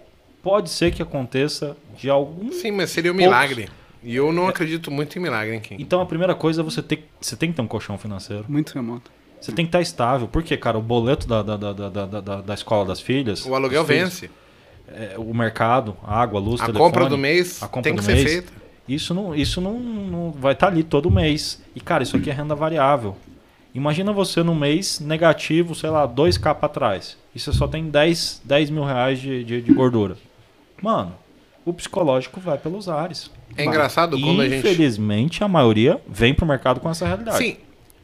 pode 0.43 0.71
ser 0.71 0.91
que 0.93 1.03
aconteça 1.03 1.77
de 1.97 2.09
algum. 2.09 2.51
Sim, 2.53 2.71
mas 2.73 2.91
seria 2.91 3.13
um 3.13 3.15
Poucos. 3.15 3.31
milagre. 3.33 3.69
E 4.03 4.17
eu 4.17 4.33
não 4.33 4.49
acredito 4.49 4.91
muito 4.91 5.19
em 5.19 5.23
milagre, 5.23 5.55
hein, 5.55 5.61
Kim? 5.61 5.77
Então 5.79 6.01
a 6.01 6.07
primeira 6.07 6.35
coisa 6.35 6.63
é 6.63 6.65
você 6.65 6.83
ter, 6.83 7.07
você 7.21 7.37
tem 7.37 7.51
que 7.51 7.57
ter 7.57 7.63
um 7.63 7.67
colchão 7.67 7.99
financeiro. 7.99 8.45
Muito 8.49 8.73
remoto. 8.73 9.11
Você 9.41 9.53
tem 9.53 9.65
que 9.65 9.69
estar 9.69 9.81
estável. 9.83 10.27
Porque, 10.29 10.57
cara, 10.57 10.79
o 10.79 10.83
boleto 10.83 11.27
da, 11.29 11.43
da, 11.43 11.57
da, 11.57 11.73
da, 11.73 12.07
da, 12.21 12.41
da- 12.41 12.55
escola 12.55 12.85
das 12.87 13.01
filhas. 13.01 13.45
O 13.45 13.55
aluguel 13.55 13.85
filhos, 13.85 14.21
vence. 14.21 14.31
é, 14.89 15.15
o 15.19 15.35
mercado, 15.35 15.97
a 16.03 16.19
água, 16.21 16.41
a 16.41 16.43
luz, 16.43 16.61
A 16.61 16.67
telefone, 16.67 16.91
compra 16.91 17.07
do 17.09 17.17
mês 17.19 17.63
a 17.63 17.67
compra 17.69 17.83
tem 17.83 17.95
que 17.95 18.01
do 18.01 18.05
ser 18.05 18.15
mês. 18.15 18.25
feita. 18.31 18.53
Isso 18.89 19.15
não, 19.15 19.35
isso 19.35 19.61
não, 19.61 19.79
não 19.79 20.31
vai 20.33 20.53
estar 20.55 20.67
ali 20.69 20.83
todo 20.83 21.11
mês. 21.11 21.63
E, 21.75 21.81
cara, 21.81 22.03
isso 22.03 22.17
aqui 22.17 22.29
é 22.31 22.33
renda 22.33 22.55
variável. 22.55 23.17
Imagina 23.75 24.13
você 24.13 24.43
no 24.43 24.55
mês 24.55 25.01
negativo, 25.01 25.75
sei 25.75 25.91
lá, 25.91 26.09
2k 26.09 26.55
pra 26.55 26.69
trás. 26.69 27.17
E 27.35 27.39
você 27.39 27.53
só 27.53 27.69
tem 27.69 27.85
10, 27.89 28.43
10 28.45 28.71
mil 28.71 28.85
reais 28.85 29.21
de, 29.21 29.45
de, 29.45 29.63
de 29.63 29.73
gordura. 29.73 30.17
Mano, 30.83 31.15
o 31.65 31.73
psicológico 31.73 32.41
vai 32.41 32.59
pelos 32.59 32.89
ares. 32.89 33.31
É 33.57 33.65
engraçado 33.65 34.19
quando 34.19 34.43
a 34.43 34.49
gente. 34.49 34.59
Infelizmente, 34.59 35.45
a 35.45 35.49
maioria 35.49 36.01
vem 36.09 36.35
pro 36.35 36.47
mercado 36.47 36.81
com 36.81 36.91
essa 36.91 37.07
realidade. 37.07 37.39
Sim, 37.39 37.57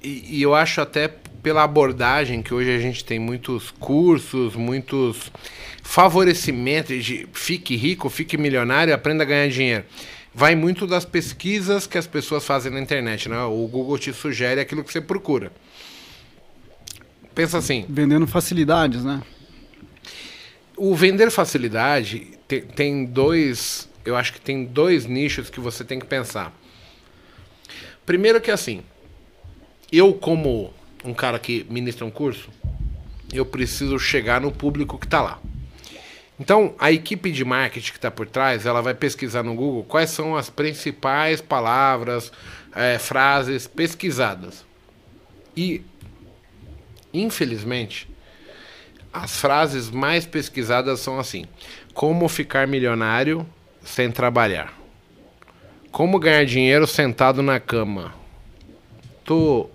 e, 0.03 0.39
e 0.39 0.43
eu 0.43 0.55
acho 0.55 0.81
até 0.81 1.09
pela 1.43 1.65
abordagem 1.65 2.43
que 2.43 2.53
hoje 2.53 2.75
a 2.75 2.79
gente 2.79 3.05
tem 3.05 3.19
muitos 3.19 3.71
cursos, 3.71 4.55
muitos 4.55 5.31
favorecimentos 5.83 7.05
de 7.05 7.27
fique 7.33 7.77
rico, 7.77 8.09
fique 8.09 8.37
milionário, 8.37 8.93
aprenda 8.93 9.23
a 9.23 9.27
ganhar 9.27 9.49
dinheiro. 9.49 9.85
Vai 10.39 10.55
muito 10.55 10.87
das 10.87 11.07
pesquisas 11.07 11.87
que 11.87 11.97
as 11.97 12.07
pessoas 12.07 12.45
fazem 12.45 12.71
na 12.71 12.79
internet, 12.79 13.27
né? 13.27 13.39
O 13.45 13.67
Google 13.67 13.99
te 13.99 14.13
sugere 14.13 14.61
aquilo 14.61 14.85
que 14.85 14.93
você 14.93 15.01
procura. 15.01 15.51
Pensa 17.35 17.57
assim, 17.57 17.87
Vendendo 17.89 18.27
facilidades, 18.27 19.03
né? 19.03 19.23
o 20.77 20.95
vender 20.95 21.31
facilidade 21.31 22.33
te- 22.47 22.61
tem 22.61 23.07
dois, 23.07 23.89
eu 24.05 24.15
acho 24.15 24.35
que 24.35 24.41
tem 24.41 24.67
dois 24.67 25.07
nichos 25.07 25.49
que 25.49 25.59
você 25.59 25.83
tem 25.83 25.99
que 25.99 26.05
pensar. 26.05 26.53
Primeiro 28.05 28.39
que 28.39 28.51
assim, 28.51 28.83
eu 29.91 30.13
como 30.13 30.71
um 31.03 31.15
cara 31.15 31.39
que 31.39 31.65
ministra 31.71 32.05
um 32.05 32.11
curso, 32.11 32.51
eu 33.33 33.47
preciso 33.47 33.99
chegar 33.99 34.39
no 34.39 34.53
público 34.53 34.99
que 34.99 35.07
está 35.07 35.23
lá. 35.23 35.41
Então, 36.39 36.75
a 36.79 36.93
equipe 36.93 37.33
de 37.33 37.45
marketing 37.45 37.93
que 37.93 37.99
está 37.99 38.11
por 38.11 38.27
trás, 38.27 38.67
ela 38.67 38.83
vai 38.83 38.95
pesquisar 38.95 39.43
no 39.43 39.55
Google 39.55 39.85
quais 39.85 40.11
são 40.11 40.37
as 40.37 40.51
principais 40.51 41.41
palavras, 41.41 42.31
eh, 42.75 42.99
frases 42.99 43.67
pesquisadas. 43.67 44.65
E, 45.57 45.83
infelizmente, 47.13 48.07
as 49.11 49.41
frases 49.41 49.91
mais 49.91 50.27
pesquisadas 50.27 51.01
são 51.01 51.19
assim: 51.19 51.47
como 51.95 52.29
ficar 52.29 52.67
milionário 52.67 53.47
sem 53.83 54.11
trabalhar? 54.11 54.79
Como 55.91 56.19
ganhar 56.19 56.45
dinheiro 56.45 56.87
sentado 56.87 57.43
na 57.43 57.59
cama? 57.59 58.15
Tô 59.25 59.71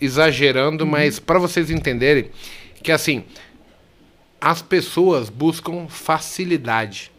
exagerando, 0.00 0.84
mas 0.84 1.20
para 1.20 1.38
vocês 1.38 1.70
entenderem 1.70 2.30
que 2.82 2.90
assim, 2.90 3.24
as 4.40 4.62
pessoas 4.62 5.28
buscam 5.28 5.86
facilidade. 5.88 7.12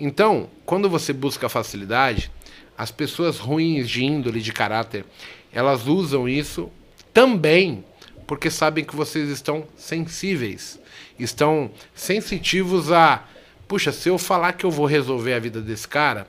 Então, 0.00 0.48
quando 0.64 0.88
você 0.88 1.12
busca 1.12 1.48
facilidade, 1.48 2.30
as 2.76 2.90
pessoas 2.90 3.38
ruins 3.38 3.88
de 3.88 4.04
índole, 4.04 4.40
de 4.40 4.52
caráter, 4.52 5.04
elas 5.52 5.86
usam 5.86 6.28
isso 6.28 6.70
também 7.12 7.84
porque 8.26 8.50
sabem 8.50 8.82
que 8.84 8.96
vocês 8.96 9.28
estão 9.28 9.66
sensíveis, 9.76 10.80
estão 11.18 11.70
sensitivos 11.94 12.90
a, 12.90 13.24
puxa, 13.68 13.92
se 13.92 14.08
eu 14.08 14.16
falar 14.16 14.54
que 14.54 14.64
eu 14.64 14.70
vou 14.70 14.86
resolver 14.86 15.34
a 15.34 15.38
vida 15.38 15.60
desse 15.60 15.86
cara, 15.86 16.26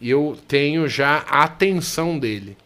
eu 0.00 0.38
tenho 0.46 0.86
já 0.88 1.24
a 1.26 1.44
atenção 1.44 2.18
dele. 2.18 2.56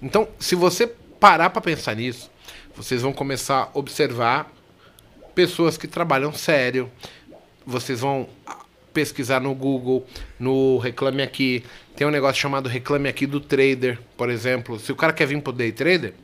Então, 0.00 0.28
se 0.38 0.54
você 0.54 0.86
parar 0.86 1.50
para 1.50 1.60
pensar 1.60 1.96
nisso, 1.96 2.30
vocês 2.76 3.02
vão 3.02 3.12
começar 3.12 3.64
a 3.64 3.78
observar 3.78 4.52
pessoas 5.36 5.76
que 5.76 5.86
trabalham 5.86 6.32
sério. 6.32 6.90
Vocês 7.64 8.00
vão 8.00 8.26
pesquisar 8.92 9.38
no 9.38 9.54
Google, 9.54 10.06
no 10.40 10.78
Reclame 10.78 11.22
Aqui. 11.22 11.62
Tem 11.94 12.06
um 12.06 12.10
negócio 12.10 12.40
chamado 12.40 12.70
Reclame 12.70 13.08
Aqui 13.08 13.26
do 13.26 13.38
Trader, 13.38 13.98
por 14.16 14.30
exemplo. 14.30 14.80
Se 14.80 14.90
o 14.90 14.96
cara 14.96 15.12
quer 15.12 15.26
vir 15.26 15.40
pro 15.42 15.52
Day 15.52 15.70
Trader, 15.70 16.14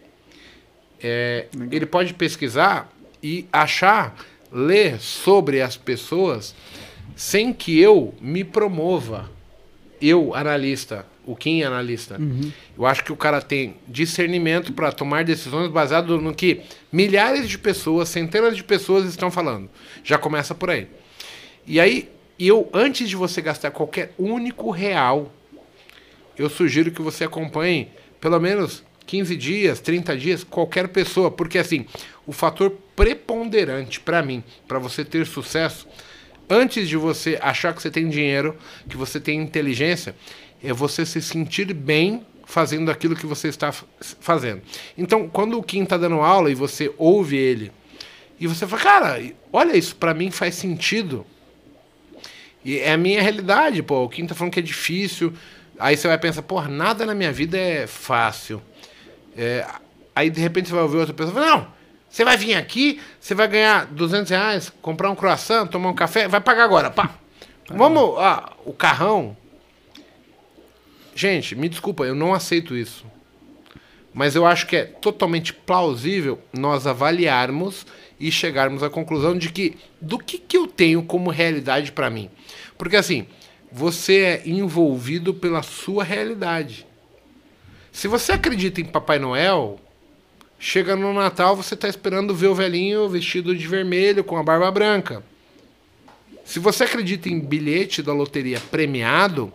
é, 0.99 1.47
ele 1.71 1.85
pode 1.85 2.15
pesquisar 2.15 2.91
e 3.23 3.47
achar, 3.53 4.17
ler 4.51 4.99
sobre 4.99 5.61
as 5.61 5.77
pessoas 5.77 6.55
sem 7.15 7.53
que 7.53 7.79
eu 7.79 8.15
me 8.19 8.43
promova. 8.43 9.31
Eu, 10.01 10.35
analista, 10.35 11.07
o 11.25 11.37
Kim 11.37 11.63
analista. 11.63 12.17
Uhum. 12.19 12.53
Eu 12.77 12.87
acho 12.87 13.05
que 13.05 13.13
o 13.13 13.17
cara 13.17 13.41
tem 13.41 13.77
discernimento 13.87 14.73
para 14.73 14.91
tomar 14.93 15.25
decisões 15.25 15.71
baseado 15.71 16.21
no 16.21 16.35
que 16.35 16.63
milhares 16.91 17.49
de 17.49 17.59
pessoas, 17.59 18.09
centenas 18.09 18.57
de 18.57 18.65
pessoas 18.65 19.07
estão 19.07 19.31
falando. 19.31 19.71
Já 20.03 20.19
começa 20.19 20.55
por 20.55 20.71
aí. 20.71 20.89
E 21.67 21.79
aí, 21.79 22.09
eu 22.39 22.69
antes 22.73 23.09
de 23.09 23.17
você 23.17 23.41
gastar 23.41 23.71
qualquer 23.71 24.13
único 24.19 24.71
real, 24.71 25.33
eu 26.37 26.49
sugiro 26.51 26.91
que 26.91 27.03
você 27.03 27.25
acompanhe 27.25 27.89
pelo 28.21 28.39
menos 28.41 28.83
15 29.07 29.37
dias, 29.37 29.81
30 29.81 30.17
dias, 30.17 30.45
qualquer 30.45 30.89
pessoa, 30.89 31.31
porque 31.31 31.59
assim, 31.59 31.87
o 32.27 32.33
fator 32.33 32.71
preponderante 32.97 34.01
para 34.01 34.23
mim, 34.23 34.43
para 34.67 34.79
você 34.79 35.05
ter 35.05 35.27
sucesso, 35.27 35.87
antes 36.49 36.89
de 36.89 36.97
você 36.97 37.39
achar 37.41 37.75
que 37.75 37.83
você 37.83 37.91
tem 37.91 38.09
dinheiro, 38.09 38.57
que 38.89 38.97
você 38.97 39.19
tem 39.19 39.41
inteligência, 39.41 40.15
é 40.63 40.73
você 40.73 41.05
se 41.05 41.21
sentir 41.21 41.73
bem 41.73 42.25
fazendo 42.45 42.91
aquilo 42.91 43.17
que 43.17 43.27
você 43.27 43.49
está 43.49 43.73
fazendo. 43.73 44.63
Então, 44.97 45.29
quando 45.29 45.59
o 45.59 45.63
Kim 45.63 45.85
está 45.85 45.97
dando 45.97 46.21
aula 46.21 46.51
e 46.51 46.55
você 46.55 46.93
ouve 46.99 47.37
ele, 47.37 47.73
e 48.39 48.47
você 48.47 48.67
fala, 48.67 48.83
cara, 48.83 49.23
olha 49.53 49.77
isso, 49.77 49.97
para 49.97 50.13
mim 50.13 50.31
faz 50.31 50.55
sentido. 50.55 51.25
E 52.65 52.79
é 52.79 52.93
a 52.93 52.97
minha 52.97 53.23
realidade, 53.23 53.83
pô. 53.83 54.05
O 54.05 54.09
Kim 54.09 54.27
tá 54.27 54.35
falando 54.35 54.53
que 54.53 54.61
é 54.61 54.63
difícil. 54.63 55.33
Aí 55.79 55.97
você 55.97 56.07
vai 56.07 56.19
pensar, 56.19 56.43
pô, 56.43 56.61
nada 56.63 57.07
na 57.07 57.15
minha 57.15 57.33
vida 57.33 57.57
é 57.57 57.87
fácil. 57.87 58.63
É, 59.37 59.67
aí 60.15 60.31
de 60.31 60.41
repente 60.41 60.69
você 60.69 60.75
vai 60.75 60.83
ouvir 60.83 60.99
outra 60.99 61.15
pessoa, 61.15 61.41
não, 61.41 61.67
você 62.09 62.25
vai 62.25 62.37
vir 62.37 62.55
aqui, 62.55 63.01
você 63.19 63.35
vai 63.35 63.49
ganhar 63.49 63.87
200 63.87 64.31
reais, 64.31 64.73
comprar 64.83 65.11
um 65.11 65.15
croissant, 65.15 65.67
tomar 65.67 65.89
um 65.89 65.95
café, 65.95 66.29
vai 66.29 66.41
pagar 66.41 66.65
agora, 66.65 66.91
pá. 66.91 67.11
Vamos, 67.71 68.19
ah, 68.19 68.53
o 68.67 68.73
carrão, 68.73 69.37
Gente, 71.15 71.55
me 71.55 71.69
desculpa, 71.69 72.05
eu 72.05 72.15
não 72.15 72.33
aceito 72.33 72.77
isso. 72.77 73.05
Mas 74.15 74.35
eu 74.35 74.47
acho 74.47 74.67
que 74.67 74.77
é 74.77 74.85
totalmente 74.85 75.53
plausível 75.55 76.39
nós 76.53 76.87
avaliarmos 76.87 77.87
e 78.21 78.31
chegarmos 78.31 78.83
à 78.83 78.91
conclusão 78.91 79.37
de 79.37 79.51
que 79.51 79.77
do 80.01 80.19
que, 80.19 80.39
que 80.39 80.57
eu 80.57 80.67
tenho 80.67 81.03
como 81.03 81.31
realidade 81.31 81.93
para 81.93 82.11
mim. 82.11 82.31
Porque 82.77 82.97
assim, 82.97 83.27
você 83.71 84.21
é 84.21 84.43
envolvido 84.45 85.33
pela 85.33 85.63
sua 85.63 86.05
realidade. 86.05 86.87
Se 87.91 88.07
você 88.07 88.33
acredita 88.33 88.81
em 88.81 88.85
Papai 88.85 89.19
Noel, 89.19 89.81
chega 90.59 90.95
no 90.95 91.13
Natal, 91.13 91.57
você 91.57 91.75
está 91.75 91.89
esperando 91.89 92.35
ver 92.35 92.49
o 92.49 92.55
velhinho 92.55 93.09
vestido 93.09 93.57
de 93.57 93.67
vermelho 93.67 94.23
com 94.23 94.37
a 94.37 94.43
barba 94.43 94.71
branca. 94.71 95.23
Se 96.45 96.59
você 96.59 96.85
acredita 96.85 97.29
em 97.29 97.41
bilhete 97.41 98.03
da 98.03 98.13
loteria 98.13 98.61
premiado, 98.71 99.53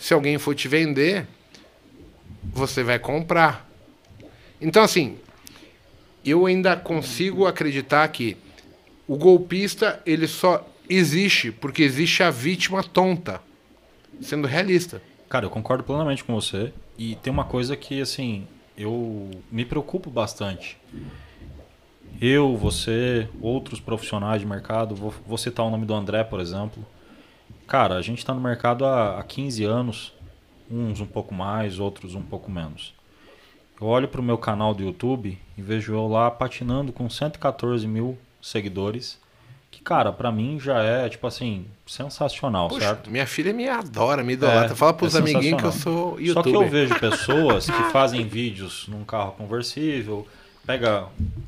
se 0.00 0.14
alguém 0.14 0.38
for 0.38 0.54
te 0.54 0.66
vender, 0.66 1.26
você 2.42 2.82
vai 2.82 2.98
comprar. 2.98 3.68
Então, 4.58 4.82
assim, 4.82 5.18
eu 6.24 6.46
ainda 6.46 6.74
consigo 6.74 7.46
acreditar 7.46 8.08
que 8.08 8.34
o 9.06 9.16
golpista 9.16 10.00
ele 10.06 10.26
só 10.26 10.66
existe 10.88 11.52
porque 11.52 11.82
existe 11.82 12.22
a 12.22 12.30
vítima 12.30 12.82
tonta, 12.82 13.42
sendo 14.22 14.48
realista. 14.48 15.02
Cara, 15.28 15.44
eu 15.44 15.50
concordo 15.50 15.84
plenamente 15.84 16.24
com 16.24 16.34
você. 16.34 16.72
E 16.96 17.14
tem 17.16 17.30
uma 17.30 17.44
coisa 17.44 17.76
que, 17.76 18.00
assim, 18.00 18.46
eu 18.76 19.30
me 19.52 19.66
preocupo 19.66 20.10
bastante. 20.10 20.78
Eu, 22.18 22.56
você, 22.56 23.28
outros 23.40 23.80
profissionais 23.80 24.40
de 24.40 24.46
mercado, 24.46 24.94
vou, 24.94 25.14
vou 25.26 25.36
citar 25.36 25.64
o 25.66 25.70
nome 25.70 25.84
do 25.84 25.94
André, 25.94 26.24
por 26.24 26.40
exemplo 26.40 26.84
Cara, 27.70 27.94
a 27.94 28.02
gente 28.02 28.18
está 28.18 28.34
no 28.34 28.40
mercado 28.40 28.84
há, 28.84 29.20
há 29.20 29.22
15 29.22 29.62
anos, 29.62 30.12
uns 30.68 31.00
um 31.00 31.06
pouco 31.06 31.32
mais, 31.32 31.78
outros 31.78 32.16
um 32.16 32.20
pouco 32.20 32.50
menos. 32.50 32.92
Eu 33.80 33.86
olho 33.86 34.08
para 34.08 34.20
o 34.20 34.24
meu 34.24 34.36
canal 34.36 34.74
do 34.74 34.82
YouTube 34.82 35.38
e 35.56 35.62
vejo 35.62 35.94
eu 35.94 36.08
lá 36.08 36.28
patinando 36.32 36.92
com 36.92 37.08
114 37.08 37.86
mil 37.86 38.18
seguidores. 38.42 39.20
Que, 39.70 39.80
cara, 39.80 40.10
para 40.10 40.32
mim 40.32 40.58
já 40.58 40.82
é, 40.82 41.08
tipo 41.08 41.24
assim, 41.28 41.64
sensacional, 41.86 42.66
Poxa, 42.70 42.86
certo? 42.86 43.08
Minha 43.08 43.24
filha 43.24 43.52
me 43.52 43.68
adora, 43.68 44.24
me 44.24 44.32
idolatra. 44.32 44.72
É, 44.72 44.74
Fala 44.74 44.92
pros 44.92 45.14
é 45.14 45.18
amiguinhos 45.18 45.60
que 45.60 45.66
eu 45.68 45.72
sou 45.72 46.20
youtuber. 46.20 46.34
Só 46.34 46.42
que 46.42 46.52
eu 46.52 46.68
vejo 46.68 46.98
pessoas 46.98 47.66
que 47.66 47.82
fazem 47.92 48.26
vídeos 48.26 48.88
num 48.88 49.04
carro 49.04 49.30
conversível, 49.38 50.26
pega, 50.66 51.06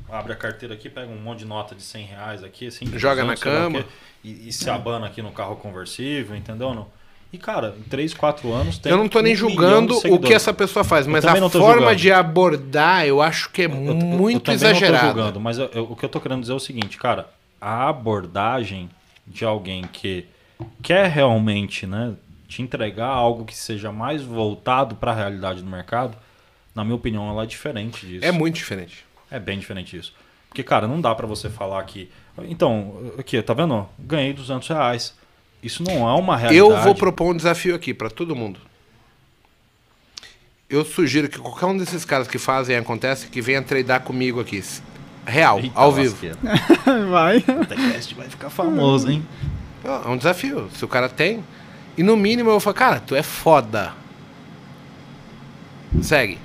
abre 0.09 0.33
a 0.33 0.35
carteira 0.35 0.73
aqui, 0.73 0.89
pega 0.89 1.11
um 1.11 1.19
monte 1.19 1.39
de 1.39 1.45
nota 1.45 1.75
de 1.75 1.81
100 1.81 2.05
reais 2.05 2.43
aqui, 2.43 2.67
assim. 2.67 2.85
Joga 2.97 3.23
na 3.23 3.35
cama 3.35 3.85
e, 4.23 4.49
e 4.49 4.53
se 4.53 4.69
abana 4.69 5.07
aqui 5.07 5.21
no 5.21 5.31
carro 5.31 5.55
conversível, 5.55 6.35
entendeu? 6.35 6.73
Não? 6.73 6.87
E, 7.33 7.37
cara, 7.37 7.75
em 7.79 7.81
3, 7.83 8.13
4 8.13 8.53
anos 8.53 8.77
tem. 8.77 8.91
Eu 8.91 8.97
não 8.97 9.09
tô 9.09 9.19
nem 9.19 9.33
um 9.33 9.35
julgando 9.35 9.97
o 9.97 10.19
que 10.19 10.33
essa 10.33 10.53
pessoa 10.53 10.83
faz, 10.83 11.07
mas 11.07 11.25
a 11.25 11.35
forma 11.35 11.49
julgando. 11.49 11.95
de 11.95 12.11
abordar 12.11 13.07
eu 13.07 13.23
acho 13.23 13.49
que 13.49 13.63
é 13.63 13.65
eu, 13.65 13.69
muito 13.71 14.51
eu, 14.51 14.53
eu 14.53 14.55
exagerada. 14.55 15.07
Não 15.07 15.13
tô 15.13 15.19
julgando, 15.19 15.39
mas 15.39 15.57
o 15.57 15.95
que 15.95 16.05
eu 16.05 16.09
tô 16.09 16.21
querendo 16.21 16.41
dizer 16.41 16.53
é 16.53 16.55
o 16.55 16.59
seguinte, 16.59 16.95
cara, 16.97 17.27
a 17.59 17.89
abordagem 17.89 18.87
de 19.25 19.43
alguém 19.43 19.83
que 19.83 20.27
quer 20.83 21.09
realmente, 21.09 21.87
né, 21.87 22.13
te 22.47 22.61
entregar 22.61 23.07
algo 23.07 23.45
que 23.45 23.55
seja 23.55 23.91
mais 23.91 24.21
voltado 24.21 24.95
para 24.95 25.11
a 25.11 25.15
realidade 25.15 25.61
do 25.61 25.69
mercado, 25.69 26.15
na 26.75 26.83
minha 26.83 26.95
opinião, 26.95 27.29
ela 27.29 27.43
é 27.43 27.45
diferente 27.45 28.05
disso. 28.05 28.25
É 28.25 28.31
muito 28.31 28.55
diferente. 28.55 29.05
É 29.29 29.39
bem 29.39 29.59
diferente 29.59 29.97
isso. 29.97 30.13
Porque, 30.47 30.63
cara, 30.63 30.87
não 30.87 31.01
dá 31.01 31.13
para 31.15 31.25
você 31.25 31.49
falar 31.49 31.83
que 31.83 32.09
então, 32.41 33.13
aqui, 33.17 33.41
tá 33.41 33.53
vendo? 33.53 33.87
Ganhei 33.99 34.33
200 34.33 34.67
reais. 34.67 35.13
Isso 35.61 35.83
não 35.83 36.07
é 36.07 36.13
uma 36.13 36.35
realidade. 36.35 36.57
Eu 36.57 36.81
vou 36.81 36.95
propor 36.95 37.33
um 37.33 37.37
desafio 37.37 37.75
aqui 37.75 37.93
para 37.93 38.09
todo 38.09 38.35
mundo. 38.35 38.59
Eu 40.69 40.83
sugiro 40.83 41.29
que 41.29 41.37
qualquer 41.37 41.67
um 41.67 41.77
desses 41.77 42.03
caras 42.03 42.27
que 42.27 42.39
fazem 42.39 42.75
acontece 42.75 43.27
que 43.27 43.41
venha 43.41 43.61
treinar 43.61 44.01
comigo 44.01 44.39
aqui. 44.39 44.63
Real, 45.25 45.59
Eita, 45.59 45.79
ao 45.79 45.91
vivo. 45.91 46.17
vai. 47.09 47.37
O 47.37 47.65
teste 47.65 48.15
vai 48.15 48.27
ficar 48.27 48.49
famoso, 48.49 49.09
hein? 49.09 49.25
É 49.83 50.09
um 50.09 50.17
desafio. 50.17 50.69
Se 50.75 50.83
o 50.83 50.87
cara 50.87 51.07
tem. 51.07 51.43
E 51.95 52.01
no 52.01 52.17
mínimo 52.17 52.49
eu 52.49 52.53
vou 52.53 52.59
falar, 52.59 52.73
cara, 52.73 52.99
tu 52.99 53.15
é 53.15 53.21
foda. 53.21 53.93
Segue. 56.01 56.39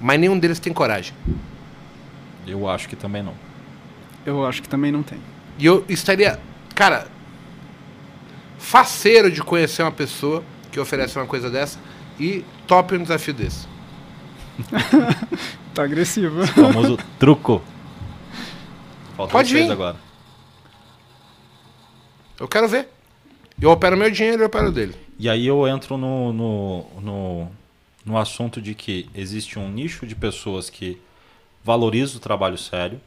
Mas 0.00 0.20
nenhum 0.20 0.38
deles 0.38 0.58
tem 0.58 0.72
coragem. 0.72 1.14
Eu 2.46 2.68
acho 2.68 2.88
que 2.88 2.96
também 2.96 3.22
não. 3.22 3.34
Eu 4.26 4.46
acho 4.46 4.62
que 4.62 4.68
também 4.68 4.92
não 4.92 5.02
tem. 5.02 5.18
E 5.58 5.66
eu 5.66 5.84
estaria, 5.88 6.38
cara, 6.74 7.06
faceiro 8.58 9.30
de 9.30 9.42
conhecer 9.42 9.82
uma 9.82 9.92
pessoa 9.92 10.42
que 10.70 10.80
oferece 10.80 11.18
uma 11.18 11.26
coisa 11.26 11.50
dessa 11.50 11.78
e 12.18 12.44
top 12.66 12.94
um 12.96 13.02
desafio 13.02 13.34
desse. 13.34 13.66
tá 15.74 15.84
agressivo. 15.84 16.42
O 16.42 16.46
famoso 16.46 16.98
truco. 17.18 17.62
Falta 19.16 19.32
Pode 19.32 19.52
vir. 19.54 19.70
agora. 19.70 19.96
Eu 22.38 22.48
quero 22.48 22.68
ver. 22.68 22.88
Eu 23.60 23.70
opero 23.70 23.96
meu 23.96 24.10
dinheiro 24.10 24.38
e 24.38 24.42
eu 24.42 24.46
opero 24.46 24.72
dele. 24.72 24.94
E 25.18 25.28
aí 25.28 25.46
eu 25.46 25.66
entro 25.68 25.96
no, 25.96 26.32
no, 26.32 26.86
no, 27.00 27.48
no 28.04 28.18
assunto 28.18 28.60
de 28.60 28.74
que 28.74 29.08
existe 29.14 29.58
um 29.58 29.70
nicho 29.70 30.06
de 30.06 30.14
pessoas 30.14 30.68
que 30.68 31.00
valoriza 31.62 32.16
o 32.16 32.20
trabalho 32.20 32.58
sério 32.58 33.00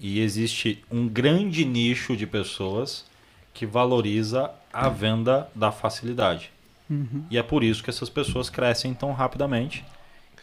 e 0.00 0.20
existe 0.20 0.82
um 0.90 1.08
grande 1.08 1.64
nicho 1.64 2.16
de 2.16 2.26
pessoas 2.26 3.04
que 3.52 3.66
valoriza 3.66 4.50
a 4.72 4.88
venda 4.88 5.50
da 5.54 5.72
facilidade. 5.72 6.50
Uhum. 6.88 7.24
E 7.30 7.36
é 7.36 7.42
por 7.42 7.62
isso 7.62 7.82
que 7.82 7.90
essas 7.90 8.08
pessoas 8.08 8.48
crescem 8.48 8.94
tão 8.94 9.12
rapidamente. 9.12 9.84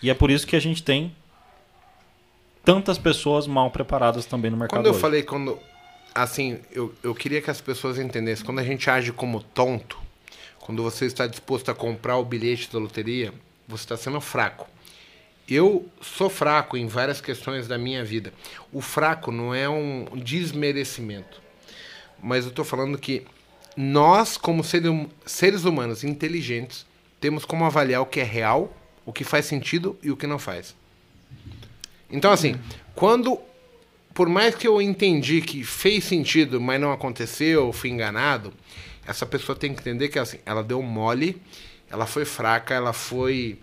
E 0.01 0.09
é 0.09 0.13
por 0.13 0.29
isso 0.29 0.45
que 0.45 0.55
a 0.55 0.59
gente 0.59 0.83
tem 0.83 1.15
tantas 2.63 2.97
pessoas 2.97 3.47
mal 3.47 3.71
preparadas 3.71 4.25
também 4.25 4.51
no 4.51 4.57
mercado. 4.57 4.77
Quando 4.77 4.87
eu 4.87 4.91
hoje. 4.91 5.01
falei 5.01 5.23
quando 5.23 5.57
assim, 6.13 6.59
eu, 6.71 6.93
eu 7.03 7.13
queria 7.13 7.41
que 7.41 7.51
as 7.51 7.59
pessoas 7.59 7.99
entendessem. 7.99 8.45
Quando 8.45 8.59
a 8.59 8.63
gente 8.63 8.89
age 8.89 9.11
como 9.11 9.41
tonto, 9.41 9.97
quando 10.59 10.81
você 10.81 11.05
está 11.05 11.27
disposto 11.27 11.69
a 11.69 11.75
comprar 11.75 12.17
o 12.17 12.23
bilhete 12.23 12.71
da 12.71 12.79
loteria, 12.79 13.33
você 13.67 13.83
está 13.83 13.97
sendo 13.97 14.19
fraco. 14.21 14.67
Eu 15.47 15.87
sou 16.01 16.29
fraco 16.29 16.75
em 16.75 16.87
várias 16.87 17.21
questões 17.21 17.67
da 17.67 17.77
minha 17.77 18.03
vida. 18.03 18.33
O 18.71 18.81
fraco 18.81 19.31
não 19.31 19.53
é 19.53 19.69
um 19.69 20.05
desmerecimento. 20.15 21.41
Mas 22.21 22.45
eu 22.45 22.49
estou 22.49 22.65
falando 22.65 22.97
que 22.97 23.25
nós, 23.77 24.37
como 24.37 24.63
seres 24.63 25.65
humanos 25.65 26.03
inteligentes, 26.03 26.85
temos 27.19 27.45
como 27.45 27.65
avaliar 27.65 28.01
o 28.01 28.05
que 28.05 28.19
é 28.19 28.23
real, 28.23 28.75
o 29.05 29.13
que 29.13 29.23
faz 29.23 29.45
sentido 29.45 29.97
e 30.01 30.09
o 30.09 30.17
que 30.17 30.25
não 30.25 30.39
faz. 30.39 30.75
Então, 32.09 32.31
assim, 32.31 32.59
quando. 32.93 33.39
Por 34.13 34.29
mais 34.29 34.55
que 34.55 34.65
eu 34.65 34.81
entendi 34.81 35.41
que 35.41 35.61
fez 35.61 36.05
sentido, 36.05 36.61
mas 36.61 36.79
não 36.79 36.93
aconteceu, 36.93 37.73
fui 37.73 37.89
enganado, 37.89 38.53
essa 39.05 39.25
pessoa 39.25 39.57
tem 39.57 39.73
que 39.73 39.81
entender 39.81 40.07
que 40.07 40.17
assim, 40.17 40.39
ela 40.45 40.63
deu 40.63 40.81
mole, 40.81 41.41
ela 41.89 42.05
foi 42.05 42.25
fraca, 42.25 42.73
ela 42.73 42.93
foi 42.93 43.59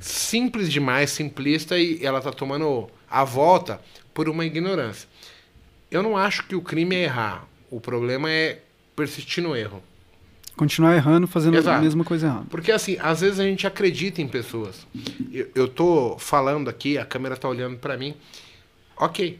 simples 0.00 0.72
demais, 0.72 1.10
simplista 1.10 1.78
e 1.78 2.04
ela 2.04 2.20
tá 2.20 2.32
tomando 2.32 2.88
a 3.08 3.24
volta 3.24 3.80
por 4.14 4.28
uma 4.28 4.44
ignorância. 4.44 5.08
Eu 5.90 6.02
não 6.02 6.16
acho 6.16 6.46
que 6.46 6.54
o 6.54 6.62
crime 6.62 6.96
é 6.96 7.04
errar. 7.04 7.46
O 7.70 7.80
problema 7.80 8.30
é 8.30 8.60
persistir 8.96 9.42
no 9.42 9.56
erro. 9.56 9.82
Continuar 10.56 10.94
errando, 10.94 11.26
fazendo 11.26 11.56
Exato. 11.56 11.78
a 11.78 11.80
mesma 11.80 12.04
coisa 12.04 12.26
errada. 12.26 12.46
Porque 12.50 12.70
assim, 12.70 12.96
às 13.00 13.20
vezes 13.20 13.40
a 13.40 13.44
gente 13.44 13.66
acredita 13.66 14.20
em 14.20 14.28
pessoas. 14.28 14.86
Eu, 15.32 15.48
eu 15.54 15.68
tô 15.68 16.16
falando 16.18 16.68
aqui, 16.68 16.98
a 16.98 17.04
câmera 17.04 17.36
tá 17.36 17.48
olhando 17.48 17.78
para 17.78 17.96
mim. 17.96 18.14
Ok. 18.96 19.38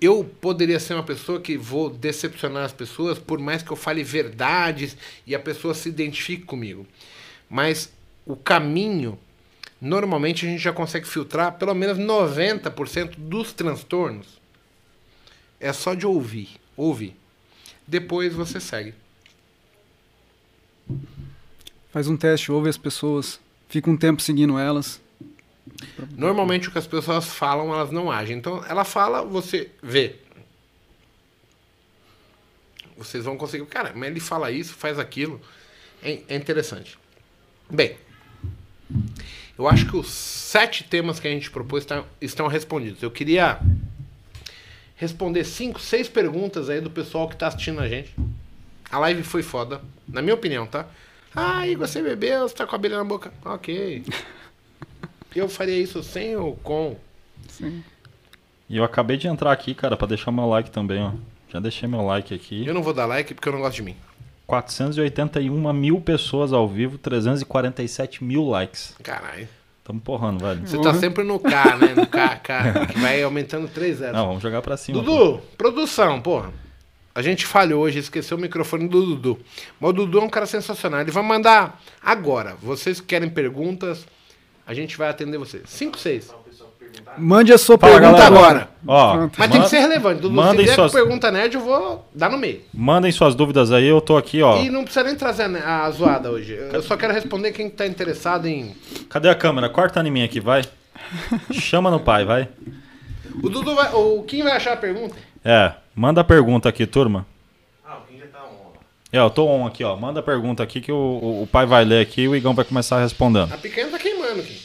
Eu 0.00 0.24
poderia 0.40 0.78
ser 0.78 0.94
uma 0.94 1.02
pessoa 1.02 1.40
que 1.40 1.56
vou 1.56 1.90
decepcionar 1.90 2.64
as 2.64 2.72
pessoas, 2.72 3.18
por 3.18 3.38
mais 3.38 3.62
que 3.62 3.70
eu 3.70 3.76
fale 3.76 4.02
verdades 4.02 4.96
e 5.26 5.34
a 5.34 5.38
pessoa 5.38 5.74
se 5.74 5.88
identifique 5.88 6.44
comigo. 6.44 6.86
Mas 7.48 7.90
o 8.26 8.36
caminho, 8.36 9.18
normalmente 9.80 10.46
a 10.46 10.48
gente 10.48 10.60
já 10.60 10.72
consegue 10.72 11.06
filtrar 11.06 11.58
pelo 11.58 11.74
menos 11.74 11.98
90% 11.98 13.14
dos 13.16 13.52
transtornos. 13.52 14.38
É 15.58 15.72
só 15.72 15.94
de 15.94 16.06
ouvir. 16.06 16.60
Ouvir. 16.76 17.16
Depois 17.86 18.34
você 18.34 18.60
segue. 18.60 18.94
Faz 21.90 22.06
um 22.06 22.16
teste, 22.16 22.52
ouve 22.52 22.68
as 22.68 22.76
pessoas, 22.76 23.40
fica 23.68 23.90
um 23.90 23.96
tempo 23.96 24.20
seguindo 24.20 24.58
elas. 24.58 25.00
Normalmente 26.16 26.68
o 26.68 26.70
que 26.70 26.78
as 26.78 26.86
pessoas 26.86 27.26
falam, 27.26 27.72
elas 27.72 27.90
não 27.90 28.10
agem. 28.10 28.36
Então, 28.36 28.64
ela 28.66 28.84
fala, 28.84 29.22
você 29.22 29.70
vê. 29.82 30.16
Vocês 32.96 33.24
vão 33.24 33.36
conseguir. 33.36 33.64
Cara, 33.66 33.92
mas 33.94 34.10
ele 34.10 34.20
fala 34.20 34.50
isso, 34.50 34.74
faz 34.74 34.98
aquilo. 34.98 35.40
É, 36.02 36.20
é 36.28 36.36
interessante. 36.36 36.98
Bem, 37.70 37.96
eu 39.58 39.68
acho 39.68 39.86
que 39.86 39.96
os 39.96 40.08
sete 40.08 40.84
temas 40.84 41.20
que 41.20 41.28
a 41.28 41.30
gente 41.30 41.50
propôs 41.50 41.82
estão, 41.82 42.04
estão 42.20 42.46
respondidos. 42.46 43.02
Eu 43.02 43.10
queria 43.10 43.60
responder 44.96 45.44
cinco, 45.44 45.80
seis 45.80 46.08
perguntas 46.08 46.68
aí 46.68 46.80
do 46.80 46.90
pessoal 46.90 47.28
que 47.28 47.34
está 47.34 47.48
assistindo 47.48 47.80
a 47.80 47.88
gente. 47.88 48.14
A 48.90 48.98
live 48.98 49.22
foi 49.22 49.42
foda, 49.42 49.82
na 50.08 50.22
minha 50.22 50.34
opinião, 50.34 50.66
tá? 50.66 50.86
Ah, 51.34 51.66
Igor, 51.66 51.86
você 51.86 52.02
bebeu, 52.02 52.48
você 52.48 52.54
tá 52.54 52.66
com 52.66 52.74
a 52.74 52.78
abelha 52.78 52.96
na 52.96 53.04
boca. 53.04 53.32
Ok. 53.44 54.02
eu 55.36 55.48
faria 55.48 55.78
isso 55.78 56.02
sem 56.02 56.36
ou 56.36 56.56
com? 56.56 56.96
Sim. 57.48 57.84
E 58.68 58.76
eu 58.76 58.84
acabei 58.84 59.16
de 59.16 59.28
entrar 59.28 59.52
aqui, 59.52 59.74
cara, 59.74 59.96
para 59.96 60.08
deixar 60.08 60.32
meu 60.32 60.46
like 60.46 60.70
também, 60.70 61.02
ó. 61.02 61.12
Já 61.48 61.60
deixei 61.60 61.88
meu 61.88 62.02
like 62.02 62.34
aqui. 62.34 62.66
Eu 62.66 62.74
não 62.74 62.82
vou 62.82 62.92
dar 62.92 63.06
like 63.06 63.34
porque 63.34 63.48
eu 63.48 63.52
não 63.52 63.60
gosto 63.60 63.76
de 63.76 63.82
mim. 63.82 63.96
481 64.48 65.72
mil 65.74 66.00
pessoas 66.00 66.54
ao 66.54 66.66
vivo, 66.66 66.96
347 66.96 68.24
mil 68.24 68.48
likes. 68.48 68.94
Caralho. 69.02 69.46
Tamo 69.84 70.00
porrando, 70.00 70.42
velho. 70.42 70.66
Você 70.66 70.80
tá 70.80 70.94
sempre 70.94 71.22
no 71.22 71.38
K, 71.38 71.76
né? 71.76 71.94
No 71.94 72.06
K, 72.06 72.36
K, 72.36 72.86
que 72.86 72.98
vai 72.98 73.22
aumentando 73.22 73.68
3 73.68 73.98
zeros. 73.98 74.16
Não, 74.16 74.26
vamos 74.26 74.42
jogar 74.42 74.62
pra 74.62 74.76
cima. 74.78 75.02
Dudu, 75.02 75.38
pô. 75.38 75.42
produção, 75.58 76.20
porra. 76.22 76.50
A 77.14 77.20
gente 77.20 77.44
falhou 77.44 77.82
hoje, 77.82 77.98
esqueceu 77.98 78.38
o 78.38 78.40
microfone 78.40 78.88
do 78.88 79.04
Dudu. 79.04 79.38
Mas 79.78 79.90
o 79.90 79.92
Dudu 79.92 80.20
é 80.20 80.22
um 80.22 80.30
cara 80.30 80.46
sensacional. 80.46 81.02
Ele 81.02 81.10
vai 81.10 81.22
mandar 81.22 81.82
agora. 82.02 82.56
Vocês 82.62 83.02
querem 83.02 83.28
perguntas, 83.28 84.06
a 84.66 84.72
gente 84.72 84.96
vai 84.96 85.10
atender 85.10 85.36
vocês. 85.36 85.64
5, 85.66 85.98
6. 85.98 86.34
Mande 87.16 87.52
a 87.52 87.58
sua 87.58 87.76
Fala, 87.78 87.92
pergunta 88.00 88.18
galera. 88.22 88.36
agora. 88.40 88.68
Ó, 88.86 89.16
Mas 89.16 89.38
manda, 89.38 89.48
tem 89.52 89.62
que 89.62 89.68
ser 89.68 89.80
relevante. 89.80 90.20
Dudu, 90.22 90.34
mandem 90.34 90.66
se 90.66 90.74
suas... 90.74 90.92
pergunta 90.92 91.30
nerd, 91.30 91.54
eu 91.54 91.60
vou 91.60 92.08
dar 92.14 92.30
no 92.30 92.38
meio. 92.38 92.62
Mandem 92.72 93.10
suas 93.12 93.34
dúvidas 93.34 93.72
aí, 93.72 93.86
eu 93.86 94.00
tô 94.00 94.16
aqui, 94.16 94.42
ó. 94.42 94.58
E 94.58 94.70
não 94.70 94.84
precisa 94.84 95.04
nem 95.04 95.14
trazer 95.16 95.44
a 95.64 95.90
zoada 95.90 96.30
hoje. 96.30 96.54
Eu 96.72 96.82
só 96.82 96.96
quero 96.96 97.12
responder 97.12 97.52
quem 97.52 97.68
tá 97.68 97.86
interessado 97.86 98.46
em. 98.46 98.74
Cadê 99.08 99.28
a 99.28 99.34
câmera? 99.34 99.68
Corta 99.68 100.00
em 100.00 100.10
mim 100.10 100.22
aqui, 100.22 100.40
vai. 100.40 100.64
Chama 101.52 101.90
no 101.90 102.00
pai, 102.00 102.24
vai. 102.24 102.48
O 103.42 103.48
Dudu 103.48 103.74
vai. 103.74 103.92
O 103.92 104.22
Kim 104.24 104.42
vai 104.42 104.52
achar 104.52 104.72
a 104.74 104.76
pergunta? 104.76 105.14
É. 105.44 105.72
Manda 105.94 106.20
a 106.20 106.24
pergunta 106.24 106.68
aqui, 106.68 106.86
turma. 106.86 107.26
Ah, 107.84 107.98
o 107.98 108.12
Kim 108.12 108.18
já 108.18 108.26
tá 108.26 108.44
on. 108.44 108.72
É, 109.12 109.18
eu 109.18 109.30
tô 109.30 109.46
on 109.46 109.66
aqui, 109.66 109.82
ó. 109.84 109.96
Manda 109.96 110.20
a 110.20 110.22
pergunta 110.22 110.62
aqui 110.62 110.80
que 110.80 110.92
o, 110.92 110.96
o, 110.96 111.42
o 111.42 111.46
pai 111.46 111.66
vai 111.66 111.84
ler 111.84 112.00
aqui 112.00 112.22
e 112.22 112.28
o 112.28 112.36
Igão 112.36 112.54
vai 112.54 112.64
começar 112.64 113.00
respondendo. 113.00 113.52
A 113.52 113.56
picanha 113.56 113.88
tá 113.88 113.98
queimando 113.98 114.40
aqui. 114.40 114.60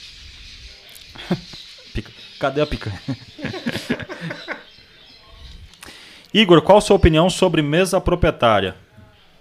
Cadê 2.44 2.60
a 2.60 2.68
picanha? 2.68 3.00
Igor, 6.34 6.62
qual 6.62 6.80
a 6.80 6.82
sua 6.82 6.98
opinião 6.98 7.30
sobre 7.30 7.62
mesa 7.62 8.02
proprietária? 8.02 8.76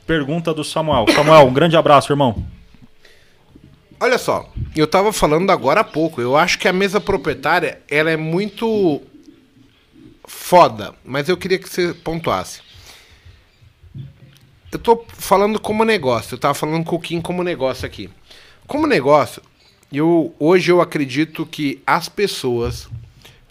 Pergunta 0.06 0.54
do 0.54 0.62
Samuel. 0.62 1.06
Samuel, 1.12 1.48
um 1.48 1.52
grande 1.52 1.76
abraço, 1.76 2.12
irmão. 2.12 2.46
Olha 3.98 4.18
só, 4.18 4.48
eu 4.76 4.86
tava 4.86 5.12
falando 5.12 5.50
agora 5.50 5.80
há 5.80 5.84
pouco. 5.84 6.20
Eu 6.20 6.36
acho 6.36 6.60
que 6.60 6.68
a 6.68 6.72
mesa 6.72 7.00
proprietária 7.00 7.82
ela 7.90 8.08
é 8.08 8.16
muito 8.16 9.02
foda, 10.24 10.94
mas 11.04 11.28
eu 11.28 11.36
queria 11.36 11.58
que 11.58 11.68
você 11.68 11.92
pontuasse. 11.92 12.60
Eu 14.70 14.78
tô 14.78 15.04
falando 15.08 15.58
como 15.58 15.84
negócio, 15.84 16.36
eu 16.36 16.38
tava 16.38 16.54
falando 16.54 16.84
com 16.84 16.94
o 16.94 17.00
Kim 17.00 17.20
como 17.20 17.42
negócio 17.42 17.84
aqui. 17.84 18.08
Como 18.64 18.86
negócio, 18.86 19.42
eu 19.98 20.34
hoje 20.38 20.70
eu 20.70 20.80
acredito 20.80 21.44
que 21.44 21.82
as 21.86 22.08
pessoas 22.08 22.88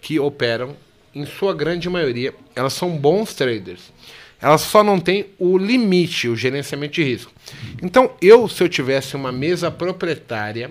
que 0.00 0.18
operam, 0.18 0.76
em 1.14 1.24
sua 1.26 1.54
grande 1.54 1.88
maioria, 1.88 2.34
elas 2.56 2.72
são 2.72 2.96
bons 2.96 3.34
traders. 3.34 3.92
Elas 4.40 4.62
só 4.62 4.82
não 4.82 4.98
têm 4.98 5.26
o 5.38 5.56
limite, 5.56 6.28
o 6.28 6.34
gerenciamento 6.34 6.94
de 6.94 7.04
risco. 7.04 7.32
Então, 7.80 8.10
eu, 8.20 8.48
se 8.48 8.62
eu 8.62 8.68
tivesse 8.68 9.14
uma 9.14 9.30
mesa 9.30 9.70
proprietária, 9.70 10.70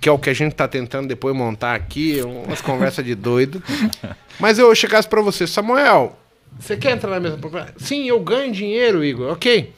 que 0.00 0.08
é 0.08 0.12
o 0.12 0.18
que 0.18 0.30
a 0.30 0.34
gente 0.34 0.52
está 0.52 0.66
tentando 0.66 1.08
depois 1.08 1.36
montar 1.36 1.74
aqui, 1.74 2.22
umas 2.22 2.62
conversas 2.62 3.04
de 3.04 3.14
doido. 3.14 3.62
Mas 4.40 4.58
eu 4.58 4.74
chegasse 4.74 5.06
para 5.06 5.20
você, 5.20 5.46
Samuel, 5.46 6.18
você 6.58 6.76
quer 6.76 6.92
entrar 6.92 7.10
na 7.10 7.20
mesa 7.20 7.36
proprietária? 7.36 7.74
Sim, 7.78 8.08
eu 8.08 8.20
ganho 8.20 8.52
dinheiro, 8.52 9.04
Igor. 9.04 9.32
Ok. 9.32 9.72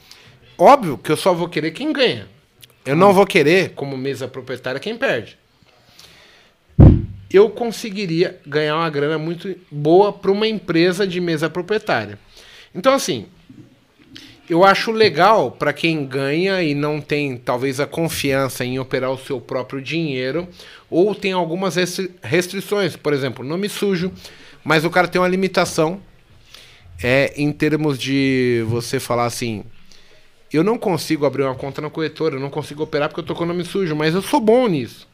Óbvio 0.57 0.97
que 0.97 1.11
eu 1.11 1.17
só 1.17 1.33
vou 1.33 1.49
querer 1.49 1.71
quem 1.71 1.91
ganha. 1.91 2.27
Eu 2.87 2.95
não 2.95 3.11
vou 3.11 3.25
querer, 3.25 3.73
como 3.75 3.97
mesa 3.97 4.29
proprietária, 4.29 4.79
quem 4.79 4.97
perde. 4.97 5.37
Eu 7.29 7.49
conseguiria 7.49 8.39
ganhar 8.47 8.77
uma 8.77 8.89
grana 8.89 9.17
muito 9.17 9.53
boa 9.69 10.13
para 10.13 10.31
uma 10.31 10.47
empresa 10.47 11.05
de 11.05 11.19
mesa 11.19 11.49
proprietária. 11.49 12.17
Então, 12.73 12.93
assim, 12.93 13.25
eu 14.49 14.63
acho 14.63 14.89
legal 14.91 15.51
para 15.51 15.73
quem 15.73 16.05
ganha 16.05 16.63
e 16.63 16.73
não 16.73 17.01
tem 17.01 17.35
talvez 17.35 17.81
a 17.81 17.85
confiança 17.85 18.63
em 18.63 18.79
operar 18.79 19.11
o 19.11 19.17
seu 19.17 19.41
próprio 19.41 19.81
dinheiro 19.81 20.47
ou 20.89 21.13
tem 21.13 21.33
algumas 21.33 21.75
restrições, 22.23 22.95
por 22.95 23.11
exemplo, 23.11 23.43
nome 23.43 23.67
sujo, 23.67 24.13
mas 24.63 24.85
o 24.85 24.89
cara 24.89 25.09
tem 25.09 25.19
uma 25.19 25.27
limitação 25.27 25.99
é 27.03 27.33
em 27.35 27.51
termos 27.51 27.99
de 27.99 28.63
você 28.67 28.97
falar 28.97 29.25
assim, 29.25 29.65
eu 30.51 30.63
não 30.63 30.77
consigo 30.77 31.25
abrir 31.25 31.43
uma 31.43 31.55
conta 31.55 31.81
na 31.81 31.89
corretora, 31.89 32.35
eu 32.35 32.39
não 32.39 32.49
consigo 32.49 32.83
operar 32.83 33.09
porque 33.09 33.19
eu 33.19 33.25
tô 33.25 33.35
com 33.35 33.43
o 33.43 33.47
nome 33.47 33.63
sujo, 33.65 33.95
mas 33.95 34.13
eu 34.13 34.21
sou 34.21 34.39
bom 34.39 34.67
nisso. 34.67 35.07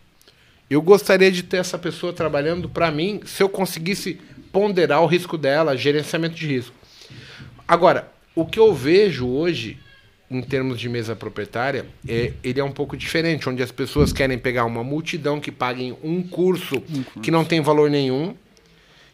Eu 0.69 0.81
gostaria 0.81 1.31
de 1.31 1.43
ter 1.43 1.57
essa 1.57 1.77
pessoa 1.77 2.14
trabalhando 2.14 2.69
para 2.69 2.91
mim, 2.91 3.22
se 3.26 3.43
eu 3.43 3.49
conseguisse 3.49 4.19
ponderar 4.51 5.01
o 5.01 5.05
risco 5.07 5.38
dela, 5.38 5.76
gerenciamento 5.76 6.35
de 6.35 6.47
risco. 6.47 6.76
Agora, 7.68 8.11
o 8.35 8.45
que 8.45 8.60
eu 8.60 8.73
vejo 8.73 9.27
hoje, 9.27 9.77
em 10.30 10.41
termos 10.41 10.80
de 10.80 10.88
mesa 10.89 11.15
proprietária, 11.15 11.85
é, 12.07 12.34
ele 12.43 12.60
é 12.60 12.64
um 12.64 12.72
pouco 12.72 12.95
diferente, 12.95 13.47
onde 13.49 13.61
as 13.61 13.72
pessoas 13.72 14.14
querem 14.14 14.38
pegar 14.38 14.65
uma 14.65 14.84
multidão 14.84 15.39
que 15.39 15.51
paguem 15.51 15.97
um 16.03 16.22
curso, 16.22 16.77
um 16.77 17.03
curso. 17.03 17.19
que 17.22 17.31
não 17.31 17.43
tem 17.43 17.61
valor 17.61 17.89
nenhum. 17.89 18.35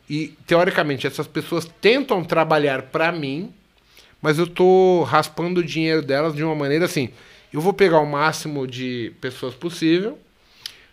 E, 0.10 0.34
teoricamente, 0.48 1.06
essas 1.06 1.28
pessoas 1.28 1.70
tentam 1.82 2.24
trabalhar 2.24 2.84
para 2.84 3.12
mim, 3.12 3.54
mas 4.22 4.38
eu 4.38 4.46
estou 4.46 5.04
raspando 5.04 5.62
o 5.62 5.64
dinheiro 5.64 6.02
delas 6.02 6.36
de 6.36 6.44
uma 6.44 6.56
maneira 6.56 6.86
assim. 6.86 7.10
Eu 7.52 7.62
vou 7.62 7.74
pegar 7.74 8.00
o 8.00 8.06
máximo 8.06 8.68
de 8.68 9.14
pessoas 9.20 9.54
possível 9.54 10.18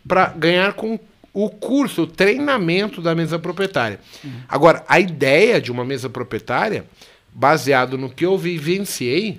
para 0.07 0.29
ganhar 0.29 0.73
com 0.75 0.99
o 1.33 1.51
curso, 1.51 2.03
o 2.03 2.07
treinamento 2.07 3.03
da 3.03 3.15
mesa 3.15 3.39
proprietária. 3.39 4.01
Uhum. 4.25 4.41
Agora, 4.49 4.85
a 4.89 4.99
ideia 4.99 5.61
de 5.61 5.71
uma 5.71 5.85
mesa 5.85 6.09
proprietária 6.09 6.87
baseado 7.31 7.99
no 7.99 8.09
que 8.09 8.25
eu 8.25 8.39
vivenciei, 8.39 9.39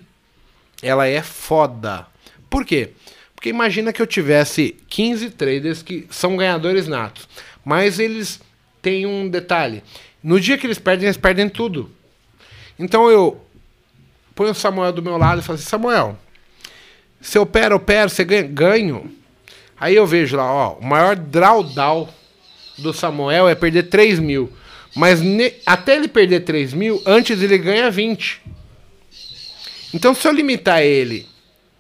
ela 0.84 1.08
é 1.08 1.24
foda. 1.24 2.06
Por 2.50 2.64
quê? 2.64 2.92
Porque 3.34 3.50
imagina 3.50 3.92
que 3.92 4.02
eu 4.02 4.06
tivesse 4.06 4.76
15 4.90 5.32
traders 5.32 5.82
que 5.82 6.08
são 6.12 6.38
ganhadores 6.38 6.88
natos, 6.88 7.28
mas 7.66 8.00
eles 8.00 8.40
têm 8.82 9.08
um 9.08 9.28
detalhe. 9.28 9.84
No 10.22 10.40
dia 10.40 10.58
que 10.58 10.68
eles 10.68 10.78
perdem, 10.78 11.06
eles 11.08 11.18
perdem 11.18 11.50
tudo. 11.50 11.92
Então 12.78 13.10
eu 13.10 13.42
ponho 14.38 14.52
o 14.52 14.56
Samuel 14.56 14.92
do 14.92 15.02
meu 15.02 15.18
lado 15.18 15.42
e 15.42 15.44
falo 15.44 15.58
assim, 15.58 15.68
Samuel, 15.68 16.16
se 17.20 17.38
eu 17.38 17.42
opera, 17.42 17.76
opero, 17.76 18.10
você 18.10 18.24
ganha, 18.24 18.44
ganho. 18.44 19.12
Aí 19.80 19.96
eu 19.96 20.06
vejo 20.06 20.38
lá, 20.38 20.46
ó, 20.46 20.74
o 20.74 20.86
maior 20.86 21.16
drawdown 21.16 22.08
do 22.78 22.94
Samuel 22.94 23.50
é 23.50 23.56
perder 23.56 23.90
3 23.90 24.20
mil. 24.20 24.52
Mas 24.96 25.22
ne, 25.22 25.54
até 25.66 25.96
ele 25.96 26.08
perder 26.08 26.42
3 26.42 26.74
mil, 26.74 27.02
antes 27.06 27.42
ele 27.42 27.58
ganha 27.58 27.90
20. 27.90 28.42
Então 29.94 30.14
se 30.14 30.28
eu 30.28 30.32
limitar 30.32 30.84
ele 30.84 31.28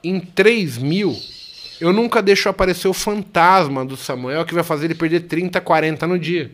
em 0.03 0.19
3 0.19 0.79
mil, 0.79 1.15
eu 1.79 1.93
nunca 1.93 2.21
deixo 2.21 2.49
aparecer 2.49 2.87
o 2.87 2.93
fantasma 2.93 3.85
do 3.85 3.95
Samuel 3.95 4.45
que 4.45 4.53
vai 4.53 4.63
fazer 4.63 4.85
ele 4.85 4.95
perder 4.95 5.21
30, 5.21 5.61
40 5.61 6.07
no 6.07 6.17
dia. 6.17 6.51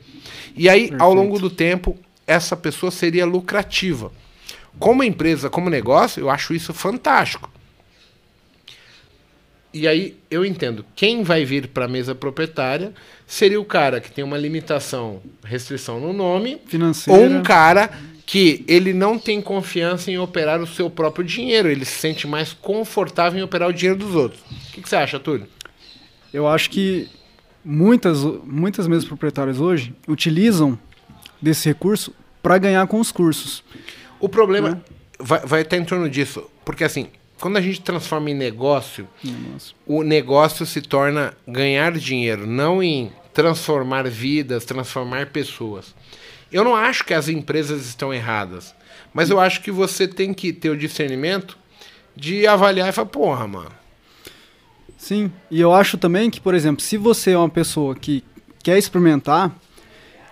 E 0.56 0.68
aí, 0.68 0.82
Perfeito. 0.82 1.02
ao 1.02 1.14
longo 1.14 1.40
do 1.40 1.50
tempo, 1.50 1.98
essa 2.28 2.56
pessoa 2.58 2.92
seria 2.92 3.26
lucrativa. 3.26 4.12
Como 4.80 5.04
empresa, 5.04 5.50
como 5.50 5.70
negócio, 5.70 6.20
eu 6.20 6.30
acho 6.30 6.54
isso 6.54 6.74
fantástico. 6.74 7.50
E 9.74 9.88
aí 9.88 10.16
eu 10.30 10.46
entendo, 10.46 10.86
quem 10.96 11.24
vai 11.24 11.44
vir 11.46 11.68
para 11.68 11.86
a 11.86 11.88
mesa 11.88 12.14
proprietária 12.14 12.94
seria 13.26 13.60
o 13.60 13.66
cara 13.66 14.00
que 14.00 14.12
tem 14.12 14.24
uma 14.24 14.38
limitação, 14.38 15.20
restrição 15.44 16.00
no 16.00 16.14
nome, 16.14 16.62
financeira, 16.68 17.20
ou 17.20 17.26
um 17.28 17.42
cara 17.42 17.90
que 18.26 18.64
ele 18.68 18.94
não 18.94 19.18
tem 19.18 19.42
confiança 19.42 20.12
em 20.12 20.18
operar 20.18 20.62
o 20.62 20.68
seu 20.68 20.90
próprio 20.90 21.26
dinheiro, 21.26 21.68
ele 21.68 21.86
se 21.86 22.00
sente 22.00 22.28
mais 22.28 22.54
confortável 22.54 23.40
em 23.40 23.44
operar 23.44 23.68
o 23.68 23.74
dinheiro 23.74 23.98
dos 23.98 24.16
outros. 24.16 24.42
O 24.42 24.74
que, 24.74 24.82
que 24.82 24.90
você 24.90 24.96
acha, 24.96 25.20
Túlio? 25.20 25.48
Eu 26.32 26.48
acho 26.48 26.70
que 26.70 27.10
muitas, 27.66 28.24
muitas 28.44 28.88
mesas 28.88 29.06
proprietárias 29.06 29.60
hoje 29.60 29.94
utilizam 30.08 30.78
desse 31.42 31.68
recurso 31.68 32.14
para 32.42 32.58
ganhar 32.58 32.86
com 32.88 33.00
os 33.00 33.12
cursos. 33.12 33.64
O 34.24 34.30
problema 34.30 34.70
né? 34.70 34.82
vai, 35.20 35.40
vai 35.42 35.62
estar 35.64 35.76
em 35.76 35.84
torno 35.84 36.10
disso, 36.10 36.50
porque 36.64 36.86
assim, 36.86 37.10
quando 37.42 37.58
a 37.58 37.62
gente 37.62 37.82
transforma 37.82 38.32
em 38.32 38.34
negócio, 38.34 39.06
Nossa. 39.22 39.74
o 39.86 40.02
negócio 40.02 40.66
se 40.66 40.82
torna 40.82 41.34
ganhar 41.46 41.92
dinheiro, 41.98 42.48
não 42.48 42.82
em 42.82 43.12
transformar 43.34 44.08
vidas, 44.08 44.64
transformar 44.64 45.26
pessoas. 45.26 45.94
Eu 46.50 46.64
não 46.64 46.74
acho 46.74 47.04
que 47.04 47.14
as 47.14 47.28
empresas 47.28 47.86
estão 47.86 48.14
erradas, 48.14 48.74
mas 49.14 49.30
eu 49.30 49.42
acho 49.42 49.62
que 49.62 49.70
você 49.70 50.08
tem 50.08 50.34
que 50.34 50.54
ter 50.54 50.70
o 50.70 50.78
discernimento 50.78 51.58
de 52.16 52.48
avaliar 52.48 52.88
e 52.88 52.92
falar, 52.94 53.10
porra, 53.10 53.46
mano. 53.46 53.74
Sim, 54.98 55.30
e 55.52 55.60
eu 55.60 55.74
acho 55.74 55.98
também 55.98 56.30
que, 56.30 56.40
por 56.40 56.56
exemplo, 56.56 56.82
se 56.82 56.96
você 56.96 57.32
é 57.32 57.38
uma 57.38 57.50
pessoa 57.50 57.94
que 57.94 58.24
quer 58.64 58.78
experimentar, 58.78 59.54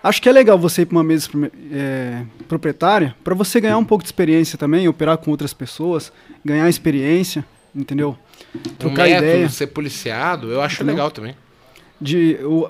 acho 0.03 0.21
que 0.21 0.29
é 0.29 0.31
legal 0.31 0.57
você 0.57 0.81
ir 0.81 0.85
para 0.85 0.97
uma 0.97 1.03
mesa 1.03 1.29
é, 1.71 2.23
proprietária 2.47 3.15
para 3.23 3.35
você 3.35 3.59
ganhar 3.59 3.77
um 3.77 3.85
pouco 3.85 4.03
de 4.03 4.07
experiência 4.07 4.57
também, 4.57 4.87
operar 4.87 5.17
com 5.17 5.31
outras 5.31 5.53
pessoas, 5.53 6.11
ganhar 6.43 6.67
experiência, 6.69 7.45
entendeu? 7.75 8.17
Trocar 8.77 9.03
um 9.03 9.09
método, 9.09 9.27
ideia. 9.27 9.49
ser 9.49 9.67
policiado, 9.67 10.51
eu 10.51 10.61
acho 10.61 10.77
entendeu? 10.77 10.95
legal 10.95 11.11
também. 11.11 11.35
De, 11.99 12.39
o, 12.43 12.69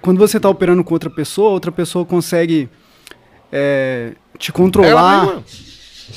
quando 0.00 0.18
você 0.18 0.36
está 0.36 0.48
operando 0.48 0.82
com 0.82 0.94
outra 0.94 1.10
pessoa, 1.10 1.50
outra 1.50 1.70
pessoa 1.70 2.04
consegue 2.04 2.68
é, 3.52 4.12
te 4.38 4.52
controlar 4.52 5.42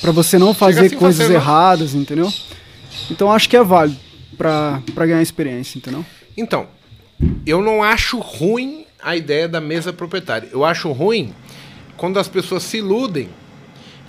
para 0.00 0.12
você 0.12 0.38
não 0.38 0.52
fazer 0.54 0.86
assim 0.86 0.96
coisas 0.96 1.26
você 1.26 1.34
erradas, 1.34 1.94
não. 1.94 2.02
entendeu? 2.02 2.32
Então 3.10 3.30
acho 3.30 3.48
que 3.48 3.56
é 3.56 3.62
válido 3.62 3.98
para 4.36 5.06
ganhar 5.06 5.22
experiência, 5.22 5.78
entendeu? 5.78 6.04
Então, 6.36 6.66
eu 7.44 7.60
não 7.60 7.82
acho 7.82 8.18
ruim 8.18 8.86
a 9.02 9.16
ideia 9.16 9.48
da 9.48 9.60
mesa 9.60 9.92
proprietária. 9.92 10.48
Eu 10.52 10.64
acho 10.64 10.90
ruim 10.92 11.34
quando 11.96 12.18
as 12.18 12.28
pessoas 12.28 12.62
se 12.62 12.78
iludem 12.78 13.28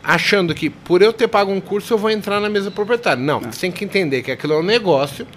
achando 0.03 0.55
que 0.55 0.69
por 0.69 1.01
eu 1.01 1.13
ter 1.13 1.27
pago 1.27 1.51
um 1.51 1.61
curso 1.61 1.93
eu 1.93 1.97
vou 1.97 2.09
entrar 2.09 2.39
na 2.39 2.49
mesa 2.49 2.71
proprietária. 2.71 3.21
Não, 3.21 3.39
você 3.39 3.61
tem 3.61 3.71
que 3.71 3.85
entender 3.85 4.23
que 4.23 4.31
aquilo 4.31 4.53
é 4.53 4.57
um 4.57 4.63
negócio 4.63 5.27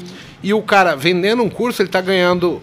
e 0.42 0.54
o 0.54 0.62
cara 0.62 0.94
vendendo 0.94 1.42
um 1.42 1.50
curso 1.50 1.82
ele 1.82 1.88
está 1.88 2.00
ganhando 2.00 2.62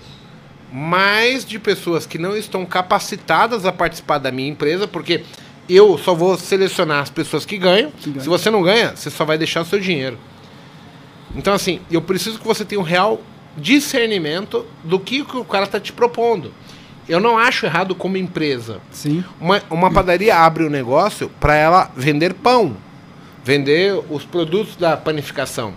mais 0.71 1.43
de 1.43 1.59
pessoas 1.59 2.05
que 2.05 2.17
não 2.17 2.35
estão 2.35 2.65
capacitadas 2.65 3.65
a 3.65 3.71
participar 3.71 4.17
da 4.17 4.31
minha 4.31 4.49
empresa, 4.49 4.87
porque 4.87 5.23
eu 5.67 5.97
só 5.97 6.15
vou 6.15 6.37
selecionar 6.37 7.01
as 7.01 7.09
pessoas 7.09 7.45
que 7.45 7.57
ganham. 7.57 7.91
Que. 7.91 8.21
Se 8.21 8.29
você 8.29 8.49
não 8.49 8.63
ganha, 8.63 8.95
você 8.95 9.09
só 9.09 9.25
vai 9.25 9.37
deixar 9.37 9.61
o 9.61 9.65
seu 9.65 9.79
dinheiro. 9.79 10.17
Então, 11.35 11.53
assim, 11.53 11.81
eu 11.89 12.01
preciso 12.01 12.39
que 12.39 12.47
você 12.47 12.63
tenha 12.63 12.79
um 12.79 12.83
real 12.83 13.21
discernimento 13.57 14.65
do 14.83 14.99
que, 14.99 15.23
que 15.23 15.37
o 15.37 15.45
cara 15.45 15.65
está 15.65 15.79
te 15.79 15.91
propondo. 15.91 16.53
Eu 17.11 17.19
não 17.19 17.37
acho 17.37 17.65
errado 17.65 17.93
como 17.93 18.15
empresa. 18.15 18.79
Sim. 18.89 19.21
Uma, 19.37 19.61
uma 19.69 19.91
padaria 19.91 20.33
abre 20.33 20.63
o 20.63 20.67
um 20.67 20.69
negócio 20.69 21.29
para 21.41 21.53
ela 21.53 21.91
vender 21.93 22.33
pão, 22.33 22.77
vender 23.43 24.01
os 24.09 24.23
produtos 24.23 24.77
da 24.77 24.95
panificação. 24.95 25.73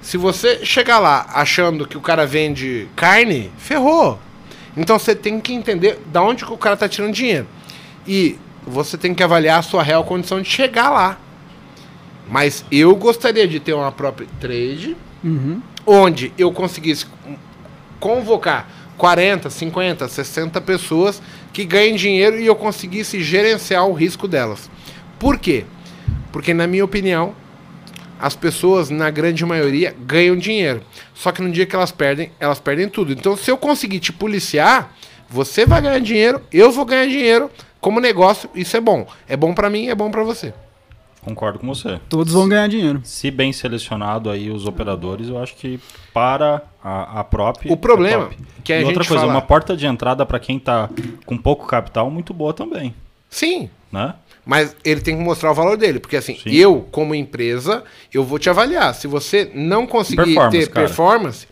Se 0.00 0.16
você 0.16 0.64
chegar 0.64 1.00
lá 1.00 1.26
achando 1.34 1.84
que 1.84 1.98
o 1.98 2.00
cara 2.00 2.24
vende 2.24 2.86
carne, 2.94 3.50
ferrou. 3.58 4.20
Então 4.76 5.00
você 5.00 5.16
tem 5.16 5.40
que 5.40 5.52
entender 5.52 5.98
da 6.12 6.22
onde 6.22 6.44
que 6.44 6.52
o 6.52 6.56
cara 6.56 6.74
está 6.74 6.88
tirando 6.88 7.12
dinheiro. 7.12 7.48
E 8.06 8.38
você 8.64 8.96
tem 8.96 9.12
que 9.12 9.22
avaliar 9.24 9.58
a 9.58 9.62
sua 9.62 9.82
real 9.82 10.04
condição 10.04 10.40
de 10.40 10.48
chegar 10.48 10.90
lá. 10.90 11.18
Mas 12.30 12.64
eu 12.70 12.94
gostaria 12.94 13.48
de 13.48 13.58
ter 13.58 13.72
uma 13.72 13.90
própria 13.90 14.28
trade, 14.38 14.96
uhum. 15.24 15.60
onde 15.84 16.32
eu 16.38 16.52
conseguisse 16.52 17.04
convocar 17.98 18.68
40, 19.02 19.50
50, 19.50 20.06
60 20.06 20.60
pessoas 20.60 21.20
que 21.52 21.64
ganhem 21.64 21.96
dinheiro 21.96 22.38
e 22.38 22.46
eu 22.46 22.54
conseguisse 22.54 23.20
gerenciar 23.20 23.84
o 23.84 23.92
risco 23.92 24.28
delas. 24.28 24.70
Por 25.18 25.40
quê? 25.40 25.64
Porque, 26.30 26.54
na 26.54 26.68
minha 26.68 26.84
opinião, 26.84 27.34
as 28.20 28.36
pessoas, 28.36 28.90
na 28.90 29.10
grande 29.10 29.44
maioria, 29.44 29.92
ganham 30.06 30.36
dinheiro. 30.36 30.84
Só 31.16 31.32
que 31.32 31.42
no 31.42 31.50
dia 31.50 31.66
que 31.66 31.74
elas 31.74 31.90
perdem, 31.90 32.30
elas 32.38 32.60
perdem 32.60 32.88
tudo. 32.88 33.10
Então, 33.10 33.36
se 33.36 33.50
eu 33.50 33.58
conseguir 33.58 33.98
te 33.98 34.12
policiar, 34.12 34.94
você 35.28 35.66
vai 35.66 35.82
ganhar 35.82 35.98
dinheiro, 35.98 36.40
eu 36.52 36.70
vou 36.70 36.84
ganhar 36.84 37.08
dinheiro 37.08 37.50
como 37.80 37.98
negócio, 37.98 38.48
isso 38.54 38.76
é 38.76 38.80
bom. 38.80 39.04
É 39.28 39.36
bom 39.36 39.52
para 39.52 39.68
mim, 39.68 39.88
é 39.88 39.96
bom 39.96 40.12
para 40.12 40.22
você. 40.22 40.54
Concordo 41.24 41.58
com 41.60 41.68
você. 41.68 42.00
Todos 42.08 42.32
vão 42.32 42.48
ganhar 42.48 42.68
dinheiro. 42.68 43.00
Se 43.04 43.30
bem 43.30 43.52
selecionado 43.52 44.28
aí 44.28 44.50
os 44.50 44.66
operadores, 44.66 45.28
eu 45.28 45.40
acho 45.40 45.54
que 45.54 45.78
para 46.12 46.62
a, 46.82 47.20
a 47.20 47.24
própria. 47.24 47.72
O 47.72 47.76
problema 47.76 48.30
é 48.32 48.60
que 48.64 48.72
a 48.72 48.76
e 48.76 48.80
gente 48.80 48.88
outra 48.88 49.04
coisa, 49.04 49.20
fala... 49.20 49.32
uma 49.32 49.42
porta 49.42 49.76
de 49.76 49.86
entrada 49.86 50.26
para 50.26 50.40
quem 50.40 50.58
tá 50.58 50.90
com 51.24 51.38
pouco 51.38 51.66
capital 51.66 52.10
muito 52.10 52.34
boa 52.34 52.52
também. 52.52 52.92
Sim. 53.30 53.70
Né? 53.92 54.14
Mas 54.44 54.74
ele 54.84 55.00
tem 55.00 55.16
que 55.16 55.22
mostrar 55.22 55.52
o 55.52 55.54
valor 55.54 55.76
dele. 55.76 56.00
Porque 56.00 56.16
assim, 56.16 56.36
Sim. 56.36 56.50
eu, 56.50 56.88
como 56.90 57.14
empresa, 57.14 57.84
eu 58.12 58.24
vou 58.24 58.38
te 58.38 58.50
avaliar. 58.50 58.92
Se 58.92 59.06
você 59.06 59.50
não 59.54 59.86
conseguir 59.86 60.34
performance, 60.34 60.58
ter 60.58 60.66
cara. 60.68 60.86
performance, 60.86 61.48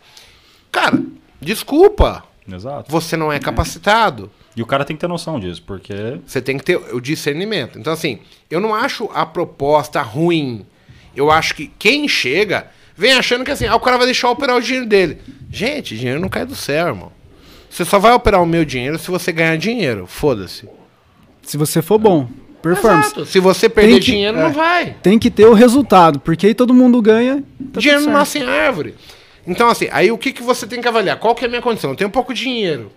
cara, 0.69 1.01
desculpa. 1.39 2.23
Exato. 2.51 2.91
Você 2.91 3.15
não 3.15 3.31
é 3.31 3.39
capacitado. 3.39 4.29
E 4.55 4.61
o 4.61 4.65
cara 4.65 4.83
tem 4.83 4.95
que 4.95 4.99
ter 4.99 5.07
noção 5.07 5.39
disso, 5.39 5.63
porque. 5.65 6.19
Você 6.25 6.41
tem 6.41 6.57
que 6.57 6.63
ter 6.63 6.77
o 6.77 6.99
discernimento. 6.99 7.79
Então, 7.79 7.93
assim, 7.93 8.19
eu 8.49 8.59
não 8.59 8.75
acho 8.75 9.09
a 9.13 9.25
proposta 9.25 10.01
ruim. 10.01 10.65
Eu 11.15 11.31
acho 11.31 11.55
que 11.55 11.71
quem 11.79 12.07
chega 12.07 12.67
vem 12.95 13.13
achando 13.13 13.43
que 13.43 13.51
assim, 13.51 13.65
ah, 13.65 13.75
o 13.75 13.79
cara 13.79 13.97
vai 13.97 14.05
deixar 14.05 14.29
operar 14.29 14.57
o 14.57 14.61
dinheiro 14.61 14.85
dele. 14.85 15.19
Gente, 15.49 15.97
dinheiro 15.97 16.19
não 16.19 16.29
cai 16.29 16.45
do 16.45 16.55
céu, 16.55 16.87
irmão. 16.87 17.11
Você 17.69 17.85
só 17.85 17.99
vai 17.99 18.13
operar 18.13 18.41
o 18.41 18.45
meu 18.45 18.65
dinheiro 18.65 18.99
se 18.99 19.09
você 19.09 19.31
ganhar 19.31 19.57
dinheiro. 19.57 20.05
Foda-se. 20.05 20.67
Se 21.41 21.57
você 21.57 21.81
for 21.81 21.97
bom. 21.97 22.27
Performance. 22.61 23.07
Exato. 23.07 23.25
Se 23.25 23.39
você 23.39 23.67
perder 23.67 23.95
que, 23.95 24.11
dinheiro, 24.11 24.37
é, 24.37 24.43
não 24.43 24.51
vai. 24.51 24.95
Tem 25.01 25.17
que 25.17 25.31
ter 25.31 25.45
o 25.45 25.53
resultado, 25.53 26.19
porque 26.19 26.47
aí 26.47 26.53
todo 26.53 26.73
mundo 26.73 27.01
ganha. 27.01 27.43
Tá 27.73 27.79
dinheiro 27.79 28.03
não 28.05 28.13
nasce 28.13 28.39
em 28.39 28.43
árvore. 28.43 28.93
Então, 29.47 29.67
assim, 29.67 29.87
aí 29.91 30.11
o 30.11 30.17
que, 30.17 30.31
que 30.31 30.43
você 30.43 30.67
tem 30.67 30.81
que 30.81 30.87
avaliar? 30.87 31.17
Qual 31.17 31.33
que 31.33 31.43
é 31.43 31.47
a 31.47 31.49
minha 31.49 31.61
condição? 31.61 31.89
Eu 31.89 31.95
tenho 31.95 32.09
pouco 32.09 32.33
dinheiro. 32.33 32.91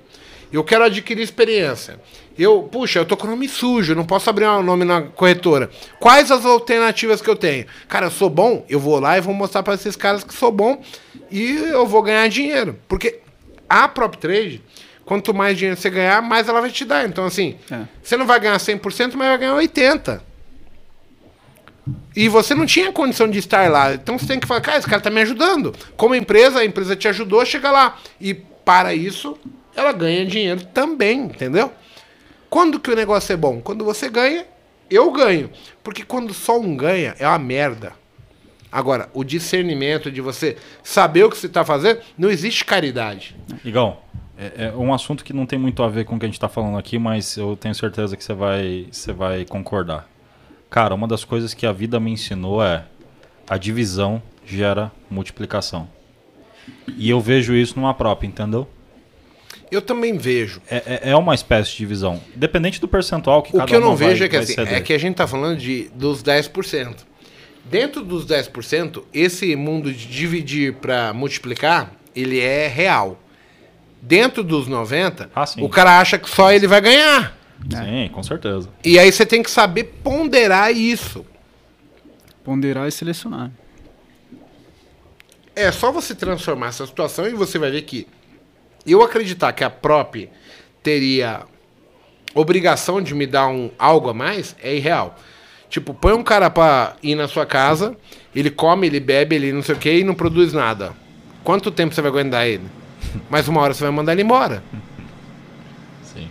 Eu 0.54 0.64
quero 0.64 0.84
adquirir 0.84 1.22
experiência. 1.22 2.00
Eu, 2.38 2.62
puxa, 2.62 3.00
eu 3.00 3.04
tô 3.04 3.16
com 3.16 3.26
nome 3.26 3.48
sujo, 3.48 3.94
não 3.94 4.04
posso 4.04 4.28
abrir 4.30 4.46
um 4.46 4.62
nome 4.62 4.84
na 4.84 5.02
corretora. 5.02 5.70
Quais 5.98 6.30
as 6.30 6.44
alternativas 6.44 7.20
que 7.20 7.28
eu 7.28 7.36
tenho? 7.36 7.66
Cara, 7.88 8.06
eu 8.06 8.10
sou 8.10 8.30
bom, 8.30 8.64
eu 8.68 8.78
vou 8.78 8.98
lá 8.98 9.16
e 9.18 9.20
vou 9.20 9.34
mostrar 9.34 9.62
para 9.62 9.74
esses 9.74 9.96
caras 9.96 10.24
que 10.24 10.34
sou 10.34 10.52
bom 10.52 10.82
e 11.30 11.56
eu 11.56 11.86
vou 11.86 12.02
ganhar 12.02 12.28
dinheiro. 12.28 12.78
Porque 12.88 13.20
a 13.68 13.88
Prop 13.88 14.14
Trade 14.16 14.62
quanto 15.04 15.34
mais 15.34 15.56
dinheiro 15.56 15.78
você 15.78 15.90
ganhar, 15.90 16.22
mais 16.22 16.48
ela 16.48 16.60
vai 16.60 16.70
te 16.70 16.84
dar. 16.84 17.06
Então, 17.06 17.24
assim, 17.24 17.56
é. 17.70 17.82
você 18.02 18.16
não 18.16 18.26
vai 18.26 18.40
ganhar 18.40 18.56
100%, 18.56 19.14
mas 19.14 19.28
vai 19.28 19.38
ganhar 19.38 19.54
80%. 19.54 20.20
E 22.16 22.28
você 22.28 22.54
não 22.54 22.64
tinha 22.64 22.90
condição 22.92 23.28
de 23.28 23.38
estar 23.38 23.70
lá. 23.70 23.92
Então 23.92 24.18
você 24.18 24.26
tem 24.26 24.40
que 24.40 24.46
falar, 24.46 24.60
cara, 24.60 24.78
esse 24.78 24.86
cara 24.86 25.02
tá 25.02 25.10
me 25.10 25.20
ajudando. 25.20 25.74
Como 25.96 26.14
empresa, 26.14 26.60
a 26.60 26.64
empresa 26.64 26.96
te 26.96 27.08
ajudou 27.08 27.40
a 27.40 27.44
chegar 27.44 27.70
lá. 27.70 27.98
E 28.18 28.32
para 28.32 28.94
isso, 28.94 29.36
ela 29.76 29.92
ganha 29.92 30.24
dinheiro 30.24 30.64
também, 30.66 31.20
entendeu? 31.20 31.72
Quando 32.48 32.78
que 32.78 32.90
o 32.90 32.96
negócio 32.96 33.32
é 33.32 33.36
bom? 33.36 33.60
Quando 33.60 33.84
você 33.84 34.08
ganha 34.08 34.46
Eu 34.90 35.10
ganho. 35.10 35.50
Porque 35.82 36.04
quando 36.04 36.32
só 36.34 36.58
um 36.58 36.76
ganha, 36.76 37.14
é 37.18 37.26
uma 37.26 37.38
merda. 37.38 37.92
Agora, 38.70 39.08
o 39.14 39.24
discernimento 39.24 40.10
de 40.10 40.20
você 40.20 40.56
saber 40.82 41.24
o 41.24 41.30
que 41.30 41.36
você 41.36 41.46
está 41.46 41.64
fazendo, 41.64 42.00
não 42.18 42.28
existe 42.28 42.64
caridade. 42.64 43.34
Igão, 43.64 43.98
é, 44.36 44.66
é 44.66 44.72
um 44.72 44.92
assunto 44.92 45.24
que 45.24 45.32
não 45.32 45.46
tem 45.46 45.58
muito 45.58 45.82
a 45.82 45.88
ver 45.88 46.04
com 46.04 46.16
o 46.16 46.18
que 46.18 46.26
a 46.26 46.28
gente 46.28 46.34
está 46.34 46.48
falando 46.48 46.76
aqui, 46.76 46.98
mas 46.98 47.36
eu 47.36 47.56
tenho 47.56 47.74
certeza 47.74 48.16
que 48.16 48.24
você 48.24 48.34
vai, 48.34 48.86
você 48.90 49.12
vai 49.12 49.44
concordar. 49.44 50.08
Cara, 50.68 50.94
uma 50.94 51.06
das 51.06 51.24
coisas 51.24 51.54
que 51.54 51.66
a 51.66 51.72
vida 51.72 52.00
me 52.00 52.10
ensinou 52.10 52.62
é 52.62 52.84
a 53.48 53.56
divisão 53.56 54.20
gera 54.44 54.90
multiplicação. 55.08 55.88
E 56.96 57.08
eu 57.08 57.20
vejo 57.20 57.54
isso 57.54 57.78
numa 57.78 57.94
própria, 57.94 58.26
entendeu? 58.26 58.68
Eu 59.70 59.82
também 59.82 60.16
vejo. 60.16 60.60
É, 60.70 61.00
é, 61.04 61.10
é 61.10 61.16
uma 61.16 61.34
espécie 61.34 61.70
de 61.72 61.76
divisão. 61.78 62.20
Independente 62.36 62.80
do 62.80 62.86
percentual 62.88 63.42
que 63.42 63.50
O 63.50 63.58
cada 63.58 63.66
que 63.66 63.74
eu 63.74 63.80
não 63.80 63.88
uma 63.88 63.96
vai- 63.96 64.08
vejo 64.08 64.24
é 64.24 64.28
que, 64.28 64.36
assim, 64.36 64.54
é 64.58 64.80
que 64.80 64.92
a 64.92 64.98
gente 64.98 65.16
tá 65.16 65.26
falando 65.26 65.58
de, 65.58 65.90
dos 65.94 66.22
10%. 66.22 66.96
Dentro 67.64 68.04
dos 68.04 68.26
10%, 68.26 69.04
esse 69.12 69.56
mundo 69.56 69.92
de 69.92 70.06
dividir 70.06 70.74
para 70.74 71.12
multiplicar, 71.14 71.92
ele 72.14 72.38
é 72.38 72.68
real. 72.68 73.18
Dentro 74.02 74.44
dos 74.44 74.68
90, 74.68 75.30
Ah, 75.34 75.46
sim. 75.46 75.62
o 75.62 75.68
cara 75.68 75.98
acha 75.98 76.18
que 76.18 76.28
só 76.28 76.52
ele 76.52 76.66
vai 76.66 76.80
ganhar. 76.82 77.36
Sim, 77.70 78.10
com 78.12 78.22
certeza. 78.22 78.68
E 78.84 78.98
aí 78.98 79.10
você 79.10 79.24
tem 79.24 79.42
que 79.42 79.50
saber 79.50 79.84
ponderar 80.04 80.70
isso. 80.76 81.24
Ponderar 82.44 82.86
e 82.86 82.92
selecionar. 82.92 83.50
É 85.56 85.70
só 85.72 85.90
você 85.92 86.14
transformar 86.14 86.68
essa 86.68 86.84
situação 86.86 87.26
e 87.26 87.32
você 87.32 87.58
vai 87.58 87.70
ver 87.70 87.82
que 87.82 88.06
eu 88.92 89.02
acreditar 89.02 89.52
que 89.52 89.64
a 89.64 89.70
prop 89.70 90.28
teria 90.82 91.42
obrigação 92.34 93.00
de 93.00 93.14
me 93.14 93.26
dar 93.26 93.48
um 93.48 93.70
algo 93.78 94.08
a 94.08 94.14
mais 94.14 94.54
é 94.62 94.74
irreal. 94.74 95.16
Tipo, 95.68 95.94
põe 95.94 96.12
um 96.12 96.22
cara 96.22 96.50
pra 96.50 96.94
ir 97.02 97.14
na 97.14 97.26
sua 97.26 97.46
casa, 97.46 97.96
ele 98.34 98.50
come, 98.50 98.86
ele 98.86 99.00
bebe, 99.00 99.34
ele 99.34 99.52
não 99.52 99.62
sei 99.62 99.74
o 99.74 99.78
que 99.78 99.92
e 99.92 100.04
não 100.04 100.14
produz 100.14 100.52
nada. 100.52 100.92
Quanto 101.42 101.70
tempo 101.70 101.94
você 101.94 102.00
vai 102.00 102.10
aguentar 102.10 102.46
ele? 102.46 102.64
Mais 103.30 103.48
uma 103.48 103.60
hora 103.60 103.74
você 103.74 103.82
vai 103.82 103.90
mandar 103.90 104.12
ele 104.12 104.22
embora. 104.22 104.62
Sim. 106.02 106.28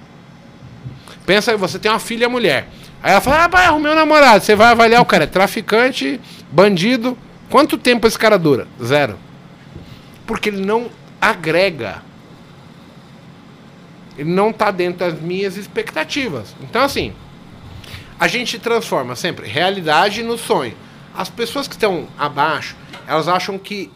Pensa 1.26 1.52
aí, 1.52 1.58
você 1.58 1.80
tem 1.80 1.92
uma 1.92 2.00
filha 2.00 2.30
mulher. 2.30 2.68
Aí 3.02 3.12
ela 3.12 3.22
fala, 3.22 3.44
ah, 3.44 3.50
pai, 3.50 3.66
arrumei 3.66 3.92
um 3.92 3.96
namorado. 3.96 4.44
Você 4.44 4.56
vai 4.56 4.72
avaliar 4.72 5.02
o 5.02 5.06
cara, 5.06 5.26
é 5.26 5.28
traficante, 5.28 6.22
bandido. 6.50 7.18
Quanto 7.50 7.78
tempo 7.78 8.08
esse 8.08 8.18
cara 8.18 8.40
dura? 8.40 8.66
Zero. 8.82 9.20
Porque 10.26 10.50
ele 10.50 10.66
não 10.66 10.90
agrega. 11.20 12.02
Ele 14.18 14.30
não 14.30 14.54
tá 14.54 14.72
dentro 14.72 15.00
das 15.00 15.20
minhas 15.20 15.58
expectativas. 15.58 16.56
Então, 16.62 16.84
assim, 16.84 17.14
a 18.20 18.28
gente 18.28 18.60
transforma 18.60 19.16
sempre 19.16 19.48
realidade 19.48 20.24
no 20.24 20.38
sonho. 20.38 20.76
As 21.16 21.30
pessoas 21.30 21.68
que 21.68 21.76
estão 21.76 22.08
abaixo, 22.18 22.76
elas 23.08 23.28
acham 23.28 23.58
que 23.58 23.92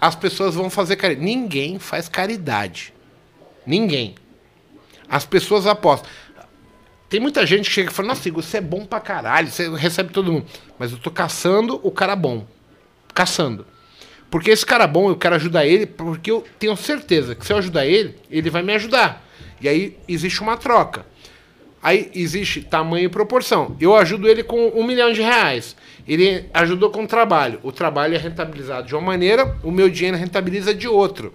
as 0.00 0.14
pessoas 0.14 0.54
vão 0.54 0.68
fazer 0.68 0.96
caridade. 0.96 1.24
Ninguém 1.24 1.78
faz 1.78 2.08
caridade. 2.08 2.92
Ninguém. 3.66 4.14
As 5.08 5.24
pessoas 5.24 5.66
apostam. 5.66 6.10
Tem 7.08 7.20
muita 7.20 7.44
gente 7.46 7.68
que 7.68 7.74
chega 7.74 7.90
e 7.90 7.94
fala, 7.94 8.08
nossa, 8.08 8.26
Igor, 8.26 8.42
você 8.42 8.56
é 8.56 8.60
bom 8.60 8.86
pra 8.86 8.98
caralho, 8.98 9.50
você 9.50 9.68
recebe 9.76 10.12
todo 10.12 10.32
mundo. 10.32 10.46
Mas 10.78 10.92
eu 10.92 10.98
tô 10.98 11.10
caçando 11.10 11.78
o 11.82 11.90
cara 11.90 12.16
bom. 12.16 12.46
Caçando. 13.14 13.66
Porque 14.30 14.50
esse 14.50 14.64
cara 14.64 14.86
bom, 14.86 15.10
eu 15.10 15.16
quero 15.16 15.34
ajudar 15.34 15.66
ele, 15.66 15.84
porque 15.84 16.30
eu 16.30 16.42
tenho 16.58 16.74
certeza 16.74 17.34
que 17.34 17.44
se 17.44 17.52
eu 17.52 17.58
ajudar 17.58 17.84
ele, 17.84 18.16
ele 18.30 18.48
vai 18.48 18.62
me 18.62 18.72
ajudar. 18.72 19.22
E 19.62 19.68
aí 19.68 19.96
existe 20.08 20.40
uma 20.40 20.56
troca. 20.56 21.06
Aí 21.82 22.10
existe 22.14 22.62
tamanho 22.62 23.06
e 23.06 23.08
proporção. 23.08 23.76
Eu 23.80 23.96
ajudo 23.96 24.28
ele 24.28 24.44
com 24.44 24.68
um 24.68 24.84
milhão 24.84 25.12
de 25.12 25.20
reais. 25.20 25.76
Ele 26.06 26.46
ajudou 26.54 26.90
com 26.90 27.04
o 27.04 27.06
trabalho. 27.06 27.58
O 27.62 27.72
trabalho 27.72 28.14
é 28.14 28.18
rentabilizado 28.18 28.86
de 28.86 28.94
uma 28.94 29.00
maneira, 29.00 29.56
o 29.64 29.70
meu 29.70 29.90
dinheiro 29.90 30.16
rentabiliza 30.16 30.72
de 30.72 30.86
outro. 30.86 31.32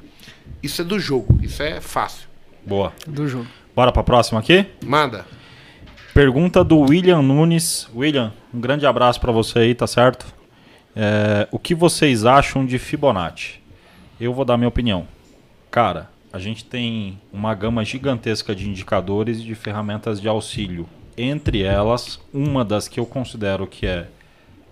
Isso 0.64 0.82
é 0.82 0.86
do 0.86 1.00
jogo. 1.00 1.40
Isso 1.42 1.62
é 1.62 1.82
fácil. 1.82 2.28
Boa. 2.66 2.94
Do 3.06 3.28
jogo. 3.28 3.48
Bora 3.76 3.92
pra 3.92 4.04
próxima 4.04 4.40
aqui? 4.40 4.66
Manda. 4.86 5.26
Pergunta 6.14 6.64
do 6.64 6.80
William 6.80 7.22
Nunes. 7.22 7.88
William, 7.96 8.34
um 8.54 8.60
grande 8.60 8.86
abraço 8.86 9.20
pra 9.20 9.32
você 9.32 9.60
aí, 9.60 9.76
tá 9.76 9.86
certo? 9.86 10.26
É, 10.96 11.48
o 11.52 11.60
que 11.60 11.76
vocês 11.76 12.26
acham 12.26 12.66
de 12.66 12.80
Fibonacci? 12.80 13.62
Eu 14.20 14.34
vou 14.34 14.44
dar 14.44 14.58
minha 14.58 14.68
opinião. 14.68 15.08
Cara, 15.70 16.10
a 16.38 16.40
gente 16.40 16.64
tem 16.64 17.20
uma 17.34 17.56
gama 17.56 17.84
gigantesca 17.84 18.54
de 18.54 18.70
indicadores 18.70 19.40
e 19.40 19.44
de 19.44 19.56
ferramentas 19.56 20.22
de 20.22 20.28
auxílio. 20.28 20.88
Entre 21.18 21.64
elas, 21.64 22.22
uma 22.32 22.64
das 22.64 22.88
que 22.88 23.00
eu 23.00 23.08
considero 23.08 23.66
que 23.66 23.88
é 23.88 24.08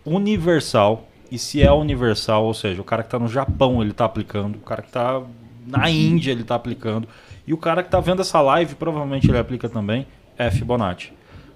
universal. 0.05 1.07
E 1.31 1.39
se 1.39 1.63
é 1.63 1.71
universal, 1.71 2.45
ou 2.45 2.53
seja, 2.53 2.79
o 2.79 2.83
cara 2.83 3.01
que 3.01 3.07
está 3.07 3.17
no 3.17 3.27
Japão 3.27 3.81
ele 3.81 3.89
está 3.89 4.05
aplicando, 4.05 4.57
o 4.57 4.59
cara 4.59 4.83
que 4.83 4.89
está 4.89 5.23
na 5.65 5.89
Índia 5.89 6.31
ele 6.31 6.43
está 6.43 6.53
aplicando, 6.53 7.07
e 7.47 7.51
o 7.51 7.57
cara 7.57 7.81
que 7.81 7.87
está 7.87 7.99
vendo 7.99 8.21
essa 8.21 8.39
live 8.41 8.75
provavelmente 8.75 9.27
ele 9.27 9.39
aplica 9.39 9.67
também, 9.67 10.05
é 10.37 10.51
Fibonacci. 10.51 11.13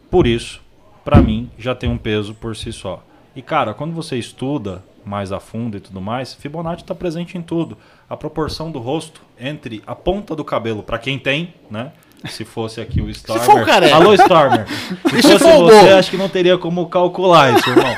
Por 0.09 0.25
isso, 0.25 0.59
para 1.05 1.21
mim, 1.21 1.51
já 1.55 1.75
tem 1.75 1.87
um 1.87 1.99
peso 1.99 2.33
por 2.33 2.55
si 2.55 2.73
só. 2.73 3.05
E 3.35 3.43
cara, 3.43 3.75
quando 3.75 3.93
você 3.93 4.17
estuda 4.17 4.83
mais 5.05 5.31
a 5.31 5.39
fundo 5.39 5.77
e 5.77 5.79
tudo 5.79 6.01
mais, 6.01 6.33
Fibonacci 6.33 6.81
está 6.81 6.95
presente 6.95 7.37
em 7.37 7.43
tudo. 7.43 7.77
A 8.09 8.17
proporção 8.17 8.71
do 8.71 8.79
rosto 8.79 9.28
entre 9.39 9.81
a 9.87 9.95
ponta 9.95 10.35
do 10.35 10.43
cabelo, 10.43 10.83
para 10.83 10.97
quem 10.97 11.17
tem, 11.19 11.53
né? 11.69 11.91
Se 12.27 12.43
fosse 12.43 12.81
aqui 12.81 12.99
o 13.01 13.09
Stormer. 13.09 13.45
for 13.45 13.61
o 13.61 13.65
careca? 13.65 13.95
Alô, 13.95 14.13
Stormer. 14.13 14.65
Se 15.09 15.21
se 15.21 15.39
fosse 15.39 15.43
você, 15.57 15.87
Gol? 15.89 15.97
acho 15.97 16.11
que 16.11 16.17
não 16.17 16.27
teria 16.27 16.57
como 16.57 16.89
calcular 16.89 17.53
isso, 17.57 17.69
irmão. 17.69 17.95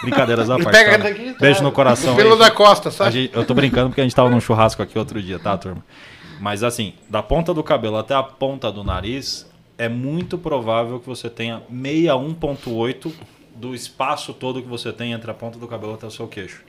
Brincadeiras 0.00 0.48
à 0.48 0.54
parte. 0.56 0.70
pega 0.70 0.90
Stormer. 0.92 1.12
daqui, 1.14 1.32
tá? 1.32 1.38
Beijo 1.40 1.62
no 1.64 1.72
coração. 1.72 2.14
Pelo 2.14 2.36
da 2.36 2.52
costa, 2.52 2.88
A 2.88 2.92
sabe? 2.92 3.10
gente- 3.22 3.34
eu 3.36 3.44
tô 3.44 3.52
brincando 3.52 3.88
porque 3.88 4.00
a 4.00 4.04
gente 4.04 4.14
tava 4.14 4.30
num 4.30 4.38
churrasco 4.40 4.80
aqui 4.80 4.96
outro 4.96 5.20
dia, 5.20 5.40
tá, 5.40 5.58
turma? 5.58 5.84
Mas 6.40 6.62
assim, 6.62 6.94
da 7.10 7.20
ponta 7.20 7.52
do 7.52 7.64
cabelo 7.64 7.96
até 7.96 8.14
a 8.14 8.22
ponta 8.22 8.70
do 8.70 8.84
nariz, 8.84 9.44
é 9.76 9.88
muito 9.88 10.38
provável 10.38 11.00
que 11.00 11.06
você 11.08 11.28
tenha 11.28 11.60
61.8 11.72 13.12
do 13.56 13.74
espaço 13.74 14.32
todo 14.32 14.62
que 14.62 14.68
você 14.68 14.92
tem 14.92 15.12
entre 15.12 15.30
a 15.30 15.34
ponta 15.34 15.58
do 15.58 15.66
cabelo 15.66 15.94
até 15.94 16.06
o 16.06 16.10
seu 16.12 16.28
queixo. 16.28 16.62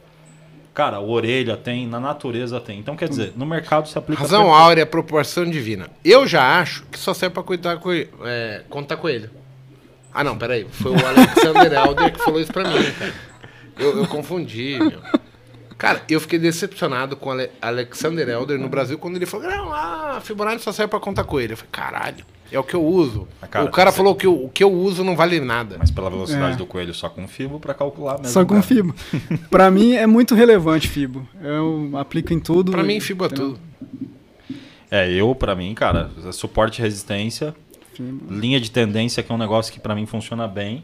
Cara, 0.75 0.99
orelha 0.99 1.55
tem, 1.57 1.87
na 1.87 1.99
natureza 2.01 2.59
tem. 2.59 2.77
Então, 2.79 2.95
quer 2.97 3.07
dizer, 3.09 3.31
no 3.35 3.45
mercado 3.45 3.87
se 3.87 3.97
aplica... 3.97 4.21
Razão 4.21 4.41
perfeito. 4.43 4.61
áurea, 4.63 4.85
proporção 4.85 5.45
divina. 5.49 5.89
Eu 6.03 6.27
já 6.27 6.59
acho 6.59 6.83
que 6.91 6.99
só 6.99 7.13
serve 7.13 7.33
pra 7.33 7.41
cuidar 7.43 7.77
com 7.77 7.91
é, 7.93 8.61
contar 8.69 8.97
com 8.97 9.07
ele. 9.09 9.29
Ah, 10.13 10.21
não, 10.23 10.37
peraí. 10.37 10.67
Foi 10.69 10.91
o 10.91 10.95
Alexander 11.07 11.71
Elder 11.79 12.11
que 12.13 12.19
falou 12.23 12.41
isso 12.41 12.51
pra 12.51 12.65
mim, 12.67 12.91
cara. 12.99 13.13
Eu, 13.79 13.97
eu 13.99 14.07
confundi, 14.07 14.77
meu. 14.77 14.99
Cara, 15.77 16.01
eu 16.09 16.19
fiquei 16.21 16.39
decepcionado 16.39 17.15
com 17.17 17.29
o 17.29 17.31
Ale- 17.33 17.51
Alexander 17.61 18.27
Elder 18.27 18.59
no 18.59 18.67
Brasil 18.69 18.97
quando 18.97 19.15
ele 19.17 19.25
falou: 19.25 19.47
Não, 19.49 19.73
ah, 19.73 20.19
Fibonacci 20.21 20.63
só 20.63 20.71
serve 20.73 20.89
pra 20.89 20.99
contar 20.99 21.23
com 21.25 21.39
ele. 21.39 21.53
Eu 21.53 21.57
falei: 21.57 21.69
Caralho, 21.71 22.25
é 22.51 22.59
o 22.59 22.63
que 22.63 22.73
eu 22.75 22.83
uso. 22.85 23.27
Cara, 23.49 23.65
o 23.65 23.71
cara 23.71 23.91
você- 23.91 23.97
falou 23.97 24.15
que 24.15 24.27
o, 24.27 24.45
o 24.45 24.49
que 24.49 24.63
eu 24.63 24.71
uso 24.71 25.03
não 25.03 25.15
vale 25.15 25.39
nada. 25.39 25.75
Mas 25.79 25.91
pela 25.91 26.09
velocidade 26.09 26.53
É. 26.53 26.57
do 26.57 26.65
coelho, 26.65 26.93
só 26.93 27.09
com 27.09 27.27
fibo 27.27 27.59
pra 27.59 27.73
calcular 27.73 28.13
mesmo. 28.17 28.27
Só 28.33 28.41
com 28.43 28.49
cara. 28.55 28.61
Fibo. 28.61 28.93
pra 29.49 29.69
mim 29.71 29.93
é 29.93 30.05
muito 30.07 30.35
relevante 30.35 30.87
Fibo. 30.87 31.27
Eu 31.41 31.91
aplico 31.95 32.33
em 32.33 32.39
tudo. 32.39 32.71
Pra 32.71 32.83
mim, 32.83 32.99
Fibo 32.99 33.25
é 33.25 33.29
tudo. 33.29 33.59
É, 34.91 35.11
eu, 35.11 35.33
pra 35.33 35.55
mim, 35.55 35.73
cara, 35.73 36.09
suporte 36.31 36.79
e 36.79 36.81
resistência, 36.81 37.55
Fibo. 37.93 38.31
linha 38.33 38.59
de 38.59 38.69
tendência, 38.71 39.21
que 39.23 39.31
é 39.31 39.35
um 39.35 39.37
negócio 39.37 39.73
que 39.73 39.79
pra 39.79 39.95
mim 39.95 40.05
funciona 40.05 40.47
bem, 40.47 40.83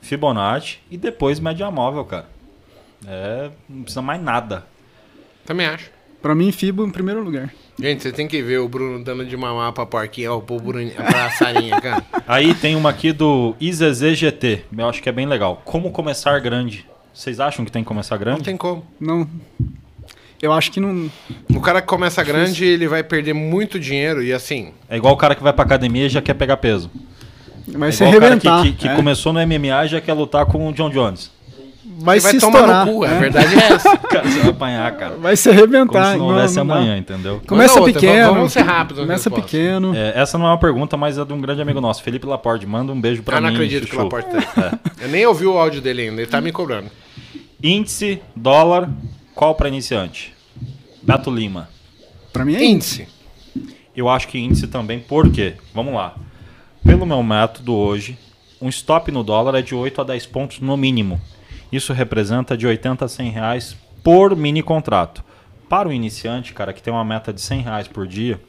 Fibonacci 0.00 0.78
e 0.90 0.96
depois 0.96 1.40
média 1.40 1.70
móvel, 1.70 2.04
cara. 2.04 2.26
É, 3.06 3.50
não 3.68 3.82
precisa 3.82 4.02
mais 4.02 4.20
nada. 4.22 4.66
Também 5.46 5.66
acho. 5.66 5.90
Pra 6.20 6.34
mim, 6.34 6.50
Fibo 6.50 6.84
em 6.84 6.90
primeiro 6.90 7.22
lugar. 7.22 7.52
Gente, 7.80 8.02
você 8.02 8.10
tem 8.12 8.26
que 8.26 8.42
ver 8.42 8.58
o 8.58 8.68
Bruno 8.68 9.02
dando 9.04 9.24
de 9.24 9.36
mamar 9.36 9.72
pra 9.72 9.86
porquinha, 9.86 10.32
ó, 10.32 10.40
pro 10.40 10.56
Bruno, 10.58 10.90
pra 10.90 11.30
Sarinha, 11.30 11.80
cara. 11.80 12.04
Aí 12.26 12.52
tem 12.54 12.74
uma 12.74 12.90
aqui 12.90 13.12
do 13.12 13.54
IZZ 13.60 14.16
GT, 14.16 14.64
eu 14.76 14.88
acho 14.88 15.00
que 15.00 15.08
é 15.08 15.12
bem 15.12 15.26
legal. 15.26 15.62
Como 15.64 15.92
começar 15.92 16.38
grande? 16.40 16.84
Vocês 17.14 17.38
acham 17.38 17.64
que 17.64 17.70
tem 17.70 17.82
que 17.82 17.88
começar 17.88 18.16
Não 18.16 18.20
grande? 18.20 18.42
tem 18.42 18.56
como. 18.56 18.84
Não. 19.00 19.28
Eu 20.40 20.52
acho 20.52 20.70
que 20.70 20.80
não. 20.80 21.10
O 21.50 21.60
cara 21.60 21.80
que 21.80 21.86
começa 21.86 22.22
grande, 22.22 22.64
ele 22.64 22.86
vai 22.86 23.02
perder 23.02 23.32
muito 23.32 23.78
dinheiro 23.78 24.22
e 24.22 24.32
assim. 24.32 24.72
É 24.88 24.96
igual 24.96 25.14
o 25.14 25.16
cara 25.16 25.34
que 25.34 25.42
vai 25.42 25.52
pra 25.52 25.64
academia 25.64 26.06
e 26.06 26.08
já 26.08 26.22
quer 26.22 26.34
pegar 26.34 26.56
peso. 26.56 26.90
Vai 27.66 27.88
é 27.88 27.92
se 27.92 28.04
igual 28.04 28.16
o 28.16 28.20
cara 28.20 28.38
que, 28.38 28.72
que, 28.72 28.78
que 28.78 28.88
é. 28.88 28.94
começou 28.94 29.32
no 29.32 29.40
MMA 29.44 29.84
e 29.84 29.88
já 29.88 30.00
quer 30.00 30.12
lutar 30.14 30.46
com 30.46 30.68
o 30.68 30.72
John 30.72 30.90
Jones. 30.90 31.30
Vai 32.00 32.20
Você 32.20 32.24
vai 32.24 32.32
se 32.34 32.40
tomar 32.40 32.58
estourar. 32.60 32.86
no 32.86 32.92
cu, 32.92 33.04
a 33.04 33.08
é. 33.08 33.18
verdade 33.18 33.54
é 33.58 33.72
essa. 33.72 33.96
Cara, 33.98 34.28
você 34.30 34.38
vai 34.38 34.50
apanhar, 34.50 34.96
cara. 34.96 35.16
Vai 35.16 35.36
se 35.36 35.48
Como 35.48 35.58
arrebentar. 35.60 36.12
se 36.12 36.18
não 36.18 36.26
houvesse 36.28 36.54
não 36.56 36.62
amanhã, 36.62 36.96
entendeu? 36.96 37.42
Começa 37.46 37.80
outra, 37.80 37.92
pequeno. 38.00 38.34
vamos 38.34 38.52
ser 38.52 38.60
rápidos 38.60 38.98
na 38.98 39.06
Começa 39.06 39.30
pequeno. 39.30 39.94
É, 39.96 40.12
essa 40.14 40.38
não 40.38 40.46
é 40.46 40.50
uma 40.50 40.58
pergunta, 40.58 40.96
mas 40.96 41.18
é 41.18 41.24
de 41.24 41.32
um 41.32 41.40
grande 41.40 41.60
amigo 41.60 41.80
nosso, 41.80 42.02
Felipe 42.02 42.24
Laporte. 42.26 42.64
Manda 42.66 42.92
um 42.92 43.00
beijo 43.00 43.22
pra 43.24 43.38
eu 43.38 43.40
mim. 43.40 43.46
não 43.48 43.54
acredito 43.54 43.84
que 43.84 43.90
Chuchu. 43.90 44.00
o 44.00 44.04
Laporte 44.04 44.30
tá 44.30 44.38
aí. 44.72 44.78
Eu 45.00 45.08
nem 45.08 45.26
ouvi 45.26 45.44
o 45.46 45.58
áudio 45.58 45.80
dele 45.80 46.02
ainda, 46.02 46.22
ele 46.22 46.30
tá 46.30 46.40
me 46.40 46.52
cobrando. 46.52 46.88
Índice, 47.62 48.20
dólar, 48.36 48.88
qual 49.34 49.54
pra 49.56 49.66
iniciante? 49.68 50.32
Beto 51.02 51.30
Lima. 51.30 51.68
Pra 52.32 52.44
mim 52.44 52.54
é 52.54 52.64
Índice. 52.64 53.08
Eu 53.96 54.08
acho 54.08 54.28
que 54.28 54.38
índice 54.38 54.68
também, 54.68 55.00
por 55.00 55.28
quê? 55.32 55.54
Vamos 55.74 55.92
lá. 55.92 56.14
Pelo 56.84 57.04
meu 57.04 57.20
método 57.24 57.74
hoje, 57.74 58.16
um 58.62 58.68
stop 58.68 59.10
no 59.10 59.24
dólar 59.24 59.56
é 59.58 59.62
de 59.62 59.74
8 59.74 60.00
a 60.00 60.04
10 60.04 60.26
pontos 60.26 60.60
no 60.60 60.76
mínimo. 60.76 61.20
Isso 61.70 61.92
representa 61.92 62.56
de 62.56 62.66
80 62.66 63.04
a 63.04 63.08
100 63.08 63.30
reais 63.30 63.76
por 64.02 64.34
mini 64.34 64.62
contrato. 64.62 65.22
Para 65.68 65.88
o 65.88 65.92
iniciante, 65.92 66.54
cara, 66.54 66.72
que 66.72 66.82
tem 66.82 66.92
uma 66.92 67.04
meta 67.04 67.32
de 67.32 67.40
100 67.40 67.60
reais 67.60 67.88
por 67.88 68.06
dia, 68.06 68.40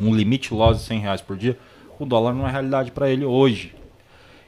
um 0.00 0.14
limite 0.14 0.54
loss 0.54 0.78
de 0.78 0.84
100 0.84 1.00
reais 1.00 1.20
por 1.20 1.36
dia, 1.36 1.58
o 1.98 2.06
dólar 2.06 2.32
não 2.32 2.48
é 2.48 2.50
realidade 2.50 2.90
para 2.90 3.10
ele 3.10 3.26
hoje. 3.26 3.74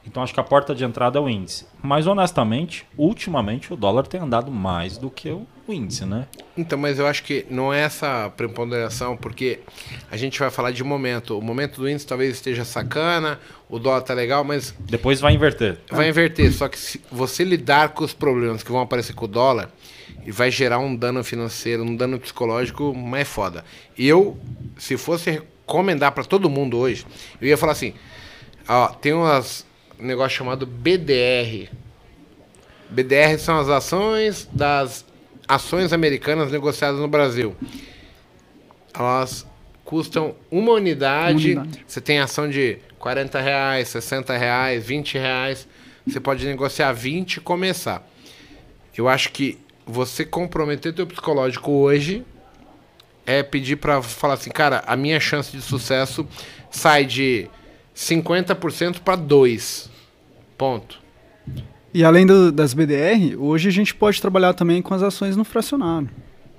Então 0.05 0.21
acho 0.21 0.33
que 0.33 0.39
a 0.39 0.43
porta 0.43 0.75
de 0.75 0.83
entrada 0.83 1.17
é 1.17 1.21
o 1.21 1.29
índice. 1.29 1.65
Mas 1.81 2.07
honestamente, 2.07 2.85
ultimamente 2.97 3.73
o 3.73 3.75
dólar 3.75 4.05
tem 4.05 4.19
andado 4.19 4.51
mais 4.51 4.97
do 4.97 5.09
que 5.09 5.29
o 5.31 5.47
índice, 5.67 6.05
né? 6.05 6.27
Então, 6.57 6.77
mas 6.77 6.99
eu 6.99 7.07
acho 7.07 7.23
que 7.23 7.45
não 7.49 7.73
é 7.73 7.81
essa 7.81 8.29
preponderação, 8.35 9.15
porque 9.15 9.61
a 10.11 10.17
gente 10.17 10.37
vai 10.37 10.49
falar 10.49 10.71
de 10.71 10.83
momento. 10.83 11.37
O 11.39 11.41
momento 11.41 11.79
do 11.79 11.89
índice 11.89 12.05
talvez 12.05 12.35
esteja 12.35 12.65
sacana, 12.65 13.39
o 13.69 13.79
dólar 13.79 14.01
tá 14.01 14.13
legal, 14.13 14.43
mas 14.43 14.75
Depois 14.79 15.21
vai 15.21 15.33
inverter. 15.33 15.79
vai 15.89 16.09
inverter. 16.09 16.51
Só 16.51 16.67
que 16.67 16.77
se 16.77 17.01
você 17.09 17.43
lidar 17.43 17.89
com 17.89 18.03
os 18.03 18.13
problemas 18.13 18.61
que 18.61 18.71
vão 18.71 18.81
aparecer 18.81 19.13
com 19.13 19.25
o 19.25 19.27
dólar, 19.27 19.69
e 20.25 20.31
vai 20.31 20.49
gerar 20.49 20.79
um 20.79 20.95
dano 20.95 21.23
financeiro, 21.23 21.83
um 21.83 21.95
dano 21.95 22.19
psicológico 22.19 22.93
mais 22.93 23.27
foda. 23.27 23.63
Eu, 23.97 24.37
se 24.77 24.97
fosse 24.97 25.31
recomendar 25.31 26.11
para 26.11 26.23
todo 26.23 26.49
mundo 26.49 26.77
hoje, 26.77 27.05
eu 27.41 27.47
ia 27.47 27.57
falar 27.57 27.73
assim: 27.73 27.93
ó, 28.67 28.87
tem 28.87 29.13
umas, 29.13 29.65
um 29.99 30.05
negócio 30.05 30.37
chamado 30.37 30.65
BDR. 30.65 31.69
BDR 32.89 33.37
são 33.37 33.59
as 33.59 33.69
ações 33.69 34.47
das 34.51 35.05
ações 35.47 35.93
americanas 35.93 36.51
negociadas 36.51 36.99
no 36.99 37.07
Brasil. 37.07 37.55
Elas 38.93 39.45
custam 39.83 40.35
uma 40.49 40.73
unidade. 40.73 41.51
Unidade. 41.55 41.85
Você 41.87 42.01
tem 42.01 42.19
ação 42.19 42.49
de 42.49 42.77
40 42.99 43.41
reais, 43.41 43.87
60 43.89 44.37
reais, 44.37 44.85
20 44.85 45.17
reais. 45.17 45.67
Você 46.05 46.19
pode 46.19 46.45
negociar 46.45 46.91
20 46.91 47.35
e 47.35 47.39
começar. 47.39 48.07
Eu 48.95 49.07
acho 49.07 49.31
que 49.31 49.59
você 49.85 50.23
comprometer 50.23 50.93
teu 50.93 51.07
psicológico 51.07 51.71
hoje 51.71 52.23
é 53.25 53.41
pedir 53.41 53.77
pra 53.77 54.01
falar 54.01 54.35
assim, 54.35 54.51
cara, 54.51 54.83
a 54.85 54.95
minha 54.95 55.19
chance 55.19 55.51
de 55.51 55.61
sucesso 55.61 56.27
sai 56.69 57.05
de 57.05 57.49
50% 57.95 58.99
para 59.01 59.15
2. 59.15 59.89
Ponto. 60.57 60.99
E 61.93 62.03
além 62.03 62.25
do- 62.25 62.51
das 62.51 62.73
BDR, 62.73 63.35
hoje 63.37 63.69
a 63.69 63.71
gente 63.71 63.93
pode 63.93 64.19
trabalhar 64.21 64.53
também 64.53 64.81
com 64.81 64.93
as 64.93 65.03
ações 65.03 65.35
no 65.37 65.43
fracionário. 65.43 66.09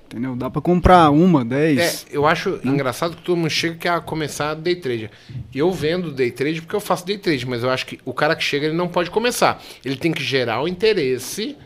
Entendeu? 0.07 0.37
Dá 0.37 0.49
para 0.49 0.61
comprar 0.63 1.11
uma, 1.11 1.41
É, 1.41 1.45
dez. 1.45 2.07
eu 2.09 2.25
acho 2.25 2.61
engraçado 2.65 3.17
que 3.17 3.23
todo 3.23 3.37
mundo 3.37 3.51
chega 3.51 3.75
que 3.75 3.89
a 3.89 4.01
começar 4.01 4.55
day 4.55 4.77
trade. 4.77 5.11
Eu 5.53 5.73
vendo 5.73 6.13
day 6.13 6.31
trade 6.31 6.63
porque 6.63 6.77
eu 6.77 6.81
faço 6.81 7.05
day 7.05 7.19
trade, 7.19 7.45
mas 7.47 7.65
eu 7.65 7.71
acho 7.71 7.85
que 7.87 7.99
o 8.05 8.13
cara 8.13 8.37
que 8.37 8.45
chega 8.45 8.67
ele 8.67 8.77
não 8.77 8.87
pode 8.87 9.11
começar. 9.11 9.61
Ele 9.85 9.97
tem 9.97 10.13
que 10.13 10.23
gerar 10.23 10.63
o 10.63 10.69
interesse 10.69 11.57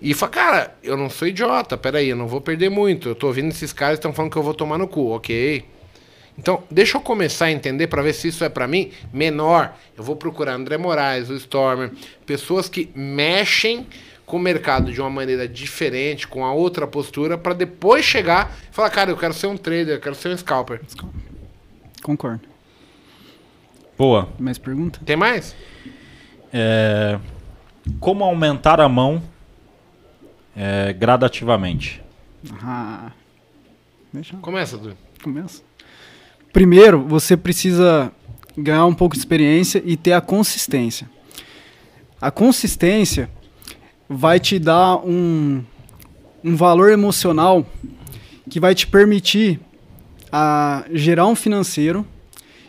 e 0.00 0.14
falar, 0.14 0.30
cara, 0.32 0.74
eu 0.82 0.96
não 0.96 1.10
sou 1.10 1.28
idiota, 1.28 1.76
peraí, 1.76 2.08
eu 2.08 2.16
não 2.16 2.26
vou 2.28 2.40
perder 2.40 2.70
muito. 2.70 3.10
Eu 3.10 3.14
tô 3.14 3.26
ouvindo 3.26 3.50
esses 3.50 3.74
caras 3.74 3.98
estão 3.98 4.12
falando 4.12 4.30
que 4.32 4.38
eu 4.38 4.42
vou 4.42 4.54
tomar 4.54 4.78
no 4.78 4.88
cu, 4.88 5.10
ok? 5.10 5.62
Então, 6.38 6.62
deixa 6.70 6.96
eu 6.96 7.00
começar 7.00 7.46
a 7.46 7.52
entender 7.52 7.86
para 7.88 8.02
ver 8.02 8.14
se 8.14 8.28
isso 8.28 8.42
é 8.42 8.48
para 8.48 8.66
mim 8.66 8.90
menor. 9.12 9.74
Eu 9.96 10.02
vou 10.02 10.16
procurar 10.16 10.54
André 10.54 10.78
Moraes, 10.78 11.28
o 11.28 11.34
Stormer, 11.36 11.92
pessoas 12.24 12.68
que 12.68 12.90
mexem 12.94 13.86
com 14.24 14.38
o 14.38 14.40
mercado 14.40 14.90
de 14.90 15.00
uma 15.00 15.10
maneira 15.10 15.46
diferente, 15.46 16.26
com 16.26 16.44
a 16.44 16.52
outra 16.52 16.86
postura, 16.86 17.36
para 17.36 17.52
depois 17.52 18.04
chegar 18.04 18.56
e 18.70 18.74
falar, 18.74 18.88
cara, 18.88 19.10
eu 19.10 19.16
quero 19.16 19.34
ser 19.34 19.46
um 19.46 19.56
trader, 19.56 19.96
eu 19.96 20.00
quero 20.00 20.14
ser 20.14 20.30
um 20.30 20.36
scalper. 20.36 20.80
Concordo. 22.02 22.40
Boa. 23.98 24.28
Mais 24.38 24.56
pergunta? 24.58 25.00
Tem 25.04 25.16
mais? 25.16 25.54
É, 26.52 27.18
como 28.00 28.24
aumentar 28.24 28.80
a 28.80 28.88
mão 28.88 29.22
é, 30.56 30.92
gradativamente? 30.92 32.02
Ah, 32.62 33.12
deixa 34.12 34.34
eu 34.34 34.40
Começa, 34.40 34.76
Du. 34.78 34.96
começa. 35.22 35.62
Primeiro, 36.52 37.02
você 37.02 37.36
precisa 37.36 38.12
ganhar 38.56 38.84
um 38.84 38.94
pouco 38.94 39.14
de 39.14 39.20
experiência 39.20 39.82
e 39.84 39.96
ter 39.96 40.12
a 40.12 40.20
consistência. 40.20 41.08
A 42.20 42.30
consistência 42.30 43.30
vai 44.08 44.38
te 44.38 44.58
dar 44.58 44.98
um, 44.98 45.64
um 46.44 46.54
valor 46.54 46.90
emocional 46.90 47.66
que 48.50 48.60
vai 48.60 48.74
te 48.74 48.86
permitir 48.86 49.60
a 50.30 50.84
gerar 50.92 51.26
um 51.26 51.34
financeiro 51.34 52.06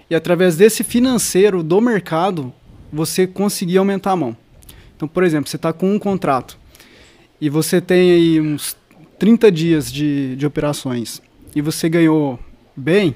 e 0.10 0.16
através 0.16 0.56
desse 0.56 0.84
financeiro 0.84 1.62
do 1.62 1.82
mercado 1.82 2.54
você 2.92 3.28
conseguir 3.28 3.78
aumentar 3.78 4.12
a 4.12 4.16
mão. 4.16 4.38
Então, 4.96 5.08
por 5.08 5.24
exemplo, 5.24 5.50
você 5.50 5.58
está 5.58 5.74
com 5.74 5.94
um 5.94 6.00
contrato 6.00 6.58
e 7.42 7.50
você 7.50 7.82
tem 7.82 8.12
aí 8.12 8.40
uns 8.40 8.78
30 9.20 9.52
dias 9.52 9.92
de, 9.92 10.36
de 10.36 10.46
operações 10.46 11.22
e 11.56 11.62
você 11.62 11.90
ganhou 11.90 12.40
bem, 12.76 13.16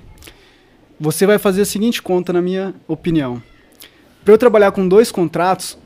você 0.99 1.25
vai 1.25 1.37
fazer 1.37 1.61
a 1.61 1.65
seguinte 1.65 2.01
conta, 2.01 2.33
na 2.33 2.41
minha 2.41 2.73
opinião. 2.87 3.41
Para 4.23 4.33
eu 4.33 4.37
trabalhar 4.37 4.71
com 4.71 4.87
dois 4.87 5.11
contratos, 5.11 5.77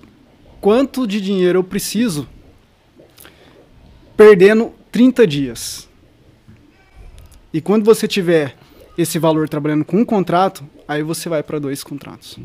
quanto 0.59 1.05
de 1.05 1.19
dinheiro 1.21 1.59
eu 1.59 1.63
preciso 1.63 2.27
perdendo 4.15 4.73
30 4.91 5.25
dias? 5.27 5.89
E 7.53 7.59
quando 7.61 7.83
você 7.83 8.07
tiver 8.07 8.55
esse 8.97 9.19
valor 9.19 9.47
trabalhando 9.49 9.83
com 9.85 9.97
um 9.97 10.05
contrato, 10.05 10.63
aí 10.87 11.03
você 11.03 11.27
vai 11.27 11.43
para 11.43 11.59
dois 11.59 11.83
contratos. 11.83 12.37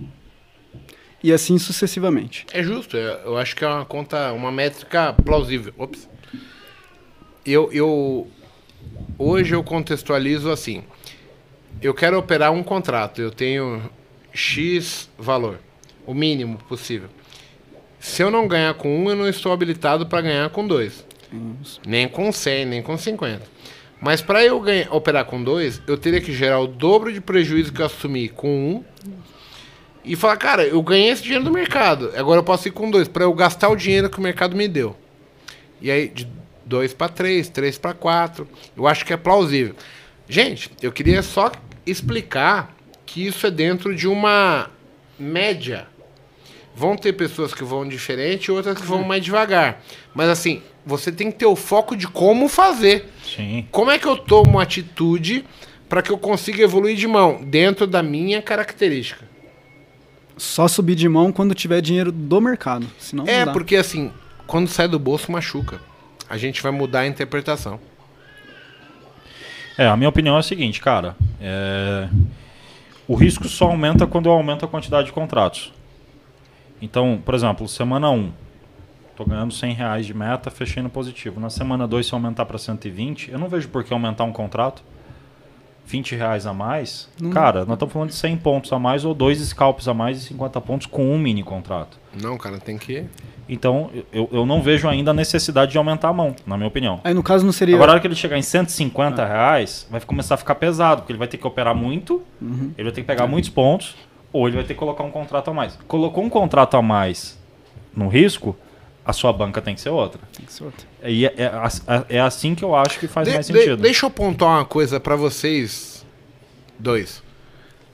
E 1.22 1.32
assim 1.32 1.58
sucessivamente. 1.58 2.46
É 2.52 2.62
justo, 2.62 2.96
é- 2.96 3.22
eu 3.24 3.36
acho 3.36 3.56
que 3.56 3.64
é 3.64 3.68
uma 3.68 3.84
conta, 3.84 4.32
uma 4.32 4.52
métrica 4.52 5.12
plausível. 5.12 5.72
Ops. 5.78 6.08
Eu, 7.44 7.72
eu 7.72 8.28
hoje 9.18 9.54
eu 9.54 9.62
contextualizo 9.62 10.50
assim. 10.50 10.82
Eu 11.80 11.92
quero 11.92 12.18
operar 12.18 12.52
um 12.52 12.62
contrato, 12.62 13.20
eu 13.20 13.30
tenho 13.30 13.82
X 14.32 15.10
valor, 15.18 15.58
o 16.06 16.14
mínimo 16.14 16.58
possível. 16.68 17.08
Se 18.00 18.22
eu 18.22 18.30
não 18.30 18.48
ganhar 18.48 18.74
com 18.74 19.04
um, 19.04 19.10
eu 19.10 19.16
não 19.16 19.28
estou 19.28 19.52
habilitado 19.52 20.06
para 20.06 20.22
ganhar 20.22 20.48
com 20.50 20.66
dois. 20.66 21.04
Nem 21.86 22.08
com 22.08 22.32
100, 22.32 22.66
nem 22.66 22.82
com 22.82 22.96
50. 22.96 23.42
Mas 24.00 24.22
para 24.22 24.44
eu 24.44 24.60
ganhar, 24.60 24.92
operar 24.92 25.24
com 25.24 25.42
dois, 25.42 25.82
eu 25.86 25.98
teria 25.98 26.20
que 26.20 26.32
gerar 26.32 26.60
o 26.60 26.66
dobro 26.66 27.12
de 27.12 27.20
prejuízo 27.20 27.72
que 27.72 27.82
eu 27.82 27.86
assumi 27.86 28.28
com 28.28 28.48
um 28.48 28.84
e 30.04 30.14
falar, 30.14 30.36
cara, 30.36 30.64
eu 30.64 30.80
ganhei 30.82 31.10
esse 31.10 31.22
dinheiro 31.22 31.44
do 31.44 31.50
mercado, 31.50 32.12
agora 32.16 32.38
eu 32.38 32.44
posso 32.44 32.68
ir 32.68 32.70
com 32.70 32.90
dois, 32.90 33.08
para 33.08 33.24
eu 33.24 33.32
gastar 33.32 33.68
o 33.68 33.76
dinheiro 33.76 34.08
que 34.08 34.18
o 34.18 34.22
mercado 34.22 34.56
me 34.56 34.68
deu. 34.68 34.96
E 35.80 35.90
aí, 35.90 36.08
de 36.08 36.28
dois 36.64 36.94
para 36.94 37.08
três, 37.08 37.48
três 37.48 37.76
para 37.76 37.92
quatro, 37.92 38.48
eu 38.76 38.86
acho 38.86 39.04
que 39.04 39.12
é 39.12 39.16
plausível. 39.16 39.74
Gente, 40.28 40.70
eu 40.82 40.92
queria 40.92 41.22
só 41.22 41.50
explicar 41.86 42.74
que 43.04 43.26
isso 43.26 43.46
é 43.46 43.50
dentro 43.50 43.94
de 43.94 44.06
uma 44.08 44.70
média. 45.18 45.86
Vão 46.74 46.96
ter 46.96 47.12
pessoas 47.14 47.54
que 47.54 47.64
vão 47.64 47.88
diferente 47.88 48.46
e 48.46 48.50
outras 48.50 48.78
que 48.78 48.86
vão 48.86 49.02
mais 49.02 49.24
devagar. 49.24 49.80
Mas 50.14 50.28
assim, 50.28 50.62
você 50.84 51.10
tem 51.10 51.30
que 51.30 51.38
ter 51.38 51.46
o 51.46 51.56
foco 51.56 51.96
de 51.96 52.06
como 52.06 52.48
fazer. 52.48 53.08
Sim. 53.24 53.66
Como 53.70 53.90
é 53.90 53.98
que 53.98 54.06
eu 54.06 54.16
tomo 54.16 54.60
atitude 54.60 55.44
para 55.88 56.02
que 56.02 56.10
eu 56.10 56.18
consiga 56.18 56.62
evoluir 56.62 56.96
de 56.96 57.06
mão 57.06 57.40
dentro 57.42 57.86
da 57.86 58.02
minha 58.02 58.42
característica? 58.42 59.24
Só 60.36 60.68
subir 60.68 60.94
de 60.96 61.08
mão 61.08 61.32
quando 61.32 61.54
tiver 61.54 61.80
dinheiro 61.80 62.12
do 62.12 62.40
mercado. 62.42 62.86
Senão 62.98 63.24
É, 63.26 63.38
não 63.38 63.46
dá. 63.46 63.52
porque 63.52 63.76
assim, 63.76 64.12
quando 64.46 64.68
sai 64.68 64.86
do 64.86 64.98
bolso 64.98 65.32
machuca. 65.32 65.80
A 66.28 66.36
gente 66.36 66.60
vai 66.62 66.72
mudar 66.72 67.00
a 67.00 67.06
interpretação. 67.06 67.80
É, 69.78 69.86
a 69.86 69.96
minha 69.96 70.08
opinião 70.08 70.36
é 70.36 70.38
a 70.38 70.42
seguinte, 70.42 70.80
cara. 70.80 71.16
é, 71.40 72.08
O 73.06 73.14
risco 73.14 73.46
só 73.48 73.66
aumenta 73.66 74.06
quando 74.06 74.26
eu 74.26 74.32
aumento 74.32 74.64
a 74.64 74.68
quantidade 74.68 75.06
de 75.06 75.12
contratos. 75.12 75.72
Então, 76.80 77.20
por 77.24 77.34
exemplo, 77.34 77.66
semana 77.68 78.10
1, 78.10 78.32
tô 79.16 79.24
ganhando 79.24 79.52
100 79.52 79.72
reais 79.74 80.06
de 80.06 80.12
meta, 80.14 80.50
fechei 80.50 80.82
no 80.82 80.90
positivo. 80.90 81.40
Na 81.40 81.50
semana 81.50 81.86
2, 81.86 82.06
se 82.06 82.12
eu 82.12 82.16
aumentar 82.16 82.44
para 82.46 82.58
120, 82.58 83.30
eu 83.30 83.38
não 83.38 83.48
vejo 83.48 83.68
por 83.68 83.84
que 83.84 83.92
aumentar 83.92 84.24
um 84.24 84.32
contrato. 84.32 84.82
20 85.86 86.16
reais 86.16 86.46
a 86.46 86.52
mais. 86.52 87.08
Cara, 87.32 87.64
nós 87.64 87.74
estamos 87.74 87.92
falando 87.92 88.08
de 88.08 88.16
100 88.16 88.36
pontos 88.38 88.72
a 88.72 88.78
mais 88.78 89.04
ou 89.04 89.14
dois 89.14 89.38
scalps 89.38 89.86
a 89.86 89.94
mais 89.94 90.18
e 90.18 90.20
50 90.22 90.60
pontos 90.60 90.86
com 90.88 91.14
um 91.14 91.16
mini 91.18 91.44
contrato. 91.44 91.96
Não, 92.20 92.36
cara, 92.36 92.58
tem 92.58 92.76
que. 92.76 93.04
Então, 93.48 93.90
eu, 94.12 94.28
eu 94.32 94.44
não 94.44 94.60
vejo 94.60 94.88
ainda 94.88 95.12
a 95.12 95.14
necessidade 95.14 95.70
de 95.70 95.78
aumentar 95.78 96.08
a 96.08 96.12
mão, 96.12 96.34
na 96.46 96.56
minha 96.56 96.66
opinião. 96.66 97.00
Aí 97.04 97.14
no 97.14 97.22
caso 97.22 97.44
não 97.46 97.52
seria. 97.52 97.76
Agora, 97.76 97.88
na 97.88 97.92
hora 97.94 98.00
que 98.00 98.06
ele 98.08 98.16
chegar 98.16 98.36
em 98.36 98.42
150 98.42 99.24
reais, 99.24 99.86
vai 99.90 100.00
começar 100.00 100.34
a 100.34 100.38
ficar 100.38 100.56
pesado, 100.56 101.02
porque 101.02 101.12
ele 101.12 101.18
vai 101.18 101.28
ter 101.28 101.36
que 101.38 101.46
operar 101.46 101.74
muito, 101.74 102.22
ele 102.42 102.82
vai 102.84 102.92
ter 102.92 103.02
que 103.02 103.06
pegar 103.06 103.26
muitos 103.28 103.48
pontos, 103.50 103.94
ou 104.32 104.48
ele 104.48 104.56
vai 104.56 104.64
ter 104.64 104.74
que 104.74 104.80
colocar 104.80 105.04
um 105.04 105.10
contrato 105.12 105.48
a 105.50 105.54
mais. 105.54 105.78
Colocou 105.86 106.24
um 106.24 106.28
contrato 106.28 106.76
a 106.76 106.82
mais 106.82 107.38
no 107.94 108.08
risco, 108.08 108.56
a 109.04 109.12
sua 109.12 109.32
banca 109.32 109.62
tem 109.62 109.76
que 109.76 109.80
ser 109.80 109.90
outra. 109.90 110.20
Tem 110.36 110.44
que 110.44 110.52
ser 110.52 110.64
outra. 110.64 110.84
E 111.04 111.24
é, 111.26 111.34
é 111.36 111.46
as- 111.46 111.84
é 112.08 112.18
assim 112.20 112.52
que 112.54 112.64
eu 112.64 112.74
acho 112.74 112.98
que 112.98 113.06
faz 113.06 113.28
De- 113.28 113.34
mais 113.34 113.46
de- 113.46 113.52
sentido. 113.52 113.76
deixa 113.80 114.06
eu 114.06 114.10
pontuar 114.10 114.58
uma 114.58 114.64
coisa 114.64 114.98
pra 114.98 115.14
vocês 115.14 116.04
dois. 116.78 117.22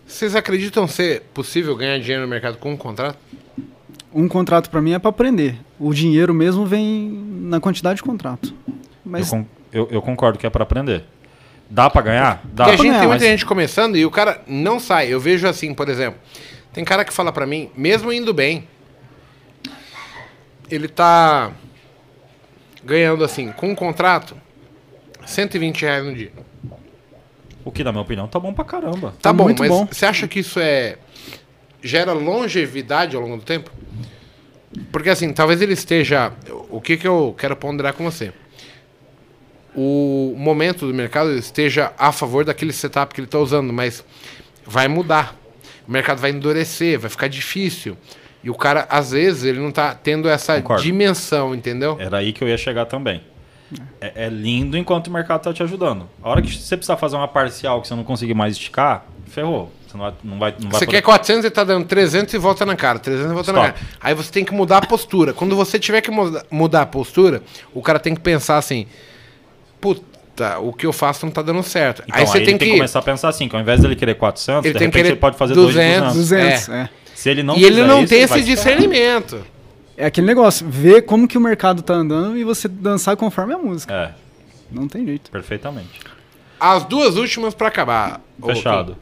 Vocês 0.06 0.34
acreditam 0.34 0.86
ser 0.88 1.22
possível 1.34 1.76
ganhar 1.76 1.98
dinheiro 1.98 2.22
no 2.22 2.28
mercado 2.28 2.56
com 2.56 2.72
um 2.72 2.76
contrato? 2.76 3.18
Um 4.14 4.28
contrato 4.28 4.68
pra 4.70 4.80
mim 4.82 4.92
é 4.92 4.98
pra 4.98 5.10
aprender. 5.10 5.56
O 5.78 5.92
dinheiro 5.94 6.34
mesmo 6.34 6.66
vem 6.66 7.10
na 7.42 7.60
quantidade 7.60 7.96
de 7.96 8.02
contrato. 8.02 8.54
Mas 9.04 9.32
Eu, 9.32 9.38
con- 9.38 9.46
eu- 9.72 9.88
eu 9.90 10.02
concordo 10.02 10.38
que 10.38 10.46
é 10.46 10.50
pra 10.50 10.62
aprender. 10.64 11.04
Dá 11.70 11.88
pra 11.88 12.02
ganhar? 12.02 12.42
Dá. 12.44 12.64
Porque 12.64 12.70
a 12.70 12.76
gente 12.76 12.86
ganhar, 12.88 12.98
tem 13.00 13.08
muita 13.08 13.24
mas- 13.24 13.30
gente 13.30 13.46
começando 13.46 13.96
e 13.96 14.04
o 14.04 14.10
cara 14.10 14.42
não 14.46 14.78
sai. 14.78 15.08
Eu 15.08 15.18
vejo 15.18 15.46
assim, 15.48 15.72
por 15.72 15.88
exemplo, 15.88 16.20
tem 16.72 16.84
cara 16.84 17.04
que 17.04 17.12
fala 17.12 17.32
pra 17.32 17.46
mim, 17.46 17.70
mesmo 17.74 18.12
indo 18.12 18.34
bem, 18.34 18.68
ele 20.70 20.88
tá 20.88 21.50
ganhando 22.84 23.24
assim, 23.24 23.52
com 23.52 23.70
um 23.70 23.74
contrato, 23.74 24.36
120 25.24 25.82
reais 25.82 26.04
no 26.04 26.14
dia. 26.14 26.32
O 27.64 27.70
que, 27.70 27.84
na 27.84 27.92
minha 27.92 28.02
opinião, 28.02 28.26
tá 28.26 28.38
bom 28.40 28.52
pra 28.52 28.64
caramba. 28.64 29.12
Tá, 29.12 29.30
Tá 29.30 29.32
bom, 29.32 29.44
muito 29.44 29.60
mas 29.60 29.68
bom. 29.70 29.86
você 29.86 30.04
acha 30.04 30.26
que 30.26 30.40
isso 30.40 30.58
é 30.58 30.98
gera 31.82 32.12
longevidade 32.12 33.14
ao 33.16 33.22
longo 33.22 33.36
do 33.36 33.42
tempo? 33.44 33.70
Porque 34.90 35.10
assim, 35.10 35.32
talvez 35.32 35.60
ele 35.60 35.72
esteja. 35.74 36.32
O 36.70 36.80
que, 36.80 36.96
que 36.96 37.06
eu 37.06 37.34
quero 37.36 37.56
ponderar 37.56 37.92
com 37.92 38.04
você? 38.04 38.32
O 39.74 40.34
momento 40.36 40.86
do 40.86 40.92
mercado 40.92 41.32
esteja 41.32 41.92
a 41.98 42.12
favor 42.12 42.44
daquele 42.44 42.72
setup 42.72 43.14
que 43.14 43.20
ele 43.20 43.26
está 43.26 43.38
usando, 43.38 43.72
mas 43.72 44.04
vai 44.66 44.88
mudar. 44.88 45.36
O 45.86 45.90
mercado 45.90 46.18
vai 46.18 46.30
endurecer, 46.30 46.98
vai 46.98 47.10
ficar 47.10 47.28
difícil. 47.28 47.96
E 48.44 48.50
o 48.50 48.54
cara, 48.54 48.86
às 48.90 49.12
vezes, 49.12 49.44
ele 49.44 49.60
não 49.60 49.68
está 49.68 49.94
tendo 49.94 50.28
essa 50.28 50.56
Concordo. 50.56 50.82
dimensão, 50.82 51.54
entendeu? 51.54 51.96
Era 51.98 52.18
aí 52.18 52.32
que 52.32 52.42
eu 52.42 52.48
ia 52.48 52.58
chegar 52.58 52.86
também. 52.86 53.22
É, 54.00 54.26
é 54.26 54.28
lindo 54.28 54.76
enquanto 54.76 55.06
o 55.06 55.10
mercado 55.10 55.42
tá 55.42 55.52
te 55.52 55.62
ajudando. 55.62 56.08
A 56.22 56.28
hora 56.28 56.42
que 56.42 56.54
você 56.54 56.76
precisar 56.76 56.96
fazer 56.96 57.16
uma 57.16 57.28
parcial 57.28 57.80
que 57.80 57.88
você 57.88 57.94
não 57.94 58.04
conseguir 58.04 58.34
mais 58.34 58.54
esticar, 58.54 59.06
ferrou. 59.26 59.72
Você 59.92 59.98
não 59.98 60.04
vai, 60.04 60.14
não 60.24 60.38
vai, 60.38 60.50
não 60.58 60.70
vai 60.70 60.78
Você 60.80 60.86
poder- 60.86 60.98
quer 60.98 61.02
400 61.02 61.44
e 61.44 61.50
tá 61.50 61.64
dando 61.64 61.84
300 61.86 62.32
e 62.32 62.38
volta 62.38 62.64
na 62.64 62.74
cara, 62.74 62.98
300 62.98 63.30
e 63.30 63.34
volta 63.34 63.52
na 63.52 63.66
Stop. 63.66 63.78
cara. 63.80 63.96
Aí 64.00 64.14
você 64.14 64.32
tem 64.32 64.44
que 64.44 64.52
mudar 64.54 64.78
a 64.78 64.86
postura. 64.86 65.32
Quando 65.32 65.54
você 65.54 65.78
tiver 65.78 66.00
que 66.00 66.10
muda- 66.10 66.44
mudar 66.50 66.82
a 66.82 66.86
postura, 66.86 67.42
o 67.74 67.82
cara 67.82 67.98
tem 67.98 68.14
que 68.14 68.20
pensar 68.22 68.56
assim: 68.56 68.86
puta, 69.80 70.58
o 70.60 70.72
que 70.72 70.86
eu 70.86 70.92
faço 70.92 71.26
não 71.26 71.32
tá 71.32 71.42
dando 71.42 71.62
certo. 71.62 72.02
Então, 72.06 72.18
aí 72.20 72.26
você 72.26 72.38
ele 72.38 72.46
tem 72.46 72.56
tem 72.58 72.68
que. 72.68 72.72
que 72.74 72.78
começar 72.80 72.98
a 72.98 73.02
pensar 73.02 73.28
assim, 73.28 73.48
que 73.48 73.54
ao 73.56 73.60
invés 73.62 73.80
dele 73.80 73.96
querer 73.96 74.14
400, 74.14 74.64
Ele 74.64 74.72
de 74.72 74.78
tem 74.78 74.90
que 74.90 74.96
repente 74.96 75.02
querer 75.04 75.14
ele 75.14 75.20
pode 75.20 75.36
fazer 75.36 75.54
200. 75.54 76.14
200. 76.14 76.16
200, 76.16 76.68
É. 76.68 76.72
é. 76.82 76.88
Se 77.14 77.28
ele 77.30 77.42
não 77.42 77.56
e 77.56 77.64
ele 77.64 77.82
não 77.84 78.00
isso, 78.00 78.08
tem 78.08 78.18
ele 78.22 78.24
esse 78.32 78.42
discernimento. 78.42 79.44
É 79.96 80.06
aquele 80.06 80.26
negócio, 80.26 80.66
ver 80.68 81.02
como 81.02 81.28
que 81.28 81.36
o 81.36 81.40
mercado 81.40 81.82
tá 81.82 81.94
andando 81.94 82.36
e 82.38 82.44
você 82.44 82.66
dançar 82.66 83.16
conforme 83.16 83.52
a 83.52 83.58
música. 83.58 83.92
É, 83.94 84.10
Não 84.70 84.88
tem 84.88 85.04
jeito. 85.04 85.30
perfeitamente. 85.30 86.00
As 86.58 86.84
duas 86.84 87.16
últimas 87.16 87.54
pra 87.54 87.68
acabar. 87.68 88.20
Fechado. 88.44 88.96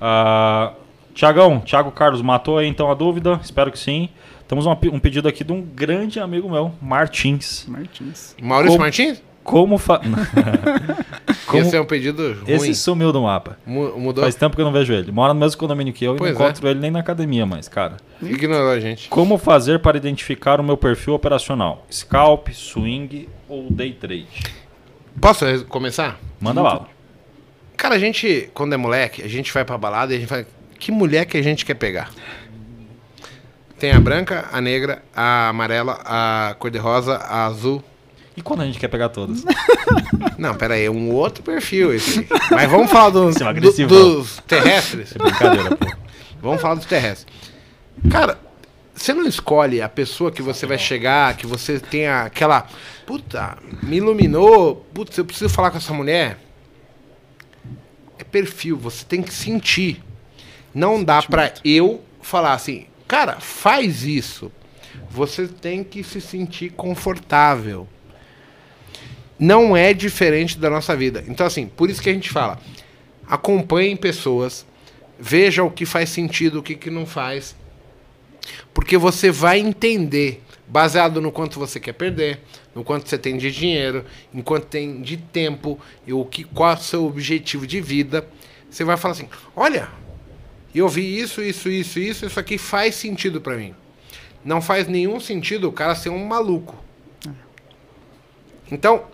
Ah, 0.00 0.72
Tiagão, 1.14 1.60
Thiago 1.60 1.90
Carlos 1.90 2.20
matou 2.22 2.58
aí 2.58 2.66
então 2.66 2.90
a 2.90 2.94
dúvida? 2.94 3.40
Espero 3.42 3.70
que 3.72 3.78
sim. 3.78 4.08
Temos 4.46 4.66
uma 4.66 4.78
um 4.92 4.98
pedido 5.00 5.26
aqui 5.28 5.42
de 5.42 5.52
um 5.52 5.60
grande 5.62 6.20
amigo 6.20 6.48
meu, 6.48 6.72
Martins. 6.80 7.64
Martins. 7.66 8.36
Maurício 8.40 8.72
Como- 8.72 8.82
Martins? 8.84 9.22
Como 9.42 9.78
fa... 9.78 10.00
Como... 11.46 11.62
Esse 11.62 11.76
é 11.76 11.80
um 11.80 11.84
pedido 11.86 12.32
ruim. 12.32 12.44
Esse 12.48 12.74
sumiu 12.74 13.12
do 13.12 13.22
mapa. 13.22 13.56
Mu- 13.64 13.96
Mudou? 13.98 14.24
Faz 14.24 14.34
tempo 14.34 14.56
que 14.56 14.60
eu 14.60 14.64
não 14.64 14.72
vejo 14.72 14.92
ele. 14.92 15.12
Mora 15.12 15.32
no 15.32 15.38
mesmo 15.38 15.56
condomínio 15.58 15.92
que 15.92 16.04
eu 16.04 16.16
e 16.16 16.18
Pois 16.18 16.34
não 16.34 16.40
é. 16.40 16.44
encontro 16.48 16.68
ele 16.68 16.80
nem 16.80 16.90
na 16.90 16.98
academia 16.98 17.46
mais, 17.46 17.68
cara. 17.68 17.96
Ignorou 18.20 18.70
a 18.72 18.80
gente. 18.80 19.08
Como 19.08 19.38
fazer 19.38 19.78
para 19.78 19.96
identificar 19.96 20.60
o 20.60 20.64
meu 20.64 20.76
perfil 20.76 21.14
operacional? 21.14 21.86
Scalp, 21.90 22.48
swing 22.48 23.28
ou 23.48 23.70
day 23.70 23.92
trade? 23.92 24.26
Posso 25.20 25.64
começar? 25.66 26.18
Manda 26.40 26.60
lá. 26.62 26.86
Cara, 27.76 27.94
a 27.94 27.98
gente, 27.98 28.50
quando 28.54 28.72
é 28.72 28.76
moleque, 28.76 29.22
a 29.22 29.28
gente 29.28 29.52
vai 29.52 29.64
pra 29.64 29.76
balada 29.78 30.12
e 30.12 30.16
a 30.16 30.20
gente 30.20 30.28
fala, 30.28 30.46
que 30.78 30.90
mulher 30.90 31.26
que 31.26 31.36
a 31.36 31.42
gente 31.42 31.64
quer 31.64 31.74
pegar? 31.74 32.10
Tem 33.78 33.92
a 33.92 34.00
branca, 34.00 34.48
a 34.52 34.60
negra, 34.60 35.02
a 35.14 35.48
amarela, 35.50 36.00
a 36.04 36.56
cor-de-rosa, 36.58 37.16
a 37.16 37.44
azul. 37.44 37.84
E 38.34 38.42
quando 38.42 38.62
a 38.62 38.66
gente 38.66 38.78
quer 38.78 38.88
pegar 38.88 39.10
todas? 39.10 39.44
Não, 40.38 40.54
pera 40.54 40.74
aí, 40.74 40.84
é 40.86 40.90
um 40.90 41.10
outro 41.12 41.42
perfil 41.42 41.92
esse. 41.94 42.20
aí. 42.20 42.26
Mas 42.50 42.70
vamos 42.70 42.90
falar 42.90 43.10
do, 43.10 43.28
Esse 43.30 43.42
é 43.42 43.84
um 43.84 43.88
do- 43.88 44.16
dos 44.18 44.42
terrestres. 44.46 45.14
É 45.14 45.18
brincadeira, 45.18 45.76
pô. 45.76 45.86
Vamos 46.40 46.60
falar 46.60 46.74
dos 46.74 46.84
terrestres. 46.86 47.26
Cara, 48.10 48.38
você 48.94 49.12
não 49.14 49.26
escolhe 49.26 49.80
a 49.82 49.88
pessoa 49.88 50.30
que 50.30 50.42
você 50.42 50.66
vai 50.66 50.78
chegar, 50.78 51.34
que 51.36 51.46
você 51.46 51.78
tenha 51.80 52.22
aquela. 52.22 52.66
Puta, 53.06 53.56
me 53.82 53.96
iluminou. 53.96 54.86
Putz, 54.94 55.16
eu 55.16 55.24
preciso 55.24 55.48
falar 55.52 55.70
com 55.70 55.78
essa 55.78 55.92
mulher. 55.94 56.38
Perfil, 58.36 58.76
você 58.76 59.02
tem 59.02 59.22
que 59.22 59.32
sentir. 59.32 60.02
Não 60.74 61.02
dá 61.02 61.22
pra 61.22 61.54
eu 61.64 62.02
falar 62.20 62.52
assim, 62.52 62.84
cara, 63.08 63.40
faz 63.40 64.04
isso. 64.04 64.52
Você 65.08 65.48
tem 65.48 65.82
que 65.82 66.04
se 66.04 66.20
sentir 66.20 66.72
confortável. 66.72 67.88
Não 69.38 69.74
é 69.74 69.94
diferente 69.94 70.58
da 70.58 70.68
nossa 70.68 70.94
vida. 70.94 71.24
Então, 71.26 71.46
assim, 71.46 71.66
por 71.66 71.88
isso 71.88 72.02
que 72.02 72.10
a 72.10 72.12
gente 72.12 72.28
fala: 72.28 72.60
acompanhem 73.26 73.96
pessoas, 73.96 74.66
veja 75.18 75.64
o 75.64 75.70
que 75.70 75.86
faz 75.86 76.10
sentido, 76.10 76.58
o 76.58 76.62
que, 76.62 76.74
que 76.74 76.90
não 76.90 77.06
faz. 77.06 77.56
Porque 78.74 78.98
você 78.98 79.30
vai 79.30 79.60
entender, 79.60 80.42
baseado 80.68 81.22
no 81.22 81.32
quanto 81.32 81.58
você 81.58 81.80
quer 81.80 81.94
perder, 81.94 82.40
no 82.76 82.84
quanto 82.84 83.08
você 83.08 83.16
tem 83.16 83.38
de 83.38 83.50
dinheiro, 83.50 84.04
em 84.34 84.42
quanto 84.42 84.66
tem 84.66 85.00
de 85.00 85.16
tempo, 85.16 85.80
e 86.06 86.12
o 86.12 86.26
que, 86.26 86.44
qual 86.44 86.72
é 86.72 86.74
o 86.74 86.78
seu 86.78 87.06
objetivo 87.06 87.66
de 87.66 87.80
vida. 87.80 88.28
Você 88.70 88.84
vai 88.84 88.98
falar 88.98 89.12
assim: 89.12 89.28
olha, 89.56 89.88
eu 90.74 90.86
vi 90.86 91.18
isso, 91.18 91.40
isso, 91.40 91.70
isso, 91.70 91.98
isso, 91.98 92.26
isso 92.26 92.38
aqui 92.38 92.58
faz 92.58 92.94
sentido 92.94 93.40
pra 93.40 93.56
mim. 93.56 93.74
Não 94.44 94.60
faz 94.60 94.86
nenhum 94.86 95.18
sentido 95.18 95.68
o 95.68 95.72
cara 95.72 95.94
ser 95.94 96.10
um 96.10 96.22
maluco. 96.26 96.76
Então, 98.70 99.06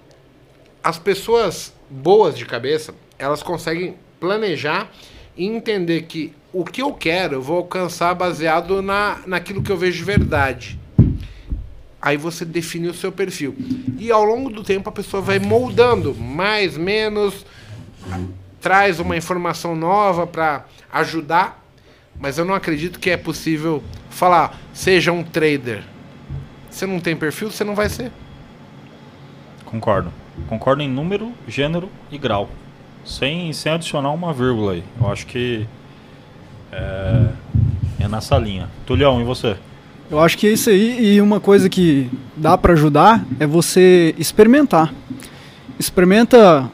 as 0.82 0.98
pessoas 0.98 1.72
boas 1.88 2.36
de 2.36 2.44
cabeça, 2.44 2.92
elas 3.16 3.44
conseguem 3.44 3.94
planejar 4.18 4.90
e 5.36 5.46
entender 5.46 6.02
que 6.02 6.34
o 6.52 6.64
que 6.64 6.82
eu 6.82 6.92
quero 6.92 7.36
eu 7.36 7.42
vou 7.42 7.58
alcançar 7.58 8.12
baseado 8.14 8.82
na, 8.82 9.20
naquilo 9.24 9.62
que 9.62 9.70
eu 9.70 9.76
vejo 9.76 9.98
de 9.98 10.04
verdade. 10.04 10.81
Aí 12.02 12.16
você 12.16 12.44
define 12.44 12.88
o 12.88 12.94
seu 12.94 13.12
perfil. 13.12 13.54
E 13.96 14.10
ao 14.10 14.24
longo 14.24 14.50
do 14.50 14.64
tempo 14.64 14.88
a 14.88 14.92
pessoa 14.92 15.22
vai 15.22 15.38
moldando, 15.38 16.12
mais, 16.12 16.76
menos, 16.76 17.46
traz 18.60 18.98
uma 18.98 19.16
informação 19.16 19.76
nova 19.76 20.26
para 20.26 20.64
ajudar, 20.92 21.64
mas 22.18 22.38
eu 22.38 22.44
não 22.44 22.54
acredito 22.54 22.98
que 22.98 23.08
é 23.08 23.16
possível 23.16 23.80
falar, 24.10 24.58
seja 24.74 25.12
um 25.12 25.22
trader. 25.22 25.84
Você 26.68 26.86
não 26.86 26.98
tem 26.98 27.14
perfil, 27.14 27.52
você 27.52 27.62
não 27.62 27.76
vai 27.76 27.88
ser. 27.88 28.10
Concordo. 29.64 30.12
Concordo 30.48 30.82
em 30.82 30.88
número, 30.88 31.32
gênero 31.46 31.88
e 32.10 32.18
grau. 32.18 32.50
Sem, 33.04 33.52
sem 33.52 33.72
adicionar 33.72 34.10
uma 34.10 34.32
vírgula 34.32 34.72
aí. 34.72 34.84
Eu 35.00 35.10
acho 35.10 35.26
que 35.26 35.66
é, 36.72 37.28
é 38.00 38.08
nessa 38.08 38.36
linha. 38.38 38.68
Tulhão, 38.86 39.20
e 39.20 39.24
você? 39.24 39.56
Eu 40.12 40.20
acho 40.20 40.36
que 40.38 40.46
é 40.46 40.50
isso 40.52 40.68
aí. 40.70 41.14
E 41.14 41.20
uma 41.20 41.40
coisa 41.40 41.68
que 41.68 42.08
dá 42.36 42.56
pra 42.58 42.74
ajudar 42.74 43.24
é 43.40 43.46
você 43.46 44.14
experimentar. 44.18 44.92
Experimenta 45.78 46.70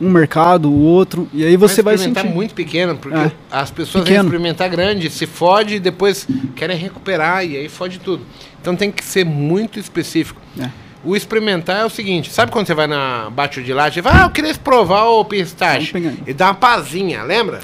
um 0.00 0.10
mercado, 0.10 0.68
o 0.70 0.78
outro, 0.80 1.28
e 1.32 1.44
aí 1.44 1.56
você 1.56 1.80
vai 1.80 1.94
experimentar 1.94 2.24
sentir. 2.24 2.34
muito 2.34 2.54
pequeno, 2.54 2.96
porque 2.96 3.16
É. 3.16 3.32
as 3.50 3.70
pessoas 3.70 4.02
Pequeno. 4.02 4.24
vão 4.24 4.32
experimentar 4.32 4.68
grande, 4.68 5.08
se 5.08 5.26
fode 5.26 5.76
e 5.76 5.80
depois 5.80 6.26
querem 6.56 6.76
recuperar 6.76 7.46
e 7.46 7.56
aí 7.56 7.68
fode 7.68 8.00
tudo. 8.00 8.24
Então 8.60 8.74
tem 8.74 8.90
que 8.90 9.04
ser 9.04 9.24
muito 9.24 9.78
específico. 9.78 10.40
É. 10.60 10.68
O 11.04 11.16
experimentar 11.16 11.80
é 11.80 11.84
o 11.84 11.90
seguinte, 11.90 12.30
sabe 12.32 12.52
quando 12.52 12.66
você 12.66 12.74
vai 12.74 12.86
na 12.86 13.28
bate 13.30 13.60
de 13.60 13.72
laje 13.72 13.98
e 13.98 14.02
fala, 14.02 14.20
ah, 14.22 14.26
eu 14.26 14.30
queria 14.30 14.54
provar 14.54 15.04
o 15.06 15.24
pistache. 15.24 15.92
E 16.26 16.32
dá 16.32 16.46
uma 16.46 16.54
pazinha, 16.54 17.24
lembra? 17.24 17.58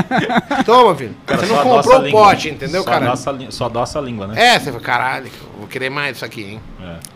Toma, 0.64 0.94
filho. 0.94 1.14
Cara, 1.26 1.40
você 1.46 1.52
não 1.52 1.62
comprou 1.62 2.00
o 2.00 2.02
língua. 2.04 2.20
pote, 2.22 2.48
entendeu, 2.48 2.82
só 2.82 2.90
cara? 2.90 3.16
Só 3.50 3.66
adoça 3.66 3.98
a 3.98 4.02
língua, 4.02 4.26
né? 4.26 4.54
É, 4.54 4.58
você 4.58 4.70
fala, 4.70 4.82
caralho, 4.82 5.30
vou 5.58 5.66
querer 5.66 5.90
mais 5.90 6.12
disso 6.14 6.24
aqui, 6.24 6.42
hein? 6.42 6.60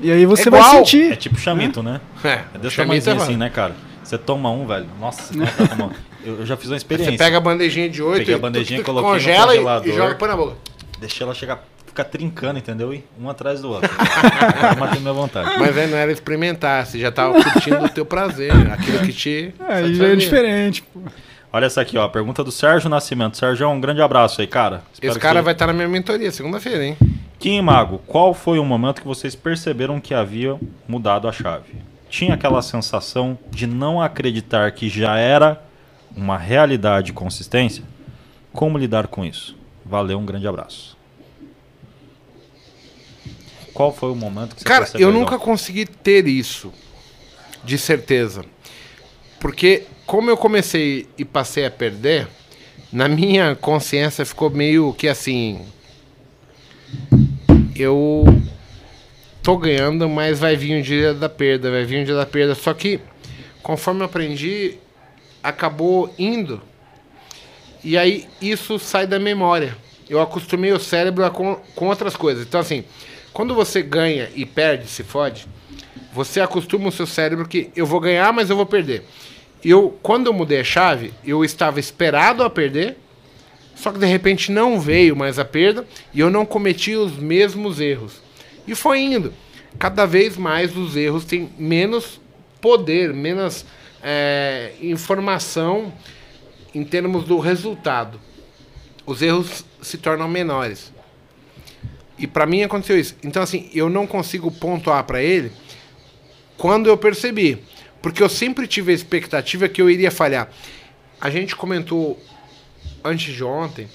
E 0.01 0.13
aí 0.13 0.27
você 0.27 0.49
É 0.49 0.51
vai 0.51 0.61
igual. 0.61 0.77
sentir. 0.77 1.13
É 1.13 1.17
tipo 1.17 1.39
chamito, 1.39 1.83
né? 1.83 2.01
É, 2.23 2.41
É 2.55 2.59
desse 2.59 2.77
tamanhozinho 2.77 3.19
é 3.19 3.23
assim, 3.23 3.37
né, 3.37 3.49
cara? 3.51 3.75
Você 4.03 4.19
toma 4.19 4.51
um, 4.51 4.67
velho. 4.67 4.87
Nossa, 5.01 5.33
você 5.33 5.47
tá 5.47 5.67
tomando. 5.67 5.95
eu, 6.25 6.45
já 6.45 6.57
fiz 6.59 6.69
uma 6.71 6.77
experiência. 6.77 7.13
Você 7.13 7.19
pega 7.19 7.39
a 7.39 7.41
bandejinha 7.41 7.89
de 7.89 8.03
oito, 8.03 8.19
Peguei 8.19 8.35
a 8.35 8.39
e 8.39 8.41
bandejinha, 8.41 8.81
tu- 8.85 8.95
tu 8.95 9.01
congela 9.03 9.57
e- 9.57 9.61
e 9.89 9.93
joga 9.97 10.15
põe 10.17 10.29
na 10.29 10.37
boca. 10.37 10.57
Deixei 11.01 11.25
ela 11.25 11.35
chegar, 11.35 11.65
ficar 11.95 12.05
trincando, 12.05 12.59
entendeu? 12.59 12.93
E 12.93 13.05
um 13.21 13.29
atrás 13.31 13.61
do 13.61 13.71
outro. 13.71 13.89
Agora 13.95 14.75
matei 14.77 15.01
minha 15.01 15.13
vontade. 15.13 15.59
Mas 15.59 15.79
aí 15.79 15.87
não 15.87 15.97
era 15.97 16.11
experimentar, 16.11 16.85
você 16.85 16.99
já 16.99 17.13
tava 17.13 17.35
curtindo 17.43 17.85
o 17.85 17.89
teu 17.89 18.05
prazer, 18.05 18.51
aquilo 18.73 18.99
que 19.01 19.13
te. 19.13 19.55
Já 19.59 19.67
é 19.67 19.83
satisfazia. 19.83 20.17
diferente. 20.17 20.83
pô. 20.83 21.01
Olha 21.53 21.67
essa 21.67 21.81
aqui, 21.81 21.97
ó. 21.97 22.09
Pergunta 22.09 22.43
do 22.43 22.51
Sérgio 22.51 22.91
Nascimento. 22.91 23.37
Sérgio, 23.37 23.69
um 23.69 23.81
grande 23.81 24.03
abraço 24.03 24.41
aí, 24.41 24.47
cara. 24.49 24.83
Espero 24.93 25.13
Esse 25.13 25.21
que 25.21 25.23
cara 25.23 25.39
você- 25.39 25.45
vai 25.45 25.53
estar 25.53 25.69
na 25.69 25.73
minha 25.73 25.87
mentoria 25.87 26.33
segunda-feira, 26.33 26.85
hein? 26.85 26.97
Kim 27.39 27.61
Mago, 27.63 27.99
qual 28.07 28.35
foi 28.35 28.59
o 28.59 28.65
momento 28.65 29.01
que 29.01 29.07
vocês 29.07 29.37
perceberam 29.37 30.01
que 30.01 30.13
havia 30.15 30.57
mudado 30.89 31.29
a 31.29 31.33
chave? 31.33 31.75
Tinha 32.11 32.35
aquela 32.35 32.61
sensação 32.61 33.39
de 33.51 33.67
não 33.69 34.03
acreditar 34.03 34.71
que 34.73 34.89
já 34.89 35.17
era 35.17 35.63
uma 36.17 36.37
realidade 36.39 37.11
e 37.11 37.15
consistência? 37.15 37.85
Como 38.53 38.77
lidar 38.79 39.07
com 39.07 39.25
isso? 39.25 39.57
Valeu, 39.85 40.19
um 40.19 40.25
grande 40.25 40.47
abraço. 40.49 40.94
Qual 43.75 43.93
foi 43.93 44.11
o 44.11 44.15
momento 44.15 44.55
que 44.55 44.63
você 44.63 44.67
Cara, 44.67 44.89
eu 44.95 45.13
nunca 45.13 45.37
consegui 45.39 45.85
ter 45.85 46.27
isso, 46.29 46.73
de 47.65 47.77
certeza. 47.77 48.45
Porque 49.41 49.85
como 50.07 50.31
eu 50.31 50.37
comecei 50.37 51.09
e 51.19 51.25
passei 51.25 51.67
a 51.67 51.71
perder, 51.71 52.29
na 52.93 53.09
minha 53.09 53.57
consciência 53.57 54.25
ficou 54.25 54.49
meio 54.49 54.95
que 54.95 55.09
assim. 55.09 55.67
Eu 57.75 58.25
tô 59.43 59.57
ganhando, 59.57 60.09
mas 60.09 60.39
vai 60.39 60.57
vir 60.57 60.79
um 60.79 60.83
dia 60.83 61.13
da 61.13 61.29
perda, 61.29 61.71
vai 61.71 61.85
vir 61.85 62.01
um 62.01 62.05
dia 62.05 62.15
da 62.15 62.25
perda. 62.25 62.55
Só 62.55 62.73
que, 62.73 63.01
conforme 63.63 64.03
eu 64.03 64.07
aprendi, 64.07 64.79
acabou 65.43 66.15
indo. 66.17 66.63
E 67.83 67.99
aí 67.99 68.29
isso 68.41 68.79
sai 68.79 69.07
da 69.07 69.19
memória. 69.19 69.77
Eu 70.09 70.21
acostumei 70.21 70.73
o 70.73 70.79
cérebro 70.79 71.25
a 71.25 71.31
com, 71.31 71.57
com 71.75 71.89
outras 71.89 72.15
coisas. 72.15 72.47
Então, 72.47 72.61
assim, 72.61 72.85
quando 73.35 73.53
você 73.53 73.83
ganha 73.83 74.31
e 74.37 74.47
perde, 74.47 74.87
se 74.87 75.03
fode, 75.03 75.49
você 76.13 76.41
acostuma 76.41 76.89
o 76.89 76.93
seu 76.93 77.05
cérebro 77.05 77.49
que 77.49 77.73
eu 77.75 77.85
vou 77.85 77.99
ganhar, 77.99 78.33
mas 78.33 78.49
eu 78.49 78.55
vou 78.55 78.65
perder. 78.65 79.05
Eu, 79.63 79.99
quando 80.01 80.29
eu 80.29 80.33
mudei 80.33 80.61
a 80.61 80.65
chave, 80.65 81.13
eu 81.25 81.45
estava 81.45 81.81
esperado 81.81 82.45
a 82.45 82.49
perder, 82.49 82.97
só 83.75 83.91
que 83.91 83.99
de 83.99 84.07
repente 84.07 84.53
não 84.53 84.81
veio 84.81 85.17
mais 85.17 85.37
a 85.41 85.45
perda 85.45 85.85
e 86.13 86.21
eu 86.21 86.31
não 86.31 86.47
cometi 86.47 86.95
os 86.95 87.17
mesmos 87.17 87.81
erros. 87.81 88.23
E 88.69 88.75
foi 88.77 89.01
indo. 89.01 89.35
Cada 89.81 90.07
vez 90.07 90.37
mais 90.37 90.77
os 90.77 90.95
erros 90.95 91.25
têm 91.25 91.51
menos 91.59 92.21
poder, 92.61 93.13
menos 93.13 93.67
é, 94.01 94.75
informação 94.81 95.93
em 96.73 96.85
termos 96.85 97.25
do 97.25 97.41
resultado. 97.41 98.21
Os 99.05 99.21
erros 99.21 99.65
se 99.83 99.99
tornam 99.99 100.29
menores. 100.29 100.94
E 102.19 102.27
para 102.27 102.47
mim 102.47 102.63
aconteceu 102.63 102.99
isso. 102.99 103.17
Então 103.23 103.43
assim, 103.43 103.71
eu 103.75 103.89
não 103.91 104.07
consigo 104.07 104.51
pontuar 104.51 105.05
para 105.05 105.23
ele 105.23 105.53
quando 106.57 106.89
eu 106.89 106.97
percebi, 106.97 107.59
porque 108.01 108.23
eu 108.23 108.29
sempre 108.29 108.67
tive 108.67 108.93
a 108.93 108.95
expectativa 108.95 109.69
que 109.69 109.83
eu 109.83 109.91
iria 109.91 110.11
falhar. 110.11 110.49
A 111.21 111.31
gente 111.31 111.57
comentou 111.57 112.23
antes 113.03 113.35
de 113.35 113.43
ontem 113.43 113.89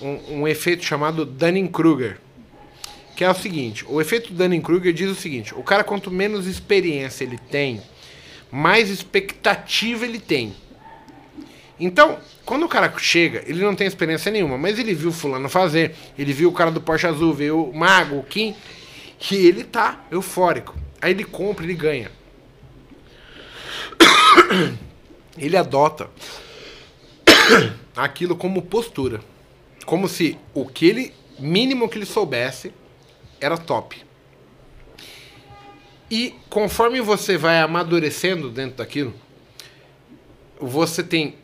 um, 0.00 0.40
um 0.40 0.48
efeito 0.48 0.84
chamado 0.84 1.24
Dunning-Kruger, 1.24 2.18
que 3.16 3.24
é 3.24 3.30
o 3.30 3.34
seguinte: 3.34 3.84
o 3.88 4.00
efeito 4.00 4.32
Dunning-Kruger 4.32 4.92
diz 4.92 5.10
o 5.10 5.14
seguinte: 5.14 5.54
o 5.54 5.62
cara 5.62 5.82
quanto 5.82 6.10
menos 6.10 6.46
experiência 6.46 7.24
ele 7.24 7.38
tem, 7.38 7.82
mais 8.50 8.90
expectativa 8.90 10.04
ele 10.04 10.20
tem. 10.20 10.54
Então, 11.78 12.18
quando 12.46 12.64
o 12.64 12.68
cara 12.68 12.92
chega, 12.96 13.42
ele 13.44 13.60
não 13.60 13.74
tem 13.74 13.88
experiência 13.88 14.30
nenhuma, 14.30 14.56
mas 14.56 14.78
ele 14.78 14.94
viu 14.94 15.10
fulano 15.10 15.48
fazer, 15.48 15.96
ele 16.16 16.32
viu 16.32 16.48
o 16.48 16.52
cara 16.52 16.70
do 16.70 16.80
Porsche 16.80 17.08
Azul, 17.08 17.34
viu 17.34 17.70
o 17.70 17.76
Mago, 17.76 18.18
o 18.18 18.22
Kim, 18.22 18.54
que 19.18 19.34
ele 19.34 19.64
tá 19.64 20.06
eufórico. 20.12 20.72
Aí 21.02 21.10
ele 21.10 21.24
compra, 21.24 21.64
ele 21.64 21.74
ganha. 21.74 22.10
Ele 25.38 25.54
adota 25.54 26.08
aquilo 27.94 28.34
como 28.34 28.62
postura. 28.62 29.20
Como 29.84 30.08
se 30.08 30.38
o 30.54 30.64
que 30.64 30.86
ele, 30.86 31.12
mínimo 31.38 31.90
que 31.90 31.98
ele 31.98 32.06
soubesse, 32.06 32.72
era 33.38 33.58
top. 33.58 34.02
E 36.10 36.34
conforme 36.48 37.02
você 37.02 37.36
vai 37.36 37.60
amadurecendo 37.60 38.48
dentro 38.48 38.78
daquilo, 38.78 39.12
você 40.58 41.02
tem 41.02 41.34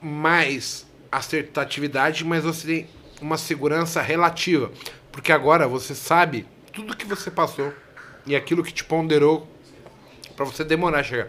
mais 0.00 0.86
assertividade, 1.10 2.24
mas 2.24 2.44
você 2.44 2.66
tem 2.66 2.88
uma 3.20 3.36
segurança 3.36 4.00
relativa. 4.00 4.70
Porque 5.10 5.32
agora 5.32 5.66
você 5.66 5.94
sabe 5.94 6.46
tudo 6.72 6.96
que 6.96 7.06
você 7.06 7.30
passou 7.30 7.72
e 8.26 8.36
aquilo 8.36 8.62
que 8.62 8.72
te 8.72 8.84
ponderou 8.84 9.48
para 10.36 10.44
você 10.44 10.64
demorar 10.64 11.00
a 11.00 11.02
chegar. 11.02 11.28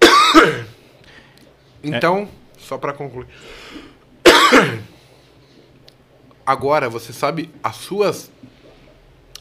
Então, 1.86 2.30
só 2.56 2.78
para 2.78 2.94
concluir. 2.94 3.26
Agora 6.46 6.88
você 6.88 7.12
sabe 7.12 7.50
as 7.62 7.76
suas 7.76 8.30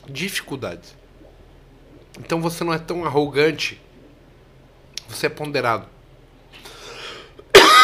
dificuldades. 0.09 0.93
Então 2.19 2.41
você 2.41 2.65
não 2.65 2.73
é 2.73 2.79
tão 2.79 3.05
arrogante. 3.05 3.81
Você 5.07 5.27
é 5.27 5.29
ponderado. 5.29 5.87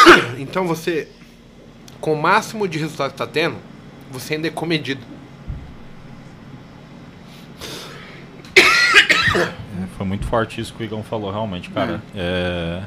Então 0.38 0.66
você, 0.66 1.08
com 2.00 2.14
o 2.14 2.20
máximo 2.20 2.66
de 2.66 2.78
resultado 2.78 3.10
que 3.10 3.14
está 3.14 3.26
tendo, 3.26 3.56
você 4.10 4.34
ainda 4.34 4.48
é 4.48 4.50
comedido. 4.50 5.02
É, 8.56 9.86
foi 9.96 10.06
muito 10.06 10.26
forte 10.26 10.60
isso 10.60 10.74
que 10.74 10.82
o 10.82 10.84
Igão 10.84 11.02
falou, 11.02 11.30
realmente, 11.30 11.70
cara. 11.70 12.02
É... 12.14 12.82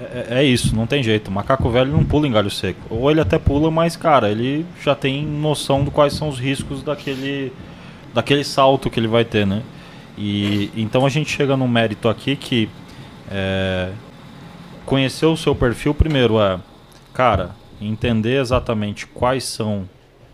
É, 0.00 0.38
é 0.38 0.44
isso, 0.44 0.76
não 0.76 0.86
tem 0.86 1.02
jeito. 1.02 1.28
O 1.28 1.32
macaco 1.32 1.68
velho 1.70 1.90
não 1.90 2.04
pula 2.04 2.26
em 2.26 2.30
galho 2.30 2.50
seco. 2.50 2.80
Ou 2.88 3.10
ele 3.10 3.20
até 3.20 3.38
pula, 3.38 3.70
mas, 3.70 3.96
cara, 3.96 4.30
ele 4.30 4.64
já 4.82 4.94
tem 4.94 5.26
noção 5.26 5.84
de 5.84 5.90
quais 5.90 6.12
são 6.12 6.28
os 6.28 6.38
riscos 6.38 6.82
daquele, 6.82 7.52
daquele 8.14 8.44
salto 8.44 8.88
que 8.88 9.00
ele 9.00 9.08
vai 9.08 9.24
ter, 9.24 9.44
né? 9.44 9.62
E 10.16 10.70
então 10.76 11.04
a 11.04 11.08
gente 11.08 11.30
chega 11.30 11.56
num 11.56 11.68
mérito 11.68 12.08
aqui 12.08 12.36
que 12.36 12.68
é, 13.30 13.90
conhecer 14.88 15.26
o 15.26 15.36
seu 15.36 15.54
perfil 15.54 15.92
primeiro 15.92 16.40
é, 16.40 16.58
cara, 17.12 17.54
entender 17.78 18.40
exatamente 18.40 19.06
quais 19.06 19.44
são 19.44 19.86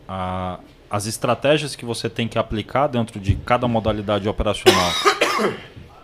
a, 0.08 0.60
as 0.88 1.06
estratégias 1.06 1.74
que 1.74 1.84
você 1.84 2.08
tem 2.08 2.28
que 2.28 2.38
aplicar 2.38 2.86
dentro 2.86 3.18
de 3.18 3.34
cada 3.34 3.66
modalidade 3.66 4.28
operacional. 4.28 4.92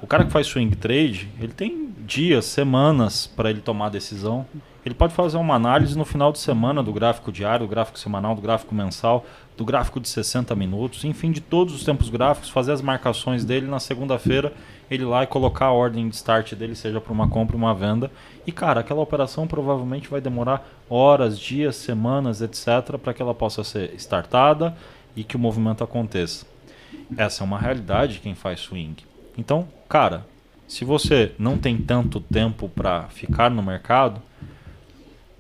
O 0.03 0.07
cara 0.07 0.25
que 0.25 0.33
faz 0.33 0.49
swing 0.49 0.75
trade, 0.75 1.29
ele 1.39 1.53
tem 1.53 1.95
dias, 2.05 2.45
semanas 2.45 3.25
para 3.25 3.51
ele 3.51 3.61
tomar 3.61 3.87
a 3.87 3.91
decisão. 3.91 4.45
Ele 4.85 4.97
pode 4.97 5.15
fazer 5.15 5.37
uma 5.37 5.55
análise 5.55 5.97
no 5.97 6.05
final 6.05 6.33
de 6.33 6.41
semana 6.41 6.83
do 6.83 6.93
gráfico 6.93 7.31
diário, 7.31 7.67
do 7.67 7.71
gráfico 7.71 8.01
semanal, 8.01 8.35
do 8.35 8.41
gráfico 8.41 8.75
mensal, 8.75 9.25
do 9.57 9.65
gráfico 9.65 10.01
de 10.01 10.09
60 10.09 10.57
minutos, 10.57 11.05
enfim, 11.05 11.31
de 11.31 11.41
todos 11.41 11.73
os 11.73 11.85
tempos 11.85 12.09
gráficos, 12.09 12.51
fazer 12.51 12.73
as 12.73 12.83
marcações 12.83 13.45
dele 13.45 13.67
na 13.67 13.79
segunda-feira, 13.79 14.53
ele 14.91 15.05
lá 15.05 15.23
e 15.23 15.27
colocar 15.27 15.67
a 15.67 15.73
ordem 15.73 16.09
de 16.09 16.17
start 16.17 16.55
dele, 16.55 16.75
seja 16.75 17.01
para 17.01 17.13
uma 17.13 17.29
compra 17.29 17.57
ou 17.57 17.63
uma 17.63 17.75
venda. 17.75 18.11
E 18.47 18.51
cara, 18.51 18.81
aquela 18.81 19.01
operação 19.01 19.47
provavelmente 19.47 20.09
vai 20.09 20.21
demorar 20.21 20.69
horas, 20.89 21.39
dias, 21.39 21.77
semanas, 21.77 22.43
etc, 22.43 22.99
para 23.01 23.15
que 23.15 23.23
ela 23.23 23.35
possa 23.35 23.63
ser 23.63 23.95
startada 23.95 24.77
e 25.15 25.23
que 25.23 25.37
o 25.37 25.39
movimento 25.39 25.85
aconteça. 25.85 26.45
Essa 27.17 27.43
é 27.43 27.45
uma 27.45 27.59
realidade 27.59 28.15
de 28.15 28.21
quem 28.21 28.35
faz 28.35 28.61
swing. 28.61 29.05
Então, 29.39 29.69
cara, 29.89 30.27
se 30.67 30.85
você 30.85 31.33
não 31.39 31.57
tem 31.57 31.77
tanto 31.79 32.21
tempo 32.21 32.69
para 32.69 33.05
ficar 33.09 33.51
no 33.51 33.63
mercado, 33.63 34.21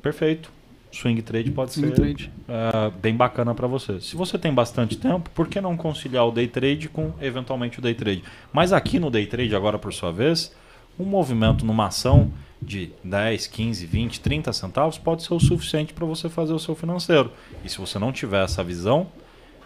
perfeito. 0.00 0.50
Swing 0.92 1.22
trade 1.22 1.50
pode 1.50 1.72
Swing 1.72 1.88
ser 1.88 1.94
trade. 1.94 2.32
é, 2.48 2.90
bem 3.00 3.14
bacana 3.14 3.54
para 3.54 3.66
você. 3.66 4.00
Se 4.00 4.16
você 4.16 4.38
tem 4.38 4.52
bastante 4.52 4.96
tempo, 4.96 5.30
por 5.30 5.48
que 5.48 5.60
não 5.60 5.76
conciliar 5.76 6.26
o 6.26 6.32
day 6.32 6.48
trade 6.48 6.88
com 6.88 7.12
eventualmente 7.20 7.78
o 7.78 7.82
day 7.82 7.94
trade? 7.94 8.24
Mas 8.52 8.72
aqui 8.72 8.98
no 8.98 9.10
day 9.10 9.26
trade, 9.26 9.54
agora 9.54 9.78
por 9.78 9.92
sua 9.92 10.12
vez, 10.12 10.54
um 10.98 11.04
movimento 11.04 11.64
numa 11.64 11.86
ação 11.86 12.30
de 12.60 12.92
10, 13.02 13.46
15, 13.46 13.86
20, 13.86 14.20
30 14.20 14.52
centavos 14.52 14.98
pode 14.98 15.22
ser 15.22 15.32
o 15.32 15.40
suficiente 15.40 15.94
para 15.94 16.04
você 16.04 16.28
fazer 16.28 16.52
o 16.52 16.58
seu 16.58 16.74
financeiro. 16.74 17.32
E 17.64 17.68
se 17.68 17.78
você 17.78 17.98
não 17.98 18.12
tiver 18.12 18.44
essa 18.44 18.62
visão, 18.62 19.06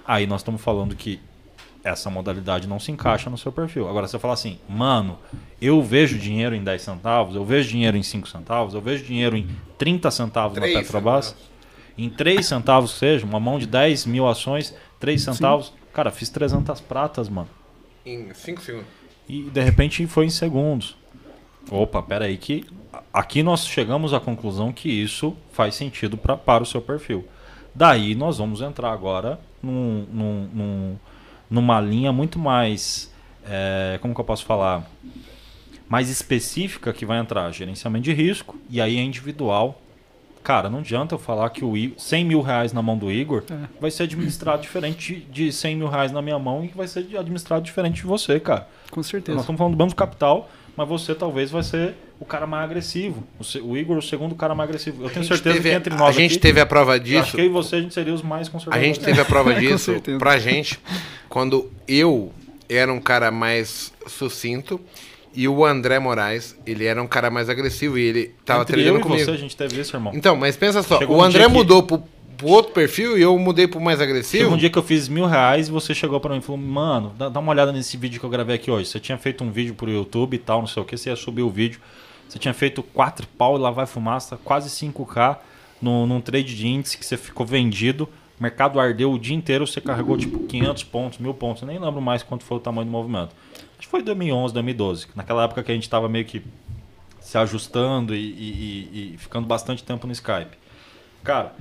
aí 0.07 0.27
nós 0.27 0.41
estamos 0.43 0.61
falando 0.61 0.95
que 0.95 1.19
essa 1.85 2.09
modalidade 2.11 2.67
não 2.67 2.81
se 2.81 2.91
encaixa 2.91 3.29
no 3.31 3.37
seu 3.39 3.53
perfil. 3.53 3.89
Agora, 3.89 4.09
você 4.09 4.19
fala 4.19 4.33
assim, 4.35 4.59
mano, 4.69 5.19
eu 5.61 5.83
vejo 5.83 6.19
dinheiro 6.19 6.55
em 6.55 6.65
10 6.65 6.81
centavos, 6.83 7.37
eu 7.37 7.45
vejo 7.45 7.69
dinheiro 7.69 7.97
em 7.97 8.03
5 8.03 8.27
centavos, 8.29 8.73
eu 8.75 8.81
vejo 8.81 9.05
dinheiro 9.05 9.37
em 9.37 9.47
30 9.79 10.11
centavos 10.11 10.59
Três 10.59 10.75
na 10.75 10.81
Petrobras, 10.81 11.27
centavos. 11.27 11.51
em 11.99 12.09
3 12.11 12.47
centavos 12.47 12.91
seja, 12.93 13.27
uma 13.27 13.39
mão 13.39 13.59
de 13.59 13.67
10 13.67 14.07
mil 14.07 14.27
ações, 14.27 14.75
3 14.99 15.21
centavos. 15.23 15.73
Cara, 15.93 16.11
fiz 16.11 16.31
300 16.31 16.81
pratas, 16.81 17.29
mano. 17.29 17.49
Em 18.05 18.33
5 18.33 18.63
segundos. 18.63 18.87
E 19.29 19.43
de 19.43 19.61
repente 19.63 20.07
foi 20.07 20.25
em 20.27 20.31
segundos. 20.31 20.97
Opa, 21.71 22.03
pera 22.03 22.25
aí 22.27 22.37
que 22.37 22.65
aqui 23.13 23.43
nós 23.43 23.67
chegamos 23.67 24.13
à 24.13 24.21
conclusão 24.21 24.73
que 24.73 24.89
isso 24.89 25.35
faz 25.53 25.75
sentido 25.75 26.17
pra, 26.17 26.37
para 26.37 26.63
o 26.63 26.67
seu 26.67 26.81
perfil. 26.83 27.27
Daí 27.75 28.15
nós 28.15 28.39
vamos 28.39 28.61
entrar 28.61 28.93
agora 28.93 29.39
num, 29.63 30.07
num- 30.13 30.49
num- 30.53 30.97
numa 31.55 31.81
linha 31.81 32.13
muito 32.13 32.39
mais, 32.39 33.11
é, 33.47 33.97
como 34.03 34.13
que 34.15 34.21
eu 34.21 34.25
posso 34.25 34.45
falar, 34.45 34.85
mais 35.89 36.09
específica 36.11 36.93
que 36.93 37.07
vai 37.07 37.19
entrar 37.19 37.51
gerenciamento 37.53 38.05
de 38.05 38.13
risco 38.13 38.57
e 38.69 38.81
aí 38.81 38.97
é 38.99 39.03
individual. 39.03 39.81
Cara, 40.43 40.69
não 40.69 40.81
adianta 40.81 41.15
eu 41.15 41.19
falar 41.19 41.49
que 41.51 41.65
o 41.65 41.75
I- 41.77 41.95
100 41.97 42.25
mil 42.25 42.43
reais 42.43 42.73
na 42.73 42.83
mão 42.83 42.99
do 42.99 43.11
Igor 43.11 43.45
É. 43.51 43.55
vai 43.81 43.91
ser 43.91 44.03
administrado 44.03 44.61
diferente 44.61 45.27
de 45.31 45.51
100 45.53 45.77
mil 45.77 45.89
reais 45.89 46.13
na 46.13 46.21
minha 46.21 46.39
mão 46.39 46.65
e 46.65 46.69
vai 46.69 46.87
ser 46.87 47.07
administrado 47.17 47.63
diferente 47.65 47.97
de 47.97 48.03
você, 48.07 48.39
cara. 48.41 48.69
Com 48.91 49.03
certeza. 49.03 49.37
Nós 49.37 49.45
estamos 49.45 49.59
falando 49.59 49.73
do 49.75 49.79
banco 49.79 49.95
capital, 49.95 50.51
mas 50.77 50.89
você 50.89 51.15
talvez 51.15 51.51
vai 51.51 51.63
ser 51.63 51.95
o 52.19 52.25
cara 52.25 52.47
mais 52.47 52.65
agressivo. 52.65 53.23
O, 53.63 53.77
Igor, 53.77 53.97
o 53.99 54.03
segundo 54.03 54.35
cara 54.35 54.55
mais 54.55 54.69
agressivo. 54.69 55.03
Eu 55.03 55.09
A 55.09 55.11
tenho 55.11 55.25
certeza 55.25 55.55
teve- 55.57 55.71
que 55.71 55.75
entre 55.75 55.95
A 55.95 55.97
nós 55.97 56.15
gente 56.15 56.33
aqui, 56.33 56.41
teve 56.41 56.61
a 56.61 56.67
prova 56.67 56.93
eu 56.93 57.01
acho 57.01 57.05
disso. 57.05 57.37
que 57.37 57.41
eu 57.41 57.47
e 57.47 57.49
você 57.49 57.77
a 57.77 57.81
gente 57.81 57.95
seria 57.95 58.13
os 58.15 58.23
mais 58.23 58.49
A 58.49 58.51
conservadores. 58.51 58.87
gente 58.97 59.05
teve 59.05 59.21
a 59.21 59.25
prova 59.25 59.55
disso 59.61 59.95
pra 60.19 60.39
gente 60.39 60.79
quando 61.29 61.71
eu 61.89 62.33
era 62.69 62.93
um 62.93 63.01
cara 63.01 63.31
mais 63.31 63.93
sucinto 64.07 64.81
e 65.37 65.49
o 65.49 65.65
André 65.65 65.99
Moraes, 65.99 66.57
ele 66.65 66.85
era 66.85 67.03
um 67.03 67.09
cara 67.09 67.29
mais 67.31 67.49
agressivo 67.49 67.99
e 67.99 68.05
ele 68.05 68.35
tava 68.45 68.63
Entre 68.63 68.75
eu 68.75 68.77
treinando 68.77 69.01
e 69.01 69.03
comigo. 69.03 69.25
você, 69.25 69.31
a 69.33 69.37
gente 69.37 69.57
teve 69.57 69.81
isso, 69.81 69.97
irmão. 69.97 70.13
Então, 70.15 70.37
mas 70.37 70.57
pensa 70.57 70.81
só, 70.83 70.99
Chegou 70.99 71.17
o 71.17 71.21
um 71.21 71.23
André 71.25 71.41
dia 71.41 71.49
que- 71.49 71.53
mudou 71.55 71.83
pro, 71.83 72.03
pro 72.37 72.49
outro 72.49 72.73
perfil 72.73 73.17
e 73.19 73.23
eu 73.23 73.39
mudei 73.39 73.67
pro 73.67 73.81
mais 73.81 74.01
agressivo. 74.01 74.45
Teve 74.45 74.55
um 74.55 74.59
dia 74.59 74.71
que 74.71 74.79
eu 74.79 74.83
fiz 74.83 75.09
mil 75.09 75.27
reais 75.27 75.69
e 75.69 75.71
você 75.71 75.95
chegou 75.95 76.19
pra 76.21 76.33
mim 76.33 76.39
e 76.39 76.43
falou, 76.43 76.61
mano, 76.61 77.13
dá, 77.19 77.29
dá 77.29 77.41
uma 77.41 77.51
olhada 77.53 77.73
nesse 77.73 77.97
vídeo 77.97 78.19
que 78.21 78.27
eu 78.27 78.31
gravei 78.31 78.57
aqui 78.57 78.71
hoje. 78.71 78.89
Você 78.89 79.01
tinha 79.01 79.17
feito 79.19 79.43
um 79.45 79.51
vídeo 79.51 79.75
pro 79.75 79.91
YouTube 79.91 80.35
e 80.35 80.39
tal, 80.39 80.61
não 80.61 80.67
sei 80.67 80.83
o 80.83 80.87
que, 80.87 80.97
você 80.97 81.11
ia 81.11 81.17
subir 81.17 81.43
o 81.43 81.51
vídeo. 81.51 81.81
Você 82.29 82.39
tinha 82.39 82.55
feito 82.55 82.83
4 82.83 83.27
pau 83.39 83.57
e 83.57 83.61
lá 83.61 83.71
vai 83.71 83.87
fumaça, 83.87 84.37
quase 84.43 84.69
5k 84.71 85.39
no, 85.81 86.07
num 86.07 86.21
trade 86.21 86.57
de 86.57 86.67
índice 86.67 86.97
que 86.99 87.05
você 87.05 87.17
ficou 87.17 87.45
vendido. 87.47 88.09
O 88.39 88.43
mercado 88.43 88.81
ardeu 88.81 89.13
o 89.13 89.19
dia 89.19 89.37
inteiro, 89.37 89.67
você 89.67 89.81
carregou 89.81 90.17
tipo 90.19 90.41
500 90.41 90.83
pontos, 90.85 91.19
mil 91.19 91.33
pontos. 91.35 91.63
Eu 91.63 91.69
nem 91.69 91.79
lembro 91.79 92.01
mais 92.01 92.23
quanto 92.23 92.43
foi 92.45 92.57
o 92.57 92.61
tamanho 92.61 92.87
do 92.87 92.91
movimento. 92.91 93.31
Acho 93.79 93.87
que 93.87 93.87
foi 93.89 94.03
2011, 94.03 94.53
2012. 94.55 95.07
Naquela 95.15 95.45
época 95.45 95.63
que 95.63 95.71
a 95.71 95.75
gente 95.75 95.89
tava 95.89 96.09
meio 96.09 96.25
que 96.25 96.43
se 97.21 97.39
ajustando 97.39 98.15
e, 98.15 98.19
e- 98.19 98.89
e- 98.93 99.15
e 99.15 99.19
ficando 99.19 99.47
bastante 99.47 99.85
tempo 99.85 100.07
no 100.07 100.13
Skype. 100.13 100.57
Cara, 101.23 101.55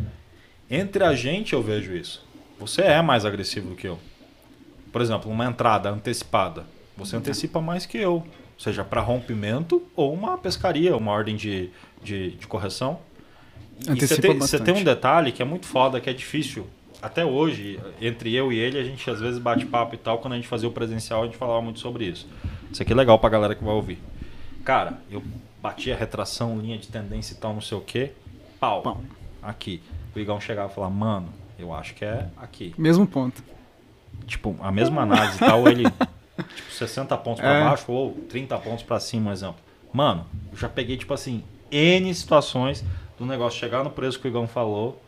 entre 0.76 1.04
a 1.04 1.16
gente 1.16 1.54
eu 1.54 1.62
vejo 1.62 1.96
isso. 1.96 2.26
Você 2.60 2.82
é 2.82 3.02
mais 3.02 3.26
agressivo 3.26 3.70
do 3.70 3.76
que 3.76 3.88
eu. 3.88 4.00
Por 4.92 5.02
exemplo, 5.02 5.32
uma 5.32 5.46
entrada 5.46 5.90
antecipada. 5.90 6.66
Você 6.98 7.16
antecipa 7.16 7.60
mais 7.60 7.86
que 7.86 7.98
eu. 7.98 8.24
Seja 8.58 8.84
para 8.84 9.02
rompimento 9.02 9.84
ou 9.96 10.14
uma 10.14 10.38
pescaria, 10.38 10.96
uma 10.96 11.12
ordem 11.12 11.36
de, 11.36 11.70
de, 12.04 12.32
de 12.32 12.48
correção. 12.48 13.00
E 13.82 13.86
você 13.86 13.92
Antecipa 13.92 14.48
tem, 14.48 14.60
tem 14.60 14.74
um 14.76 14.84
detalhe 14.84 15.32
que 15.32 15.42
é 15.42 15.46
muito 15.46 15.66
foda, 15.66 16.00
que 16.00 16.10
é 16.10 16.14
difícil. 16.14 16.68
Até 17.02 17.26
hoje, 17.26 17.80
entre 18.00 18.34
eu 18.34 18.54
e 18.54 18.58
ele, 18.58 18.80
a 18.80 18.84
gente 18.84 19.10
às 19.10 19.20
vezes 19.20 19.40
bate 19.40 19.66
papo 19.66 19.96
e 19.96 19.98
tal. 19.98 20.20
Quando 20.20 20.34
a 20.34 20.36
gente 20.38 20.48
fazia 20.48 20.70
o 20.70 20.72
presencial, 20.72 21.24
a 21.24 21.26
gente 21.26 21.36
falava 21.36 21.62
muito 21.62 21.80
sobre 21.80 22.06
isso. 22.06 22.28
Isso 22.72 22.82
aqui 22.82 22.94
é 22.94 22.96
legal 22.96 23.20
pra 23.20 23.30
galera 23.30 23.56
que 23.56 23.64
vai 23.64 23.74
ouvir. 23.74 24.00
Cara, 24.64 25.00
eu 25.12 25.22
bati 25.62 25.92
a 25.92 25.96
retração, 25.96 26.58
linha 26.60 26.78
de 26.78 26.88
tendência 26.88 27.34
e 27.34 27.38
tal, 27.38 27.54
não 27.54 27.62
sei 27.62 27.78
o 27.78 27.82
quê. 27.82 28.14
Pau. 28.60 28.82
Pau. 28.82 29.02
Aqui. 29.42 29.82
O 30.16 30.20
Igão 30.20 30.40
chegava 30.40 30.72
e 30.72 30.76
falava, 30.76 30.94
mano, 30.94 31.30
eu 31.58 31.74
acho 31.74 31.94
que 31.96 32.06
é 32.06 32.28
aqui. 32.38 32.74
Mesmo 32.78 33.06
ponto. 33.08 33.44
Tipo, 34.28 34.56
a 34.62 34.72
mesma 34.72 35.02
análise 35.02 35.38
e 35.38 35.40
tal, 35.40 35.68
ele. 35.68 35.86
Tipo, 36.56 36.72
60 36.72 37.16
pontos 37.18 37.42
pra 37.42 37.54
É. 37.54 37.64
baixo 37.64 37.92
ou 37.92 38.12
30 38.28 38.58
pontos 38.58 38.84
pra 38.84 39.00
cima, 39.00 39.30
um 39.30 39.34
exemplo. 39.34 39.58
Mano, 39.94 40.26
eu 40.52 40.58
já 40.58 40.68
peguei, 40.68 40.98
tipo 40.98 41.14
assim, 41.14 41.44
N 41.72 42.12
situações 42.14 42.84
do 43.20 43.26
negócio 43.26 43.60
chegar 43.60 43.84
no 43.84 43.92
preço 43.92 44.20
que 44.20 44.28
o 44.28 44.30
Igão 44.30 44.48
falou, 44.48 45.00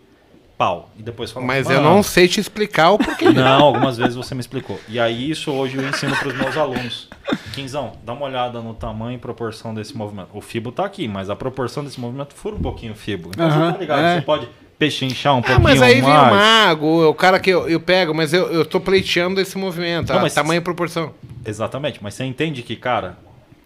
pau. 0.56 0.88
E 0.98 1.02
depois 1.02 1.32
falar. 1.32 1.46
Mas 1.48 1.68
eu 1.68 1.82
"Mano, 1.82 1.96
não 1.96 2.04
sei 2.04 2.28
te 2.28 2.40
explicar 2.40 2.92
o 2.92 3.00
porquê. 3.00 3.30
não, 3.34 3.64
algumas 3.64 3.98
vezes 3.98 4.16
você 4.16 4.36
me 4.36 4.40
explicou. 4.42 4.80
E 4.88 5.00
aí 5.00 5.32
isso 5.32 5.52
hoje 5.52 5.78
eu 5.78 5.90
ensino 5.90 6.16
para 6.16 6.28
os 6.28 6.36
meus 6.38 6.56
alunos. 6.56 7.10
Quinzão, 7.56 7.94
dá 8.06 8.14
uma 8.14 8.26
olhada 8.28 8.62
no 8.62 8.76
tamanho 8.76 9.16
e 9.16 9.20
proporção 9.20 9.74
desse 9.74 9.98
movimento. 9.98 10.30
O 10.32 10.42
fibo 10.42 10.72
tá 10.72 10.86
aqui, 10.86 11.08
mas 11.08 11.32
a 11.32 11.36
proporção 11.36 11.84
desse 11.84 12.00
movimento 12.00 12.36
fura 12.36 12.56
um 12.56 12.62
pouquinho 12.62 12.94
o 12.94 12.96
fibo. 12.96 13.30
Então 13.30 13.50
você 13.50 13.58
Aham, 13.58 13.72
tá 13.74 13.78
ligado, 13.80 14.00
é. 14.00 14.16
você 14.16 14.22
pode 14.22 14.48
pechinchar 14.78 15.36
um 15.36 15.40
Ah, 15.40 15.42
pouquinho 15.42 15.64
mas 15.64 15.82
aí 15.82 15.96
vem 15.96 16.04
o 16.04 16.08
mais. 16.08 16.36
mago, 16.36 17.08
o 17.10 17.14
cara 17.14 17.40
que 17.40 17.50
eu, 17.50 17.68
eu 17.70 17.80
pego, 17.80 18.14
mas 18.14 18.34
eu, 18.34 18.52
eu 18.52 18.66
tô 18.66 18.80
pleiteando 18.80 19.40
esse 19.40 19.58
movimento, 19.58 20.10
Não, 20.12 20.20
a 20.20 20.22
mas- 20.24 20.34
tamanho 20.34 20.60
e 20.60 20.62
proporção. 20.62 21.14
Exatamente, 21.46 22.00
mas 22.02 22.14
você 22.14 22.24
entende 22.26 22.62
que, 22.62 22.76
cara, 22.76 23.18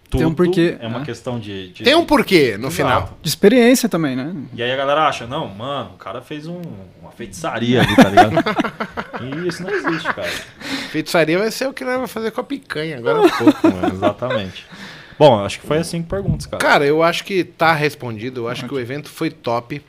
tudo 0.09 0.19
Tem 0.21 0.27
um 0.27 0.33
porquê, 0.33 0.75
é 0.79 0.87
uma 0.87 0.99
né? 0.99 1.05
questão 1.05 1.39
de, 1.39 1.69
de- 1.69 1.83
Tem 1.83 1.93
um 1.95 2.03
porquê 2.05 2.57
no 2.57 2.67
Exato. 2.67 2.71
final. 2.75 3.17
De 3.21 3.29
experiência 3.29 3.87
também, 3.87 4.15
né? 4.15 4.35
E 4.55 4.61
aí 4.63 4.71
a 4.71 4.75
galera 4.75 5.07
acha, 5.07 5.25
não, 5.27 5.47
mano, 5.47 5.91
o 5.95 5.97
cara 5.97 6.21
fez 6.21 6.47
um- 6.47 6.61
uma 7.01 7.11
feitiçaria 7.11 7.81
ali, 7.81 7.95
tá 7.95 8.09
ligado? 8.09 8.31
e 9.43 9.47
isso 9.47 9.61
não 9.63 9.69
existe, 9.69 10.11
cara. 10.13 10.29
Feitiçaria 10.91 11.37
vai 11.37 11.51
ser 11.51 11.67
o 11.67 11.73
que 11.73 11.83
nós 11.85 11.93
vamos 11.95 12.11
fazer 12.11 12.31
com 12.31 12.41
a 12.41 12.43
picanha 12.43 12.97
agora 12.97 13.25
há 13.25 13.29
pouco, 13.37 13.67
mano. 13.71 13.93
Exatamente. 13.93 14.65
Bom, 15.17 15.43
acho 15.43 15.59
que 15.59 15.67
foi 15.67 15.77
assim 15.77 16.01
que 16.01 16.09
perguntas, 16.09 16.45
cara. 16.45 16.57
Cara, 16.63 16.85
eu 16.85 17.03
acho 17.03 17.23
que 17.25 17.43
tá 17.43 17.73
respondido. 17.73 18.41
Eu 18.41 18.47
acho 18.47 18.65
que 18.65 18.73
o 18.73 18.79
evento 18.79 19.09
foi 19.09 19.29
top. 19.29 19.81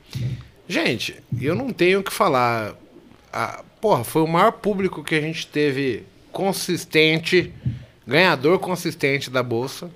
Gente, 0.71 1.17
eu 1.43 1.57
não 1.57 1.73
tenho 1.73 1.99
o 1.99 2.03
que 2.05 2.13
falar. 2.13 2.77
Porra, 3.81 4.05
foi 4.05 4.23
o 4.23 4.29
maior 4.29 4.53
público 4.53 5.03
que 5.03 5.17
a 5.17 5.21
gente 5.21 5.45
teve 5.49 6.05
consistente, 6.31 7.53
ganhador 8.07 8.57
consistente 8.61 9.31
da 9.31 9.43
bolsa 9.43 9.91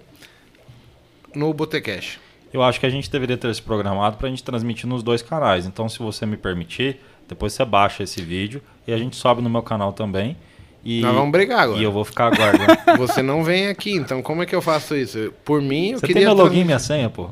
no 1.33 1.55
Botecash. 1.55 2.19
Eu 2.53 2.61
acho 2.61 2.81
que 2.81 2.87
a 2.87 2.91
gente 2.91 3.09
deveria 3.09 3.37
ter 3.37 3.49
esse 3.51 3.63
programado 3.63 4.17
pra 4.17 4.29
gente 4.29 4.43
transmitir 4.43 4.89
nos 4.89 5.01
dois 5.01 5.23
canais. 5.23 5.65
Então, 5.65 5.89
se 5.89 6.01
você 6.01 6.27
me 6.27 6.37
permitir, 6.37 6.99
depois 7.29 7.53
você 7.53 7.65
baixa 7.65 8.03
esse 8.03 8.21
vídeo 8.21 8.61
e 8.85 8.93
a 8.93 8.99
gente 8.99 9.15
sobe 9.15 9.41
no 9.41 9.49
meu 9.49 9.63
canal 9.63 9.93
também. 9.93 10.37
E, 10.85 11.01
Nós 11.01 11.15
vamos 11.15 11.33
brigar 11.33 11.61
agora. 11.61 11.81
e 11.81 11.83
eu 11.83 11.91
vou 11.91 12.05
ficar 12.05 12.27
aguardando. 12.27 12.75
Você 12.99 13.23
não 13.23 13.43
vem 13.43 13.69
aqui, 13.69 13.93
então 13.93 14.21
como 14.23 14.43
é 14.43 14.47
que 14.47 14.55
eu 14.55 14.61
faço 14.61 14.95
isso? 14.95 15.17
Eu- 15.19 15.33
Por 15.33 15.63
mim, 15.63 15.93
eu 15.93 15.99
Você 15.99 16.07
queria. 16.07 16.27
tem 16.27 16.35
meu 16.35 16.45
login 16.45 16.61
e 16.61 16.65
minha 16.65 16.79
senha, 16.79 17.09
pô. 17.09 17.31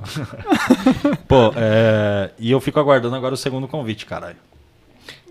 pô, 1.29 1.53
é... 1.57 2.31
e 2.39 2.51
eu 2.51 2.61
fico 2.61 2.81
aguardando 2.81 3.15
agora 3.15 3.35
o 3.35 3.37
segundo 3.37 3.69
convite, 3.69 4.07
caralho. 4.07 4.37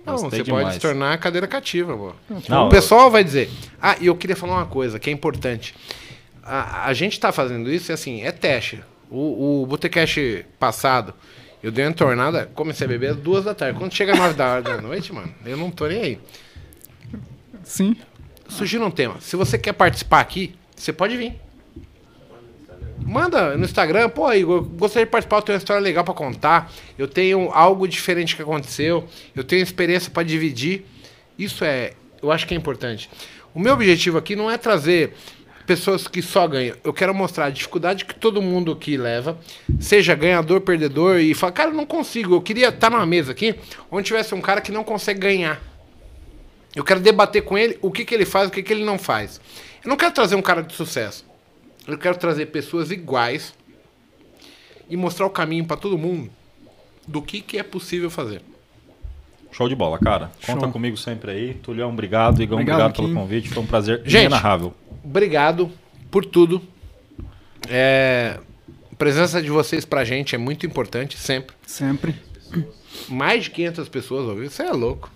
Não, 0.06 0.14
Gostei 0.14 0.30
você 0.30 0.38
pode 0.38 0.45
demais. 0.60 0.73
se 0.76 0.80
tornar 0.80 1.14
a 1.14 1.18
cadeira 1.18 1.48
cativa, 1.48 1.95
pô. 1.95 2.14
Não, 2.49 2.68
o 2.68 2.69
pessoal 2.69 3.10
vai 3.11 3.23
dizer. 3.23 3.49
Ah, 3.81 3.95
e 3.99 4.07
eu 4.07 4.15
queria 4.15 4.35
falar 4.35 4.53
uma 4.53 4.65
coisa 4.65 4.99
que 4.99 5.10
é 5.10 5.14
importante. 5.14 5.76
A, 6.43 6.88
a 6.88 6.93
gente 6.93 7.19
tá 7.19 7.31
fazendo 7.31 7.72
isso 7.72 7.91
e 7.91 7.93
assim, 7.93 8.22
é 8.23 8.31
teste. 8.31 8.84
O, 9.11 9.61
o 9.61 9.65
Botecash 9.68 10.43
passado, 10.60 11.14
eu 11.61 11.72
dei 11.72 11.85
uma 11.85 11.93
tornada, 11.93 12.49
comecei 12.56 12.85
a 12.85 12.88
beber 12.88 13.11
às 13.11 13.18
duas 13.18 13.45
da 13.45 13.53
tarde. 13.53 13.77
Quando 13.77 13.93
chega 13.93 14.14
às 14.14 14.19
nove 14.19 14.34
da 14.34 14.52
hora 14.53 14.61
da 14.61 14.81
noite, 14.81 15.14
mano, 15.14 15.31
eu 15.45 15.57
não 15.57 15.69
tô 15.69 15.85
nem 15.88 16.02
aí. 16.02 16.19
Sim. 17.64 17.95
Surgiu 18.52 18.84
um 18.84 18.91
tema. 18.91 19.15
Se 19.22 19.38
você 19.38 19.57
quer 19.57 19.72
participar 19.72 20.19
aqui, 20.19 20.53
você 20.76 20.91
pode 20.91 21.15
vir. 21.15 21.36
Manda 22.99 23.56
no 23.57 23.64
Instagram, 23.64 24.10
pô, 24.10 24.32
Igor, 24.32 24.61
gostaria 24.61 25.06
de 25.06 25.11
participar, 25.11 25.38
eu 25.38 25.41
tenho 25.41 25.56
uma 25.56 25.60
história 25.60 25.82
legal 25.82 26.03
pra 26.03 26.14
contar. 26.14 26.72
Eu 26.98 27.07
tenho 27.07 27.49
algo 27.52 27.88
diferente 27.88 28.36
que 28.36 28.41
aconteceu. 28.41 29.07
Eu 29.34 29.44
tenho 29.44 29.64
experiência 29.64 30.11
pra 30.11 30.22
dividir. 30.22 30.86
Isso 31.40 31.64
é, 31.64 31.94
eu 32.22 32.30
acho 32.30 32.45
que 32.45 32.53
é 32.53 32.57
importante. 32.57 33.10
O 33.53 33.60
meu 33.60 33.73
objetivo 33.73 34.18
aqui 34.18 34.36
não 34.36 34.52
é 34.52 34.57
trazer 34.57 35.14
pessoas 35.65 36.06
que 36.06 36.22
só 36.22 36.45
ganham. 36.45 36.76
Eu 36.84 36.91
quero 36.91 37.15
mostrar 37.15 37.45
a 37.45 37.49
dificuldade 37.49 38.03
que 38.03 38.14
todo 38.14 38.41
mundo 38.41 38.73
aqui 38.73 38.98
leva, 38.98 39.40
seja 39.80 40.14
ganhador, 40.14 40.60
perdedor, 40.60 41.19
e 41.19 41.34
falar, 41.34 41.53
cara, 41.53 41.69
eu 41.69 41.73
não 41.73 41.86
consigo. 41.86 42.36
Eu 42.36 42.41
queria 42.41 42.68
estar 42.68 42.90
numa 42.90 43.06
mesa 43.06 43.32
aqui 43.32 43.56
onde 43.90 44.07
tivesse 44.07 44.36
um 44.36 44.41
cara 44.41 44.60
que 44.60 44.73
não 44.73 44.84
consegue 44.84 45.22
ganhar. 45.22 45.70
Eu 46.76 46.84
quero 46.84 46.99
debater 46.99 47.43
com 47.43 47.57
ele 47.57 47.77
o 47.81 47.91
que, 47.91 48.06
que 48.06 48.14
ele 48.14 48.26
faz, 48.26 48.48
o 48.48 48.52
que, 48.52 48.64
que 48.64 48.72
ele 48.72 48.85
não 48.85 48.98
faz. 48.98 49.41
Eu 49.84 49.89
não 49.89 49.98
quero 49.98 50.14
trazer 50.14 50.35
um 50.35 50.41
cara 50.41 50.61
de 50.61 50.73
sucesso. 50.73 51.26
Eu 51.88 51.98
quero 51.98 52.18
trazer 52.18 52.48
pessoas 52.48 52.91
iguais 52.91 53.53
e 54.89 54.95
mostrar 54.95 55.26
o 55.26 55.30
caminho 55.30 55.65
para 55.65 55.77
todo 55.77 55.98
mundo 55.98 56.30
do 57.07 57.22
que, 57.22 57.41
que 57.41 57.57
é 57.57 57.64
possível 57.64 58.10
fazer. 58.10 58.41
Show 59.52 59.68
de 59.68 59.76
bola, 59.76 59.99
cara. 59.99 60.31
Conta 60.45 60.61
Show. 60.61 60.72
comigo 60.72 60.95
sempre 60.95 61.31
aí. 61.31 61.53
Tulhão, 61.56 61.89
obrigado. 61.89 62.41
Igão, 62.41 62.57
Obrigado, 62.57 62.81
obrigado, 62.81 62.95
pelo 62.95 63.14
convite. 63.14 63.49
Foi 63.49 63.64
um 63.64 63.68
prazer 63.68 64.02
Gente, 64.06 64.26
inenarrável. 64.26 64.73
Obrigado 65.03 65.69
por 66.10 66.23
tudo. 66.23 66.61
É, 67.68 68.39
a 68.91 68.95
presença 68.95 69.41
de 69.41 69.49
vocês 69.49 69.84
pra 69.84 70.06
gente 70.06 70.35
é 70.35 70.38
muito 70.38 70.65
importante, 70.65 71.18
sempre. 71.18 71.53
Sempre. 71.65 72.15
Mais 73.10 73.43
de 73.43 73.52
500 73.52 73.89
pessoas 73.89 74.26
ouviram. 74.26 74.48
Isso 74.48 74.61
é 74.61 74.72
louco. 74.72 75.11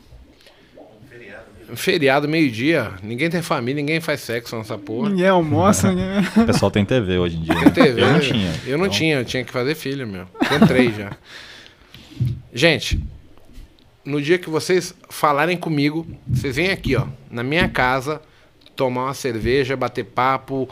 Feriado, 1.74 2.28
meio-dia. 2.28 2.92
Ninguém 3.02 3.30
tem 3.30 3.42
família, 3.42 3.82
ninguém 3.82 4.00
faz 4.00 4.22
sexo 4.22 4.56
nessa 4.58 4.78
porra. 4.78 5.10
Ninguém 5.10 5.28
almoça, 5.28 5.90
ninguém... 5.90 6.06
O 6.44 6.46
pessoal 6.46 6.70
tem 6.70 6.86
TV 6.86 7.18
hoje 7.18 7.38
em 7.38 7.42
dia. 7.42 7.56
né? 7.56 7.70
TV. 7.72 8.02
Eu 8.02 8.08
não 8.12 8.20
tinha. 8.20 8.54
Eu 8.68 8.78
não 8.78 8.86
Então, 8.86 8.98
tinha, 8.98 9.16
eu 9.18 9.26
tinha 9.26 9.44
que 9.44 9.52
fazer 9.52 9.76
filho, 9.76 10.06
meu. 10.08 10.26
Tenho 10.48 10.68
três 10.68 10.96
já. 10.96 11.12
Gente, 12.54 13.00
no 14.04 14.22
dia 14.22 14.38
que 14.38 14.50
vocês 14.50 14.94
falarem 15.10 15.58
comigo, 15.58 16.06
vocês 16.28 16.56
vêm 16.56 16.70
aqui, 16.72 16.96
ó, 16.96 17.08
na 17.30 17.44
minha 17.44 17.68
casa, 17.68 18.22
tomar 18.76 19.06
uma 19.06 19.14
cerveja, 19.14 19.76
bater 19.76 20.06
papo, 20.06 20.70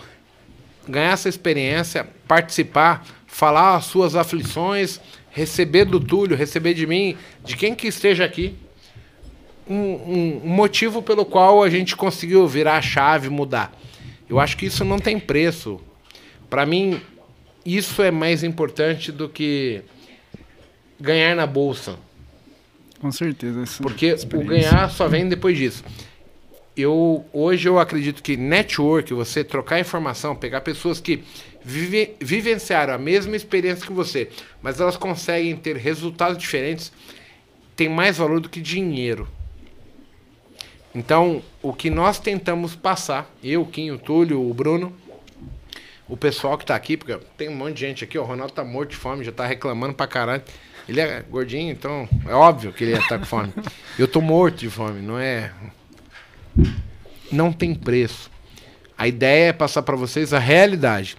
ganhar 0.87 1.11
essa 1.11 1.27
experiência, 1.27 2.07
participar, 2.27 3.05
falar 3.25 3.75
as 3.75 3.85
suas 3.85 4.15
aflições, 4.15 4.99
receber 5.31 5.85
do 5.85 5.99
Túlio, 5.99 6.37
receber 6.37 6.73
de 6.73 6.85
mim, 6.85 7.17
de 7.43 7.57
quem 7.57 7.73
que 7.73 7.87
esteja 7.87 8.23
aqui. 8.23 8.55
Um, 9.69 9.75
um- 9.75 10.41
motivo 10.43 11.01
pelo 11.01 11.25
qual 11.25 11.63
a 11.63 11.69
gente 11.69 11.95
conseguiu 11.95 12.47
virar 12.47 12.77
a 12.77 12.81
chave, 12.81 13.29
mudar. 13.29 13.71
Eu 14.29 14.39
acho 14.39 14.57
que 14.57 14.65
isso 14.65 14.83
não 14.83 14.99
tem 14.99 15.19
preço. 15.19 15.79
Para 16.49 16.65
mim, 16.65 16.99
isso 17.65 18.01
é 18.01 18.11
mais 18.11 18.43
importante 18.43 19.11
do 19.11 19.29
que 19.29 19.81
ganhar 20.99 21.35
na 21.35 21.45
bolsa. 21.45 21.97
Com 22.99 23.11
certeza. 23.11 23.63
Porque 23.81 24.15
o 24.33 24.43
ganhar 24.43 24.89
só 24.89 25.07
vem 25.07 25.27
depois 25.27 25.57
disso. 25.57 25.83
Eu, 26.75 27.23
hoje 27.31 27.69
eu 27.69 27.77
acredito 27.77 28.23
que 28.23 28.35
network, 28.35 29.13
você 29.13 29.43
trocar 29.43 29.79
informação, 29.79 30.35
pegar 30.35 30.61
pessoas 30.61 30.99
que 30.99 31.23
vive, 31.63 32.15
vivenciaram 32.19 32.93
a 32.93 32.97
mesma 32.97 33.35
experiência 33.35 33.85
que 33.85 33.93
você, 33.93 34.29
mas 34.61 34.79
elas 34.79 34.97
conseguem 34.97 35.55
ter 35.55 35.75
resultados 35.77 36.37
diferentes, 36.37 36.91
tem 37.75 37.87
mais 37.87 38.17
valor 38.17 38.39
do 38.39 38.49
que 38.49 38.59
dinheiro. 38.59 39.27
Então, 40.95 41.41
o 41.61 41.73
que 41.73 41.89
nós 41.89 42.19
tentamos 42.19 42.75
passar, 42.75 43.29
eu, 43.43 43.65
Kim, 43.65 43.89
o 43.91 43.97
Túlio, 43.97 44.47
o 44.47 44.53
Bruno, 44.53 44.93
o 46.07 46.15
pessoal 46.15 46.57
que 46.57 46.65
tá 46.65 46.75
aqui, 46.75 46.95
porque 46.95 47.17
tem 47.35 47.49
um 47.49 47.55
monte 47.55 47.75
de 47.75 47.79
gente 47.81 48.03
aqui, 48.03 48.17
ó, 48.17 48.21
o 48.21 48.25
Ronaldo 48.25 48.53
tá 48.53 48.63
morto 48.63 48.91
de 48.91 48.97
fome, 48.97 49.23
já 49.23 49.31
tá 49.31 49.45
reclamando 49.45 49.93
pra 49.93 50.05
caralho. 50.05 50.43
Ele 50.87 50.99
é 50.99 51.21
gordinho, 51.21 51.71
então 51.71 52.07
é 52.27 52.33
óbvio 52.33 52.73
que 52.73 52.83
ele 52.83 52.91
ia 52.91 52.99
estar 52.99 53.17
com 53.17 53.25
fome. 53.25 53.53
Eu 53.97 54.07
tô 54.07 54.21
morto 54.21 54.57
de 54.57 54.69
fome, 54.69 55.01
não 55.01 55.17
é. 55.17 55.51
Não 57.31 57.51
tem 57.51 57.73
preço. 57.73 58.29
A 58.97 59.07
ideia 59.07 59.49
é 59.49 59.53
passar 59.53 59.81
para 59.81 59.95
vocês 59.95 60.33
a 60.33 60.39
realidade. 60.39 61.17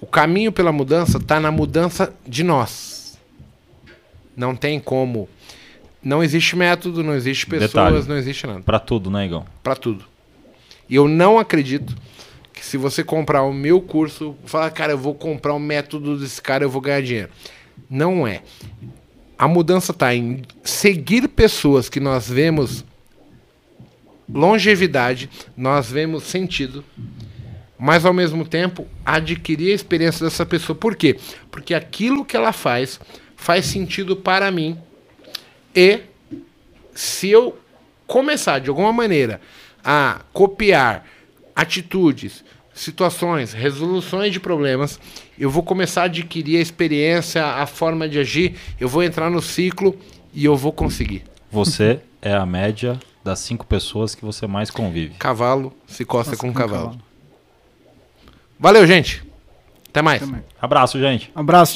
O 0.00 0.06
caminho 0.06 0.50
pela 0.50 0.72
mudança 0.72 1.18
está 1.18 1.38
na 1.38 1.50
mudança 1.50 2.14
de 2.26 2.42
nós. 2.42 3.18
Não 4.34 4.56
tem 4.56 4.80
como. 4.80 5.28
Não 6.02 6.22
existe 6.22 6.56
método, 6.56 7.02
não 7.02 7.14
existe 7.14 7.46
pessoas, 7.46 7.70
Detalhe. 7.70 8.08
não 8.08 8.16
existe 8.16 8.46
nada. 8.46 8.60
Pra 8.60 8.78
tudo, 8.78 9.10
né, 9.10 9.26
Igão? 9.26 9.44
Para 9.62 9.76
tudo. 9.76 10.04
E 10.88 10.94
eu 10.94 11.06
não 11.06 11.38
acredito 11.38 11.94
que 12.52 12.64
se 12.64 12.76
você 12.76 13.04
comprar 13.04 13.42
o 13.42 13.52
meu 13.52 13.80
curso, 13.80 14.34
falar, 14.44 14.70
cara, 14.70 14.92
eu 14.92 14.98
vou 14.98 15.14
comprar 15.14 15.54
o 15.54 15.58
método 15.58 16.18
desse 16.18 16.40
cara, 16.40 16.64
eu 16.64 16.70
vou 16.70 16.80
ganhar 16.80 17.02
dinheiro. 17.02 17.30
Não 17.88 18.26
é. 18.26 18.42
A 19.38 19.46
mudança 19.46 19.92
está 19.92 20.14
em 20.14 20.42
seguir 20.62 21.28
pessoas 21.28 21.88
que 21.88 22.00
nós 22.00 22.28
vemos 22.28 22.84
longevidade, 24.32 25.28
nós 25.56 25.90
vemos 25.90 26.24
sentido, 26.24 26.84
mas 27.78 28.04
ao 28.04 28.12
mesmo 28.12 28.44
tempo 28.46 28.86
adquirir 29.04 29.72
a 29.72 29.74
experiência 29.74 30.24
dessa 30.24 30.44
pessoa. 30.46 30.76
Por 30.76 30.94
quê? 30.94 31.18
Porque 31.50 31.74
aquilo 31.74 32.24
que 32.24 32.36
ela 32.36 32.52
faz 32.52 33.00
faz 33.36 33.64
sentido 33.66 34.14
para 34.14 34.50
mim 34.50 34.78
e 35.74 36.00
se 36.94 37.30
eu 37.30 37.58
começar 38.06 38.58
de 38.58 38.68
alguma 38.68 38.92
maneira 38.92 39.40
a 39.84 40.20
copiar 40.32 41.06
atitudes, 41.54 42.44
situações, 42.74 43.52
resoluções 43.52 44.32
de 44.32 44.40
problemas, 44.40 44.98
eu 45.38 45.50
vou 45.50 45.62
começar 45.62 46.02
a 46.02 46.04
adquirir 46.04 46.58
a 46.58 46.60
experiência, 46.60 47.44
a 47.44 47.66
forma 47.66 48.08
de 48.08 48.18
agir, 48.18 48.56
eu 48.78 48.88
vou 48.88 49.02
entrar 49.02 49.30
no 49.30 49.40
ciclo 49.40 49.96
e 50.32 50.44
eu 50.44 50.56
vou 50.56 50.72
conseguir. 50.72 51.24
Você 51.50 52.00
é 52.20 52.34
a 52.34 52.46
média 52.46 52.98
das 53.22 53.38
cinco 53.40 53.66
pessoas 53.66 54.14
que 54.14 54.24
você 54.24 54.46
mais 54.46 54.70
convive. 54.70 55.14
Cavalo 55.18 55.72
se 55.86 56.04
costa 56.04 56.32
Nossa, 56.32 56.40
com 56.40 56.48
com 56.48 56.58
cavalo. 56.58 56.82
cavalo. 56.84 57.02
Valeu, 58.58 58.86
gente. 58.86 59.22
Até 59.88 60.02
mais. 60.02 60.20
Também. 60.20 60.42
Abraço, 60.60 60.98
gente. 60.98 61.30
Abraço. 61.34 61.68